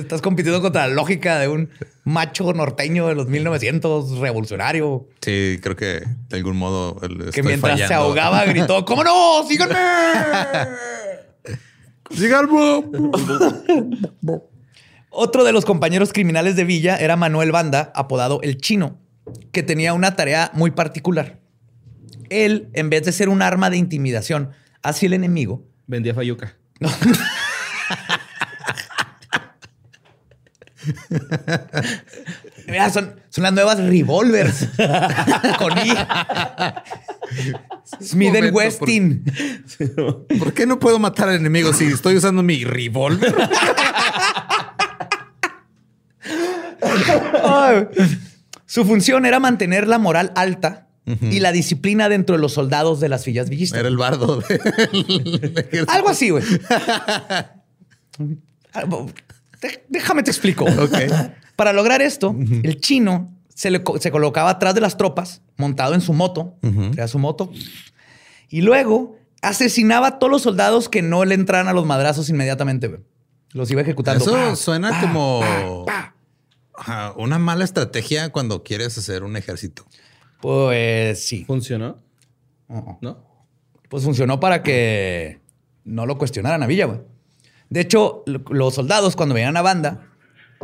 Estás 0.00 0.22
compitiendo 0.22 0.60
contra 0.60 0.86
la 0.88 0.94
lógica 0.94 1.38
de 1.38 1.48
un 1.48 1.70
macho 2.04 2.52
norteño 2.52 3.06
de 3.08 3.14
los 3.14 3.28
1900 3.28 4.18
revolucionario 4.18 5.06
sí, 5.20 5.58
creo 5.62 5.76
que 5.76 6.02
de 6.28 6.36
algún 6.36 6.56
modo 6.56 6.98
el- 7.02 7.18
que 7.18 7.28
estoy 7.28 7.42
mientras 7.44 7.78
se 7.86 7.94
ahogaba 7.94 8.44
gritó, 8.46 8.84
¿cómo 8.86 9.04
no? 9.04 9.46
¡Síganme! 9.46 9.76
Otro 15.10 15.44
de 15.44 15.52
los 15.52 15.64
compañeros 15.64 16.12
criminales 16.12 16.56
de 16.56 16.64
Villa 16.64 16.96
era 16.96 17.16
Manuel 17.16 17.52
Banda, 17.52 17.92
apodado 17.94 18.40
El 18.42 18.58
Chino, 18.58 18.98
que 19.52 19.62
tenía 19.62 19.92
una 19.92 20.16
tarea 20.16 20.50
muy 20.54 20.70
particular. 20.70 21.38
Él, 22.28 22.68
en 22.74 22.90
vez 22.90 23.04
de 23.04 23.12
ser 23.12 23.28
un 23.28 23.42
arma 23.42 23.70
de 23.70 23.76
intimidación 23.76 24.50
hacia 24.82 25.06
el 25.06 25.12
enemigo, 25.14 25.64
Vendía 25.86 26.14
fayuca. 26.14 26.54
Mira, 32.66 32.90
son, 32.90 33.14
son 33.28 33.42
las 33.42 33.52
nuevas 33.52 33.78
revolvers. 33.78 34.68
Con 35.58 35.78
I. 35.78 35.92
Smith 38.02 38.34
Westin. 38.52 39.24
¿Por 40.38 40.52
qué 40.52 40.66
no 40.66 40.78
puedo 40.78 40.98
matar 40.98 41.28
al 41.28 41.36
enemigo 41.36 41.72
si 41.72 41.84
estoy 41.86 42.16
usando 42.16 42.42
mi 42.42 42.64
revólver? 42.64 43.34
Su 48.66 48.84
función 48.84 49.26
era 49.26 49.40
mantener 49.40 49.88
la 49.88 49.98
moral 49.98 50.32
alta 50.34 50.86
y 51.22 51.40
la 51.40 51.50
disciplina 51.50 52.08
dentro 52.08 52.36
de 52.36 52.40
los 52.42 52.52
soldados 52.52 53.00
de 53.00 53.08
las 53.08 53.24
villas 53.24 53.50
villistas. 53.50 53.80
Era 53.80 53.88
el 53.88 53.96
bardo. 53.96 54.40
ejército. 54.48 55.90
Algo 55.90 56.08
así, 56.08 56.30
güey. 56.30 56.44
Dé- 59.60 59.84
Déjame 59.88 60.22
te 60.22 60.30
explico. 60.30 60.64
Ok. 60.80 60.96
Para 61.56 61.72
lograr 61.72 62.00
esto, 62.00 62.34
el 62.62 62.80
chino 62.80 63.30
se, 63.54 63.70
le 63.70 63.82
se 63.98 64.10
colocaba 64.10 64.48
atrás 64.50 64.74
de 64.74 64.80
las 64.80 64.96
tropas, 64.96 65.42
montado 65.58 65.92
en 65.94 66.00
su 66.00 66.14
moto, 66.14 66.54
era 66.94 67.06
su 67.06 67.18
moto, 67.18 67.52
y 68.48 68.62
luego 68.62 69.18
asesinaba 69.42 70.06
a 70.06 70.18
todos 70.18 70.30
los 70.30 70.42
soldados 70.42 70.88
que 70.88 71.02
no 71.02 71.24
le 71.26 71.34
entraran 71.34 71.68
a 71.68 71.74
los 71.74 71.84
madrazos 71.84 72.30
inmediatamente. 72.30 73.00
Los 73.52 73.70
iba 73.70 73.82
ejecutando. 73.82 74.24
Eso 74.24 74.56
suena 74.56 75.00
como 75.02 75.42
una 77.16 77.38
mala 77.38 77.64
estrategia 77.64 78.30
cuando 78.32 78.62
quieres 78.62 78.96
hacer 78.96 79.22
un 79.22 79.36
ejército. 79.36 79.84
Pues 80.40 81.22
sí. 81.26 81.44
¿Funcionó? 81.44 81.98
¿No? 82.68 83.18
Pues 83.90 84.04
funcionó 84.04 84.40
para 84.40 84.62
que 84.62 85.40
no 85.84 86.06
lo 86.06 86.16
cuestionaran 86.16 86.62
a 86.62 86.66
Villa, 86.66 86.86
güey. 86.86 87.00
De 87.70 87.80
hecho, 87.80 88.22
lo- 88.26 88.42
los 88.50 88.74
soldados 88.74 89.16
cuando 89.16 89.34
venían 89.34 89.56
a 89.56 89.62
banda 89.62 90.06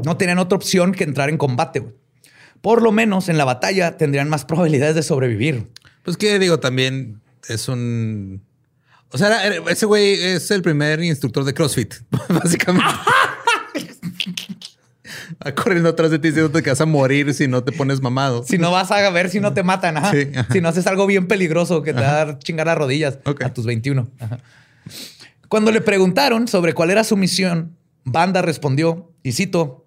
no 0.05 0.17
tenían 0.19 0.39
otra 0.39 0.57
opción 0.57 0.93
que 0.93 1.05
entrar 1.05 1.31
en 1.31 1.39
combate, 1.39 1.81
güey. 1.81 1.95
Por 2.61 2.83
lo 2.83 2.93
menos 2.93 3.29
en 3.29 3.39
la 3.39 3.45
batalla 3.45 3.97
tendrían 3.97 4.29
más 4.29 4.45
probabilidades 4.45 4.95
de 4.95 5.03
sobrevivir. 5.03 5.71
Pues 6.03 6.17
que 6.17 6.39
digo, 6.39 6.59
también 6.61 7.21
es 7.49 7.69
un. 7.69 8.43
O 9.13 9.19
sea, 9.19 9.47
ese 9.69 9.87
güey 9.87 10.15
es 10.15 10.51
el 10.51 10.63
primer 10.63 11.01
instructor 11.03 11.45
de 11.45 11.55
CrossFit, 11.55 11.95
básicamente. 12.29 12.85
Va 15.45 15.55
corriendo 15.55 15.89
atrás 15.91 16.11
de 16.11 16.19
ti 16.19 16.29
diciendo 16.29 16.63
que 16.63 16.71
vas 16.71 16.81
a 16.81 16.87
morir 16.87 17.33
si 17.35 17.47
no 17.49 17.63
te 17.63 17.73
pones 17.73 18.01
mamado. 18.01 18.43
Si 18.45 18.59
no 18.59 18.71
vas 18.71 18.91
a 18.91 19.09
ver 19.11 19.31
si 19.31 19.39
no 19.41 19.53
te 19.55 19.63
matan, 19.63 19.97
ajá. 19.97 20.11
Sí, 20.13 20.29
ajá. 20.35 20.53
si 20.53 20.61
no 20.61 20.69
haces 20.69 20.87
algo 20.87 21.07
bien 21.07 21.29
peligroso 21.29 21.83
que 21.83 21.93
te 21.95 22.01
va 22.01 22.11
a 22.11 22.15
dar 22.25 22.39
chingar 22.39 22.67
las 22.67 22.79
rodillas 22.79 23.19
a 23.45 23.55
tus 23.55 23.65
21. 23.67 24.09
Ajá. 24.19 24.39
Cuando 25.49 25.71
le 25.71 25.81
preguntaron 25.81 26.49
sobre 26.49 26.75
cuál 26.75 26.91
era 26.91 27.05
su 27.05 27.17
misión, 27.17 27.77
Banda 28.05 28.43
respondió, 28.43 29.13
y 29.23 29.33
cito, 29.33 29.87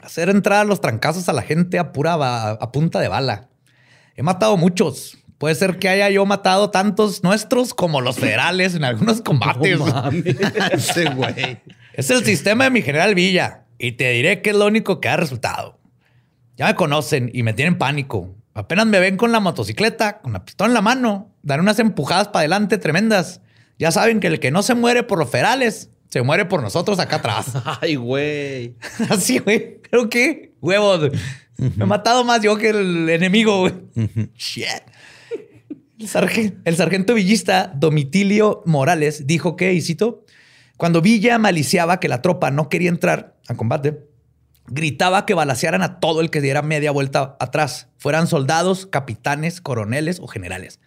hacer 0.00 0.28
entrar 0.28 0.66
los 0.66 0.80
trancazos 0.80 1.28
a 1.28 1.32
la 1.32 1.42
gente 1.42 1.78
a 1.78 1.92
pura 1.92 2.14
a 2.52 2.72
punta 2.72 3.00
de 3.00 3.08
bala. 3.08 3.48
He 4.14 4.22
matado 4.22 4.56
muchos. 4.56 5.18
Puede 5.38 5.54
ser 5.54 5.78
que 5.78 5.88
haya 5.88 6.08
yo 6.08 6.24
matado 6.24 6.70
tantos 6.70 7.22
nuestros 7.22 7.74
como 7.74 8.00
los 8.00 8.16
federales 8.16 8.74
en 8.74 8.84
algunos 8.84 9.20
combates. 9.24 9.78
Ese 10.72 11.10
güey. 11.10 11.60
Es 11.92 12.10
el 12.10 12.24
sistema 12.24 12.64
de 12.64 12.70
mi 12.70 12.82
general 12.82 13.14
Villa. 13.14 13.64
Y 13.78 13.92
te 13.92 14.10
diré 14.12 14.40
que 14.40 14.50
es 14.50 14.56
lo 14.56 14.66
único 14.66 15.00
que 15.00 15.08
ha 15.08 15.16
resultado. 15.16 15.78
Ya 16.56 16.66
me 16.66 16.74
conocen 16.74 17.30
y 17.34 17.42
me 17.42 17.52
tienen 17.52 17.76
pánico. 17.76 18.34
Apenas 18.54 18.86
me 18.86 19.00
ven 19.00 19.18
con 19.18 19.32
la 19.32 19.40
motocicleta, 19.40 20.20
con 20.20 20.32
la 20.32 20.46
pistola 20.46 20.68
en 20.68 20.74
la 20.74 20.80
mano, 20.80 21.30
dan 21.42 21.60
unas 21.60 21.78
empujadas 21.78 22.28
para 22.28 22.40
adelante 22.40 22.78
tremendas. 22.78 23.42
Ya 23.78 23.90
saben 23.90 24.20
que 24.20 24.26
el 24.28 24.40
que 24.40 24.50
no 24.50 24.62
se 24.62 24.74
muere 24.74 25.02
por 25.02 25.18
los 25.18 25.28
ferales, 25.30 25.90
se 26.08 26.22
muere 26.22 26.44
por 26.46 26.62
nosotros 26.62 26.98
acá 26.98 27.16
atrás. 27.16 27.52
Ay, 27.80 27.96
güey. 27.96 28.74
Así, 29.10 29.38
güey. 29.38 29.80
Creo 29.82 30.08
que, 30.08 30.54
huevos. 30.60 31.10
Me 31.58 31.84
he 31.84 31.86
matado 31.86 32.24
más 32.24 32.42
yo 32.42 32.56
que 32.56 32.70
el 32.70 33.08
enemigo, 33.08 33.60
güey. 33.60 33.74
Shit. 34.36 34.66
El, 35.98 36.08
sargen- 36.08 36.60
el 36.64 36.76
sargento 36.76 37.14
villista 37.14 37.72
Domitilio 37.74 38.62
Morales 38.66 39.26
dijo 39.26 39.56
que, 39.56 39.72
y 39.72 39.80
cito, 39.80 40.24
cuando 40.76 41.00
Villa 41.00 41.38
maliciaba 41.38 42.00
que 42.00 42.08
la 42.08 42.20
tropa 42.20 42.50
no 42.50 42.68
quería 42.68 42.90
entrar 42.90 43.36
a 43.48 43.54
combate, 43.54 43.98
gritaba 44.66 45.24
que 45.24 45.32
balacearan 45.32 45.80
a 45.82 45.98
todo 46.00 46.20
el 46.20 46.28
que 46.30 46.42
diera 46.42 46.60
media 46.60 46.90
vuelta 46.90 47.36
atrás, 47.40 47.88
fueran 47.96 48.26
soldados, 48.26 48.84
capitanes, 48.86 49.60
coroneles 49.62 50.20
o 50.20 50.26
generales. 50.26 50.80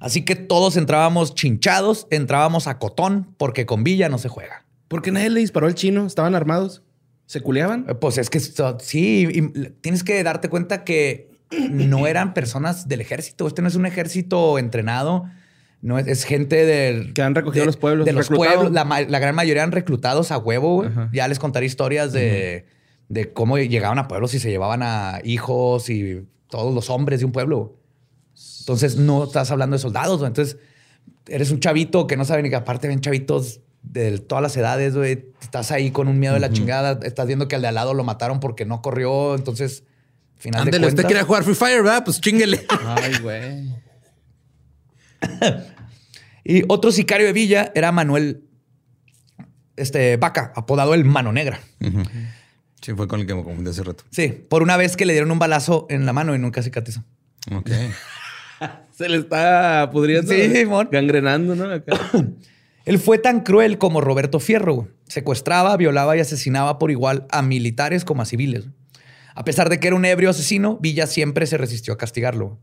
Así 0.00 0.24
que 0.24 0.36
todos 0.36 0.76
entrábamos 0.76 1.34
chinchados, 1.34 2.06
entrábamos 2.10 2.66
a 2.66 2.78
cotón, 2.78 3.34
porque 3.36 3.66
con 3.66 3.82
Villa 3.84 4.08
no 4.08 4.18
se 4.18 4.28
juega. 4.28 4.64
¿Por 4.88 5.02
qué 5.02 5.10
nadie 5.10 5.30
le 5.30 5.40
disparó 5.40 5.66
al 5.66 5.74
chino? 5.74 6.06
¿Estaban 6.06 6.34
armados? 6.34 6.82
¿Se 7.26 7.40
culeaban? 7.40 7.84
Eh, 7.88 7.94
Pues 7.94 8.16
es 8.18 8.30
que 8.30 8.40
so- 8.40 8.78
sí, 8.80 9.28
y 9.30 9.42
tienes 9.80 10.04
que 10.04 10.22
darte 10.22 10.48
cuenta 10.48 10.84
que 10.84 11.30
no 11.70 12.06
eran 12.06 12.32
personas 12.32 12.88
del 12.88 13.00
ejército. 13.00 13.46
Este 13.46 13.60
no 13.60 13.68
es 13.68 13.74
un 13.74 13.86
ejército 13.86 14.58
entrenado. 14.58 15.24
No 15.82 15.98
es, 15.98 16.06
es 16.06 16.24
gente 16.24 16.64
del. 16.64 17.12
Que 17.12 17.22
han 17.22 17.34
recogido 17.34 17.62
de- 17.62 17.66
los 17.66 17.76
pueblos, 17.76 18.06
De 18.06 18.12
los 18.12 18.28
pueblos. 18.28 18.72
La, 18.72 18.84
gran 19.18 19.34
mayoría 19.34 19.62
eran 19.62 19.72
reclutados 19.72 20.30
a 20.32 20.38
huevo. 20.38 20.84
Ya 21.12 21.28
les 21.28 21.38
contaré 21.38 21.66
historias 21.66 22.12
de, 22.12 22.66
de 23.08 23.32
cómo 23.32 23.58
llegaban 23.58 23.98
a 23.98 24.08
pueblos 24.08 24.32
y 24.34 24.38
se 24.38 24.48
llevaban 24.50 24.82
a 24.82 25.20
hijos 25.24 25.90
y 25.90 26.26
todos 26.48 26.74
los 26.74 26.88
hombres 26.90 27.20
de 27.20 27.26
un 27.26 27.32
pueblo. 27.32 27.76
Entonces 28.68 28.96
no 28.96 29.24
estás 29.24 29.50
hablando 29.50 29.76
de 29.76 29.80
soldados. 29.80 30.18
güey. 30.18 30.28
Entonces 30.28 30.58
eres 31.26 31.50
un 31.50 31.58
chavito 31.58 32.06
que 32.06 32.18
no 32.18 32.26
sabe 32.26 32.42
ni 32.42 32.50
que 32.50 32.56
aparte 32.56 32.86
ven 32.86 33.00
chavitos 33.00 33.62
de 33.82 34.18
todas 34.18 34.42
las 34.42 34.54
edades, 34.58 34.94
güey. 34.94 35.32
Estás 35.40 35.70
ahí 35.72 35.90
con 35.90 36.06
un 36.06 36.18
miedo 36.18 36.34
de 36.34 36.40
la 36.40 36.50
chingada. 36.50 37.00
Estás 37.02 37.26
viendo 37.26 37.48
que 37.48 37.56
al 37.56 37.62
de 37.62 37.68
al 37.68 37.74
lado 37.74 37.94
lo 37.94 38.04
mataron 38.04 38.40
porque 38.40 38.66
no 38.66 38.82
corrió. 38.82 39.34
Entonces, 39.36 39.84
final 40.36 40.64
Ándale, 40.64 40.80
de 40.80 40.88
usted 40.88 41.06
quería 41.06 41.24
jugar 41.24 41.44
Free 41.44 41.54
Fire, 41.54 41.82
¿verdad? 41.82 42.04
Pues 42.04 42.20
chinguele. 42.20 42.66
Ay, 42.84 43.14
güey. 43.22 43.74
Y 46.44 46.62
otro 46.68 46.92
sicario 46.92 47.26
de 47.26 47.32
Villa 47.32 47.72
era 47.74 47.90
Manuel 47.90 48.44
este, 49.76 50.18
Vaca, 50.18 50.52
apodado 50.54 50.92
el 50.92 51.06
Mano 51.06 51.32
Negra. 51.32 51.58
Sí, 52.82 52.92
fue 52.92 53.08
con 53.08 53.20
el 53.20 53.26
que 53.26 53.34
me 53.34 53.44
confundí 53.44 53.70
hace 53.70 53.82
rato. 53.82 54.04
Sí, 54.10 54.28
por 54.28 54.62
una 54.62 54.76
vez 54.76 54.96
que 54.96 55.06
le 55.06 55.14
dieron 55.14 55.30
un 55.30 55.38
balazo 55.38 55.86
en 55.88 56.04
la 56.04 56.12
mano 56.12 56.34
y 56.34 56.38
nunca 56.38 56.62
cicatrizó. 56.62 57.02
Ok. 57.50 57.70
Se 58.92 59.08
le 59.08 59.18
está 59.18 59.88
pudriendo. 59.92 60.32
Sí, 60.32 60.50
Simón. 60.50 60.88
Gangrenando, 60.90 61.54
¿no? 61.54 61.70
Acá. 61.72 61.98
Él 62.84 62.98
fue 62.98 63.18
tan 63.18 63.40
cruel 63.40 63.78
como 63.78 64.00
Roberto 64.00 64.40
Fierro. 64.40 64.88
Secuestraba, 65.08 65.76
violaba 65.76 66.16
y 66.16 66.20
asesinaba 66.20 66.78
por 66.78 66.90
igual 66.90 67.26
a 67.30 67.42
militares 67.42 68.04
como 68.04 68.22
a 68.22 68.24
civiles. 68.24 68.68
A 69.34 69.44
pesar 69.44 69.68
de 69.68 69.78
que 69.78 69.88
era 69.88 69.96
un 69.96 70.04
ebrio 70.04 70.30
asesino, 70.30 70.78
Villa 70.80 71.06
siempre 71.06 71.46
se 71.46 71.58
resistió 71.58 71.92
a 71.92 71.98
castigarlo. 71.98 72.58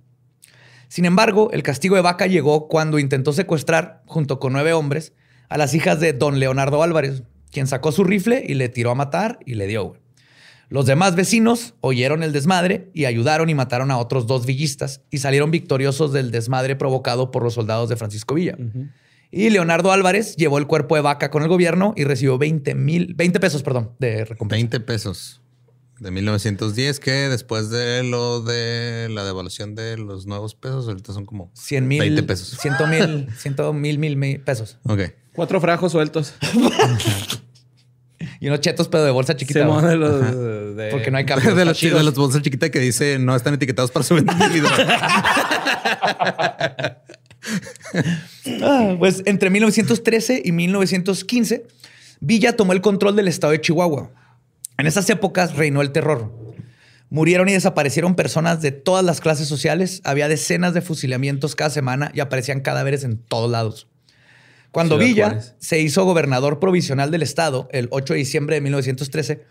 Sin 0.87 1.05
embargo, 1.05 1.49
el 1.51 1.63
castigo 1.63 1.95
de 1.95 2.01
Vaca 2.01 2.27
llegó 2.27 2.67
cuando 2.67 2.99
intentó 2.99 3.33
secuestrar, 3.33 4.01
junto 4.07 4.39
con 4.39 4.53
nueve 4.53 4.73
hombres, 4.73 5.13
a 5.47 5.57
las 5.57 5.73
hijas 5.73 5.99
de 5.99 6.13
don 6.13 6.39
Leonardo 6.39 6.83
Álvarez, 6.83 7.23
quien 7.51 7.67
sacó 7.67 7.91
su 7.91 8.03
rifle 8.03 8.43
y 8.45 8.55
le 8.55 8.69
tiró 8.69 8.91
a 8.91 8.95
matar 8.95 9.39
y 9.45 9.55
le 9.55 9.67
dio. 9.67 9.93
Los 10.75 10.87
demás 10.87 11.15
vecinos 11.15 11.73
oyeron 11.79 12.21
el 12.21 12.33
desmadre 12.33 12.91
y 12.93 13.05
ayudaron 13.05 13.49
y 13.49 13.55
mataron 13.55 13.91
a 13.91 13.97
otros 13.97 14.27
dos 14.27 14.45
villistas 14.45 14.99
y 15.09 15.19
salieron 15.19 15.49
victoriosos 15.49 16.11
del 16.11 16.31
desmadre 16.31 16.75
provocado 16.75 17.31
por 17.31 17.43
los 17.43 17.53
soldados 17.53 17.87
de 17.87 17.95
Francisco 17.95 18.35
Villa. 18.35 18.57
Y 19.31 19.51
Leonardo 19.51 19.93
Álvarez 19.93 20.35
llevó 20.35 20.57
el 20.57 20.67
cuerpo 20.67 20.97
de 20.97 21.01
vaca 21.01 21.31
con 21.31 21.43
el 21.43 21.47
gobierno 21.47 21.93
y 21.95 22.03
recibió 22.03 22.37
20 22.37 22.75
mil, 22.75 23.13
20 23.13 23.39
pesos, 23.39 23.63
perdón, 23.63 23.91
de 23.99 24.25
recompensa. 24.25 24.57
20 24.57 24.79
pesos 24.81 25.41
de 26.01 26.11
1910, 26.11 26.99
que 26.99 27.29
después 27.29 27.69
de 27.69 28.03
lo 28.03 28.41
de 28.41 29.07
la 29.09 29.23
devaluación 29.23 29.75
de 29.75 29.95
los 29.95 30.25
nuevos 30.25 30.55
pesos, 30.55 30.89
ahorita 30.89 31.13
son 31.13 31.25
como 31.25 31.51
100 31.53 31.87
mil. 31.87 31.99
20 32.01 32.23
pesos. 32.23 32.57
100 32.59 32.89
mil, 32.89 33.29
100 33.37 33.55
mil, 33.79 33.97
mil, 33.97 34.17
mil 34.17 34.41
pesos. 34.41 34.77
Ok. 34.83 35.03
Cuatro 35.33 35.61
frajos 35.61 35.93
sueltos. 35.93 36.33
Y 38.39 38.47
unos 38.47 38.61
chetos, 38.61 38.87
pero 38.87 39.03
de 39.03 39.11
bolsa 39.11 39.35
chiquita. 39.35 39.65
Güey. 39.65 39.85
de 39.87 39.95
los 39.97 40.75
de- 40.77 40.89
Porque 40.91 41.11
no 41.11 41.17
hay 41.17 41.25
cambio. 41.31 41.53
de, 41.55 41.65
los, 41.65 41.73
Está 41.73 41.79
chido. 41.87 41.97
de 41.97 42.03
las 42.03 42.13
bolsas 42.15 42.41
chiquitas 42.41 42.69
que 42.69 42.79
dice 42.79 43.19
no 43.19 43.35
están 43.35 43.53
etiquetados 43.53 43.91
para 43.91 44.03
su 44.03 44.15
vendibilidad. 44.15 44.71
Ah, 48.63 48.95
pues 48.97 49.23
entre 49.25 49.49
1913 49.49 50.41
y 50.43 50.51
1915, 50.51 51.65
Villa 52.19 52.55
tomó 52.55 52.73
el 52.73 52.81
control 52.81 53.15
del 53.15 53.27
estado 53.27 53.51
de 53.51 53.61
Chihuahua. 53.61 54.11
En 54.77 54.87
esas 54.87 55.09
épocas 55.09 55.55
reinó 55.55 55.81
el 55.81 55.91
terror. 55.91 56.33
Murieron 57.09 57.47
y 57.49 57.53
desaparecieron 57.53 58.15
personas 58.15 58.61
de 58.61 58.71
todas 58.71 59.05
las 59.05 59.21
clases 59.21 59.47
sociales. 59.47 60.01
Había 60.03 60.27
decenas 60.27 60.73
de 60.73 60.81
fusilamientos 60.81 61.55
cada 61.55 61.69
semana 61.69 62.11
y 62.13 62.19
aparecían 62.19 62.61
cadáveres 62.61 63.03
en 63.03 63.17
todos 63.19 63.49
lados. 63.49 63.87
Cuando 64.75 64.97
Ciudad 64.97 65.07
Villa 65.07 65.25
Juárez. 65.29 65.55
se 65.57 65.79
hizo 65.79 66.03
gobernador 66.03 66.59
provisional 66.59 67.09
del 67.09 67.21
estado 67.21 67.69
el 67.71 67.87
8 67.91 68.11
de 68.11 68.19
diciembre 68.19 68.55
de 68.55 68.61
1913, 68.61 69.45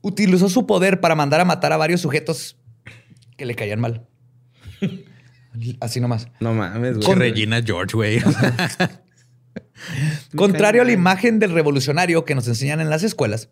utilizó 0.00 0.48
su 0.48 0.64
poder 0.64 1.00
para 1.00 1.16
mandar 1.16 1.40
a 1.40 1.44
matar 1.44 1.72
a 1.72 1.76
varios 1.76 2.02
sujetos 2.02 2.56
que 3.36 3.44
le 3.44 3.56
caían 3.56 3.80
mal. 3.80 4.06
Así 5.80 6.00
nomás. 6.00 6.28
No 6.38 6.54
mames, 6.54 6.98
güey. 6.98 7.18
Regina 7.18 7.60
George, 7.64 7.96
güey. 7.96 8.22
Contrario 10.36 10.82
a 10.82 10.84
la 10.84 10.92
imagen 10.92 11.40
del 11.40 11.50
revolucionario 11.50 12.24
que 12.24 12.36
nos 12.36 12.46
enseñan 12.46 12.80
en 12.80 12.90
las 12.90 13.02
escuelas, 13.02 13.48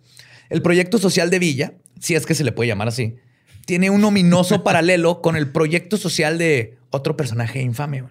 el 0.50 0.62
proyecto 0.62 0.98
social 0.98 1.30
de 1.30 1.40
Villa, 1.40 1.74
si 1.98 2.14
es 2.14 2.26
que 2.26 2.36
se 2.36 2.44
le 2.44 2.52
puede 2.52 2.68
llamar 2.68 2.86
así, 2.86 3.16
tiene 3.64 3.90
un 3.90 4.04
ominoso 4.04 4.62
paralelo 4.62 5.20
con 5.20 5.34
el 5.34 5.50
proyecto 5.50 5.96
social 5.96 6.38
de 6.38 6.78
otro 6.90 7.16
personaje 7.16 7.60
infame. 7.60 8.04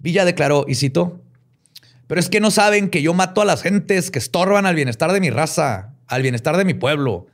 Villa 0.00 0.24
declaró, 0.24 0.64
y 0.66 0.74
citó, 0.74 1.22
pero 2.12 2.20
es 2.20 2.28
que 2.28 2.40
no 2.40 2.50
saben 2.50 2.90
que 2.90 3.00
yo 3.00 3.14
mato 3.14 3.40
a 3.40 3.46
las 3.46 3.62
gentes 3.62 4.10
que 4.10 4.18
estorban 4.18 4.66
al 4.66 4.74
bienestar 4.74 5.12
de 5.12 5.18
mi 5.18 5.30
raza, 5.30 5.94
al 6.06 6.20
bienestar 6.20 6.58
de 6.58 6.66
mi 6.66 6.74
pueblo. 6.74 7.26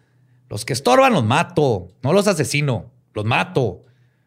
Los 0.48 0.64
que 0.64 0.72
estorban 0.72 1.14
los 1.14 1.24
mato, 1.24 1.88
no 2.04 2.12
los 2.12 2.28
asesino, 2.28 2.88
los 3.12 3.24
mato. 3.24 3.82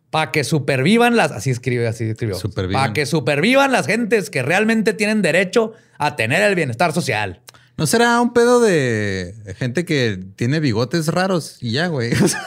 Para 0.10 0.34
que 0.34 0.44
supervivan 0.44 1.16
las, 1.16 1.32
así 1.32 1.52
escribe, 1.52 1.88
así 1.88 2.04
escribió. 2.04 2.38
Para 2.74 2.92
que 2.92 3.06
supervivan 3.06 3.72
las 3.72 3.88
gentes 3.88 4.30
que 4.30 4.44
realmente 4.44 4.92
tienen 4.92 5.22
derecho 5.22 5.72
a 5.98 6.18
tener 6.18 6.42
el 6.44 6.56
bienestar 6.56 6.92
social. 6.92 7.40
¿No 7.78 7.88
será 7.88 8.20
un 8.20 8.34
pedo 8.34 8.60
de 8.60 9.34
gente 9.58 9.86
que 9.86 10.20
tiene 10.36 10.60
bigotes 10.60 11.08
raros 11.08 11.60
y 11.62 11.72
ya, 11.72 11.88
güey? 11.88 12.12
O 12.22 12.28
sea, 12.28 12.46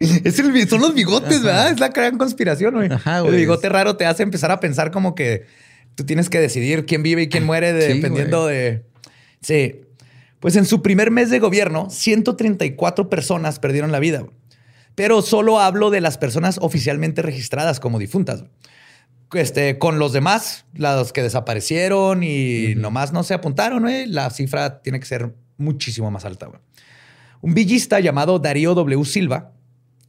Es 0.00 0.38
el- 0.38 0.68
son 0.68 0.82
los 0.82 0.92
bigotes, 0.92 1.42
¿verdad? 1.42 1.70
Es 1.70 1.80
la 1.80 1.88
gran 1.88 2.18
conspiración, 2.18 2.74
güey. 2.74 2.92
Ajá, 2.92 3.20
El 3.20 3.36
bigote 3.36 3.70
raro 3.70 3.96
te 3.96 4.04
hace 4.04 4.22
empezar 4.22 4.50
a 4.50 4.60
pensar 4.60 4.90
como 4.90 5.14
que 5.14 5.46
tú 5.94 6.04
tienes 6.04 6.28
que 6.30 6.40
decidir 6.40 6.86
quién 6.86 7.02
vive 7.02 7.22
y 7.22 7.28
quién 7.28 7.44
muere 7.46 7.72
de- 7.72 7.88
Sí, 7.88 7.94
dependiendo 7.94 8.46
de... 8.46 8.84
Sí. 9.40 9.80
Pues 10.40 10.56
en 10.56 10.66
su 10.66 10.82
primer 10.82 11.10
mes 11.10 11.30
de 11.30 11.38
gobierno, 11.38 11.88
134 11.90 13.08
personas 13.08 13.58
perdieron 13.58 13.92
la 13.92 13.98
vida. 13.98 14.26
Pero 14.94 15.22
solo 15.22 15.58
hablo 15.58 15.90
de 15.90 16.00
las 16.00 16.18
personas 16.18 16.58
oficialmente 16.60 17.22
registradas 17.22 17.80
como 17.80 17.98
difuntas. 17.98 18.44
Este, 19.32 19.78
con 19.78 19.98
los 19.98 20.12
demás, 20.12 20.66
los 20.74 21.12
que 21.12 21.22
desaparecieron 21.22 22.22
y 22.22 22.74
nomás 22.76 23.12
no 23.12 23.24
se 23.24 23.34
apuntaron, 23.34 23.82
güey, 23.82 24.06
la 24.06 24.30
cifra 24.30 24.80
tiene 24.82 25.00
que 25.00 25.06
ser 25.06 25.34
muchísimo 25.56 26.10
más 26.10 26.24
alta. 26.24 26.48
Un 27.40 27.54
villista 27.54 27.98
llamado 28.00 28.38
Darío 28.38 28.74
W. 28.74 29.04
Silva 29.04 29.52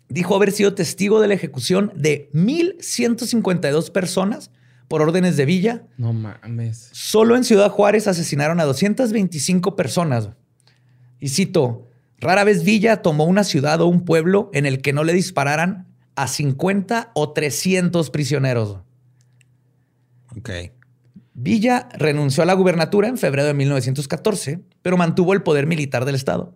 dijo 0.10 0.36
haber 0.36 0.52
sido 0.52 0.76
testigo 0.76 1.22
de 1.22 1.28
la 1.30 1.34
ejecución 1.34 1.92
de 1.96 2.30
1.152 2.34 3.92
personas 3.92 4.52
por 4.88 5.02
órdenes 5.02 5.38
de 5.38 5.46
Villa. 5.46 5.84
No 5.98 6.14
mames. 6.14 6.90
Solo 6.94 7.36
en 7.36 7.44
Ciudad 7.44 7.70
Juárez 7.70 8.08
asesinaron 8.08 8.60
a 8.60 8.66
225 8.66 9.76
personas. 9.76 10.30
Y 11.20 11.30
cito, 11.30 11.88
rara 12.20 12.44
vez 12.44 12.64
Villa 12.64 13.02
tomó 13.02 13.26
una 13.26 13.44
ciudad 13.44 13.82
o 13.82 13.88
un 13.88 14.06
pueblo 14.06 14.50
en 14.54 14.66
el 14.66 14.82
que 14.82 14.94
no 14.94 15.04
le 15.04 15.14
dispararan 15.14 15.88
a 16.16 16.28
50 16.28 17.12
o 17.14 17.34
300 17.34 18.10
prisioneros. 18.10 18.80
ok. 20.38 20.50
Villa 21.38 21.90
renunció 21.94 22.44
a 22.44 22.46
la 22.46 22.54
gubernatura 22.54 23.10
en 23.10 23.18
febrero 23.18 23.46
de 23.46 23.54
1914, 23.54 24.62
pero 24.82 24.96
mantuvo 24.96 25.34
el 25.34 25.44
poder 25.44 25.68
militar 25.68 26.06
del 26.06 26.16
Estado, 26.16 26.56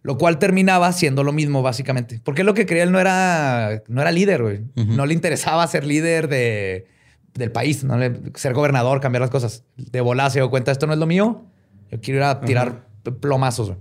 lo 0.00 0.16
cual 0.16 0.38
terminaba 0.38 0.90
siendo 0.94 1.22
lo 1.22 1.32
mismo 1.34 1.60
básicamente, 1.60 2.22
porque 2.24 2.42
lo 2.42 2.54
que 2.54 2.64
quería 2.64 2.84
él 2.84 2.92
no 2.92 2.98
era, 2.98 3.82
no 3.86 4.00
era 4.00 4.10
líder, 4.10 4.42
güey. 4.42 4.64
No 4.74 5.04
le 5.04 5.12
interesaba 5.12 5.66
ser 5.66 5.84
líder 5.84 6.28
de, 6.28 6.86
del 7.34 7.50
país, 7.52 7.84
no 7.84 7.98
ser 8.34 8.54
gobernador, 8.54 9.00
cambiar 9.00 9.22
las 9.22 9.30
cosas. 9.30 9.64
De 9.76 10.00
volada 10.00 10.30
se 10.30 10.38
dio 10.38 10.50
cuenta, 10.50 10.72
esto 10.72 10.86
no 10.86 10.92
es 10.92 10.98
lo 10.98 11.06
mío, 11.06 11.46
yo 11.90 12.00
quiero 12.00 12.20
ir 12.20 12.24
a 12.24 12.40
tirar 12.40 12.86
plomazos. 13.20 13.74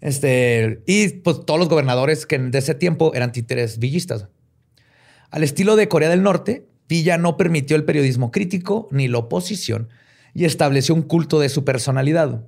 Este, 0.00 0.82
y 0.86 1.08
pues 1.08 1.44
todos 1.46 1.60
los 1.60 1.68
gobernadores 1.68 2.26
que 2.26 2.38
de 2.38 2.58
ese 2.58 2.74
tiempo 2.74 3.12
eran 3.14 3.32
títeres 3.32 3.78
villistas. 3.78 4.28
Al 5.30 5.44
estilo 5.44 5.76
de 5.76 5.88
Corea 5.88 6.08
del 6.08 6.22
Norte, 6.22 6.66
Villa 6.88 7.16
no 7.16 7.36
permitió 7.36 7.76
el 7.76 7.84
periodismo 7.84 8.30
crítico 8.30 8.88
ni 8.90 9.08
la 9.08 9.18
oposición 9.18 9.88
y 10.34 10.44
estableció 10.44 10.94
un 10.94 11.02
culto 11.02 11.40
de 11.40 11.48
su 11.48 11.64
personalidad. 11.64 12.44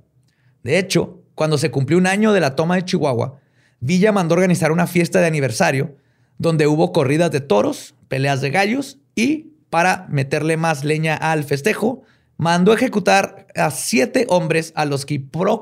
De 0.63 0.77
hecho, 0.77 1.23
cuando 1.33 1.57
se 1.57 1.71
cumplió 1.71 1.97
un 1.97 2.07
año 2.07 2.33
de 2.33 2.41
la 2.41 2.55
toma 2.55 2.75
de 2.75 2.85
Chihuahua, 2.85 3.39
Villa 3.79 4.11
mandó 4.11 4.35
organizar 4.35 4.71
una 4.71 4.85
fiesta 4.85 5.19
de 5.19 5.27
aniversario 5.27 5.95
donde 6.37 6.67
hubo 6.67 6.91
corridas 6.91 7.31
de 7.31 7.41
toros, 7.41 7.95
peleas 8.07 8.41
de 8.41 8.51
gallos 8.51 8.99
y, 9.15 9.53
para 9.75 10.07
meterle 10.09 10.55
más 10.55 10.85
leña 10.85 11.15
al 11.17 11.43
festejo, 11.43 12.01
mandó 12.37 12.71
ejecutar 12.73 13.45
a 13.55 13.71
siete 13.71 14.25
hombres 14.29 14.71
a 14.77 14.85
los 14.85 15.05
que 15.05 15.15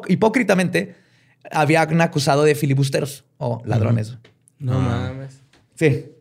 hipócritamente 0.08 0.94
habían 1.50 2.00
acusado 2.00 2.44
de 2.44 2.54
filibusteros 2.54 3.26
o 3.40 3.64
ladrones. 3.66 4.20
No 4.60 4.80
mames. 4.80 5.42
Sí. 5.74 6.12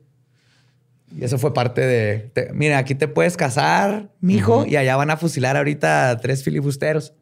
Y 1.14 1.22
eso 1.22 1.36
fue 1.36 1.52
parte 1.52 1.82
de. 1.82 2.30
te- 2.32 2.50
mira, 2.54 2.78
aquí 2.78 2.94
te 2.94 3.08
puedes 3.08 3.36
casar, 3.36 4.08
mijo, 4.22 4.64
y 4.66 4.76
allá 4.76 4.96
van 4.96 5.10
a 5.10 5.18
fusilar 5.18 5.58
ahorita 5.58 6.08
a 6.08 6.16
tres 6.16 6.42
filibusteros. 6.42 7.12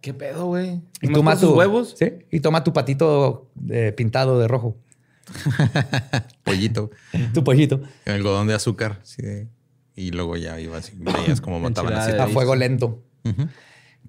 ¿Qué 0.00 0.14
pedo, 0.14 0.46
güey? 0.46 0.80
Y 1.02 1.08
¿Nomás 1.08 1.12
toma 1.12 1.30
por 1.32 1.40
sus 1.40 1.48
tu 1.50 1.56
huevos? 1.58 1.94
Sí. 1.98 2.12
Y 2.30 2.40
toma 2.40 2.64
tu 2.64 2.72
patito 2.72 3.50
eh, 3.68 3.92
pintado 3.94 4.40
de 4.40 4.48
rojo. 4.48 4.78
Pollito. 6.42 6.90
Tu 7.34 7.44
pollito. 7.44 7.82
Algodón 8.06 8.46
de 8.46 8.54
azúcar. 8.54 9.00
sí, 9.02 9.20
de- 9.20 9.48
y 9.96 10.10
luego 10.12 10.36
ya 10.36 10.60
iba 10.60 10.76
así. 10.78 10.92
Veías 10.96 11.40
cómo 11.40 11.58
mataban 11.58 11.94
A 11.94 12.06
de- 12.06 12.26
fuego 12.32 12.54
lento. 12.54 13.02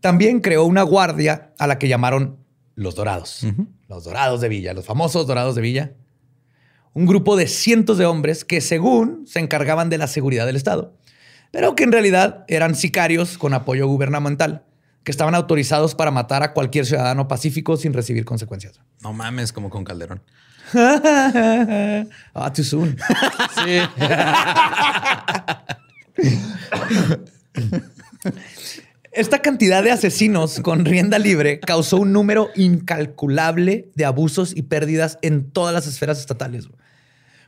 También 0.01 0.41
creó 0.41 0.65
una 0.65 0.83
guardia 0.83 1.53
a 1.57 1.65
la 1.65 1.79
que 1.79 1.87
llamaron 1.87 2.37
los 2.75 2.93
Dorados. 2.95 3.45
Los 3.87 4.03
Dorados 4.03 4.41
de 4.41 4.49
Villa, 4.49 4.73
los 4.73 4.85
famosos 4.85 5.25
Dorados 5.25 5.55
de 5.55 5.61
Villa. 5.61 5.93
Un 6.93 7.05
grupo 7.05 7.35
de 7.35 7.47
cientos 7.47 7.97
de 7.97 8.05
hombres 8.05 8.43
que 8.45 8.61
según 8.61 9.25
se 9.27 9.39
encargaban 9.39 9.89
de 9.89 9.97
la 9.97 10.07
seguridad 10.07 10.45
del 10.45 10.55
Estado, 10.55 10.95
pero 11.51 11.75
que 11.75 11.83
en 11.83 11.91
realidad 11.91 12.43
eran 12.47 12.75
sicarios 12.75 13.37
con 13.37 13.53
apoyo 13.53 13.87
gubernamental, 13.87 14.65
que 15.03 15.11
estaban 15.11 15.35
autorizados 15.35 15.95
para 15.95 16.11
matar 16.11 16.43
a 16.43 16.53
cualquier 16.53 16.85
ciudadano 16.85 17.27
pacífico 17.27 17.77
sin 17.77 17.93
recibir 17.93 18.25
consecuencias. 18.25 18.81
No 19.01 19.13
mames, 19.13 19.53
como 19.53 19.69
con 19.69 19.83
Calderón. 19.83 20.21
Ah, 20.73 22.51
too 22.53 22.63
soon. 22.63 22.97
Sí. 23.55 23.79
Esta 29.11 29.41
cantidad 29.41 29.83
de 29.83 29.91
asesinos 29.91 30.59
con 30.59 30.85
rienda 30.85 31.17
libre 31.17 31.59
causó 31.59 31.97
un 31.97 32.13
número 32.13 32.49
incalculable 32.55 33.89
de 33.95 34.05
abusos 34.05 34.55
y 34.55 34.61
pérdidas 34.63 35.17
en 35.21 35.49
todas 35.49 35.73
las 35.73 35.87
esferas 35.87 36.19
estatales. 36.19 36.67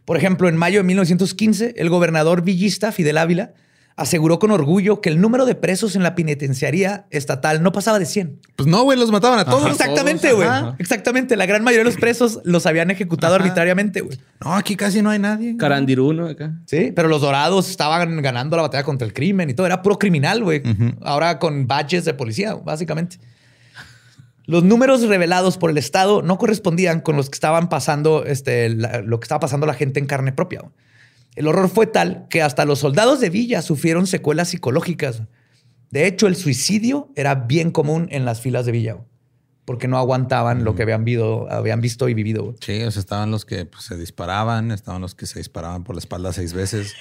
Por 0.05 0.17
ejemplo, 0.17 0.49
en 0.49 0.57
mayo 0.57 0.79
de 0.79 0.85
1915, 0.85 1.75
el 1.77 1.89
gobernador 1.89 2.41
villista 2.41 2.91
Fidel 2.91 3.19
Ávila 3.19 3.53
aseguró 3.99 4.39
con 4.39 4.49
orgullo 4.51 5.01
que 5.01 5.09
el 5.09 5.19
número 5.21 5.45
de 5.45 5.55
presos 5.55 5.95
en 5.95 6.03
la 6.03 6.15
penitenciaría 6.15 7.05
estatal 7.11 7.61
no 7.61 7.71
pasaba 7.71 7.99
de 7.99 8.05
100. 8.05 8.39
Pues 8.55 8.67
no, 8.67 8.83
güey, 8.83 8.97
los 8.97 9.11
mataban 9.11 9.37
a 9.39 9.45
todos. 9.45 9.69
Exactamente, 9.69 10.33
güey. 10.33 10.47
Exactamente. 10.79 11.35
La 11.35 11.45
gran 11.45 11.63
mayoría 11.63 11.83
de 11.83 11.91
los 11.91 11.99
presos 11.99 12.39
los 12.43 12.65
habían 12.65 12.89
ejecutado 12.91 13.35
Ajá. 13.35 13.43
arbitrariamente, 13.43 14.01
güey. 14.01 14.17
No, 14.43 14.55
aquí 14.55 14.75
casi 14.75 15.01
no 15.01 15.09
hay 15.09 15.19
nadie. 15.19 15.57
Carandiruno 15.57 16.27
acá. 16.27 16.53
Sí, 16.65 16.91
pero 16.95 17.07
los 17.09 17.21
dorados 17.21 17.69
estaban 17.69 18.21
ganando 18.21 18.55
la 18.55 18.63
batalla 18.63 18.83
contra 18.83 19.05
el 19.05 19.13
crimen 19.13 19.49
y 19.49 19.53
todo. 19.53 19.65
Era 19.67 19.81
puro 19.81 19.99
criminal, 19.99 20.43
güey. 20.43 20.63
Ahora 21.03 21.37
con 21.39 21.67
badges 21.67 22.05
de 22.05 22.13
policía, 22.13 22.55
básicamente. 22.55 23.17
Los 24.45 24.63
números 24.63 25.03
revelados 25.03 25.57
por 25.57 25.69
el 25.69 25.77
Estado 25.77 26.21
no 26.23 26.37
correspondían 26.39 27.01
con 27.01 27.15
los 27.15 27.29
que 27.29 27.35
estaban 27.35 27.69
pasando, 27.69 28.25
este, 28.25 28.69
la- 28.69 29.01
lo 29.01 29.19
que 29.19 29.25
estaba 29.25 29.39
pasando 29.39 29.67
la 29.67 29.75
gente 29.75 29.99
en 29.99 30.07
carne 30.07 30.31
propia. 30.31 30.61
güey. 30.61 30.71
El 31.35 31.47
horror 31.47 31.69
fue 31.69 31.87
tal 31.87 32.27
que 32.29 32.41
hasta 32.41 32.65
los 32.65 32.79
soldados 32.79 33.19
de 33.19 33.29
Villa 33.29 33.61
sufrieron 33.61 34.07
secuelas 34.07 34.49
psicológicas. 34.49 35.23
De 35.91 36.05
hecho, 36.05 36.27
el 36.27 36.35
suicidio 36.35 37.11
era 37.15 37.35
bien 37.35 37.71
común 37.71 38.07
en 38.11 38.25
las 38.25 38.41
filas 38.41 38.65
de 38.65 38.71
Villa, 38.71 38.97
porque 39.69 39.87
no 39.87 39.99
aguantaban 39.99 40.63
lo 40.63 40.73
que 40.73 40.81
habían, 40.81 41.05
vido- 41.05 41.47
habían 41.51 41.79
visto 41.79 42.09
y 42.09 42.15
vivido. 42.15 42.55
Sí, 42.59 42.81
o 42.81 42.89
sea, 42.89 43.01
estaban 43.01 43.29
los 43.29 43.45
que 43.45 43.65
pues, 43.65 43.83
se 43.83 43.95
disparaban, 43.97 44.71
estaban 44.71 44.99
los 44.99 45.13
que 45.13 45.27
se 45.27 45.37
disparaban 45.37 45.83
por 45.83 45.93
la 45.93 45.99
espalda 45.99 46.33
seis 46.33 46.53
veces. 46.53 46.95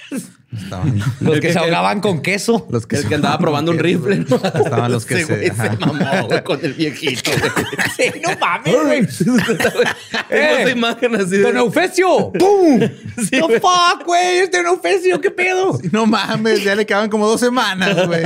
Estaban 0.55 0.99
Los 1.19 1.39
que 1.39 1.51
se 1.51 1.57
ahogaban 1.57 1.99
con 1.99 2.21
queso. 2.21 2.67
los 2.69 2.85
que 2.85 2.97
El 2.97 3.01
se 3.01 3.07
que 3.09 3.15
andaba 3.15 3.39
probando 3.39 3.71
un 3.71 3.79
rifle, 3.79 4.17
¿no? 4.19 4.35
Estaban 4.35 4.91
los 4.91 5.03
que 5.07 5.25
se- 5.25 5.51
mamó, 5.79 6.27
güey, 6.27 6.43
con 6.43 6.63
el 6.63 6.73
viejito. 6.75 7.31
Sí, 7.97 8.03
no 8.23 8.29
mames, 8.39 8.75
güey. 8.85 9.07
Tengo 10.29 10.57
esa 10.59 10.69
imagen 10.69 11.15
así 11.15 11.37
de... 11.37 11.41
¡Don 11.41 11.57
Eufesio! 11.57 12.31
¡Pum! 12.33 12.81
Sí, 13.29 13.37
¡No 13.39 13.47
güey. 13.47 13.59
fuck, 13.59 14.05
güey! 14.05 14.37
¡Es 14.41 14.51
Don 14.51 14.65
Eufesio! 14.67 15.19
¿Qué 15.19 15.31
pedo? 15.31 15.79
No 15.91 16.05
mames, 16.05 16.63
ya 16.63 16.75
le 16.75 16.85
quedaban 16.85 17.09
como 17.09 17.27
dos 17.27 17.39
semanas, 17.39 18.05
güey. 18.05 18.23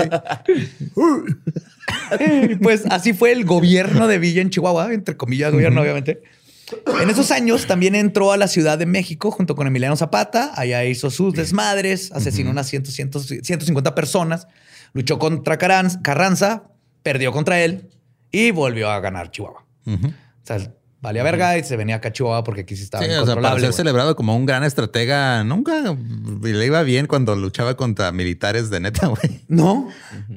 pues 2.62 2.84
así 2.90 3.14
fue 3.14 3.32
el 3.32 3.46
gobierno 3.46 4.08
de 4.08 4.20
Villa 4.20 4.42
en 4.42 4.50
Chihuahua, 4.50 4.94
entre 4.94 5.18
comillas, 5.18 5.52
gobierno, 5.52 5.82
obviamente. 5.82 6.22
En 7.02 7.10
esos 7.10 7.32
años 7.32 7.68
también 7.68 7.94
entró 7.96 8.32
a 8.32 8.38
la 8.38 8.48
Ciudad 8.48 8.78
de 8.78 8.86
México 8.86 9.32
junto 9.32 9.56
con 9.56 9.68
Emiliano 9.68 9.96
Zapata. 9.96 10.52
Allá 10.56 10.84
hizo 10.86 11.10
sus 11.10 11.34
desmadres, 11.34 12.12
asesinó 12.12 12.52
unas 12.52 12.68
100, 12.68 12.86
100, 12.86 13.44
150 13.44 13.96
personas, 13.96 14.48
luchó 14.94 15.20
contra 15.20 15.58
Carranza, 15.58 16.64
perdió 17.04 17.32
contra 17.32 17.62
él 17.62 17.90
y 18.32 18.52
volvió 18.52 18.90
a 18.90 19.00
ganar 19.00 19.30
Chihuahua. 19.30 19.66
O 19.86 20.46
sea, 20.46 20.74
valía 21.04 21.22
verga 21.22 21.58
y 21.58 21.64
se 21.64 21.78
venía 21.78 21.98
acá 21.98 22.10
a 22.10 22.12
Chihuahua 22.14 22.44
porque 22.44 22.62
aquí 22.62 22.76
sí 22.76 22.84
estaba 22.84 23.04
Sí, 23.04 23.12
o 23.12 23.26
sea, 23.26 23.36
para 23.36 23.60
ser 23.60 23.74
celebrado 23.74 24.16
como 24.16 24.36
un 24.36 24.46
gran 24.48 24.64
estratega, 24.64 25.44
nunca 25.44 25.96
le 26.42 26.66
iba 26.66 26.82
bien 26.82 27.06
cuando 27.06 27.36
luchaba 27.36 27.76
contra 27.78 28.12
militares 28.12 28.72
de 28.72 28.80
neta, 28.80 29.08
güey. 29.08 29.42
No, 29.48 29.90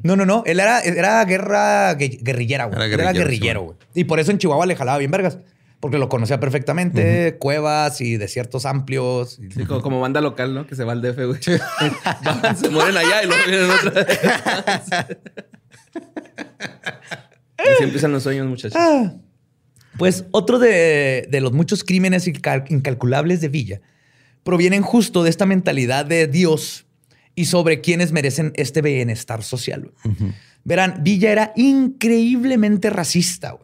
no, 0.03 0.17
no, 0.17 0.27
no. 0.27 0.43
Él 0.45 0.61
era, 0.61 0.81
era 0.81 1.25
guerra 1.25 1.93
gue- 1.97 2.19
guerrillera, 2.21 2.65
güey. 2.67 2.77
Era 2.77 2.85
Él 2.87 3.01
Era 3.01 3.13
guerrillero, 3.13 3.63
güey. 3.63 3.79
Y 3.95 4.05
por 4.05 4.21
eso 4.21 4.31
en 4.33 4.39
Chihuahua 4.39 4.67
le 4.67 4.77
jalaba 4.77 4.99
bien 4.99 5.11
vergas. 5.11 5.39
porque 5.79 5.99
lo 5.99 6.09
conocía 6.09 6.41
perfectamente, 6.41 7.37
cuevas 7.39 8.01
y 8.01 8.17
desiertos 8.17 8.67
amplios. 8.67 9.39
Sí, 9.55 9.65
como, 9.67 9.83
como, 9.83 10.01
banda 10.01 10.21
local, 10.21 10.53
¿no? 10.53 10.67
Que 10.67 10.75
se 10.75 10.83
va 10.85 10.93
al 10.93 11.01
DF, 11.03 11.17
güey. 11.27 11.41
se 12.57 12.69
mueren 12.71 12.97
allá 12.97 13.23
y 13.23 13.27
luego 13.27 13.43
vienen 13.47 13.71
otra 13.71 13.91
vez. 14.05 14.19
Así 17.59 17.83
empiezan 17.85 18.13
los 18.13 18.23
sueños, 18.23 18.47
muchachos. 18.47 18.77
Ah, 18.77 19.13
pues 19.99 20.25
otro 20.31 20.59
de, 20.59 21.29
de 21.31 21.41
los 21.41 21.53
muchos 21.53 21.85
crímenes 21.85 22.27
incalculables 22.27 23.41
de 23.41 23.49
Villa 23.49 23.81
provienen 24.45 24.83
justo 24.83 25.25
de 25.25 25.31
esta 25.31 25.45
mentalidad 25.45 26.07
de 26.07 26.27
Dios 26.29 26.87
y 27.35 27.45
sobre 27.47 27.81
quienes 27.81 28.13
merecen 28.13 28.53
este 28.57 28.81
bienestar 28.81 29.43
social. 29.43 29.93
Verán, 30.65 31.03
Villa 31.03 31.31
era 31.31 31.53
increíblemente 31.55 32.91
racista 32.91 33.57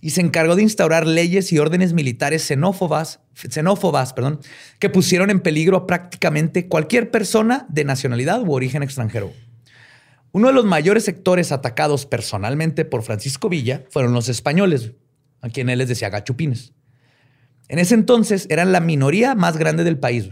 y 0.00 0.10
se 0.10 0.20
encargó 0.20 0.56
de 0.56 0.62
instaurar 0.62 1.06
leyes 1.06 1.52
y 1.52 1.58
órdenes 1.58 1.92
militares 1.92 2.42
xenófobas, 2.42 3.20
xenófobas 3.34 4.12
perdón, 4.12 4.40
que 4.78 4.90
pusieron 4.90 5.30
en 5.30 5.40
peligro 5.40 5.76
a 5.76 5.86
prácticamente 5.86 6.68
cualquier 6.68 7.10
persona 7.10 7.66
de 7.68 7.84
nacionalidad 7.84 8.42
u 8.42 8.52
origen 8.52 8.82
extranjero. 8.82 9.32
Uno 10.32 10.48
de 10.48 10.54
los 10.54 10.64
mayores 10.64 11.04
sectores 11.04 11.52
atacados 11.52 12.06
personalmente 12.06 12.84
por 12.84 13.02
Francisco 13.02 13.48
Villa 13.48 13.84
fueron 13.90 14.12
los 14.12 14.28
españoles, 14.28 14.92
a 15.40 15.48
quienes 15.48 15.74
él 15.74 15.78
les 15.78 15.88
decía 15.88 16.10
gachupines. 16.10 16.72
En 17.68 17.78
ese 17.78 17.94
entonces 17.94 18.46
eran 18.50 18.72
la 18.72 18.80
minoría 18.80 19.34
más 19.34 19.56
grande 19.56 19.84
del 19.84 19.98
país. 19.98 20.30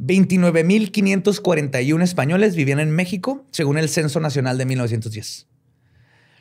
29.541 0.00 2.02
españoles 2.02 2.54
vivían 2.54 2.80
en 2.80 2.90
México, 2.90 3.46
según 3.50 3.78
el 3.78 3.88
Censo 3.88 4.20
Nacional 4.20 4.58
de 4.58 4.66
1910. 4.66 5.46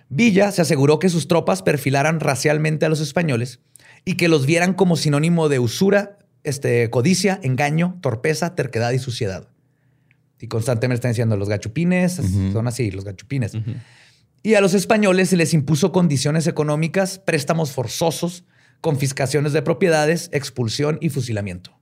Villa 0.10 0.52
se 0.52 0.62
aseguró 0.62 1.00
que 1.00 1.10
sus 1.10 1.28
tropas 1.28 1.64
perfilaran 1.64 2.20
racialmente 2.20 2.86
a 2.86 2.90
los 2.90 3.02
españoles 3.02 3.60
y 4.06 4.16
que 4.16 4.30
los 4.30 4.46
vieran 4.46 4.74
como 4.74 4.96
sinónimo 4.96 5.50
de 5.50 5.60
usura, 5.60 6.18
este, 6.44 6.90
codicia, 6.90 7.40
engaño, 7.44 7.98
torpeza, 8.02 8.56
terquedad 8.56 8.92
y 8.92 9.00
suciedad. 9.00 9.50
Y 10.40 10.48
constantemente 10.48 11.00
están 11.00 11.12
diciendo 11.12 11.36
los 11.36 11.50
gachupines, 11.50 12.22
son 12.54 12.68
así, 12.68 12.92
los 12.92 13.04
gachupines. 13.04 13.54
Y 14.48 14.56
a 14.56 14.62
los 14.62 14.74
españoles 14.74 15.28
se 15.28 15.36
les 15.36 15.54
impuso 15.54 15.92
condiciones 15.92 16.48
económicas, 16.48 17.20
préstamos 17.20 17.74
forzosos, 17.74 18.46
confiscaciones 18.80 19.52
de 19.52 19.62
propiedades, 19.62 20.30
expulsión 20.32 21.00
y 21.02 21.10
fusilamiento. 21.10 21.78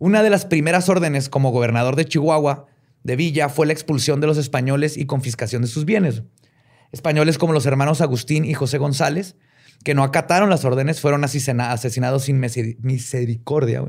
Una 0.00 0.24
de 0.24 0.30
las 0.30 0.44
primeras 0.44 0.88
órdenes 0.88 1.28
como 1.28 1.52
gobernador 1.52 1.94
de 1.94 2.04
Chihuahua 2.04 2.66
de 3.04 3.14
Villa 3.14 3.48
fue 3.48 3.64
la 3.64 3.74
expulsión 3.74 4.20
de 4.20 4.26
los 4.26 4.38
españoles 4.38 4.96
y 4.96 5.06
confiscación 5.06 5.62
de 5.62 5.68
sus 5.68 5.84
bienes. 5.84 6.24
Españoles 6.90 7.38
como 7.38 7.52
los 7.52 7.64
hermanos 7.64 8.00
Agustín 8.00 8.44
y 8.44 8.54
José 8.54 8.78
González, 8.78 9.36
que 9.84 9.94
no 9.94 10.02
acataron 10.02 10.50
las 10.50 10.64
órdenes, 10.64 11.00
fueron 11.00 11.22
asesinados 11.22 12.24
sin 12.24 12.40
misericordia. 12.40 13.84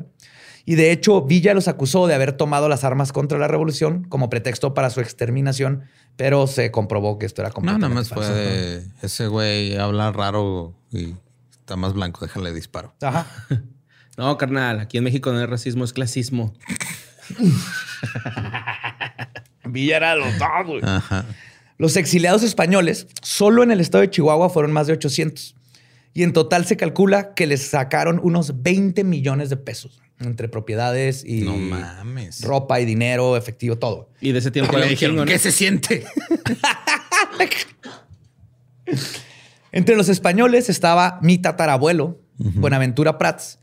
Y 0.65 0.75
de 0.75 0.91
hecho, 0.91 1.21
Villa 1.21 1.53
los 1.53 1.67
acusó 1.67 2.07
de 2.07 2.13
haber 2.13 2.33
tomado 2.33 2.69
las 2.69 2.83
armas 2.83 3.11
contra 3.11 3.37
la 3.39 3.47
revolución 3.47 4.03
como 4.03 4.29
pretexto 4.29 4.73
para 4.73 4.89
su 4.89 4.99
exterminación, 5.01 5.83
pero 6.15 6.47
se 6.47 6.71
comprobó 6.71 7.17
que 7.17 7.25
esto 7.25 7.41
era 7.41 7.51
completamente 7.51 7.87
No, 7.87 7.95
nada 7.95 8.01
más 8.01 8.09
fue 8.09 8.83
ese 9.01 9.27
güey 9.27 9.77
habla 9.77 10.11
raro 10.11 10.75
y 10.91 11.15
está 11.51 11.75
más 11.75 11.93
blanco, 11.93 12.25
déjale 12.25 12.53
disparo. 12.53 12.93
Ajá. 13.01 13.25
No, 14.17 14.37
carnal, 14.37 14.81
aquí 14.81 14.97
en 14.97 15.05
México 15.05 15.31
no 15.31 15.39
hay 15.39 15.45
racismo, 15.45 15.85
es 15.85 15.93
clasismo. 15.93 16.53
Villa 19.63 19.95
era 19.95 20.15
los 20.17 20.37
dos, 20.37 20.83
Los 21.77 21.95
exiliados 21.95 22.43
españoles, 22.43 23.07
solo 23.21 23.63
en 23.63 23.71
el 23.71 23.79
estado 23.79 24.01
de 24.01 24.09
Chihuahua 24.09 24.49
fueron 24.49 24.73
más 24.73 24.87
de 24.87 24.93
800. 24.93 25.55
Y 26.13 26.23
en 26.23 26.33
total 26.33 26.65
se 26.65 26.75
calcula 26.75 27.33
que 27.33 27.47
les 27.47 27.69
sacaron 27.69 28.19
unos 28.21 28.61
20 28.61 29.05
millones 29.05 29.49
de 29.49 29.55
pesos 29.55 30.01
entre 30.19 30.49
propiedades 30.49 31.23
y 31.25 31.41
no 31.41 31.57
mames. 31.57 32.41
ropa 32.41 32.79
y 32.79 32.85
dinero, 32.85 33.37
efectivo, 33.37 33.77
todo. 33.77 34.09
Y 34.21 34.31
de 34.31 34.39
ese 34.39 34.51
tiempo 34.51 34.77
le 34.77 34.87
dijeron, 34.87 35.25
¿qué 35.25 35.39
se 35.39 35.51
siente? 35.51 36.05
entre 39.71 39.95
los 39.95 40.09
españoles 40.09 40.69
estaba 40.69 41.19
mi 41.21 41.37
tatarabuelo, 41.37 42.19
Buenaventura 42.37 43.17
Prats, 43.17 43.59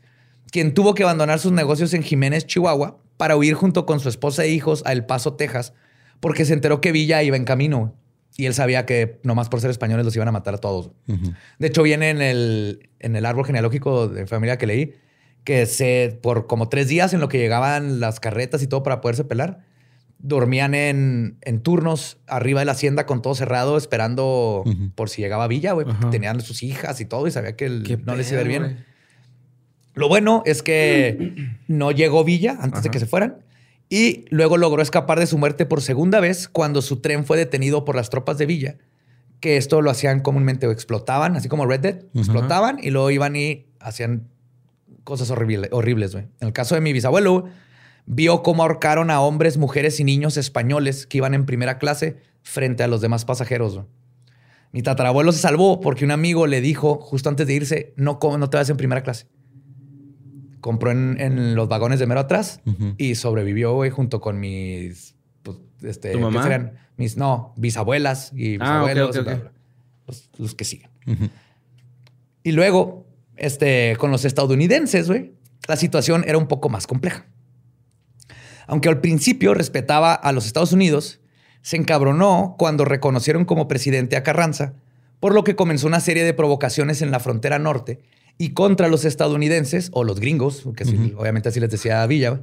quien 0.51 0.73
tuvo 0.73 0.93
que 0.93 1.03
abandonar 1.03 1.39
sus 1.39 1.51
negocios 1.51 1.93
en 1.93 2.03
Jiménez, 2.03 2.45
Chihuahua, 2.45 2.99
para 3.17 3.35
huir 3.35 3.55
junto 3.55 3.85
con 3.85 3.99
su 3.99 4.09
esposa 4.09 4.45
e 4.45 4.49
hijos 4.49 4.83
a 4.85 4.91
El 4.91 5.05
Paso, 5.05 5.33
Texas, 5.33 5.73
porque 6.19 6.45
se 6.45 6.53
enteró 6.53 6.81
que 6.81 6.91
Villa 6.91 7.23
iba 7.23 7.35
en 7.35 7.45
camino. 7.45 7.95
Y 8.35 8.45
él 8.45 8.53
sabía 8.53 8.85
que 8.85 9.19
nomás 9.23 9.49
por 9.49 9.61
ser 9.61 9.71
españoles 9.71 10.05
los 10.05 10.15
iban 10.15 10.27
a 10.27 10.31
matar 10.31 10.53
a 10.53 10.57
todos. 10.59 10.91
De 11.57 11.67
hecho, 11.67 11.81
viene 11.81 12.11
en 12.11 12.21
el, 12.21 12.89
en 12.99 13.15
el 13.15 13.25
árbol 13.25 13.45
genealógico 13.45 14.07
de 14.07 14.27
familia 14.27 14.59
que 14.59 14.67
leí, 14.67 14.93
que 15.47 15.65
se, 15.65 16.19
por 16.21 16.45
como 16.45 16.67
tres 16.67 16.89
días 16.89 17.13
en 17.13 17.21
lo 17.21 17.29
que 17.29 17.37
llegaban 17.37 18.01
las 18.01 18.19
carretas 18.19 18.61
y 18.63 18.67
todo 18.67 18.83
para 18.83 18.99
poderse 18.99 19.23
pelar, 19.23 19.61
dormían 20.19 20.75
en, 20.75 21.37
en 21.41 21.61
turnos 21.61 22.17
arriba 22.27 22.59
de 22.59 22.65
la 22.65 22.73
hacienda 22.73 23.05
con 23.05 23.21
todo 23.21 23.33
cerrado, 23.33 23.77
esperando 23.77 24.65
por 24.95 25.09
si 25.09 25.21
llegaba 25.21 25.47
Villa, 25.47 25.71
güey, 25.71 25.85
porque 25.87 26.07
tenían 26.07 26.41
sus 26.41 26.63
hijas 26.63 26.99
y 26.99 27.05
todo 27.05 27.27
y 27.27 27.31
sabía 27.31 27.55
que 27.55 27.69
no 27.69 28.17
les 28.17 28.29
iba 28.29 28.39
a 28.39 28.41
ir 28.41 28.49
bien. 28.49 28.85
Lo 29.93 30.09
bueno 30.09 30.43
es 30.45 30.63
que 30.63 31.47
no 31.69 31.91
llegó 31.91 32.25
Villa 32.25 32.57
antes 32.59 32.83
de 32.83 32.89
que 32.89 32.99
se 32.99 33.05
fueran 33.05 33.37
y 33.87 34.25
luego 34.27 34.57
logró 34.57 34.81
escapar 34.81 35.17
de 35.17 35.27
su 35.27 35.37
muerte 35.37 35.65
por 35.65 35.81
segunda 35.81 36.19
vez 36.19 36.49
cuando 36.49 36.81
su 36.81 36.99
tren 36.99 37.23
fue 37.23 37.37
detenido 37.37 37.85
por 37.85 37.95
las 37.95 38.09
tropas 38.09 38.37
de 38.37 38.47
Villa, 38.47 38.75
que 39.39 39.55
esto 39.55 39.81
lo 39.81 39.91
hacían 39.91 40.19
comúnmente 40.19 40.67
o 40.67 40.71
explotaban, 40.71 41.37
así 41.37 41.47
como 41.47 41.65
Red 41.65 41.79
Dead, 41.79 41.99
explotaban 42.15 42.79
y 42.83 42.89
luego 42.89 43.11
iban 43.11 43.37
y 43.37 43.67
hacían 43.79 44.27
cosas 45.07 45.31
horribles, 45.31 45.69
horribles. 45.71 46.13
En 46.15 46.29
el 46.41 46.51
caso 46.51 46.75
de 46.75 46.81
mi 46.81 46.91
bisabuelo, 46.91 47.45
vio 48.05 48.43
cómo 48.43 48.63
ahorcaron 48.63 49.09
a 49.09 49.21
hombres, 49.21 49.57
mujeres 49.57 50.01
y 50.01 50.03
niños 50.03 50.35
españoles 50.35 51.07
que 51.07 51.19
iban 51.19 51.33
en 51.33 51.45
primera 51.45 51.77
clase 51.77 52.17
frente 52.41 52.83
a 52.83 52.87
los 52.87 52.99
demás 52.99 53.23
pasajeros. 53.23 53.79
Mi 54.73 54.83
tatarabuelo 54.83 55.31
se 55.31 55.39
salvó 55.39 55.79
porque 55.79 56.03
un 56.03 56.11
amigo 56.11 56.45
le 56.45 56.59
dijo 56.59 56.99
justo 56.99 57.29
antes 57.29 57.47
de 57.47 57.53
irse, 57.53 57.93
no, 57.95 58.19
no 58.21 58.49
te 58.49 58.57
vas 58.57 58.69
en 58.69 58.75
primera 58.75 59.01
clase 59.01 59.27
compró 60.59 60.91
en, 60.91 61.55
los 61.55 61.69
vagones 61.69 61.97
de 61.97 62.07
mero 62.07 62.19
atrás 62.19 62.59
y 62.97 63.15
sobrevivió, 63.15 63.73
güey, 63.73 63.89
junto 63.89 64.19
con 64.19 64.37
mis, 64.37 65.15
pues, 65.41 65.59
este, 65.81 66.11
¿Tu 66.11 66.19
mamá? 66.19 66.43
Serían? 66.43 66.73
Mis, 66.97 67.15
no, 67.15 67.53
bisabuelas 67.55 68.33
y 68.33 68.57
ah, 68.59 68.83
bisabuelos, 68.83 69.49
Los, 70.37 70.55
que 70.55 70.65
siguen. 70.65 70.89
Y 72.43 72.51
luego, 72.51 73.06
este, 73.37 73.95
con 73.97 74.11
los 74.11 74.25
estadounidenses, 74.25 75.07
güey, 75.07 75.33
la 75.67 75.75
situación 75.75 76.23
era 76.27 76.37
un 76.37 76.47
poco 76.47 76.69
más 76.69 76.87
compleja. 76.87 77.25
Aunque 78.67 78.89
al 78.89 78.99
principio 78.99 79.53
respetaba 79.53 80.13
a 80.13 80.31
los 80.31 80.45
Estados 80.45 80.73
Unidos, 80.73 81.19
se 81.61 81.77
encabronó 81.77 82.55
cuando 82.57 82.85
reconocieron 82.85 83.45
como 83.45 83.67
presidente 83.67 84.15
a 84.15 84.23
Carranza, 84.23 84.73
por 85.19 85.33
lo 85.33 85.43
que 85.43 85.55
comenzó 85.55 85.87
una 85.87 85.99
serie 85.99 86.23
de 86.23 86.33
provocaciones 86.33 87.01
en 87.01 87.11
la 87.11 87.19
frontera 87.19 87.59
norte 87.59 87.99
y 88.37 88.49
contra 88.53 88.87
los 88.87 89.03
estadounidenses 89.05 89.89
o 89.93 90.03
los 90.03 90.19
gringos, 90.19 90.63
que 90.75 90.83
obviamente 91.17 91.49
así 91.49 91.59
les 91.59 91.71
decía 91.71 92.05
Villa, 92.05 92.41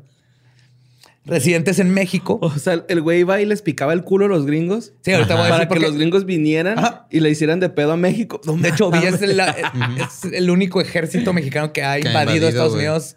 residentes 1.25 1.79
en 1.79 1.91
México. 1.91 2.39
O 2.43 2.59
sea, 2.59 2.85
el 2.89 3.01
güey 3.01 3.21
iba 3.21 3.41
y 3.41 3.47
les 3.47 3.63
picaba 3.63 3.93
el 3.93 4.05
culo 4.05 4.27
a 4.27 4.29
los 4.29 4.47
gringos. 4.47 4.93
Sí, 5.03 5.13
ahorita 5.13 5.35
voy 5.35 5.43
a 5.43 5.47
decir 5.47 5.69
Para 5.69 5.81
que 5.81 5.87
los 5.87 5.97
gringos 5.97 6.25
vinieran 6.25 6.79
y 7.11 7.21
le 7.21 7.31
hicieran 7.31 7.61
de 7.61 7.69
pedo 7.69 7.93
a 7.93 7.97
México. 7.97 8.41
de 8.45 8.69
hecho, 8.69 8.91
Villa 8.91 9.09
es 9.09 9.23
el, 10.25 10.51
único 10.51 10.81
ejército 10.81 11.33
mexicano 11.33 11.73
que 11.73 11.83
ha 11.83 11.99
invadido, 11.99 12.49
Estados 12.49 12.75
Unidos. 12.75 13.17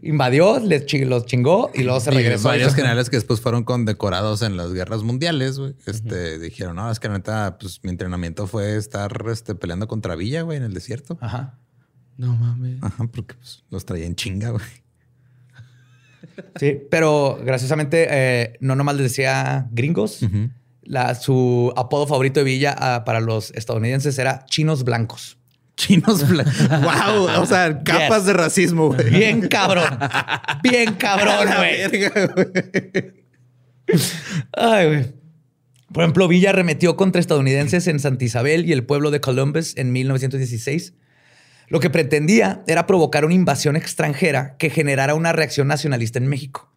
Invadió, 0.00 0.60
les 0.60 0.92
los 1.06 1.26
chingó 1.26 1.72
y 1.74 1.82
luego 1.82 1.98
se 1.98 2.12
regresó. 2.12 2.48
varios 2.48 2.74
generales 2.74 3.10
que 3.10 3.16
después 3.16 3.40
fueron 3.40 3.64
condecorados 3.64 4.42
en 4.42 4.56
las 4.56 4.72
guerras 4.72 5.02
mundiales, 5.02 5.58
güey. 5.58 5.74
Este, 5.86 6.38
dijeron, 6.38 6.76
no, 6.76 6.88
es 6.90 7.00
que 7.00 7.08
neta, 7.08 7.58
pues 7.58 7.80
mi 7.82 7.90
entrenamiento 7.90 8.46
fue 8.46 8.76
estar 8.76 9.10
este, 9.28 9.56
peleando 9.56 9.88
contra 9.88 10.14
Villa, 10.14 10.42
güey, 10.42 10.58
en 10.58 10.62
el 10.62 10.72
desierto. 10.72 11.18
Ajá. 11.20 11.58
No 12.16 12.36
mames. 12.36 12.80
Ajá, 12.80 13.08
porque 13.12 13.34
pues, 13.34 13.64
los 13.70 13.84
traía 13.84 14.06
en 14.06 14.14
chinga, 14.14 14.50
güey. 14.50 14.62
Sí, 16.58 16.78
pero 16.90 17.38
graciosamente 17.44 18.06
eh, 18.10 18.56
no 18.60 18.76
nomás 18.76 18.96
les 18.96 19.04
decía 19.04 19.68
gringos. 19.70 20.20
la, 20.82 21.14
su 21.14 21.72
apodo 21.76 22.06
favorito 22.06 22.40
de 22.40 22.44
Villa 22.44 22.74
ah, 22.78 23.04
para 23.04 23.20
los 23.20 23.50
estadounidenses 23.52 24.18
era 24.18 24.44
chinos 24.46 24.84
blancos. 24.84 25.38
Chinos 25.76 26.28
blancos. 26.28 26.68
wow. 26.68 27.40
O 27.40 27.46
sea, 27.46 27.82
capas 27.82 28.26
de 28.26 28.32
racismo, 28.32 28.88
güey. 28.88 29.10
Bien 29.10 29.48
cabrón. 29.48 29.98
Bien 30.62 30.94
cabrón, 30.94 31.48
güey. 31.56 32.92
Ay, 34.52 34.86
güey. 34.86 35.18
Por 35.92 36.02
ejemplo, 36.02 36.28
Villa 36.28 36.50
arremetió 36.50 36.96
contra 36.96 37.20
estadounidenses 37.20 37.86
en 37.86 37.98
Santa 37.98 38.24
Isabel 38.24 38.66
y 38.66 38.72
el 38.72 38.84
pueblo 38.84 39.10
de 39.10 39.20
Columbus 39.20 39.76
en 39.76 39.92
1916 39.92 40.94
lo 41.68 41.80
que 41.80 41.90
pretendía 41.90 42.62
era 42.66 42.86
provocar 42.86 43.24
una 43.24 43.34
invasión 43.34 43.76
extranjera 43.76 44.56
que 44.56 44.70
generara 44.70 45.14
una 45.14 45.32
reacción 45.32 45.68
nacionalista 45.68 46.18
en 46.18 46.26
México. 46.26 46.70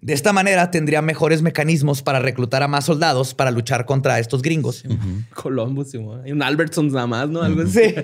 De 0.00 0.12
esta 0.12 0.32
manera 0.32 0.70
tendría 0.70 1.02
mejores 1.02 1.42
mecanismos 1.42 2.02
para 2.02 2.20
reclutar 2.20 2.62
a 2.62 2.68
más 2.68 2.84
soldados 2.84 3.34
para 3.34 3.50
luchar 3.50 3.84
contra 3.84 4.20
estos 4.20 4.42
gringos. 4.42 4.84
Columbus, 5.34 5.90
sí, 5.90 5.98
güey. 5.98 6.20
Hay 6.24 6.32
un 6.32 6.42
Albertson 6.42 6.86
nada 6.88 7.06
más, 7.08 7.28
¿no? 7.28 7.42
Algo 7.42 7.62
así. 7.62 7.80
Sí. 7.80 7.94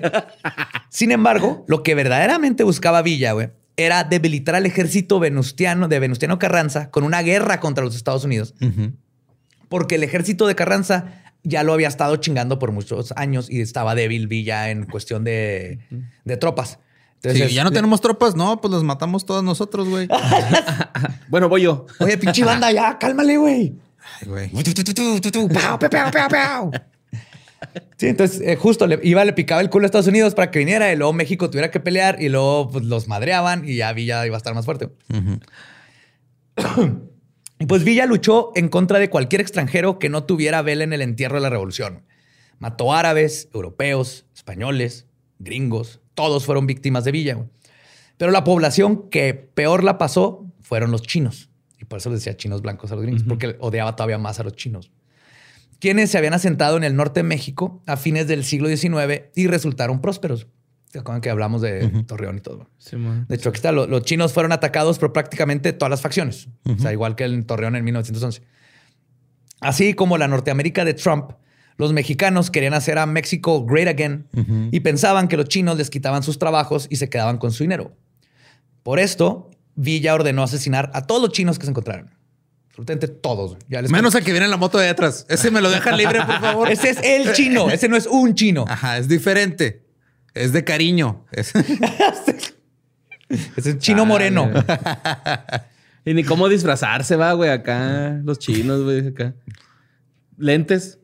Sin 0.89 1.11
embargo, 1.11 1.63
lo 1.69 1.83
que 1.83 1.95
verdaderamente 1.95 2.63
buscaba 2.63 3.01
Villa, 3.01 3.31
güey, 3.31 3.49
era 3.77 4.03
debilitar 4.03 4.55
al 4.55 4.65
ejército 4.65 5.19
venustiano 5.19 5.87
de 5.87 5.99
Venustiano 5.99 6.37
Carranza 6.37 6.91
con 6.91 7.03
una 7.03 7.21
guerra 7.21 7.61
contra 7.61 7.85
los 7.85 7.95
Estados 7.95 8.25
Unidos. 8.25 8.55
Porque 9.69 9.95
el 9.95 10.03
ejército 10.03 10.47
de 10.47 10.55
Carranza 10.55 11.24
ya 11.45 11.63
lo 11.63 11.73
había 11.73 11.87
estado 11.87 12.15
chingando 12.17 12.59
por 12.59 12.71
muchos 12.71 13.13
años 13.15 13.49
y 13.49 13.61
estaba 13.61 13.95
débil 13.95 14.27
Villa 14.27 14.69
en 14.69 14.85
cuestión 14.85 15.23
de, 15.23 15.79
de 16.23 16.37
tropas. 16.37 16.79
Entonces, 17.15 17.49
Sí, 17.49 17.55
ya 17.55 17.63
no 17.63 17.71
tenemos 17.71 18.01
tropas, 18.01 18.35
no, 18.35 18.59
pues 18.61 18.73
las 18.73 18.83
matamos 18.83 19.25
todas 19.25 19.43
nosotros, 19.43 19.87
güey. 19.87 20.07
Bueno, 21.29 21.49
voy 21.49 21.63
yo. 21.63 21.85
Oye, 21.99 22.17
pinche 22.17 22.43
banda, 22.43 22.71
ya, 22.71 22.99
cálmale, 22.99 23.37
güey. 23.37 23.75
Ay, 24.21 24.27
güey. 24.27 24.49
Sí, 27.97 28.07
entonces 28.07 28.41
eh, 28.41 28.55
justo 28.57 28.85
le 28.85 28.99
iba, 29.03 29.23
le 29.25 29.33
picaba 29.33 29.61
el 29.61 29.69
culo 29.69 29.85
a 29.85 29.87
Estados 29.87 30.07
Unidos 30.07 30.35
para 30.35 30.51
que 30.51 30.59
viniera 30.59 30.91
y 30.91 30.97
luego 30.97 31.13
México 31.13 31.49
tuviera 31.49 31.71
que 31.71 31.79
pelear 31.79 32.21
y 32.21 32.29
luego 32.29 32.69
pues, 32.69 32.85
los 32.85 33.07
madreaban 33.07 33.67
y 33.67 33.77
ya 33.77 33.91
Villa 33.93 34.25
iba 34.25 34.35
a 34.35 34.37
estar 34.37 34.53
más 34.53 34.65
fuerte. 34.65 34.89
y 37.59 37.65
pues 37.65 37.83
Villa 37.83 38.05
luchó 38.05 38.51
en 38.55 38.69
contra 38.69 38.99
de 38.99 39.09
cualquier 39.09 39.41
extranjero 39.41 39.99
que 39.99 40.09
no 40.09 40.23
tuviera 40.23 40.61
vela 40.61 40.83
en 40.83 40.93
el 40.93 41.01
entierro 41.01 41.35
de 41.35 41.41
la 41.41 41.49
revolución. 41.49 42.03
Mató 42.59 42.93
árabes, 42.93 43.49
europeos, 43.53 44.25
españoles, 44.33 45.07
gringos, 45.39 46.01
todos 46.13 46.45
fueron 46.45 46.67
víctimas 46.67 47.03
de 47.03 47.11
Villa. 47.11 47.35
güey. 47.35 47.49
Pero 48.17 48.31
la 48.31 48.43
población 48.43 49.09
que 49.09 49.33
peor 49.33 49.83
la 49.83 49.97
pasó 49.97 50.45
fueron 50.61 50.91
los 50.91 51.01
chinos. 51.01 51.49
Y 51.79 51.85
por 51.85 51.99
eso 51.99 52.09
les 52.09 52.19
decía 52.19 52.37
chinos 52.37 52.61
blancos 52.61 52.91
a 52.91 52.95
los 52.95 53.03
gringos, 53.03 53.23
porque 53.27 53.57
odiaba 53.59 53.95
todavía 53.95 54.17
más 54.17 54.39
a 54.39 54.43
los 54.43 54.53
chinos 54.53 54.91
quienes 55.79 56.09
se 56.11 56.17
habían 56.17 56.33
asentado 56.33 56.77
en 56.77 56.83
el 56.83 56.95
norte 56.95 57.19
de 57.19 57.23
México 57.23 57.81
a 57.85 57.97
fines 57.97 58.27
del 58.27 58.43
siglo 58.43 58.67
XIX 58.69 59.23
y 59.35 59.47
resultaron 59.47 60.01
prósperos. 60.01 60.47
¿Se 60.95 60.99
acuerdan 61.01 61.19
que 61.19 61.29
hablamos 61.29 61.61
de 61.61 61.89
Torreón 62.07 62.37
y 62.37 62.39
todo? 62.39 62.69
Simón. 62.77 63.25
De 63.27 63.35
hecho, 63.35 63.49
aquí 63.49 63.57
está, 63.57 63.73
lo- 63.73 63.85
los, 63.85 64.03
chinos 64.03 64.31
fueron 64.31 64.53
atacados 64.53 64.97
por 64.97 65.11
prácticamente 65.11 65.73
todas 65.73 65.89
las 65.89 65.99
facciones, 65.99 66.47
o 66.63 66.77
sea, 66.79 66.93
igual 66.93 67.17
que 67.17 67.25
en 67.25 67.43
Torreón 67.43 67.75
en 67.75 67.83
1911. 67.83 68.41
Así 69.59 69.93
como 69.93 70.17
la 70.17 70.29
Norteamérica 70.29 70.85
de 70.85 70.93
Trump, 70.93 71.31
los 71.77 71.91
mexicanos 71.91 72.49
querían 72.49 72.73
hacer 72.73 72.97
a 72.97 73.05
México 73.07 73.65
great 73.65 73.89
again 73.89 74.27
y 74.71 74.79
pensaban 74.79 75.27
que 75.27 75.35
los 75.35 75.49
chinos 75.49 75.77
les 75.77 75.89
quitaban 75.89 76.23
sus 76.23 76.39
trabajos 76.39 76.87
y 76.89 76.95
se 76.95 77.09
quedaban 77.09 77.39
con 77.39 77.51
su 77.51 77.65
dinero. 77.65 77.93
Por 78.81 78.97
esto, 78.99 79.51
Villa 79.75 80.13
ordenó 80.15 80.43
asesinar 80.43 80.91
a 80.93 81.01
todos 81.01 81.21
los 81.21 81.31
chinos 81.33 81.59
que 81.59 81.65
se 81.65 81.71
encontraran. 81.71 82.15
Absolutamente 82.69 83.09
todos. 83.09 83.57
Ya 83.67 83.81
les 83.81 83.91
Menos 83.91 84.15
a 84.15 84.21
que 84.21 84.31
viene 84.31 84.45
en 84.45 84.51
la 84.51 84.57
moto 84.57 84.77
de 84.77 84.87
atrás. 84.89 85.25
Ese 85.27 85.51
me 85.51 85.59
lo 85.61 85.69
dejan 85.69 85.97
libre, 85.97 86.21
por 86.25 86.39
favor. 86.39 86.69
Ese 86.71 86.89
es 86.91 86.99
el 87.03 87.33
chino, 87.33 87.69
ese 87.69 87.89
no 87.89 87.97
es 87.97 88.05
un 88.05 88.33
chino. 88.35 88.63
Ajá, 88.67 88.97
es 88.97 89.07
diferente. 89.09 89.84
Es 90.35 90.51
de 90.53 90.63
cariño. 90.63 91.25
Es- 91.31 91.53
es 93.29 93.77
chino 93.79 94.05
moreno. 94.05 94.49
Y 96.07 96.13
ni 96.13 96.23
cómo 96.23 96.47
disfrazarse, 96.49 97.15
va, 97.15 97.33
güey, 97.33 97.49
acá. 97.49 98.21
Los 98.23 98.37
chinos, 98.37 98.83
güey, 98.83 99.07
acá. 99.07 99.33
Lentes. 100.37 100.99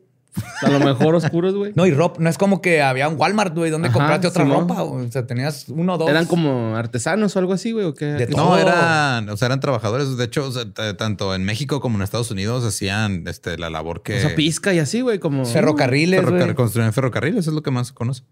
A 0.62 0.68
lo 0.70 0.78
mejor 0.78 1.16
oscuros, 1.16 1.56
güey. 1.56 1.72
No, 1.74 1.86
y 1.86 1.90
ropa, 1.90 2.20
no 2.22 2.30
es 2.30 2.38
como 2.38 2.62
que 2.62 2.80
había 2.82 3.08
un 3.08 3.18
Walmart, 3.18 3.52
güey, 3.52 3.72
donde 3.72 3.88
Ajá, 3.88 3.98
compraste 3.98 4.28
otra 4.28 4.44
ropa. 4.44 4.84
O 4.84 5.10
sea, 5.10 5.26
tenías 5.26 5.68
uno 5.68 5.94
o 5.94 5.98
dos. 5.98 6.08
Eran 6.08 6.26
como 6.26 6.76
artesanos 6.76 7.34
o 7.34 7.38
algo 7.40 7.52
así, 7.52 7.72
güey, 7.72 7.84
o 7.84 7.94
qué. 7.94 8.04
De 8.06 8.26
¿Qué- 8.28 8.32
todo. 8.32 8.50
No, 8.50 8.56
eran, 8.58 9.28
o 9.28 9.36
sea, 9.36 9.46
eran 9.46 9.58
trabajadores. 9.58 10.16
De 10.16 10.24
hecho, 10.24 10.46
o 10.46 10.52
sea, 10.52 10.72
t- 10.72 10.94
tanto 10.94 11.34
en 11.34 11.42
México 11.42 11.80
como 11.80 11.96
en 11.96 12.02
Estados 12.02 12.30
Unidos 12.30 12.64
hacían 12.64 13.24
este, 13.26 13.58
la 13.58 13.70
labor 13.70 14.02
que 14.04 14.18
O 14.18 14.20
sea, 14.20 14.36
pizca 14.36 14.72
y 14.72 14.78
así, 14.78 15.00
güey, 15.00 15.18
como. 15.18 15.44
ferrocarriles, 15.44 16.22
construían 16.54 16.92
ferrocarriles, 16.92 17.48
es 17.48 17.52
lo 17.52 17.62
que 17.64 17.72
más 17.72 17.88
se 17.88 17.94
conoce. 17.94 18.22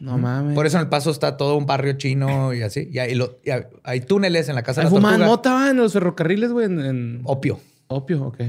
No 0.00 0.16
mames. 0.18 0.54
Por 0.54 0.66
eso 0.66 0.78
en 0.78 0.82
el 0.84 0.88
paso 0.88 1.10
está 1.10 1.36
todo 1.36 1.56
un 1.56 1.66
barrio 1.66 1.92
chino 1.92 2.52
y 2.54 2.62
así. 2.62 2.88
Y 2.90 2.98
hay, 2.98 3.14
lo- 3.14 3.38
y 3.44 3.50
hay- 3.50 3.64
hay 3.84 4.00
túneles 4.00 4.48
en 4.48 4.54
la 4.54 4.62
casa 4.62 4.80
de 4.80 4.86
la 4.86 4.90
fumaban 4.90 5.18
tortuga. 5.20 5.36
mota 5.36 5.52
va, 5.54 5.70
en 5.70 5.76
los 5.76 5.92
ferrocarriles, 5.92 6.50
güey, 6.52 6.66
en, 6.66 6.80
en- 6.80 7.20
Opio. 7.24 7.60
opio, 7.88 8.24
ok. 8.24 8.40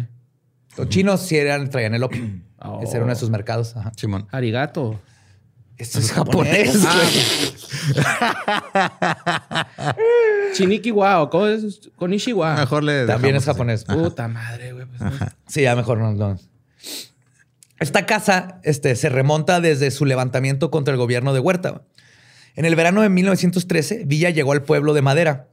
Los 0.78 0.88
chinos 0.89 1.22
sí 1.22 1.36
eran, 1.38 1.70
traían 1.70 1.93
el 1.93 2.04
opio. 2.04 2.22
Oh. 2.64 2.80
Ese 2.84 2.97
era 2.97 3.06
uno 3.06 3.12
de 3.16 3.20
sus 3.20 3.32
mercados. 3.32 3.76
Ajá. 3.76 3.91
Simón. 3.97 4.28
Arigato. 4.32 4.99
Esto 5.78 5.97
es 5.97 6.12
japonés. 6.12 6.78
Chiniki 10.54 10.91
wow, 10.91 11.28
¿cómo 11.32 11.47
es? 11.47 11.89
Konishiwa. 11.95 12.56
Mejor 12.58 12.84
le 12.84 13.08
También 13.08 13.36
es 13.36 13.41
así. 13.41 13.52
japonés. 13.52 13.84
Puta 13.86 14.28
madre, 14.28 14.74
güey. 14.74 14.86
pues, 14.86 15.02
no. 15.02 15.12
Sí, 15.47 15.64
ya 15.64 15.76
mejor 15.76 15.97
no. 15.97 16.14
no. 16.14 16.38
Esta 17.82 18.06
casa 18.06 18.62
este, 18.62 18.96
se 18.96 19.10
remonta 19.10 19.60
desde 19.60 19.90
su 19.90 20.06
levantamiento 20.06 20.70
contra 20.70 20.94
el 20.94 21.00
gobierno 21.00 21.34
de 21.34 21.40
Huerta. 21.40 21.82
En 22.56 22.66
el 22.66 22.76
verano 22.76 23.02
de 23.02 23.10
1913, 23.10 24.04
Villa 24.06 24.30
llegó 24.30 24.52
al 24.52 24.62
pueblo 24.62 24.94
de 24.94 25.02
Madera. 25.02 25.50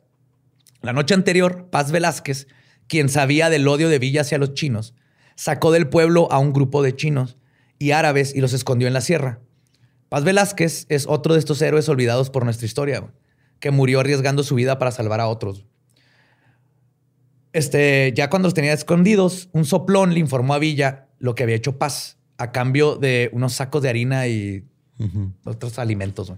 La 0.83 0.93
noche 0.93 1.15
anterior, 1.15 1.71
Paz 1.71 1.91
Velázquez, 1.91 2.47
quien 2.87 3.09
sabía 3.09 3.49
del 3.49 3.67
odio 3.67 3.89
de 3.89 3.99
Villa 3.99 4.21
hacia 4.21 4.37
los 4.37 4.53
chinos, 4.53 4.95
sacó 5.37 5.73
del 5.73 5.89
pueblo 5.89 6.31
a 6.31 6.39
un 6.39 6.53
grupo 6.53 6.83
de 6.83 6.95
chinos 6.95 7.39
y 7.79 7.93
árabes 7.93 8.35
y 8.35 8.43
los 8.43 8.53
escondió 8.53 8.89
en 8.89 8.93
la 8.93 9.01
sierra. 9.01 9.41
Paz 10.11 10.23
Velázquez 10.23 10.85
es 10.91 11.07
otro 11.07 11.33
de 11.33 11.41
estos 11.41 11.63
héroes 11.63 11.89
olvidados 11.89 12.29
por 12.29 12.45
nuestra 12.45 12.67
historia, 12.67 13.11
que 13.59 13.71
murió 13.71 14.01
arriesgando 14.01 14.43
su 14.43 14.55
vida 14.55 14.79
para 14.79 14.91
salvar 14.91 15.23
a 15.23 15.29
otros. 15.29 15.65
Este, 17.55 18.13
ya 18.15 18.29
cuando 18.29 18.49
los 18.49 18.55
tenía 18.55 18.75
escondidos, 18.75 19.49
un 19.53 19.65
soplón 19.65 20.13
le 20.13 20.21
informó 20.21 20.53
a 20.53 20.59
Villa 20.59 21.09
lo 21.21 21.35
que 21.35 21.45
había 21.45 21.57
hecho 21.57 21.79
Paz 21.79 22.18
a 22.39 22.53
cambio 22.53 22.97
de 22.97 23.29
unos 23.33 23.53
sacos 23.55 23.83
de 23.83 23.89
harina 23.89 24.27
y 24.29 24.65
otros 25.45 25.79
alimentos. 25.79 26.33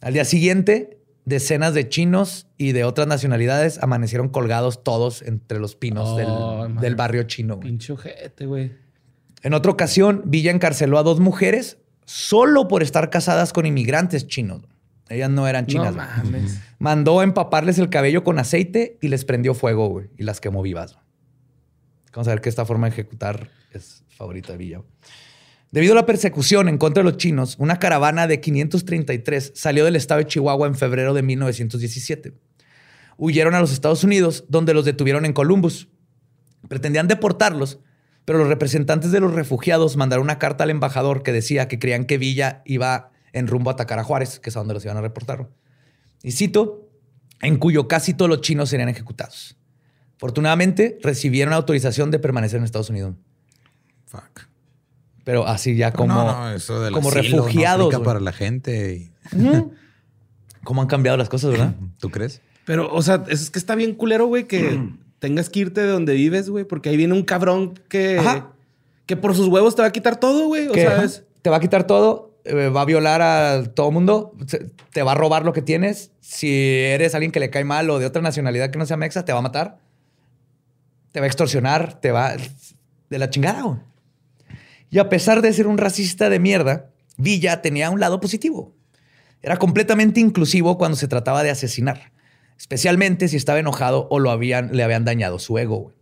Al 0.00 0.12
día 0.12 0.24
siguiente, 0.24 0.98
decenas 1.24 1.74
de 1.74 1.88
chinos 1.88 2.46
y 2.56 2.72
de 2.72 2.84
otras 2.84 3.06
nacionalidades 3.06 3.78
amanecieron 3.82 4.28
colgados 4.28 4.82
todos 4.84 5.22
entre 5.22 5.58
los 5.58 5.76
pinos 5.76 6.08
Oh, 6.10 6.68
del, 6.80 6.94
barrio 6.96 7.22
chino. 7.24 7.56
güey. 7.56 7.68
Pinche 7.68 7.92
ojete, 7.92 8.46
güey. 8.46 8.72
En 9.42 9.54
otra 9.54 9.72
ocasión, 9.72 10.22
Villa 10.26 10.50
encarceló 10.50 10.98
a 10.98 11.02
dos 11.02 11.18
mujeres 11.20 11.78
solo 12.04 12.68
por 12.68 12.82
estar 12.82 13.08
casadas 13.10 13.52
con 13.52 13.66
inmigrantes 13.66 14.26
chinos. 14.26 14.62
Ellas 15.08 15.30
no 15.30 15.48
eran 15.48 15.66
chinas. 15.66 15.94
No 15.94 16.02
mames. 16.02 16.60
Mandó 16.78 17.22
empaparles 17.22 17.78
el 17.78 17.88
cabello 17.90 18.22
con 18.22 18.38
aceite 18.38 18.96
y 19.00 19.08
les 19.08 19.24
prendió 19.24 19.54
fuego, 19.54 19.88
güey, 19.88 20.08
y 20.18 20.22
las 20.24 20.40
quemó 20.40 20.62
vivas. 20.62 20.98
Vamos 22.12 22.28
a 22.28 22.30
ver 22.30 22.40
que 22.40 22.48
esta 22.48 22.64
forma 22.64 22.86
de 22.88 22.92
ejecutar 22.92 23.48
es 23.72 24.04
favorita 24.20 24.54
Villa. 24.56 24.82
Debido 25.70 25.92
a 25.92 25.96
la 25.96 26.06
persecución 26.06 26.68
en 26.68 26.78
contra 26.78 27.02
de 27.02 27.10
los 27.10 27.16
chinos, 27.16 27.56
una 27.58 27.78
caravana 27.78 28.26
de 28.26 28.40
533 28.40 29.52
salió 29.54 29.84
del 29.84 29.96
estado 29.96 30.18
de 30.18 30.26
Chihuahua 30.26 30.66
en 30.66 30.74
febrero 30.74 31.14
de 31.14 31.22
1917. 31.22 32.34
Huyeron 33.16 33.54
a 33.54 33.60
los 33.60 33.72
Estados 33.72 34.04
Unidos, 34.04 34.44
donde 34.48 34.74
los 34.74 34.84
detuvieron 34.84 35.24
en 35.24 35.32
Columbus. 35.32 35.88
Pretendían 36.68 37.08
deportarlos, 37.08 37.78
pero 38.24 38.38
los 38.38 38.48
representantes 38.48 39.10
de 39.10 39.20
los 39.20 39.32
refugiados 39.32 39.96
mandaron 39.96 40.24
una 40.24 40.38
carta 40.38 40.64
al 40.64 40.70
embajador 40.70 41.22
que 41.22 41.32
decía 41.32 41.68
que 41.68 41.78
creían 41.78 42.04
que 42.04 42.18
Villa 42.18 42.62
iba 42.66 43.12
en 43.32 43.46
rumbo 43.46 43.70
a 43.70 43.74
atacar 43.74 43.98
a 43.98 44.04
Juárez, 44.04 44.38
que 44.38 44.50
es 44.50 44.56
a 44.56 44.60
donde 44.60 44.74
los 44.74 44.84
iban 44.84 44.98
a 44.98 45.02
reportar. 45.02 45.48
Y 46.22 46.32
cito, 46.32 46.90
en 47.40 47.56
cuyo 47.56 47.88
casi 47.88 48.12
todos 48.12 48.28
los 48.28 48.42
chinos 48.42 48.68
serían 48.68 48.90
ejecutados. 48.90 49.56
Afortunadamente, 50.16 50.98
recibieron 51.02 51.54
autorización 51.54 52.10
de 52.10 52.18
permanecer 52.18 52.58
en 52.58 52.64
Estados 52.64 52.90
Unidos. 52.90 53.14
Fuck. 54.10 54.48
Pero 55.24 55.46
así 55.46 55.76
ya 55.76 55.92
como, 55.92 56.14
no, 56.14 56.24
no, 56.24 56.50
eso 56.52 56.80
del 56.80 56.92
como 56.92 57.08
asilo 57.10 57.44
refugiados. 57.44 57.94
para 58.00 58.18
la 58.18 58.32
gente. 58.32 58.96
y-. 58.96 59.10
¿Cómo 60.64 60.82
han 60.82 60.88
cambiado 60.88 61.16
las 61.16 61.28
cosas, 61.28 61.52
verdad? 61.52 61.74
¿Tú 61.98 62.10
crees? 62.10 62.42
Pero, 62.64 62.92
o 62.92 63.02
sea, 63.02 63.24
es 63.28 63.50
que 63.50 63.58
está 63.58 63.74
bien 63.76 63.94
culero, 63.94 64.26
güey, 64.26 64.48
que 64.48 64.80
tengas 65.20 65.48
que 65.48 65.60
irte 65.60 65.82
de 65.82 65.88
donde 65.88 66.14
vives, 66.14 66.50
güey, 66.50 66.64
porque 66.64 66.88
ahí 66.88 66.96
viene 66.96 67.14
un 67.14 67.22
cabrón 67.22 67.74
que, 67.88 68.18
Ajá. 68.18 68.52
que 69.06 69.16
por 69.16 69.36
sus 69.36 69.46
huevos 69.46 69.76
te 69.76 69.82
va 69.82 69.88
a 69.88 69.92
quitar 69.92 70.18
todo, 70.18 70.46
güey. 70.46 70.66
O 70.66 70.74
sea, 70.74 71.04
es. 71.04 71.24
te 71.42 71.50
va 71.50 71.58
a 71.58 71.60
quitar 71.60 71.86
todo, 71.86 72.34
eh, 72.44 72.68
va 72.68 72.80
a 72.80 72.84
violar 72.84 73.22
a 73.22 73.64
todo 73.72 73.92
mundo, 73.92 74.34
te 74.92 75.02
va 75.02 75.12
a 75.12 75.14
robar 75.14 75.44
lo 75.44 75.52
que 75.52 75.62
tienes. 75.62 76.10
Si 76.20 76.50
eres 76.50 77.14
alguien 77.14 77.30
que 77.30 77.38
le 77.40 77.50
cae 77.50 77.64
mal 77.64 77.88
o 77.90 78.00
de 78.00 78.06
otra 78.06 78.20
nacionalidad 78.20 78.70
que 78.70 78.78
no 78.78 78.86
sea 78.86 78.96
mexa, 78.96 79.24
te 79.24 79.32
va 79.32 79.38
a 79.38 79.42
matar. 79.42 79.78
Te 81.12 81.20
va 81.20 81.24
a 81.24 81.28
extorsionar, 81.28 82.00
te 82.00 82.10
va 82.10 82.34
de 83.10 83.18
la 83.18 83.30
chingada. 83.30 83.62
güey. 83.62 83.78
Y 84.90 84.98
a 84.98 85.08
pesar 85.08 85.40
de 85.40 85.52
ser 85.52 85.66
un 85.66 85.78
racista 85.78 86.28
de 86.28 86.40
mierda, 86.40 86.90
Villa 87.16 87.62
tenía 87.62 87.90
un 87.90 88.00
lado 88.00 88.20
positivo. 88.20 88.74
Era 89.42 89.56
completamente 89.56 90.20
inclusivo 90.20 90.76
cuando 90.76 90.96
se 90.96 91.08
trataba 91.08 91.42
de 91.42 91.50
asesinar, 91.50 92.12
especialmente 92.58 93.28
si 93.28 93.36
estaba 93.36 93.58
enojado 93.58 94.08
o 94.10 94.18
le 94.20 94.30
habían 94.30 95.04
dañado 95.04 95.38
su 95.38 95.56
ego. 95.58 95.92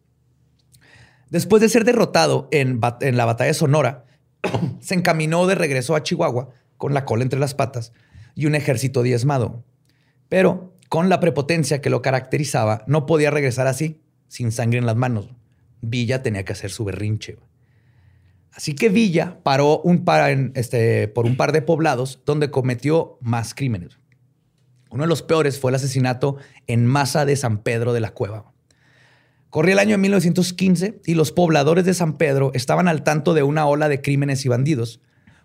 Después 1.30 1.60
de 1.60 1.68
ser 1.68 1.84
derrotado 1.84 2.48
en, 2.50 2.80
en 3.00 3.16
la 3.16 3.24
batalla 3.26 3.48
de 3.48 3.54
Sonora, 3.54 4.06
se 4.80 4.94
encaminó 4.94 5.46
de 5.46 5.54
regreso 5.54 5.94
a 5.94 6.02
Chihuahua 6.02 6.50
con 6.76 6.94
la 6.94 7.04
cola 7.04 7.22
entre 7.22 7.38
las 7.38 7.54
patas 7.54 7.92
y 8.34 8.46
un 8.46 8.54
ejército 8.54 9.02
diezmado. 9.02 9.64
Pero 10.28 10.74
con 10.88 11.08
la 11.08 11.20
prepotencia 11.20 11.82
que 11.82 11.90
lo 11.90 12.00
caracterizaba, 12.00 12.82
no 12.86 13.04
podía 13.04 13.30
regresar 13.30 13.66
así, 13.66 14.00
sin 14.28 14.52
sangre 14.52 14.78
en 14.78 14.86
las 14.86 14.96
manos. 14.96 15.28
Villa 15.82 16.22
tenía 16.22 16.44
que 16.44 16.52
hacer 16.52 16.70
su 16.70 16.84
berrinche. 16.84 17.36
Así 18.58 18.74
que 18.74 18.88
Villa 18.88 19.38
paró 19.44 19.80
un 19.82 20.04
par 20.04 20.36
este, 20.54 21.06
por 21.06 21.26
un 21.26 21.36
par 21.36 21.52
de 21.52 21.62
poblados 21.62 22.18
donde 22.26 22.50
cometió 22.50 23.16
más 23.20 23.54
crímenes. 23.54 24.00
Uno 24.90 25.04
de 25.04 25.08
los 25.08 25.22
peores 25.22 25.60
fue 25.60 25.70
el 25.70 25.76
asesinato 25.76 26.38
en 26.66 26.84
masa 26.84 27.24
de 27.24 27.36
San 27.36 27.58
Pedro 27.58 27.92
de 27.92 28.00
la 28.00 28.10
Cueva. 28.10 28.52
Corría 29.50 29.74
el 29.74 29.78
año 29.78 29.96
1915 29.96 31.02
y 31.06 31.14
los 31.14 31.30
pobladores 31.30 31.84
de 31.84 31.94
San 31.94 32.18
Pedro 32.18 32.50
estaban 32.52 32.88
al 32.88 33.04
tanto 33.04 33.32
de 33.32 33.44
una 33.44 33.64
ola 33.64 33.88
de 33.88 34.02
crímenes 34.02 34.44
y 34.44 34.48
bandidos, 34.48 35.00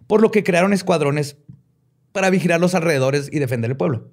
por 0.07 0.19
lo 0.19 0.31
que 0.31 0.43
crearon 0.43 0.73
escuadrones 0.73 1.37
para 2.13 2.31
vigilar 2.31 2.59
los 2.59 2.73
alrededores 2.73 3.29
y 3.31 3.37
defender 3.37 3.69
el 3.69 3.77
pueblo. 3.77 4.09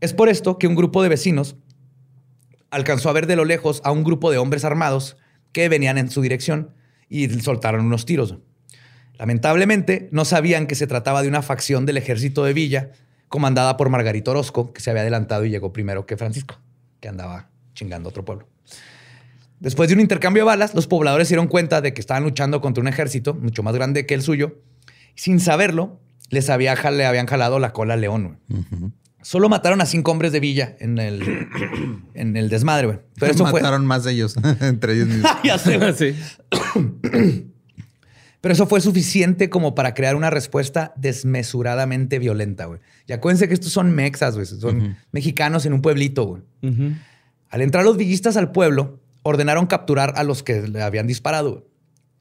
Es 0.00 0.14
por 0.14 0.30
esto 0.30 0.56
que 0.56 0.66
un 0.66 0.76
grupo 0.76 1.02
de 1.02 1.10
vecinos 1.10 1.56
alcanzó 2.70 3.10
a 3.10 3.12
ver 3.12 3.26
de 3.26 3.36
lo 3.36 3.44
lejos 3.44 3.82
a 3.84 3.92
un 3.92 4.02
grupo 4.02 4.30
de 4.30 4.38
hombres 4.38 4.64
armados 4.64 5.18
que 5.52 5.68
venían 5.68 5.98
en 5.98 6.10
su 6.10 6.22
dirección 6.22 6.79
y 7.10 7.28
soltaron 7.28 7.84
unos 7.84 8.06
tiros. 8.06 8.36
Lamentablemente, 9.18 10.08
no 10.12 10.24
sabían 10.24 10.66
que 10.66 10.74
se 10.74 10.86
trataba 10.86 11.20
de 11.20 11.28
una 11.28 11.42
facción 11.42 11.84
del 11.84 11.98
ejército 11.98 12.44
de 12.44 12.54
Villa, 12.54 12.92
comandada 13.28 13.76
por 13.76 13.90
Margarito 13.90 14.30
Orozco, 14.30 14.72
que 14.72 14.80
se 14.80 14.88
había 14.88 15.02
adelantado 15.02 15.44
y 15.44 15.50
llegó 15.50 15.74
primero 15.74 16.06
que 16.06 16.16
Francisco, 16.16 16.58
que 17.00 17.08
andaba 17.08 17.50
chingando 17.74 18.08
otro 18.08 18.24
pueblo. 18.24 18.48
Después 19.58 19.90
de 19.90 19.94
un 19.94 20.00
intercambio 20.00 20.44
de 20.44 20.46
balas, 20.46 20.74
los 20.74 20.86
pobladores 20.86 21.28
se 21.28 21.34
dieron 21.34 21.48
cuenta 21.48 21.82
de 21.82 21.92
que 21.92 22.00
estaban 22.00 22.22
luchando 22.22 22.62
contra 22.62 22.80
un 22.80 22.88
ejército 22.88 23.34
mucho 23.34 23.62
más 23.62 23.74
grande 23.74 24.06
que 24.06 24.14
el 24.14 24.22
suyo. 24.22 24.62
Sin 25.14 25.38
saberlo, 25.38 26.00
les 26.30 26.48
había, 26.48 26.74
le 26.90 27.04
habían 27.04 27.26
jalado 27.26 27.58
la 27.58 27.74
cola 27.74 27.94
al 27.94 28.00
león. 28.00 28.38
Solo 29.22 29.48
mataron 29.48 29.80
a 29.80 29.86
cinco 29.86 30.10
hombres 30.12 30.32
de 30.32 30.40
Villa 30.40 30.76
en 30.80 30.98
el, 30.98 31.22
en 32.14 32.36
el 32.36 32.48
desmadre, 32.48 32.86
güey. 32.86 32.98
Pero 33.18 33.32
eso 33.32 33.44
mataron 33.44 33.86
más 33.86 34.04
de 34.04 34.12
ellos, 34.12 34.36
entre 34.60 34.94
ellos 34.94 35.08
mismos. 35.08 35.30
ya 35.44 35.58
sé, 35.58 35.92
sí. 36.14 37.46
Pero 38.40 38.54
eso 38.54 38.66
fue 38.66 38.80
suficiente 38.80 39.50
como 39.50 39.74
para 39.74 39.92
crear 39.92 40.16
una 40.16 40.30
respuesta 40.30 40.94
desmesuradamente 40.96 42.18
violenta, 42.18 42.64
güey. 42.64 42.80
Y 43.06 43.12
acuérdense 43.12 43.48
que 43.48 43.54
estos 43.54 43.70
son 43.70 43.92
mexas, 43.92 44.34
güey. 44.34 44.46
Son 44.46 44.96
mexicanos 45.12 45.66
en 45.66 45.74
un 45.74 45.82
pueblito, 45.82 46.24
güey. 46.24 46.42
Al 47.50 47.60
entrar 47.60 47.84
los 47.84 47.98
villistas 47.98 48.38
al 48.38 48.50
pueblo, 48.50 48.98
ordenaron 49.24 49.66
capturar 49.66 50.14
a 50.16 50.24
los 50.24 50.42
que 50.42 50.66
le 50.66 50.80
habían 50.80 51.06
disparado. 51.06 51.68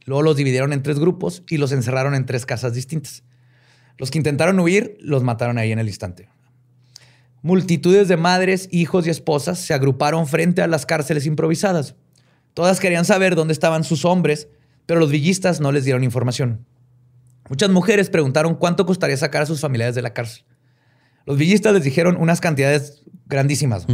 Luego 0.03 0.21
los 0.23 0.35
dividieron 0.35 0.73
en 0.73 0.83
tres 0.83 0.99
grupos 0.99 1.43
y 1.49 1.57
los 1.57 1.71
encerraron 1.71 2.15
en 2.15 2.25
tres 2.25 2.45
casas 2.45 2.73
distintas. 2.73 3.23
Los 3.97 4.11
que 4.11 4.17
intentaron 4.17 4.59
huir 4.59 4.97
los 4.99 5.23
mataron 5.23 5.57
ahí 5.57 5.71
en 5.71 5.79
el 5.79 5.87
instante. 5.87 6.27
Multitudes 7.41 8.07
de 8.07 8.17
madres, 8.17 8.67
hijos 8.71 9.07
y 9.07 9.09
esposas 9.09 9.59
se 9.59 9.73
agruparon 9.73 10.27
frente 10.27 10.61
a 10.61 10.67
las 10.67 10.85
cárceles 10.85 11.25
improvisadas. 11.25 11.95
Todas 12.53 12.79
querían 12.79 13.05
saber 13.05 13.35
dónde 13.35 13.53
estaban 13.53 13.83
sus 13.83 14.03
hombres, 14.03 14.49
pero 14.85 14.99
los 14.99 15.11
villistas 15.11 15.61
no 15.61 15.71
les 15.71 15.85
dieron 15.85 16.03
información. 16.03 16.65
Muchas 17.49 17.69
mujeres 17.69 18.09
preguntaron 18.09 18.55
cuánto 18.55 18.85
costaría 18.85 19.15
sacar 19.15 19.43
a 19.43 19.45
sus 19.45 19.61
familiares 19.61 19.95
de 19.95 20.01
la 20.01 20.13
cárcel. 20.13 20.43
Los 21.25 21.37
villistas 21.37 21.73
les 21.73 21.83
dijeron 21.83 22.17
unas 22.19 22.41
cantidades 22.41 23.03
grandísimas. 23.25 23.87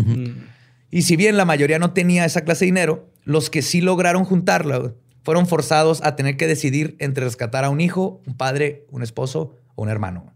Y 0.90 1.04
si 1.04 1.16
bien 1.16 1.38
la 1.38 1.46
mayoría 1.46 1.78
no 1.78 1.94
tenía 1.94 2.26
esa 2.26 2.42
clase 2.42 2.66
de 2.66 2.72
dinero, 2.72 3.12
los 3.24 3.50
que 3.50 3.62
sí 3.62 3.82
lograron 3.82 4.24
juntarla 4.24 4.94
fueron 5.24 5.48
forzados 5.48 6.02
a 6.04 6.16
tener 6.16 6.38
que 6.38 6.48
decidir 6.48 6.96
entre 7.00 7.26
rescatar 7.26 7.66
a 7.66 7.70
un 7.70 7.82
hijo, 7.82 8.22
un 8.26 8.38
padre, 8.38 8.86
un 8.90 9.04
esposo 9.04 9.56
o 9.76 9.84
un 9.84 9.90
hermano. 9.90 10.34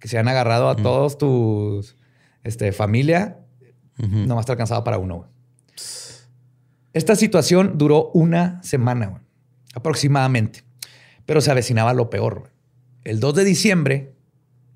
Que 0.00 0.08
se 0.08 0.18
han 0.18 0.28
agarrado 0.28 0.68
a 0.70 0.76
todos 0.76 1.18
tus 1.18 1.97
este, 2.44 2.72
familia, 2.72 3.38
nomás 3.96 4.46
te 4.46 4.52
alcanzaba 4.52 4.84
para 4.84 4.98
uno. 4.98 5.28
Esta 6.92 7.16
situación 7.16 7.76
duró 7.76 8.10
una 8.14 8.62
semana, 8.62 9.22
aproximadamente, 9.74 10.64
pero 11.26 11.40
se 11.40 11.50
avecinaba 11.50 11.92
lo 11.94 12.10
peor. 12.10 12.50
El 13.04 13.20
2 13.20 13.34
de 13.34 13.44
diciembre 13.44 14.14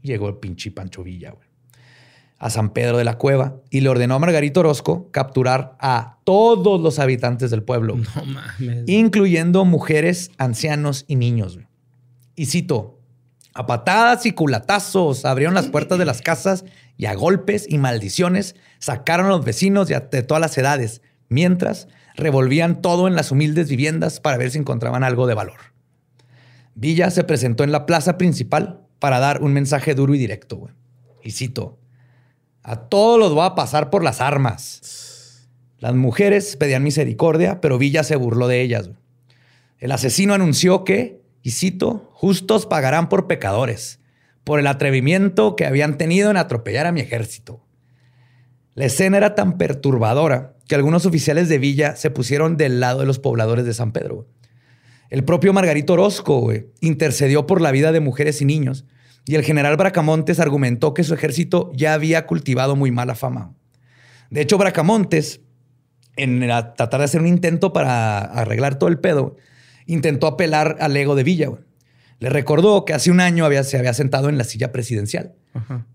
llegó 0.03 0.29
el 0.29 0.37
pinche 0.37 0.71
Pancho 0.71 1.03
Villa 1.03 1.35
a 2.43 2.51
San 2.51 2.71
Pedro 2.71 2.99
de 2.99 3.05
la 3.05 3.19
Cueva 3.19 3.61
y 3.71 3.83
le 3.83 3.89
ordenó 3.89 4.17
a 4.17 4.19
Margarito 4.19 4.61
Orozco 4.61 5.09
capturar 5.13 5.77
a 5.79 6.19
todos 6.25 6.81
los 6.81 6.99
habitantes 6.99 7.53
del 7.53 7.63
pueblo, 7.63 7.97
incluyendo 8.87 9.65
mujeres, 9.65 10.33
ancianos 10.39 11.05
y 11.07 11.15
niños. 11.15 11.61
Y 12.35 12.47
cito, 12.47 12.99
a 13.55 13.67
patadas 13.67 14.27
y 14.27 14.33
culatazos 14.33 15.25
abrieron 15.25 15.55
las 15.55 15.69
puertas 15.69 16.01
de 16.01 16.05
las 16.05 16.21
casas 16.21 16.65
y 17.03 17.07
a 17.07 17.15
golpes 17.15 17.67
y 17.69 17.79
maldiciones 17.79 18.55
sacaron 18.79 19.27
a 19.27 19.31
los 19.31 19.45
vecinos 19.45 19.89
de 19.89 20.23
todas 20.23 20.41
las 20.41 20.57
edades, 20.57 21.03
mientras 21.29 21.89
revolvían 22.15 22.81
todo 22.81 23.09
en 23.09 23.17
las 23.17 23.33
humildes 23.33 23.69
viviendas 23.69 24.21
para 24.21 24.37
ver 24.37 24.53
si 24.53 24.59
encontraban 24.59 25.03
algo 25.03 25.27
de 25.27 25.35
valor. 25.35 25.59
Villa 26.77 27.11
se 27.11 27.25
presentó 27.25 27.65
en 27.65 27.73
la 27.73 27.87
plaza 27.87 28.19
principal 28.19 28.87
para 29.01 29.19
dar 29.19 29.43
un 29.43 29.53
mensaje 29.53 29.97
duro 29.97 30.15
y 30.15 30.19
directo. 30.19 30.71
Y 31.25 31.33
cito, 31.33 31.81
a 32.63 32.77
todos 32.83 33.19
los 33.19 33.35
voy 33.35 33.47
a 33.47 33.57
pasar 33.57 33.91
por 33.91 34.05
las 34.05 34.21
armas. 34.21 35.49
Las 35.79 35.97
mujeres 35.97 36.57
pedían 36.57 36.85
misericordia, 36.85 37.61
pero 37.61 37.79
Villa 37.79 38.05
se 38.05 38.15
burló 38.15 38.47
de 38.47 38.61
ellas. 38.61 38.91
El 39.79 39.91
asesino 39.91 40.35
anunció 40.35 40.85
que 40.85 41.21
y 41.43 41.51
cito, 41.51 42.13
justos 42.13 42.65
pagarán 42.67 43.09
por 43.09 43.27
pecadores, 43.27 43.99
por 44.45 44.59
el 44.59 44.67
atrevimiento 44.67 45.57
que 45.57 45.67
habían 45.67 45.99
tenido 45.99 46.31
en 46.31 46.37
atropellar 46.37 46.87
a 46.87 46.93
mi 46.93 47.01
ejército. 47.01 47.65
La 48.75 48.87
escena 48.87 49.19
era 49.19 49.35
tan 49.35 49.59
perturbadora 49.59 50.55
que 50.67 50.75
algunos 50.75 51.05
oficiales 51.07 51.49
de 51.49 51.59
Villa 51.59 51.97
se 51.97 52.11
pusieron 52.11 52.57
del 52.57 52.81
lado 52.81 53.01
de 53.01 53.07
los 53.07 53.19
pobladores 53.19 53.65
de 53.65 53.75
San 53.75 53.93
Pedro. 53.93 54.27
El 55.11 55.25
propio 55.25 55.53
Margarito 55.53 55.93
Orozco 55.93 56.51
intercedió 56.81 57.47
por 57.47 57.61
la 57.61 57.71
vida 57.71 57.93
de 57.93 58.01
mujeres 58.01 58.41
y 58.41 58.47
niños, 58.47 58.87
y 59.27 59.35
el 59.35 59.45
general 59.45 59.77
Bracamontes 59.77 60.41
argumentó 60.41 60.95
que 60.95 61.05
su 61.05 61.13
ejército 61.15 61.71
ya 61.75 61.93
había 61.93 62.27
cultivado 62.27 62.77
muy 62.77 62.91
mala 62.91 63.15
fama. 63.15 63.55
De 64.31 64.41
hecho, 64.41 64.57
Bracamontes, 64.57 65.43
en 66.17 66.41
tratar 66.41 67.01
de 67.01 67.05
hacer 67.05 67.21
un 67.21 67.27
intento 67.27 67.73
para 67.75 68.21
arreglar 68.21 68.79
todo 68.79 68.89
el 68.89 68.99
pedo, 68.99 69.37
intentó 69.87 70.27
apelar 70.27 70.79
al 70.81 70.97
ego 70.97 71.15
de 71.15 71.25
Villa. 71.25 71.51
Le 72.23 72.29
recordó 72.29 72.85
que 72.85 72.95
hace 72.95 73.11
un 73.11 73.19
año 73.19 73.45
había, 73.45 73.65
se 73.65 73.77
había 73.77 73.93
sentado 73.95 74.29
en 74.29 74.39
la 74.39 74.45
silla 74.45 74.71
presidencial. 74.71 75.35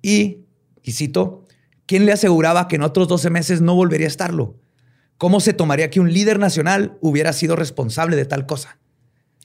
Y, 0.01 0.39
y 0.83 0.91
cito, 0.91 1.45
¿quién 1.85 2.05
le 2.05 2.11
aseguraba 2.11 2.67
que 2.67 2.75
en 2.75 2.81
otros 2.81 3.07
12 3.07 3.29
meses 3.29 3.61
no 3.61 3.75
volvería 3.75 4.07
a 4.07 4.09
estarlo? 4.09 4.57
¿Cómo 5.17 5.39
se 5.39 5.53
tomaría 5.53 5.89
que 5.89 6.01
un 6.01 6.11
líder 6.11 6.37
nacional 6.37 6.97
hubiera 6.99 7.31
sido 7.31 7.55
responsable 7.55 8.17
de 8.17 8.25
tal 8.25 8.45
cosa? 8.45 8.77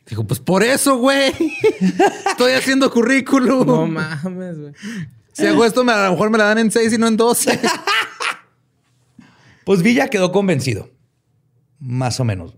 Dijo, 0.09 0.27
pues 0.27 0.41
por 0.41 0.65
eso, 0.65 0.97
güey. 0.97 1.33
Estoy 2.27 2.51
haciendo 2.51 2.91
currículum. 2.91 3.65
No 3.65 3.87
mames, 3.87 4.59
güey. 4.59 4.73
Si 5.35 5.47
hago 5.47 5.65
esto, 5.65 5.83
a 5.83 6.07
lo 6.07 6.11
mejor 6.11 6.31
me 6.31 6.39
la 6.39 6.47
dan 6.47 6.59
en 6.59 6.73
seis 6.73 6.93
y 6.93 6.99
no 6.99 7.07
en 7.07 7.17
12. 7.17 7.61
pues 9.65 9.85
Villa 9.85 10.09
quedó 10.09 10.33
convencido. 10.33 10.91
Más 11.79 12.19
o 12.19 12.25
menos 12.25 12.57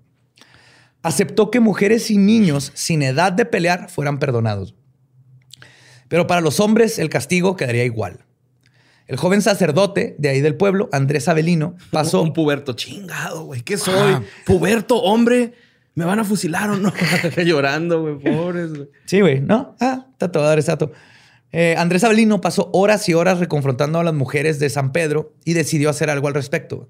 aceptó 1.04 1.50
que 1.50 1.60
mujeres 1.60 2.10
y 2.10 2.18
niños 2.18 2.72
sin 2.74 3.02
edad 3.02 3.30
de 3.30 3.44
pelear 3.44 3.88
fueran 3.90 4.18
perdonados. 4.18 4.74
Pero 6.08 6.26
para 6.26 6.40
los 6.40 6.58
hombres 6.60 6.98
el 6.98 7.10
castigo 7.10 7.56
quedaría 7.56 7.84
igual. 7.84 8.24
El 9.06 9.18
joven 9.18 9.42
sacerdote 9.42 10.16
de 10.18 10.30
ahí 10.30 10.40
del 10.40 10.56
pueblo, 10.56 10.88
Andrés 10.90 11.28
Avelino, 11.28 11.76
pasó... 11.90 12.22
Un 12.22 12.32
puberto 12.32 12.72
chingado, 12.72 13.44
güey. 13.44 13.60
¿Qué 13.60 13.76
soy? 13.76 14.16
¿Puberto, 14.46 14.96
hombre? 15.02 15.52
¿Me 15.94 16.06
van 16.06 16.20
a 16.20 16.24
fusilar 16.24 16.70
o 16.70 16.76
no? 16.76 16.90
Llorando, 17.44 18.00
güey. 18.00 18.18
Pobres, 18.18 18.70
güey. 18.70 18.88
Sí, 19.04 19.20
güey. 19.20 19.40
¿No? 19.40 19.76
Ah, 19.80 20.06
está 20.10 20.32
todo, 20.32 20.50
exacto. 20.54 20.90
Eh, 21.52 21.74
Andrés 21.76 22.02
Avelino 22.02 22.40
pasó 22.40 22.70
horas 22.72 23.06
y 23.10 23.14
horas 23.14 23.40
reconfrontando 23.40 24.00
a 24.00 24.04
las 24.04 24.14
mujeres 24.14 24.58
de 24.58 24.70
San 24.70 24.90
Pedro 24.92 25.34
y 25.44 25.52
decidió 25.52 25.90
hacer 25.90 26.08
algo 26.08 26.28
al 26.28 26.34
respecto 26.34 26.88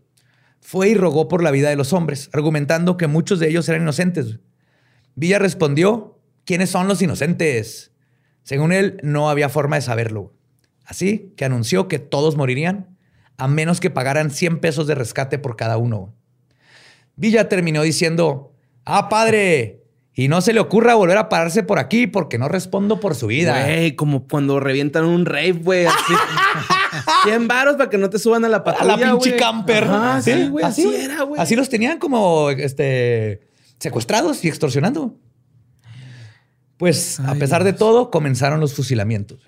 fue 0.65 0.89
y 0.89 0.95
rogó 0.95 1.29
por 1.29 1.43
la 1.43 1.51
vida 1.51 1.69
de 1.69 1.77
los 1.77 1.93
hombres, 1.93 2.31
argumentando 2.33 2.97
que 2.97 3.07
muchos 3.07 3.39
de 3.39 3.51
ellos 3.51 3.69
eran 3.69 3.83
inocentes. 3.83 4.39
Villa 5.15 5.39
respondió, 5.39 6.19
¿quiénes 6.47 6.71
son 6.71 6.89
los 6.89 7.03
inocentes? 7.03 7.93
Según 8.45 8.73
él, 8.73 8.99
no 9.03 9.29
había 9.29 9.51
forma 9.51 9.77
de 9.77 9.83
saberlo. 9.83 10.33
Así 10.87 11.35
que 11.37 11.45
anunció 11.45 11.87
que 11.87 11.99
todos 11.99 12.37
morirían, 12.37 12.97
a 13.37 13.47
menos 13.47 13.79
que 13.79 13.91
pagaran 13.91 14.31
100 14.31 14.61
pesos 14.61 14.87
de 14.87 14.95
rescate 14.95 15.39
por 15.39 15.57
cada 15.57 15.77
uno. 15.77 16.15
Villa 17.15 17.51
terminó 17.51 17.83
diciendo, 17.83 18.55
ah, 18.87 19.11
padre, 19.11 19.83
y 20.15 20.29
no 20.29 20.41
se 20.41 20.55
le 20.55 20.61
ocurra 20.61 20.95
volver 20.95 21.19
a 21.19 21.29
pararse 21.29 21.63
por 21.63 21.79
aquí 21.79 22.07
porque 22.07 22.39
no 22.39 22.49
respondo 22.49 23.01
por 23.01 23.15
su 23.15 23.27
vida. 23.27 23.67
Güey, 23.67 23.97
como 23.97 24.27
cuando 24.27 24.61
revientan 24.61 25.05
un 25.05 25.27
rave, 25.27 25.53
güey. 25.53 25.85
Así. 25.85 26.15
100 27.25 27.49
varos 27.49 27.77
para 27.77 27.91
que 27.91 27.99
no 27.99 28.11
te 28.11 28.19
suban 28.19 28.45
a 28.45 28.49
la 28.49 28.65
patrulla, 28.65 28.95
A 28.95 28.97
la 28.97 29.11
pinche 29.13 29.37
camper. 29.37 29.87
sí, 30.23 30.49
güey. 30.49 30.65
Así, 30.65 30.95
era, 30.95 31.23
güey. 31.23 31.41
Así 31.41 31.57
los 31.57 31.69
tenían 31.69 31.99
como 31.99 32.51
este, 32.51 33.49
secuestrados 33.79 34.45
y 34.45 34.49
extorsionando. 34.49 35.17
Pues, 36.77 37.21
a 37.21 37.35
pesar 37.35 37.65
de 37.65 37.73
todo, 37.73 38.11
comenzaron 38.11 38.61
los 38.61 38.75
fusilamientos. 38.75 39.41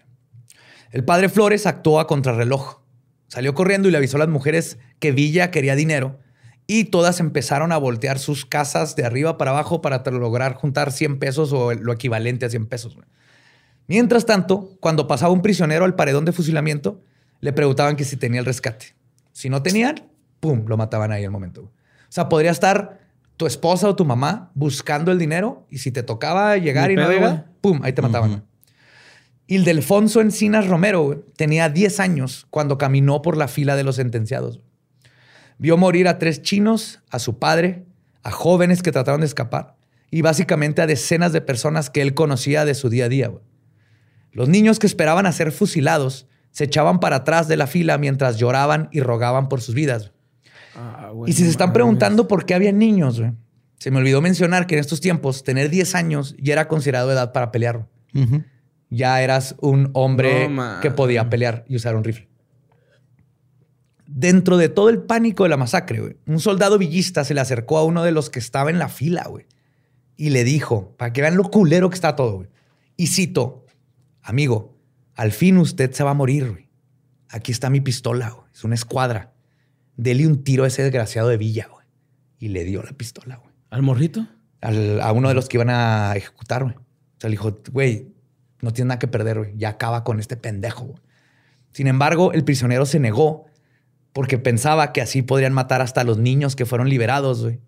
El 0.91 1.05
padre 1.05 1.29
Flores 1.29 1.67
actuó 1.67 2.01
a 2.01 2.07
contrarreloj. 2.07 2.81
Salió 3.29 3.55
corriendo 3.55 3.89
y 3.89 3.91
le 3.91 3.99
avisó 3.99 4.17
a 4.17 4.21
las 4.21 4.29
mujeres 4.29 4.79
que 5.01 5.13
Villa 5.13 5.51
quería 5.51 5.75
dinero 5.75 6.19
y 6.67 6.85
todas 6.85 7.21
empezaron 7.21 7.73
a 7.73 7.77
voltear 7.77 8.19
sus 8.19 8.45
casas 8.45 8.97
de 8.97 9.05
arriba 9.05 9.39
para 9.39 9.53
abajo 9.53 9.81
para 9.81 10.03
lograr 10.11 10.55
juntar 10.55 10.93
100 10.93 11.19
pesos 11.19 11.53
o 11.53 11.73
lo 11.75 11.93
equivalente 11.93 12.47
a 12.47 12.51
100 12.51 12.67
pesos. 12.67 12.97
Mientras 13.87 14.27
tanto, 14.27 14.77
cuando 14.81 15.07
pasaba 15.07 15.33
un 15.33 15.43
prisionero 15.43 15.85
al 15.85 15.95
paredón 15.95 16.25
de 16.25 16.33
fusilamiento, 16.33 17.03
le 17.41 17.53
preguntaban 17.53 17.97
que 17.97 18.05
si 18.05 18.17
tenía 18.17 18.41
el 18.41 18.47
rescate. 18.47 18.95
Si 19.33 19.49
no 19.49 19.63
tenían, 19.63 20.09
¡pum!, 20.41 20.65
lo 20.67 20.77
mataban 20.77 21.13
ahí 21.13 21.25
al 21.25 21.31
momento. 21.31 21.63
O 21.63 21.73
sea, 22.09 22.29
podría 22.29 22.51
estar 22.51 23.01
tu 23.37 23.47
esposa 23.47 23.89
o 23.89 23.97
tu 23.97 24.05
mamá 24.05 24.51
buscando 24.55 25.13
el 25.13 25.19
dinero 25.19 25.67
y 25.71 25.79
si 25.79 25.91
te 25.91 26.03
tocaba 26.03 26.57
llegar 26.57 26.91
y 26.91 26.97
no 26.97 27.11
llega, 27.11 27.47
¡pum!, 27.61 27.81
ahí 27.83 27.93
te 27.93 28.03
mataban. 28.03 28.45
Ildefonso 29.47 30.21
Encinas 30.21 30.67
Romero 30.67 31.25
tenía 31.37 31.69
10 31.69 32.01
años 32.01 32.47
cuando 32.51 32.79
caminó 32.79 33.23
por 33.23 33.37
la 33.37 33.47
fila 33.47 33.77
de 33.77 33.85
los 33.85 33.97
sentenciados. 33.97 34.61
Vio 35.59 35.77
morir 35.77 36.09
a 36.09 36.19
tres 36.19 36.43
chinos, 36.43 37.01
a 37.11 37.19
su 37.19 37.39
padre, 37.39 37.87
a 38.23 38.31
jóvenes 38.31 38.83
que 38.83 38.93
trataron 38.93 39.21
de 39.21 39.27
escapar 39.27 39.77
y 40.11 40.23
básicamente 40.23 40.83
a 40.83 40.87
decenas 40.87 41.33
de 41.33 41.41
personas 41.41 41.91
que 41.91 42.03
él 42.03 42.15
conocía 42.15 42.65
de 42.65 42.75
su 42.75 42.89
día 42.89 43.07
a 43.07 43.09
día. 43.09 43.31
Los 44.33 44.49
niños 44.49 44.79
que 44.79 44.87
esperaban 44.87 45.27
a 45.27 45.33
ser 45.33 45.53
fusilados 45.53 46.27
se 46.57 46.65
echaban 46.65 47.01
para 47.01 47.17
atrás 47.17 47.49
de 47.49 47.59
la 47.59 47.67
fila 47.67 47.99
mientras 47.99 48.39
lloraban 48.39 48.89
y 48.91 49.01
rogaban 49.01 49.51
por 49.51 49.61
sus 49.61 49.75
vidas. 49.75 50.13
Ah, 50.75 51.13
y 51.27 51.35
si 51.35 51.43
se 51.43 51.51
están 51.51 51.75
preguntando 51.75 52.29
por 52.29 52.47
qué 52.47 52.55
había 52.55 52.73
niños, 52.73 53.21
se 53.77 53.91
me 53.91 53.99
olvidó 53.99 54.23
mencionar 54.23 54.67
que 54.67 54.77
en 54.77 54.81
estos 54.81 55.03
tiempos 55.03 55.43
tener 55.43 55.69
10 55.69 55.95
años 55.95 56.35
ya 56.39 56.55
era 56.55 56.67
considerado 56.67 57.13
edad 57.13 57.33
para 57.33 57.53
pelear. 57.53 57.87
Ya 58.89 59.21
eras 59.21 59.55
un 59.61 59.91
hombre 59.93 60.49
que 60.81 60.91
podía 60.91 61.29
pelear 61.29 61.67
y 61.69 61.77
usar 61.77 61.95
un 61.95 62.05
rifle 62.05 62.27
dentro 64.07 64.57
de 64.57 64.71
todo 64.71 64.89
el 64.89 65.03
pánico 65.03 65.43
de 65.43 65.51
la 65.51 65.57
masacre, 65.57 66.17
un 66.27 66.39
soldado 66.41 66.79
villista 66.79 67.25
se 67.25 67.35
le 67.35 67.41
acercó 67.41 67.77
a 67.77 67.85
uno 67.85 68.05
de 68.05 68.13
los 68.13 68.31
que 68.31 68.39
estaba 68.39 68.71
en 68.71 68.79
la 68.79 68.89
fila, 68.89 69.25
güey, 69.29 69.47
y 70.17 70.31
le 70.31 70.45
dijo, 70.45 70.95
para 70.97 71.13
que 71.13 71.23
vean 71.23 71.37
lo 71.37 71.51
culero 71.51 71.91
que 71.91 71.97
está 71.97 72.15
todo, 72.15 72.37
güey. 72.37 72.49
Y 72.97 73.09
cito, 73.09 73.67
amigo, 74.23 74.76
al 75.17 75.33
fin 75.33 75.57
usted 75.57 75.93
se 75.93 76.05
va 76.05 76.11
a 76.11 76.15
morir, 76.15 76.51
güey. 76.51 76.69
Aquí 77.31 77.51
está 77.51 77.71
mi 77.71 77.81
pistola, 77.81 78.31
güey. 78.31 78.47
Es 78.55 78.63
una 78.65 78.75
escuadra. 78.75 79.33
Dele 79.97 80.27
un 80.27 80.45
tiro 80.45 80.65
a 80.65 80.69
ese 80.69 80.83
desgraciado 80.83 81.29
de 81.29 81.39
Villa, 81.39 81.69
güey. 81.71 81.87
Y 82.39 82.49
le 82.49 82.65
dio 82.65 82.83
la 82.83 82.93
pistola, 82.93 83.37
güey. 83.37 83.55
¿Al 83.71 83.83
morrito? 83.83 84.27
a 84.61 85.13
uno 85.13 85.29
de 85.29 85.35
los 85.35 85.49
que 85.49 85.59
iban 85.59 85.71
a 85.71 86.15
ejecutar, 86.17 86.65
güey. 86.65 86.75
O 86.75 87.21
sea, 87.21 87.31
le 87.31 87.35
dijo, 87.35 87.57
güey, 87.71 88.09
no 88.61 88.73
tiene 88.73 88.89
nada 88.89 88.99
que 88.99 89.07
perder, 89.07 89.39
güey. 89.39 89.53
Ya 89.57 89.71
acaba 89.71 90.03
con 90.03 90.19
este 90.19 90.37
pendejo, 90.37 90.85
güey. 90.87 91.01
Sin 91.73 91.87
embargo, 91.87 92.33
el 92.33 92.43
prisionero 92.43 92.85
se 92.85 92.99
negó 92.99 93.47
porque 94.13 94.39
pensaba 94.39 94.93
que 94.93 95.03
así 95.03 95.23
podrían 95.23 95.53
matar 95.53 95.83
hasta 95.83 96.01
a 96.01 96.05
los 96.05 96.19
niños 96.19 96.57
que 96.57 96.67
fueron 96.67 96.89
liberados, 96.89 97.43
güey. 97.43 97.61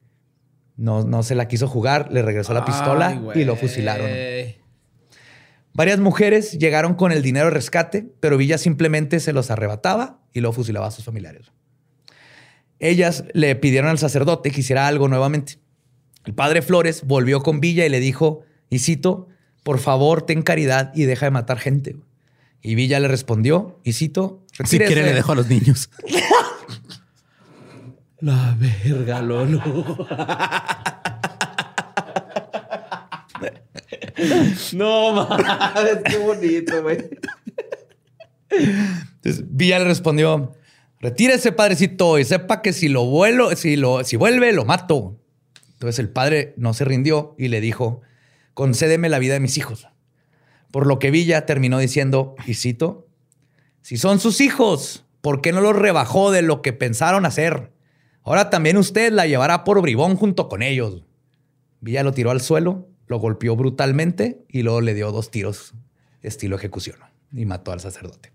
No, 0.77 1.05
no 1.05 1.23
se 1.23 1.35
la 1.35 1.49
quiso 1.49 1.69
jugar, 1.69 2.11
le 2.13 2.23
regresó 2.23 2.55
la 2.55 2.65
pistola 2.65 3.21
y 3.35 3.45
lo 3.45 3.57
fusilaron. 3.57 4.09
Varias 5.79 6.01
mujeres 6.01 6.59
llegaron 6.59 6.95
con 6.95 7.13
el 7.13 7.23
dinero 7.23 7.45
de 7.45 7.53
rescate, 7.53 8.11
pero 8.19 8.37
Villa 8.37 8.59
simplemente 8.59 9.21
se 9.21 9.33
los 9.33 9.53
arrebataba 9.53 10.19
y 10.33 10.41
lo 10.41 10.53
fusilaba 10.53 10.89
a 10.89 10.91
sus 10.91 11.05
familiares. 11.05 11.53
Ellas 12.81 13.23
le 13.33 13.55
pidieron 13.55 13.89
al 13.89 14.01
sacerdote 14.01 14.51
que 14.51 14.59
hiciera 14.59 14.89
algo 14.89 15.07
nuevamente. 15.07 15.61
El 16.25 16.35
padre 16.35 16.63
Flores 16.63 17.05
volvió 17.05 17.45
con 17.45 17.61
Villa 17.61 17.87
y 17.87 17.91
le 17.91 18.01
dijo, 18.01 18.41
y 18.69 18.81
cito, 18.81 19.29
por 19.63 19.79
favor, 19.79 20.23
ten 20.23 20.43
caridad 20.43 20.91
y 20.97 21.05
deja 21.05 21.27
de 21.27 21.31
matar 21.31 21.61
gente. 21.61 21.95
Y 22.61 22.75
Villa 22.75 22.99
le 22.99 23.07
respondió, 23.07 23.79
y 23.85 23.93
cito, 23.93 24.45
si 24.65 24.81
quiere 24.81 25.05
le 25.05 25.15
dejo 25.15 25.31
a 25.31 25.37
los 25.37 25.47
niños. 25.47 25.91
La 28.19 28.57
verga, 28.59 29.23
Lolo. 29.23 29.63
no 34.73 35.13
mames, 35.13 35.99
qué 36.05 36.19
bonito, 36.19 36.83
güey. 36.83 36.99
Entonces 38.51 39.45
Villa 39.51 39.79
le 39.79 39.85
respondió: 39.85 40.53
Retírese, 41.01 41.53
padrecito, 41.53 42.19
y 42.19 42.25
sepa 42.25 42.63
que 42.63 42.73
si 42.73 42.89
lo 42.89 43.05
vuelo, 43.05 43.55
si 43.57 43.77
lo, 43.77 44.05
si 44.05 44.17
vuelve, 44.17 44.53
lo 44.53 44.65
mato. 44.65 45.19
Entonces 45.73 45.99
el 45.99 46.09
padre 46.09 46.55
no 46.57 46.75
se 46.75 46.85
rindió 46.85 47.35
y 47.39 47.49
le 47.49 47.61
dijo: 47.61 48.01
Concédeme 48.55 49.09
la 49.09 49.19
vida 49.19 49.35
de 49.35 49.41
mis 49.41 49.57
hijos. 49.57 49.89
Por 50.71 50.87
lo 50.87 50.99
que 50.99 51.11
Villa 51.11 51.47
terminó 51.47 51.79
diciendo, 51.79 52.35
y 52.47 52.55
cito, 52.55 53.07
si 53.81 53.97
son 53.97 54.21
sus 54.21 54.41
hijos, 54.41 55.07
¿por 55.21 55.41
qué 55.41 55.53
no 55.53 55.61
los 55.61 55.75
rebajó 55.75 56.31
de 56.31 56.43
lo 56.43 56.61
que 56.61 56.73
pensaron 56.73 57.25
hacer? 57.25 57.73
Ahora 58.23 58.51
también 58.51 58.77
usted 58.77 59.13
la 59.13 59.27
llevará 59.27 59.65
por 59.65 59.81
bribón 59.81 60.17
junto 60.17 60.49
con 60.49 60.63
ellos. 60.63 61.05
Villa 61.81 62.03
lo 62.03 62.13
tiró 62.13 62.31
al 62.31 62.43
suelo, 62.43 62.89
lo 63.09 63.19
golpeó 63.19 63.57
brutalmente 63.57 64.45
y 64.49 64.63
luego 64.63 64.81
le 64.81 64.95
dio 64.95 65.11
dos 65.13 65.31
tiros 65.31 65.75
estilo 66.23 66.57
ejecución 66.57 66.99
y 67.33 67.45
mató 67.47 67.73
al 67.73 67.81
sacerdote. 67.81 68.33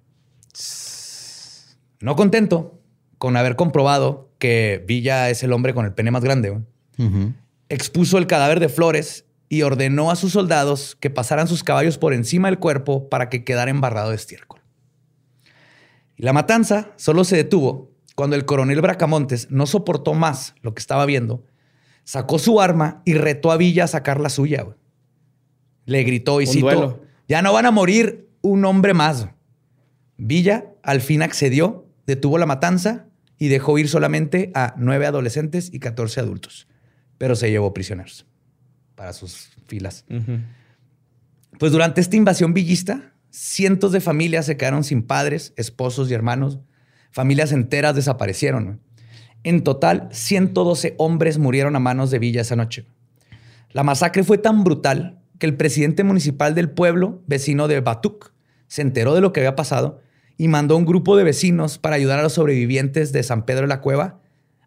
No 2.00 2.16
contento 2.16 2.80
con 3.18 3.38
haber 3.38 3.56
comprobado 3.56 4.32
que 4.40 4.84
Villa 4.86 5.30
es 5.30 5.44
el 5.44 5.54
hombre 5.54 5.74
con 5.74 5.86
el 5.86 5.94
pene 5.94 6.12
más 6.12 6.24
grande, 6.24 6.60
expuso 7.70 8.18
el 8.18 8.28
cadáver 8.28 8.60
de 8.60 8.70
Flores 8.70 9.26
y 9.48 9.62
ordenó 9.62 10.12
a 10.12 10.16
sus 10.16 10.34
soldados 10.34 10.98
que 11.00 11.10
pasaran 11.10 11.48
sus 11.48 11.64
caballos 11.64 11.98
por 11.98 12.14
encima 12.14 12.50
del 12.50 12.60
cuerpo 12.60 13.10
para 13.10 13.30
que 13.30 13.44
quedara 13.44 13.72
embarrado 13.72 14.10
de 14.10 14.16
estiércol. 14.16 14.62
Y 16.18 16.24
la 16.24 16.34
matanza 16.34 16.92
solo 16.98 17.24
se 17.24 17.38
detuvo 17.38 17.92
cuando 18.16 18.36
el 18.36 18.46
coronel 18.46 18.82
Bracamontes 18.82 19.50
no 19.50 19.66
soportó 19.66 20.14
más 20.14 20.56
lo 20.62 20.74
que 20.74 20.80
estaba 20.80 21.06
viendo, 21.06 21.44
sacó 22.04 22.40
su 22.40 22.62
arma 22.62 23.02
y 23.06 23.14
retó 23.14 23.52
a 23.52 23.58
Villa 23.58 23.86
a 23.86 23.88
sacar 23.88 24.20
la 24.20 24.30
suya. 24.30 24.66
Le 25.86 26.04
gritó 26.04 26.42
y 26.42 26.48
citó, 26.48 27.02
ya 27.28 27.42
no 27.42 27.54
van 27.54 27.66
a 27.66 27.72
morir 27.72 28.30
un 28.42 28.66
hombre 28.66 28.94
más. 28.94 29.28
Villa 30.18 30.66
al 30.84 31.02
fin 31.02 31.22
accedió, 31.22 31.88
detuvo 32.06 32.38
la 32.38 32.46
matanza 32.46 33.08
y 33.38 33.48
dejó 33.48 33.78
ir 33.78 33.90
solamente 33.90 34.52
a 34.54 34.76
nueve 34.78 35.06
adolescentes 35.06 35.70
y 35.74 35.80
catorce 35.80 36.20
adultos, 36.20 36.68
pero 37.18 37.36
se 37.36 37.50
llevó 37.50 37.74
prisioneros 37.74 38.26
para 38.96 39.14
sus 39.14 39.50
filas. 39.68 40.06
Pues 41.60 41.72
durante 41.72 42.02
esta 42.02 42.16
invasión 42.16 42.54
villista, 42.54 43.14
cientos 43.30 43.92
de 43.92 44.02
familias 44.02 44.46
se 44.46 44.58
quedaron 44.58 44.84
sin 44.84 45.04
padres, 45.04 45.54
esposos 45.58 46.10
y 46.10 46.14
hermanos. 46.14 46.60
Familias 47.12 47.52
enteras 47.52 47.96
desaparecieron. 47.96 48.82
En 49.44 49.64
total, 49.64 50.08
112 50.12 50.96
hombres 50.98 51.38
murieron 51.38 51.76
a 51.76 51.80
manos 51.80 52.12
de 52.12 52.20
Villa 52.20 52.42
esa 52.42 52.56
noche. 52.56 52.86
La 53.72 53.84
masacre 53.84 54.24
fue 54.24 54.38
tan 54.38 54.64
brutal 54.64 55.20
que 55.40 55.46
el 55.46 55.58
presidente 55.58 56.04
municipal 56.04 56.56
del 56.56 56.70
pueblo, 56.70 57.22
vecino 57.28 57.68
de 57.68 57.82
Batuk, 57.82 58.32
se 58.68 58.82
enteró 58.82 59.14
de 59.14 59.22
lo 59.22 59.34
que 59.34 59.42
había 59.42 59.56
pasado 59.56 60.02
y 60.38 60.48
mandó 60.48 60.78
un 60.78 60.86
grupo 60.86 61.18
de 61.18 61.24
vecinos 61.24 61.78
para 61.78 61.96
ayudar 61.96 62.20
a 62.20 62.24
los 62.24 62.34
sobrevivientes 62.34 63.12
de 63.12 63.24
San 63.24 63.46
Pedro 63.46 63.62
de 63.62 63.68
la 63.68 63.82
Cueva 63.82 64.20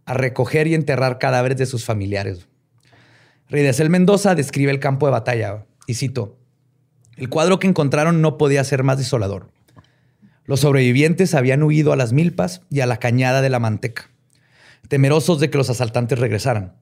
a 0.05 0.15
recoger 0.15 0.67
y 0.67 0.75
enterrar 0.75 1.19
cadáveres 1.19 1.59
de 1.59 1.67
sus 1.67 1.85
familiares. 1.85 2.49
Ridesel 3.49 3.91
Mendoza 3.91 4.35
describe 4.35 4.71
el 4.71 4.81
campo 4.81 5.07
de 5.07 5.13
batalla 5.13 5.67
y 5.87 5.95
cito, 5.95 6.39
el 7.17 7.29
cuadro 7.29 7.59
que 7.59 7.67
encontraron 7.67 8.21
no 8.21 8.37
podía 8.37 8.63
ser 8.65 8.83
más 8.83 8.99
desolador. 8.99 9.51
Los 10.45 10.61
sobrevivientes 10.61 11.35
habían 11.35 11.63
huido 11.63 11.93
a 11.93 11.97
las 11.97 12.13
milpas 12.13 12.63
y 12.71 12.81
a 12.81 12.87
la 12.87 12.99
cañada 12.99 13.41
de 13.41 13.51
la 13.51 13.59
manteca, 13.59 14.11
temerosos 14.89 15.41
de 15.41 15.51
que 15.51 15.59
los 15.59 15.71
asaltantes 15.71 16.19
regresaran. 16.19 16.77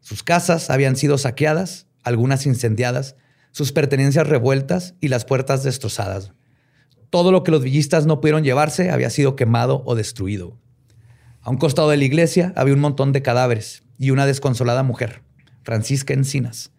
Sus 0.00 0.22
casas 0.22 0.70
habían 0.70 0.96
sido 0.96 1.18
saqueadas, 1.18 1.86
algunas 2.02 2.46
incendiadas, 2.46 3.16
sus 3.52 3.72
pertenencias 3.72 4.26
revueltas 4.26 4.94
y 5.00 5.08
las 5.08 5.24
puertas 5.24 5.62
destrozadas. 5.62 6.32
Todo 7.10 7.30
lo 7.30 7.44
que 7.44 7.50
los 7.50 7.62
villistas 7.62 8.06
no 8.06 8.20
pudieron 8.20 8.42
llevarse 8.42 8.90
había 8.90 9.10
sido 9.10 9.36
quemado 9.36 9.82
o 9.84 9.94
destruido. 9.94 10.58
A 11.42 11.50
un 11.50 11.58
costado 11.58 11.90
de 11.90 11.96
la 11.96 12.04
iglesia 12.04 12.52
había 12.56 12.74
un 12.74 12.80
montón 12.80 13.12
de 13.12 13.22
cadáveres 13.22 13.82
y 13.98 14.10
una 14.10 14.26
desconsolada 14.26 14.82
mujer. 14.82 15.22
Francisca 15.62 16.14
Encinas. 16.14 16.72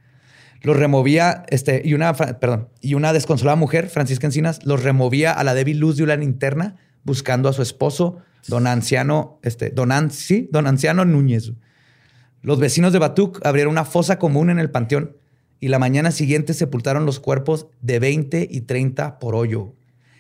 Los 0.62 0.78
removía, 0.78 1.44
este, 1.50 1.82
y 1.84 1.94
una, 1.94 2.14
perdón, 2.14 2.70
y 2.82 2.94
una 2.94 3.12
desconsolada 3.12 3.58
mujer, 3.58 3.90
Francisca 3.90 4.28
Encinas, 4.28 4.66
los 4.66 4.82
removía 4.82 5.34
a 5.34 5.44
la 5.44 5.54
débil 5.54 5.80
luz 5.80 5.98
de 5.98 6.04
una 6.04 6.16
linterna 6.16 6.78
buscando 7.04 7.50
a 7.50 7.54
su 7.54 7.62
esposo, 7.62 8.20
don 8.48 8.68
Anciano, 8.68 9.40
este, 9.44 9.70
don, 9.70 9.90
don 10.52 10.68
Anciano 10.68 11.06
Núñez. 11.06 11.54
Los 12.42 12.60
vecinos 12.60 12.94
de 12.94 13.00
Batuc 13.00 13.46
abrieron 13.46 13.72
una 13.72 13.86
fosa 13.86 14.20
común 14.20 14.50
en 14.50 14.60
el 14.60 14.70
panteón 14.70 15.18
y 15.60 15.70
la 15.70 15.80
mañana 15.80 16.12
siguiente 16.12 16.54
sepultaron 16.54 17.06
los 17.06 17.20
cuerpos 17.20 17.68
de 17.82 18.00
20 18.00 18.50
y 18.52 18.62
30 18.62 19.20
por 19.20 19.34
hoyo, 19.34 19.76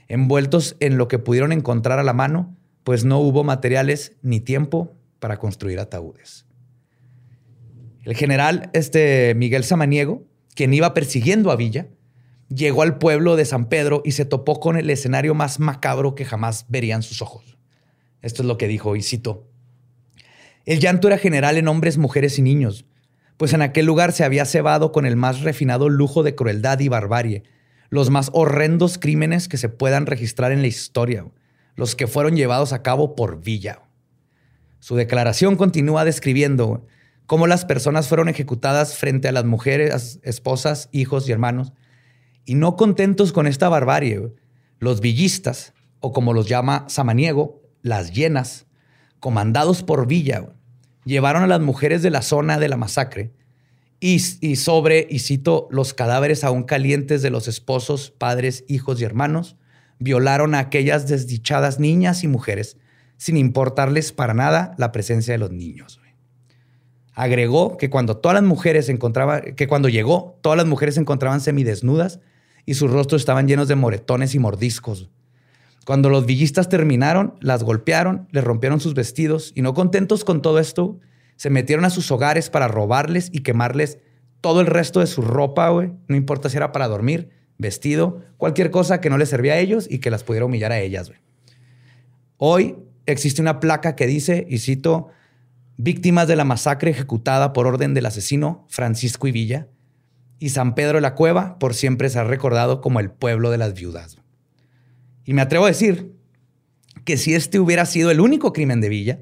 envueltos 0.07 0.77
en 0.79 0.97
lo 0.97 1.09
que 1.09 1.19
pudieron 1.19 1.51
encontrar 1.51 1.99
a 1.99 2.03
la 2.03 2.13
mano, 2.13 2.55
pues 2.85 3.03
no 3.03 3.19
hubo 3.19 3.43
materiales 3.43 4.13
ni 4.21 4.39
tiempo 4.39 4.95
para 5.19 5.37
construir 5.37 5.79
ataúdes. 5.79 6.45
El 8.03 8.15
general 8.15 8.69
este, 8.73 9.33
Miguel 9.35 9.63
Samaniego, 9.63 10.25
quien 10.55 10.73
iba 10.73 10.93
persiguiendo 10.93 11.51
a 11.51 11.55
Villa, 11.55 11.87
llegó 12.49 12.81
al 12.81 12.97
pueblo 12.97 13.35
de 13.35 13.45
San 13.45 13.65
Pedro 13.65 14.01
y 14.05 14.11
se 14.11 14.25
topó 14.25 14.59
con 14.59 14.77
el 14.77 14.89
escenario 14.89 15.33
más 15.33 15.59
macabro 15.59 16.15
que 16.15 16.25
jamás 16.25 16.65
verían 16.69 17.03
sus 17.03 17.21
ojos. 17.21 17.52
Esto 18.23 18.41
es 18.41 18.47
lo 18.47 18.57
que 18.57 18.67
dijo, 18.67 18.95
y 18.95 19.03
cito. 19.03 19.47
El 20.65 20.79
llanto 20.79 21.07
era 21.07 21.17
general 21.17 21.57
en 21.57 21.67
hombres, 21.67 21.97
mujeres 21.97 22.39
y 22.39 22.41
niños, 22.41 22.85
pues 23.37 23.53
en 23.53 23.61
aquel 23.61 23.85
lugar 23.85 24.13
se 24.13 24.23
había 24.23 24.45
cebado 24.45 24.91
con 24.91 25.05
el 25.05 25.17
más 25.17 25.41
refinado 25.41 25.89
lujo 25.89 26.23
de 26.23 26.33
crueldad 26.33 26.79
y 26.79 26.87
barbarie, 26.87 27.43
los 27.89 28.09
más 28.09 28.29
horrendos 28.33 28.97
crímenes 28.97 29.47
que 29.47 29.57
se 29.57 29.69
puedan 29.69 30.05
registrar 30.05 30.51
en 30.51 30.61
la 30.61 30.67
historia, 30.67 31.27
los 31.75 31.95
que 31.95 32.07
fueron 32.07 32.35
llevados 32.35 32.71
a 32.71 32.81
cabo 32.81 33.15
por 33.15 33.41
Villa. 33.43 33.81
Su 34.79 34.95
declaración 34.95 35.57
continúa 35.57 36.05
describiendo 36.05 36.85
cómo 37.25 37.45
las 37.47 37.65
personas 37.65 38.07
fueron 38.07 38.29
ejecutadas 38.29 38.97
frente 38.97 39.27
a 39.27 39.31
las 39.31 39.45
mujeres, 39.45 40.19
esposas, 40.23 40.89
hijos 40.91 41.27
y 41.27 41.33
hermanos, 41.33 41.73
y 42.45 42.55
no 42.55 42.75
contentos 42.77 43.33
con 43.33 43.47
esta 43.47 43.69
barbarie, 43.69 44.33
los 44.79 45.01
villistas, 45.01 45.73
o 45.99 46.11
como 46.11 46.33
los 46.33 46.47
llama 46.47 46.85
Samaniego, 46.89 47.62
las 47.83 48.11
llenas, 48.11 48.65
comandados 49.19 49.83
por 49.83 50.07
Villa, 50.07 50.47
llevaron 51.05 51.43
a 51.43 51.47
las 51.47 51.61
mujeres 51.61 52.01
de 52.01 52.09
la 52.09 52.23
zona 52.23 52.57
de 52.57 52.69
la 52.69 52.77
masacre 52.77 53.31
y, 53.99 54.19
y, 54.41 54.55
sobre, 54.55 55.05
y 55.09 55.19
cito, 55.19 55.67
los 55.69 55.93
cadáveres 55.93 56.43
aún 56.43 56.63
calientes 56.63 57.21
de 57.21 57.29
los 57.29 57.47
esposos, 57.47 58.09
padres, 58.09 58.65
hijos 58.67 58.99
y 58.99 59.03
hermanos, 59.03 59.55
violaron 59.99 60.55
a 60.55 60.59
aquellas 60.59 61.07
desdichadas 61.07 61.79
niñas 61.79 62.23
y 62.23 62.27
mujeres 62.27 62.77
sin 63.17 63.37
importarles 63.37 64.11
para 64.11 64.33
nada 64.33 64.75
la 64.77 64.91
presencia 64.91 65.33
de 65.33 65.37
los 65.37 65.51
niños. 65.51 66.01
Agregó 67.13 67.77
que 67.77 67.89
cuando 67.89 68.17
todas 68.17 68.33
las 68.33 68.43
mujeres 68.43 68.89
encontraban, 68.89 69.55
que 69.55 69.67
cuando 69.67 69.87
llegó, 69.87 70.39
todas 70.41 70.57
las 70.57 70.65
mujeres 70.65 70.95
se 70.95 71.01
encontraban 71.01 71.41
semidesnudas 71.41 72.19
y 72.65 72.73
sus 72.73 72.89
rostros 72.91 73.21
estaban 73.21 73.47
llenos 73.47 73.67
de 73.67 73.75
moretones 73.75 74.33
y 74.33 74.39
mordiscos. 74.39 75.09
Cuando 75.85 76.09
los 76.09 76.25
villistas 76.25 76.69
terminaron, 76.69 77.35
las 77.41 77.63
golpearon, 77.63 78.27
les 78.31 78.43
rompieron 78.43 78.79
sus 78.79 78.93
vestidos 78.93 79.51
y 79.55 79.61
no 79.61 79.73
contentos 79.73 80.23
con 80.23 80.41
todo 80.41 80.59
esto, 80.59 80.99
se 81.35 81.49
metieron 81.49 81.83
a 81.83 81.89
sus 81.89 82.09
hogares 82.11 82.49
para 82.49 82.67
robarles 82.67 83.29
y 83.33 83.39
quemarles 83.39 83.99
todo 84.39 84.61
el 84.61 84.67
resto 84.67 85.01
de 85.01 85.07
su 85.07 85.21
ropa, 85.21 85.69
güey. 85.69 85.91
No 86.07 86.15
importa 86.15 86.49
si 86.49 86.57
era 86.57 86.71
para 86.71 86.87
dormir, 86.87 87.29
vestido, 87.57 88.21
cualquier 88.37 88.71
cosa 88.71 89.01
que 89.01 89.09
no 89.09 89.17
les 89.17 89.29
servía 89.29 89.53
a 89.53 89.59
ellos 89.59 89.87
y 89.89 89.99
que 89.99 90.11
las 90.11 90.23
pudiera 90.23 90.45
humillar 90.45 90.71
a 90.71 90.79
ellas, 90.79 91.09
güey. 91.09 91.19
Hoy 92.37 92.75
existe 93.05 93.41
una 93.41 93.59
placa 93.59 93.95
que 93.95 94.07
dice, 94.07 94.45
y 94.49 94.59
cito, 94.59 95.09
víctimas 95.77 96.27
de 96.27 96.35
la 96.35 96.45
masacre 96.45 96.91
ejecutada 96.91 97.53
por 97.53 97.67
orden 97.67 97.93
del 97.93 98.05
asesino 98.05 98.65
Francisco 98.69 99.27
Villa, 99.27 99.67
y 100.39 100.49
San 100.49 100.75
Pedro 100.75 100.95
de 100.95 101.01
la 101.01 101.15
Cueva 101.15 101.57
por 101.57 101.73
siempre 101.73 102.09
se 102.09 102.19
ha 102.19 102.23
recordado 102.25 102.81
como 102.81 102.99
el 102.99 103.11
pueblo 103.11 103.49
de 103.49 103.57
las 103.57 103.73
viudas. 103.73 104.17
Y 105.25 105.33
me 105.33 105.41
atrevo 105.41 105.65
a 105.65 105.69
decir 105.69 106.13
que 107.05 107.17
si 107.17 107.33
este 107.33 107.59
hubiera 107.59 107.85
sido 107.85 108.11
el 108.11 108.19
único 108.19 108.53
crimen 108.53 108.81
de 108.81 108.89
Villa, 108.89 109.19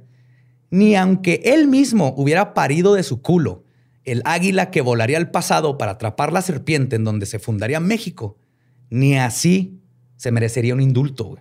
ni 0.70 0.96
aunque 0.96 1.42
él 1.44 1.68
mismo 1.68 2.14
hubiera 2.18 2.54
parido 2.54 2.94
de 2.94 3.04
su 3.04 3.22
culo 3.22 3.64
el 4.04 4.22
águila 4.26 4.72
que 4.72 4.82
volaría 4.82 5.18
al 5.18 5.32
pasado 5.32 5.78
para 5.78 5.94
atrapar 5.94 6.34
la 6.34 6.42
serpiente 6.42 6.96
en 6.96 7.04
donde 7.04 7.26
se 7.26 7.40
fundaría 7.40 7.80
México, 7.80 8.38
ni 8.90 9.18
así 9.18 9.80
se 10.18 10.32
merecería 10.32 10.74
un 10.74 10.82
indulto. 10.82 11.38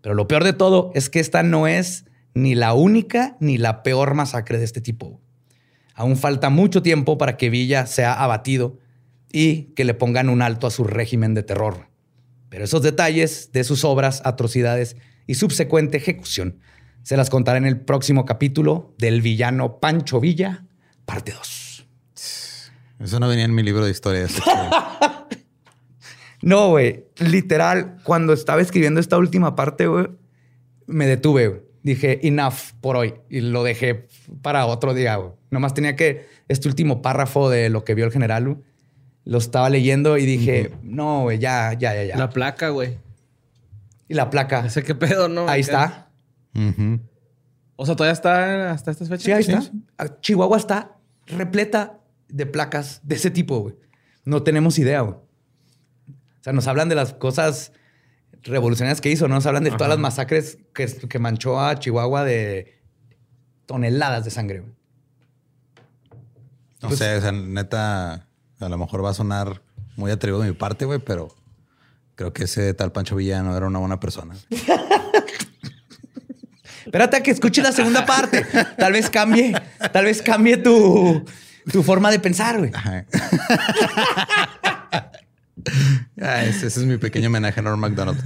Pero 0.00 0.14
lo 0.14 0.26
peor 0.26 0.44
de 0.44 0.52
todo 0.52 0.90
es 0.94 1.10
que 1.10 1.20
esta 1.20 1.42
no 1.42 1.66
es 1.66 2.06
ni 2.34 2.54
la 2.54 2.74
única 2.74 3.36
ni 3.40 3.58
la 3.58 3.82
peor 3.82 4.14
masacre 4.14 4.58
de 4.58 4.64
este 4.64 4.80
tipo. 4.80 5.20
Aún 5.94 6.16
falta 6.16 6.50
mucho 6.50 6.82
tiempo 6.82 7.18
para 7.18 7.36
que 7.36 7.50
Villa 7.50 7.86
sea 7.86 8.12
abatido 8.12 8.78
y 9.32 9.72
que 9.74 9.84
le 9.84 9.94
pongan 9.94 10.28
un 10.28 10.42
alto 10.42 10.66
a 10.66 10.70
su 10.70 10.84
régimen 10.84 11.34
de 11.34 11.42
terror. 11.42 11.88
Pero 12.56 12.64
esos 12.64 12.80
detalles 12.80 13.52
de 13.52 13.64
sus 13.64 13.84
obras, 13.84 14.22
atrocidades 14.24 14.96
y 15.26 15.34
subsecuente 15.34 15.98
ejecución 15.98 16.58
se 17.02 17.18
las 17.18 17.28
contaré 17.28 17.58
en 17.58 17.66
el 17.66 17.78
próximo 17.78 18.24
capítulo 18.24 18.94
del 18.96 19.20
villano 19.20 19.78
Pancho 19.78 20.20
Villa, 20.20 20.64
parte 21.04 21.32
2. 21.32 21.86
Eso 23.00 23.20
no 23.20 23.28
venía 23.28 23.44
en 23.44 23.54
mi 23.54 23.62
libro 23.62 23.84
de 23.84 23.90
historias. 23.90 24.36
no, 26.40 26.70
güey. 26.70 27.04
Literal, 27.18 27.98
cuando 28.04 28.32
estaba 28.32 28.62
escribiendo 28.62 29.00
esta 29.00 29.18
última 29.18 29.54
parte, 29.54 29.86
güey, 29.86 30.06
me 30.86 31.06
detuve. 31.06 31.62
Dije, 31.82 32.26
enough 32.26 32.72
por 32.80 32.96
hoy. 32.96 33.16
Y 33.28 33.42
lo 33.42 33.64
dejé 33.64 34.08
para 34.40 34.64
otro 34.64 34.94
día, 34.94 35.16
güey. 35.16 35.32
Nomás 35.50 35.74
tenía 35.74 35.94
que, 35.94 36.26
este 36.48 36.68
último 36.68 37.02
párrafo 37.02 37.50
de 37.50 37.68
lo 37.68 37.84
que 37.84 37.94
vio 37.94 38.06
el 38.06 38.12
general, 38.12 38.44
güey, 38.44 38.56
lo 39.26 39.38
estaba 39.38 39.68
leyendo 39.68 40.16
y 40.18 40.24
dije, 40.24 40.72
no, 40.82 41.22
güey, 41.22 41.40
ya, 41.40 41.72
ya, 41.72 41.94
ya, 41.94 42.04
ya. 42.04 42.16
La 42.16 42.30
placa, 42.30 42.68
güey. 42.68 42.98
Y 44.08 44.14
la 44.14 44.30
placa. 44.30 44.64
Ese 44.64 44.84
qué 44.84 44.94
pedo, 44.94 45.28
¿no? 45.28 45.48
Ahí 45.48 45.60
está. 45.60 46.10
O 47.74 47.84
sea, 47.84 47.96
todavía 47.96 48.12
está 48.12 48.70
hasta 48.70 48.92
estas 48.92 49.08
fechas. 49.08 49.24
Sí, 49.24 49.32
ahí 49.32 49.40
está. 49.40 50.20
Chihuahua 50.20 50.56
está 50.56 50.96
repleta 51.26 51.98
de 52.28 52.46
placas 52.46 53.00
de 53.02 53.16
ese 53.16 53.32
tipo, 53.32 53.58
güey. 53.58 53.74
No 54.24 54.44
tenemos 54.44 54.78
idea, 54.78 55.00
güey. 55.00 55.16
O 55.16 56.42
sea, 56.42 56.52
nos 56.52 56.68
hablan 56.68 56.88
de 56.88 56.94
las 56.94 57.12
cosas 57.12 57.72
revolucionarias 58.44 59.00
que 59.00 59.10
hizo, 59.10 59.26
¿no? 59.26 59.34
Nos 59.34 59.46
hablan 59.46 59.64
de 59.64 59.72
todas 59.72 59.88
las 59.88 59.98
masacres 59.98 60.58
que, 60.72 60.86
que, 60.86 61.18
manchó 61.18 61.60
a 61.60 61.76
Chihuahua 61.80 62.22
de 62.22 62.78
toneladas 63.66 64.24
de 64.24 64.30
sangre, 64.30 64.60
güey. 64.60 64.72
No 66.80 66.88
pues 66.88 67.00
sé, 67.00 67.16
o 67.16 67.20
sea, 67.20 67.32
neta, 67.32 68.25
a 68.60 68.68
lo 68.68 68.78
mejor 68.78 69.04
va 69.04 69.10
a 69.10 69.14
sonar 69.14 69.60
muy 69.96 70.10
atrevido 70.10 70.40
de 70.40 70.48
mi 70.48 70.54
parte, 70.54 70.84
güey, 70.84 70.98
pero 70.98 71.34
creo 72.14 72.32
que 72.32 72.44
ese 72.44 72.72
tal 72.74 72.92
Pancho 72.92 73.16
Villano 73.16 73.56
era 73.56 73.66
una 73.66 73.78
buena 73.78 74.00
persona. 74.00 74.34
Espérate 76.84 77.16
a 77.16 77.22
que 77.22 77.32
escuche 77.32 77.62
la 77.62 77.72
segunda 77.72 78.06
parte. 78.06 78.46
Tal 78.78 78.92
vez 78.92 79.10
cambie, 79.10 79.52
tal 79.92 80.04
vez 80.04 80.22
cambie 80.22 80.56
tu, 80.56 81.24
tu 81.70 81.82
forma 81.82 82.10
de 82.10 82.20
pensar, 82.20 82.58
güey. 82.58 82.72
Ah, 86.22 86.44
ese, 86.44 86.68
ese, 86.68 86.80
es 86.80 86.86
mi 86.86 86.96
pequeño 86.96 87.28
homenaje 87.28 87.58
a 87.58 87.62
Norm 87.62 87.80
MacDonald. 87.80 88.16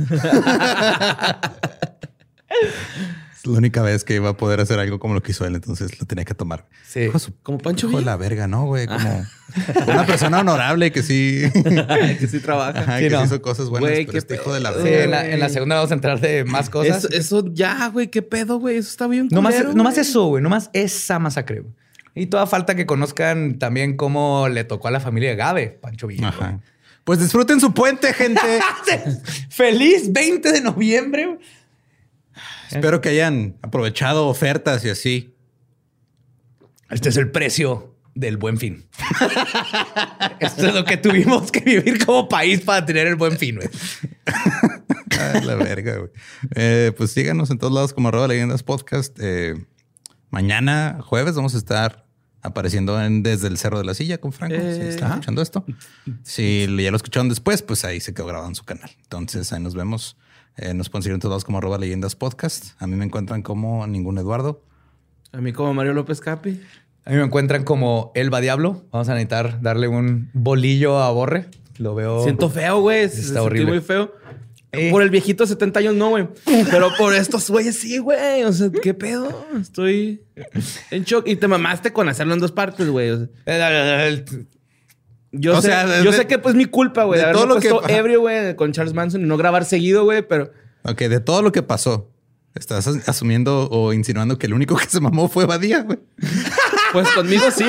Es 3.40 3.46
la 3.46 3.56
única 3.56 3.80
vez 3.80 4.04
que 4.04 4.14
iba 4.16 4.28
a 4.28 4.36
poder 4.36 4.60
hacer 4.60 4.78
algo 4.78 4.98
como 4.98 5.14
lo 5.14 5.22
que 5.22 5.30
hizo 5.30 5.46
él, 5.46 5.54
entonces 5.54 5.98
lo 5.98 6.06
tenía 6.06 6.26
que 6.26 6.34
tomar. 6.34 6.66
Sí. 6.86 7.08
como 7.42 7.56
Pancho 7.56 7.88
Villa. 7.88 8.02
la 8.02 8.16
verga, 8.16 8.46
¿no, 8.46 8.66
güey? 8.66 8.86
Como 8.86 9.26
una 9.86 10.04
persona 10.04 10.40
honorable 10.40 10.92
que 10.92 11.02
sí... 11.02 11.42
que 12.18 12.28
sí 12.28 12.40
trabaja. 12.40 12.98
que 12.98 13.06
hizo 13.06 13.40
cosas 13.40 13.70
buenas, 13.70 13.90
pero 14.04 14.18
este 14.18 14.34
hijo 14.34 14.52
de 14.52 14.60
la 14.60 14.74
Sí, 14.74 14.88
en 14.88 15.10
la, 15.10 15.26
en 15.26 15.40
la, 15.40 15.48
segunda 15.48 15.76
vamos 15.76 15.90
a 15.90 15.94
entrar 15.94 16.20
de 16.20 16.44
más 16.44 16.68
cosas. 16.68 17.04
Eso, 17.04 17.44
ya, 17.52 17.88
güey, 17.88 18.08
qué 18.08 18.20
pedo, 18.20 18.58
güey. 18.58 18.76
Eso 18.76 18.90
está 18.90 19.06
bien 19.06 19.28
No 19.30 19.40
más, 19.40 19.74
no 19.74 19.84
más 19.84 19.96
eso, 19.96 20.26
güey. 20.26 20.42
No 20.42 20.50
más 20.50 20.68
esa 20.74 21.18
masacre, 21.18 21.60
güey. 21.60 21.72
Y 22.14 22.26
toda 22.26 22.46
falta 22.46 22.74
que 22.74 22.84
conozcan 22.84 23.58
también 23.58 23.96
cómo 23.96 24.48
le 24.48 24.64
tocó 24.64 24.88
a 24.88 24.90
la 24.90 25.00
familia 25.00 25.30
de 25.30 25.36
Gabe, 25.36 25.78
Pancho 25.80 26.08
Villa. 26.08 26.28
Ajá. 26.28 26.60
Pues 27.04 27.18
disfruten 27.18 27.60
su 27.60 27.72
puente, 27.72 28.12
gente. 28.12 28.40
¡Feliz 29.48 30.12
20 30.12 30.52
de 30.52 30.60
noviembre! 30.60 31.38
Espero 32.70 33.01
que 33.01 33.09
hayan 33.09 33.56
aprovechado 33.62 34.28
ofertas 34.28 34.84
y 34.84 34.90
así. 34.90 35.34
Este 36.88 37.09
es 37.09 37.16
el 37.16 37.30
precio 37.30 37.97
del 38.14 38.36
buen 38.36 38.59
fin. 38.59 38.86
Esto 40.40 40.68
es 40.68 40.74
lo 40.74 40.84
que 40.84 40.97
tuvimos 40.97 41.51
que 41.51 41.60
vivir 41.60 42.05
como 42.05 42.28
país 42.28 42.60
para 42.60 42.84
tener 42.84 43.06
el 43.06 43.16
buen 43.16 43.38
fin, 43.38 43.56
güey. 43.56 43.68
la 45.44 45.55
verga, 45.56 45.97
güey. 45.97 46.10
Eh, 46.55 46.92
pues 46.97 47.12
síganos 47.12 47.51
en 47.51 47.59
todos 47.59 47.72
lados 47.72 47.92
como 47.92 48.09
arroba 48.09 48.28
leyendas 48.28 48.62
podcast. 48.62 49.16
Eh, 49.20 49.55
mañana, 50.30 50.98
jueves, 51.02 51.34
vamos 51.34 51.55
a 51.55 51.59
estar 51.59 52.06
apareciendo 52.42 53.01
en 53.02 53.22
Desde 53.22 53.48
el 53.48 53.59
Cerro 53.59 53.78
de 53.78 53.84
la 53.84 53.94
Silla 53.94 54.18
con 54.18 54.32
Franco. 54.32 54.56
si 54.56 54.80
están 54.80 55.09
eh, 55.09 55.14
escuchando 55.14 55.42
esto. 55.42 55.64
Si 56.22 56.66
ya 56.78 56.90
lo 56.90 56.97
escucharon 56.97 57.28
después, 57.28 57.62
pues 57.62 57.84
ahí 57.84 58.01
se 58.01 58.14
quedó 58.14 58.26
grabado 58.26 58.48
en 58.48 58.55
su 58.55 58.64
canal. 58.64 58.90
Entonces 59.02 59.52
ahí 59.52 59.60
nos 59.60 59.74
vemos. 59.74 60.16
Eh, 60.56 60.74
nos 60.74 60.90
pueden 60.90 61.02
seguir 61.02 61.14
en 61.14 61.20
todos 61.20 61.44
como 61.44 61.59
arroba 61.59 61.78
leyendas 61.78 62.16
podcast. 62.16 62.81
A 62.81 62.86
mí 62.86 62.97
me 62.97 63.05
encuentran 63.05 63.43
como 63.43 63.86
ningún 63.86 64.18
Eduardo. 64.18 64.62
A 65.32 65.40
mí 65.40 65.52
como 65.52 65.72
Mario 65.74 65.94
López 65.94 66.20
Capi. 66.20 66.60
A 67.05 67.10
mí 67.10 67.16
me 67.16 67.24
encuentran 67.24 67.64
como 67.64 68.12
Elba 68.14 68.40
Diablo. 68.40 68.85
Vamos 68.90 69.09
a 69.09 69.14
necesitar 69.14 69.62
darle 69.62 69.89
un 69.89 70.31
bolillo 70.35 70.98
a 70.98 71.10
Borre. 71.10 71.47
Lo 71.78 71.94
veo. 71.94 72.22
Siento 72.24 72.51
feo, 72.51 72.81
güey. 72.81 73.05
Está 73.05 73.43
horrible. 73.43 73.72
muy 73.72 73.81
feo. 73.81 74.14
Eh. 74.72 74.90
Por 74.90 75.02
el 75.02 75.10
viejito 75.10 75.44
de 75.44 75.48
70 75.48 75.81
años 75.81 75.94
no, 75.94 76.10
güey. 76.10 76.28
Pero 76.70 76.90
por 76.98 77.14
estos 77.14 77.48
güeyes 77.51 77.78
sí, 77.78 77.98
güey. 77.98 78.44
O 78.44 78.52
sea, 78.52 78.70
¿qué 78.70 78.94
pedo? 78.94 79.47
Estoy 79.60 80.22
en 80.90 81.05
shock. 81.05 81.27
Y 81.27 81.36
te 81.36 81.48
mamaste 81.48 81.93
con 81.93 82.09
hacerlo 82.09 82.35
en 82.35 82.40
dos 82.40 82.52
partes, 82.52 82.89
güey. 82.89 83.28
Yo, 85.32 85.62
sé, 85.62 85.73
yo 86.05 86.12
sé 86.12 86.27
que 86.27 86.39
pues 86.39 86.55
mi 86.57 86.65
culpa, 86.65 87.05
güey, 87.05 87.19
de, 87.19 87.24
haber 87.24 87.36
todo 87.36 87.47
lo 87.47 87.61
que 87.61 87.70
ebrio, 87.89 88.20
güey, 88.20 88.57
con 88.57 88.73
Charles 88.73 88.94
Manson 88.94 89.23
y 89.23 89.24
no 89.24 89.36
grabar 89.36 89.65
seguido, 89.65 90.05
güey, 90.05 90.27
pero... 90.27 90.51
Ok, 90.82 91.02
de 91.02 91.20
todo 91.20 91.43
lo 91.43 91.52
que 91.52 91.62
pasó, 91.62 92.11
estás 92.55 92.86
asumiendo 93.07 93.69
o 93.70 93.93
insinuando 93.93 94.39
que 94.39 94.47
el 94.47 94.55
único 94.55 94.77
que 94.77 94.86
se 94.86 95.01
mamó 95.01 95.28
fue 95.28 95.47
Badía, 95.47 95.82
güey. 95.82 95.98
Pues 96.93 97.09
conmigo 97.12 97.44
sí, 97.52 97.65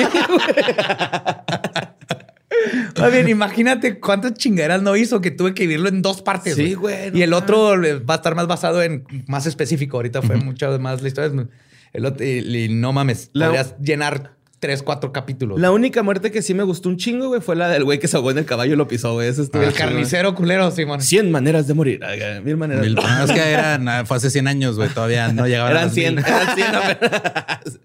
güey. 2.96 3.12
bien, 3.12 3.28
imagínate 3.28 4.00
cuántas 4.00 4.34
chingaderas 4.34 4.82
no 4.82 4.96
hizo 4.96 5.20
que 5.20 5.30
tuve 5.30 5.54
que 5.54 5.62
vivirlo 5.62 5.88
en 5.88 6.02
dos 6.02 6.22
partes. 6.22 6.56
Sí, 6.56 6.74
güey. 6.74 7.16
y 7.16 7.22
el 7.22 7.32
otro 7.32 7.80
va 7.80 8.14
a 8.14 8.16
estar 8.16 8.34
más 8.34 8.48
basado 8.48 8.82
en 8.82 9.04
más 9.28 9.46
específico. 9.46 9.98
Ahorita 9.98 10.22
fue 10.22 10.36
mucho 10.36 10.76
más 10.80 11.02
la 11.02 11.08
historia. 11.08 11.46
y, 11.94 12.68
no 12.70 12.92
mames, 12.92 13.30
podrías 13.32 13.78
llenar 13.78 14.32
tres, 14.62 14.84
cuatro 14.84 15.12
capítulos. 15.12 15.60
La 15.60 15.72
única 15.72 16.04
muerte 16.04 16.30
que 16.30 16.40
sí 16.40 16.54
me 16.54 16.62
gustó 16.62 16.88
un 16.88 16.96
chingo, 16.96 17.26
güey, 17.26 17.40
fue 17.40 17.56
la 17.56 17.68
del 17.68 17.82
güey 17.82 17.98
que 17.98 18.06
se 18.06 18.16
ahogó 18.16 18.30
en 18.30 18.38
el 18.38 18.44
caballo 18.44 18.74
y 18.74 18.76
lo 18.76 18.86
pisó, 18.86 19.14
güey. 19.14 19.28
el 19.28 19.72
carnicero 19.74 20.36
culero, 20.36 20.70
Simón. 20.70 21.02
Cien 21.02 21.32
maneras 21.32 21.66
de 21.66 21.74
morir. 21.74 22.00
Mil 22.44 22.56
maneras. 22.56 22.84
Mil, 22.84 22.96
es 22.96 23.32
que 23.32 23.40
eran, 23.40 24.06
fue 24.06 24.18
hace 24.18 24.30
100 24.30 24.46
años, 24.46 24.76
güey. 24.76 24.88
Todavía 24.90 25.32
no 25.32 25.48
llegaba 25.48 25.72
eran 25.72 25.88
a 25.88 25.90
100, 25.90 26.18
eran 26.20 26.54
100 26.54 27.80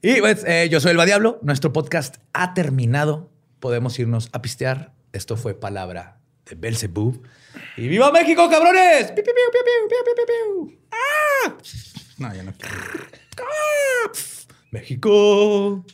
Y 0.00 0.20
pues, 0.20 0.42
eh, 0.46 0.70
yo 0.70 0.80
soy 0.80 0.92
el 0.92 1.04
Diablo. 1.04 1.38
Nuestro 1.42 1.70
podcast 1.70 2.16
ha 2.32 2.54
terminado. 2.54 3.28
Podemos 3.58 3.98
irnos 3.98 4.30
a 4.32 4.40
pistear. 4.40 4.94
Esto 5.12 5.36
fue 5.36 5.52
Palabra 5.52 6.16
de 6.48 6.56
Belzebub. 6.56 7.22
¡Y 7.76 7.88
viva 7.88 8.10
México, 8.10 8.48
cabrones! 8.48 9.12
¡Piu, 9.12 9.22
piu, 9.22 9.34
piu, 9.34 10.78
¡Ah! 10.90 11.56
No, 12.16 12.34
ya 12.34 12.42
no 12.42 12.54
quiero. 12.54 12.74
México. 14.70 15.84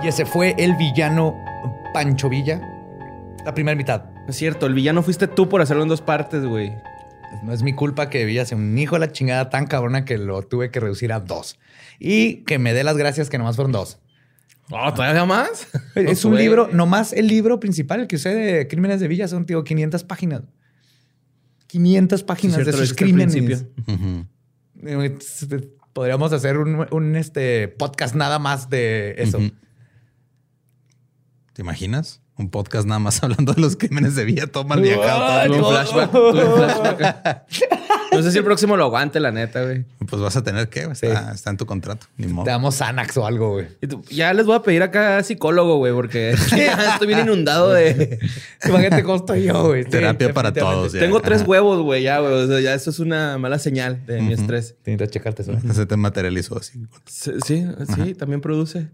Y 0.00 0.06
ese 0.06 0.24
fue 0.24 0.54
el 0.58 0.76
villano 0.76 1.36
Pancho 1.92 2.28
Villa. 2.28 2.60
La 3.44 3.52
primera 3.52 3.76
mitad. 3.76 4.04
Es 4.28 4.36
cierto, 4.36 4.66
el 4.66 4.74
villano 4.74 5.02
fuiste 5.02 5.26
tú 5.26 5.48
por 5.48 5.60
hacerlo 5.60 5.82
en 5.82 5.88
dos 5.88 6.02
partes, 6.02 6.44
güey. 6.44 6.72
No 7.42 7.52
es 7.52 7.62
mi 7.62 7.72
culpa 7.72 8.10
que 8.10 8.24
Villa 8.24 8.44
sea 8.44 8.56
un 8.56 8.76
hijo 8.78 8.96
de 8.96 9.00
la 9.00 9.12
chingada 9.12 9.50
tan 9.50 9.66
cabrona 9.66 10.04
que 10.04 10.18
lo 10.18 10.42
tuve 10.42 10.70
que 10.70 10.80
reducir 10.80 11.12
a 11.12 11.20
dos. 11.20 11.58
Y 11.98 12.44
que 12.44 12.58
me 12.58 12.72
dé 12.74 12.84
las 12.84 12.96
gracias 12.96 13.30
que 13.30 13.38
nomás 13.38 13.56
fueron 13.56 13.72
dos. 13.72 13.98
Oh, 14.70 14.92
¿todavía 14.92 15.24
más? 15.24 15.68
Es 15.94 16.24
un 16.24 16.36
libro, 16.36 16.68
nomás 16.72 17.12
el 17.12 17.26
libro 17.26 17.58
principal, 17.58 18.00
el 18.00 18.06
que 18.06 18.16
usé 18.16 18.34
de 18.34 18.68
Crímenes 18.68 19.00
de 19.00 19.08
Villa, 19.08 19.28
son, 19.28 19.46
tío, 19.46 19.64
500 19.64 20.04
páginas. 20.04 20.42
500 21.68 22.22
páginas 22.22 22.64
de 22.64 22.72
sus 22.72 22.94
crímenes. 22.94 23.66
Podríamos 25.92 26.32
hacer 26.32 26.58
un, 26.58 27.16
este, 27.16 27.68
podcast 27.68 28.14
nada 28.14 28.38
más 28.38 28.70
de 28.70 29.14
eso. 29.18 29.38
¿Te 31.52 31.62
imaginas? 31.62 32.22
Un 32.38 32.50
podcast 32.50 32.86
nada 32.86 33.00
más 33.00 33.22
hablando 33.24 33.52
de 33.52 33.60
los 33.60 33.76
crímenes 33.76 34.14
de 34.14 34.24
Villa, 34.24 34.46
toma 34.46 34.76
el 34.76 34.82
viajado. 34.82 36.08
No 38.10 38.22
sé 38.22 38.32
si 38.32 38.38
el 38.38 38.44
próximo 38.44 38.76
lo 38.76 38.84
aguante, 38.84 39.20
la 39.20 39.30
neta, 39.30 39.62
güey. 39.62 39.84
Pues 40.08 40.20
vas 40.20 40.34
a 40.36 40.42
tener 40.42 40.68
que, 40.68 40.80
está, 40.80 41.32
está, 41.32 41.50
en 41.50 41.56
tu 41.56 41.66
contrato. 41.66 42.06
Ni 42.16 42.26
modo. 42.26 42.44
Te 42.44 42.50
damos 42.50 42.74
Xanax 42.76 43.16
o 43.18 43.26
algo, 43.26 43.52
güey. 43.52 43.66
Ya 44.10 44.32
les 44.32 44.46
voy 44.46 44.56
a 44.56 44.62
pedir 44.62 44.82
acá 44.82 45.22
psicólogo, 45.22 45.76
güey, 45.76 45.92
porque 45.92 46.30
estoy 46.92 47.06
bien 47.06 47.20
inundado 47.20 47.70
de. 47.70 48.18
Imagínate 48.64 49.02
cómo 49.02 49.16
estoy 49.16 49.44
yo, 49.44 49.66
güey. 49.66 49.84
Terapia 49.84 50.32
para 50.32 50.52
todos. 50.52 50.92
Tengo 50.92 51.20
tres 51.20 51.46
huevos, 51.46 51.82
güey, 51.82 52.02
ya, 52.02 52.18
güey. 52.20 52.32
O 52.32 52.46
sea, 52.46 52.60
ya 52.60 52.74
eso 52.74 52.90
es 52.90 52.98
una 52.98 53.36
mala 53.38 53.58
señal 53.58 54.04
de 54.06 54.20
mi 54.22 54.32
estrés. 54.32 54.74
Tienes 54.82 55.00
que 55.02 55.08
checarte 55.08 55.42
eso. 55.42 55.52
Se 55.72 55.86
te 55.86 55.96
materializó 55.96 56.58
así. 56.58 56.86
Sí, 57.06 57.32
sí, 57.44 58.14
también 58.14 58.40
produce. 58.40 58.88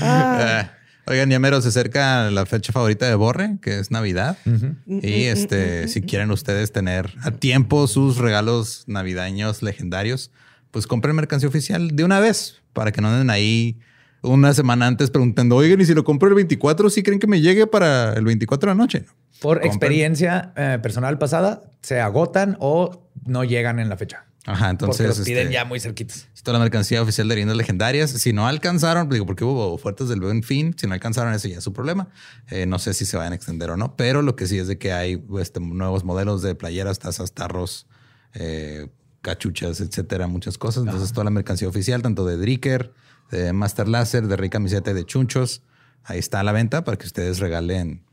Ah. 0.00 0.70
Oigan, 1.06 1.28
Yamero, 1.28 1.60
se 1.60 1.68
acerca 1.68 2.30
la 2.30 2.46
fecha 2.46 2.72
favorita 2.72 3.06
de 3.06 3.14
Borre, 3.14 3.58
que 3.60 3.78
es 3.78 3.90
Navidad. 3.90 4.38
Y 4.86 5.24
este, 5.24 5.88
si 5.88 6.00
quieren 6.00 6.30
ustedes 6.30 6.72
tener 6.72 7.12
a 7.22 7.30
tiempo 7.30 7.86
sus 7.86 8.16
regalos 8.16 8.84
navideños 8.86 9.62
legendarios, 9.62 10.30
pues 10.70 10.86
compren 10.86 11.14
mercancía 11.14 11.48
oficial 11.48 11.94
de 11.94 12.04
una 12.04 12.20
vez 12.20 12.62
para 12.72 12.90
que 12.90 13.02
no 13.02 13.08
anden 13.08 13.28
ahí 13.30 13.78
una 14.22 14.54
semana 14.54 14.86
antes 14.86 15.10
preguntando, 15.10 15.56
oigan, 15.56 15.80
y 15.80 15.84
si 15.84 15.92
lo 15.92 16.04
compro 16.04 16.28
el 16.28 16.34
24, 16.34 16.88
¿sí 16.88 17.02
creen 17.02 17.20
que 17.20 17.26
me 17.26 17.42
llegue 17.42 17.66
para 17.66 18.14
el 18.14 18.24
24 18.24 18.70
de 18.70 18.74
la 18.74 18.82
noche? 18.82 19.04
Por 19.40 19.64
experiencia 19.64 20.52
eh, 20.56 20.78
personal 20.82 21.18
pasada, 21.18 21.62
se 21.82 22.00
agotan 22.00 22.56
o 22.60 23.10
no 23.26 23.44
llegan 23.44 23.78
en 23.78 23.90
la 23.90 23.98
fecha. 23.98 24.24
Ajá, 24.46 24.70
entonces. 24.70 25.06
Porque 25.06 25.18
los 25.18 25.26
piden 25.26 25.42
este, 25.44 25.54
ya 25.54 25.64
muy 25.64 25.80
cerquitos. 25.80 26.28
Esto 26.34 26.50
es 26.50 26.52
la 26.52 26.58
mercancía 26.58 27.00
oficial 27.00 27.28
de 27.28 27.34
leyendas 27.34 27.56
legendarias. 27.56 28.10
Si 28.10 28.32
no 28.32 28.46
alcanzaron, 28.46 29.08
digo, 29.08 29.24
porque 29.24 29.44
hubo 29.44 29.72
ofertas 29.72 30.08
del 30.08 30.20
buen 30.20 30.42
fin. 30.42 30.74
Si 30.76 30.86
no 30.86 30.92
alcanzaron, 30.92 31.32
ese 31.32 31.48
ya 31.48 31.58
es 31.58 31.64
su 31.64 31.72
problema. 31.72 32.08
Eh, 32.50 32.66
no 32.66 32.78
sé 32.78 32.92
si 32.92 33.06
se 33.06 33.16
van 33.16 33.32
a 33.32 33.36
extender 33.36 33.70
o 33.70 33.76
no, 33.76 33.96
pero 33.96 34.20
lo 34.20 34.36
que 34.36 34.46
sí 34.46 34.58
es 34.58 34.68
de 34.68 34.76
que 34.76 34.92
hay 34.92 35.24
este, 35.40 35.60
nuevos 35.60 36.04
modelos 36.04 36.42
de 36.42 36.54
playeras, 36.54 36.98
tazas, 36.98 37.32
tarros, 37.32 37.86
eh, 38.34 38.88
cachuchas, 39.22 39.80
etcétera, 39.80 40.26
muchas 40.26 40.58
cosas. 40.58 40.84
Entonces, 40.84 41.12
toda 41.12 41.24
la 41.24 41.30
mercancía 41.30 41.66
oficial, 41.66 42.02
tanto 42.02 42.26
de 42.26 42.36
Dricker, 42.36 42.92
de 43.30 43.54
Master 43.54 43.88
Laser, 43.88 44.26
de 44.26 44.36
Rey 44.36 44.50
Camiseta 44.50 44.90
y 44.90 44.94
de 44.94 45.06
Chunchos, 45.06 45.62
ahí 46.02 46.18
está 46.18 46.40
a 46.40 46.42
la 46.42 46.52
venta 46.52 46.84
para 46.84 46.98
que 46.98 47.06
ustedes 47.06 47.38
regalen 47.38 48.04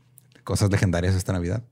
cosas 0.44 0.70
legendarias 0.70 1.14
esta 1.14 1.34
Navidad. 1.34 1.62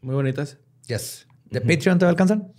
Muy 0.00 0.16
bonitas. 0.16 0.58
Yes. 0.88 1.26
¿De 1.50 1.60
Patreon 1.60 1.98
te 1.98 2.06
alcanzan? 2.06 2.52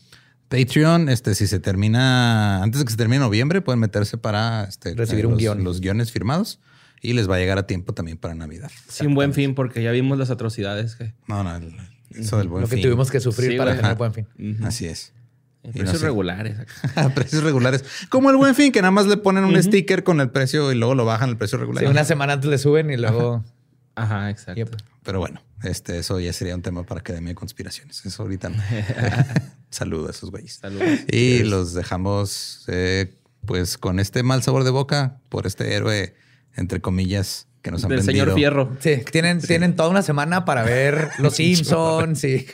Patreon, 0.50 1.10
este, 1.10 1.36
si 1.36 1.48
se 1.48 1.60
termina, 1.60 2.64
antes 2.64 2.80
de 2.80 2.86
que 2.86 2.92
se 2.92 2.98
termine 2.98 3.20
noviembre, 3.20 3.62
pueden 3.62 3.80
meterse 3.80 4.18
para 4.18 4.64
este, 4.64 4.96
recibir 4.96 5.26
un 5.26 5.34
los, 5.34 5.40
guion. 5.40 5.64
los 5.64 5.82
guiones 5.82 6.12
firmados 6.12 6.60
y 7.02 7.14
les 7.14 7.30
va 7.30 7.36
a 7.36 7.40
llegar 7.40 7.58
a 7.58 7.68
tiempo 7.68 7.94
también 7.94 8.18
para 8.18 8.34
Navidad. 8.34 8.72
Sin 8.88 9.14
buen 9.14 9.34
fin, 9.34 9.56
porque 9.56 9.84
ya 9.84 9.92
vimos 9.92 10.18
las 10.18 10.30
atrocidades 10.30 10.96
que. 10.96 11.14
No, 11.28 11.44
no, 11.44 11.60
eso 12.12 12.38
del 12.38 12.48
buen 12.48 12.68
fin. 12.68 12.78
Lo 12.78 12.82
que 12.82 12.88
tuvimos 12.88 13.12
que 13.12 13.20
sufrir 13.20 13.58
para 13.58 13.76
tener 13.76 13.96
buen 13.96 14.14
fin. 14.14 14.28
Así 14.64 14.86
es. 14.86 15.14
precios 15.74 16.02
regulares. 16.02 16.58
precios 17.16 17.44
regulares. 17.44 17.84
Como 18.10 18.30
el 18.30 18.38
buen 18.38 18.56
fin, 18.56 18.72
que 18.72 18.82
nada 18.82 18.92
más 18.92 19.06
le 19.06 19.18
ponen 19.18 19.44
un 19.44 19.62
sticker 19.62 20.04
con 20.04 20.22
el 20.22 20.30
precio 20.30 20.72
y 20.72 20.76
luego 20.76 20.96
lo 20.96 21.06
bajan 21.06 21.30
el 21.30 21.38
precio 21.38 21.58
regular. 21.58 21.86
una 21.88 22.06
semana 22.06 22.34
antes 22.34 22.50
le 22.50 22.58
suben 22.58 22.90
y 22.90 22.98
luego. 22.98 23.36
Ajá, 23.36 23.46
exacto. 24.30 24.78
Pero 25.04 25.20
bueno, 25.20 25.42
este, 25.64 26.00
eso 26.00 26.20
ya 26.20 26.34
sería 26.34 26.56
un 26.56 26.62
tema 26.62 26.84
para 26.84 27.00
Academia 27.00 27.30
de 27.30 27.36
Conspiraciones. 27.36 28.06
Eso 28.06 28.24
ahorita 28.24 28.50
no. 28.50 28.62
Saludos 29.70 30.08
a 30.08 30.12
esos 30.12 30.32
güeyes. 30.32 30.56
Saludos. 30.56 31.00
Y 31.12 31.44
los 31.44 31.74
dejamos 31.74 32.66
eh, 32.68 33.18
pues 33.46 33.78
con 33.78 34.00
este 34.00 34.24
mal 34.24 34.44
sabor 34.44 34.64
de 34.64 34.70
boca 34.70 35.20
por 35.30 35.48
este 35.48 35.74
héroe, 35.74 36.16
entre 36.56 36.82
comillas, 36.82 37.48
que 37.62 37.72
nos 37.72 37.84
han 37.84 37.90
Del 37.90 38.04
señor 38.04 38.34
Fierro. 38.34 38.76
Sí, 38.80 39.04
tienen, 39.12 39.42
tienen 39.42 39.76
toda 39.76 39.90
una 39.90 40.02
semana 40.02 40.46
para 40.46 40.64
ver 40.64 41.10
Los 41.20 41.36
Simpsons 41.38 42.24
y 42.24 42.48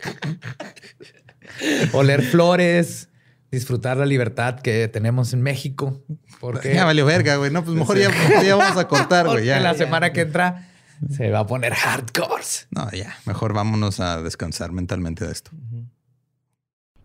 oler 1.94 2.24
flores 2.24 3.10
disfrutar 3.52 3.98
la 3.98 4.08
libertad 4.08 4.60
que 4.62 4.88
tenemos 4.88 5.32
en 5.34 5.42
México. 5.42 6.02
Porque 6.40 6.74
ya 6.74 6.86
valió 6.86 7.06
verga, 7.06 7.36
güey. 7.36 7.52
No, 7.52 7.64
pues 7.64 7.78
mejor 7.78 7.98
ya, 8.00 8.12
ya 8.44 8.56
vamos 8.56 8.78
a 8.78 8.88
cortar, 8.88 9.28
güey. 9.28 9.46
Ya 9.46 9.60
la 9.60 9.76
semana 9.76 10.12
que 10.12 10.22
entra 10.22 10.73
se 11.10 11.30
va 11.30 11.40
a 11.40 11.48
poner 11.48 11.74
hardcore. 11.74 12.44
No, 12.72 12.90
ya, 12.92 13.16
mejor 13.26 13.54
vámonos 13.54 14.00
a 14.00 14.22
descansar 14.22 14.72
mentalmente 14.72 15.26
de 15.26 15.32
esto. 15.32 15.52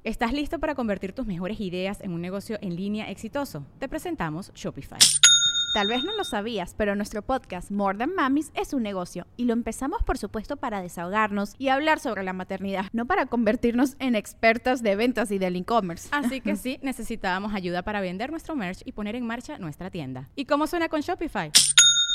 ¿Estás 0.04 0.32
listo 0.32 0.58
para 0.58 0.74
convertir 0.74 1.12
tus 1.12 1.26
mejores 1.26 1.60
ideas 1.60 2.00
en 2.00 2.12
un 2.12 2.20
negocio 2.20 2.58
en 2.62 2.76
línea 2.76 3.10
exitoso? 3.10 3.66
Te 3.78 3.88
presentamos 3.88 4.52
Shopify. 4.54 4.98
Tal 5.74 5.86
vez 5.86 6.02
no 6.02 6.16
lo 6.16 6.24
sabías, 6.24 6.74
pero 6.74 6.96
nuestro 6.96 7.20
podcast 7.20 7.70
More 7.70 7.98
Than 7.98 8.14
Mamis 8.14 8.50
es 8.54 8.72
un 8.72 8.82
negocio 8.82 9.26
y 9.36 9.44
lo 9.44 9.52
empezamos 9.52 10.02
por 10.02 10.16
supuesto 10.16 10.56
para 10.56 10.80
desahogarnos 10.80 11.54
y 11.58 11.68
hablar 11.68 12.00
sobre 12.00 12.22
la 12.22 12.32
maternidad, 12.32 12.86
no 12.92 13.04
para 13.06 13.26
convertirnos 13.26 13.96
en 13.98 14.14
expertas 14.14 14.82
de 14.82 14.96
ventas 14.96 15.30
y 15.30 15.38
del 15.38 15.56
e-commerce. 15.56 16.08
Así 16.10 16.40
que 16.40 16.56
sí, 16.56 16.78
necesitábamos 16.82 17.54
ayuda 17.54 17.82
para 17.82 18.00
vender 18.00 18.30
nuestro 18.30 18.56
merch 18.56 18.80
y 18.86 18.92
poner 18.92 19.14
en 19.14 19.26
marcha 19.26 19.58
nuestra 19.58 19.90
tienda. 19.90 20.30
¿Y 20.34 20.46
cómo 20.46 20.66
suena 20.66 20.88
con 20.88 21.02
Shopify? 21.02 21.52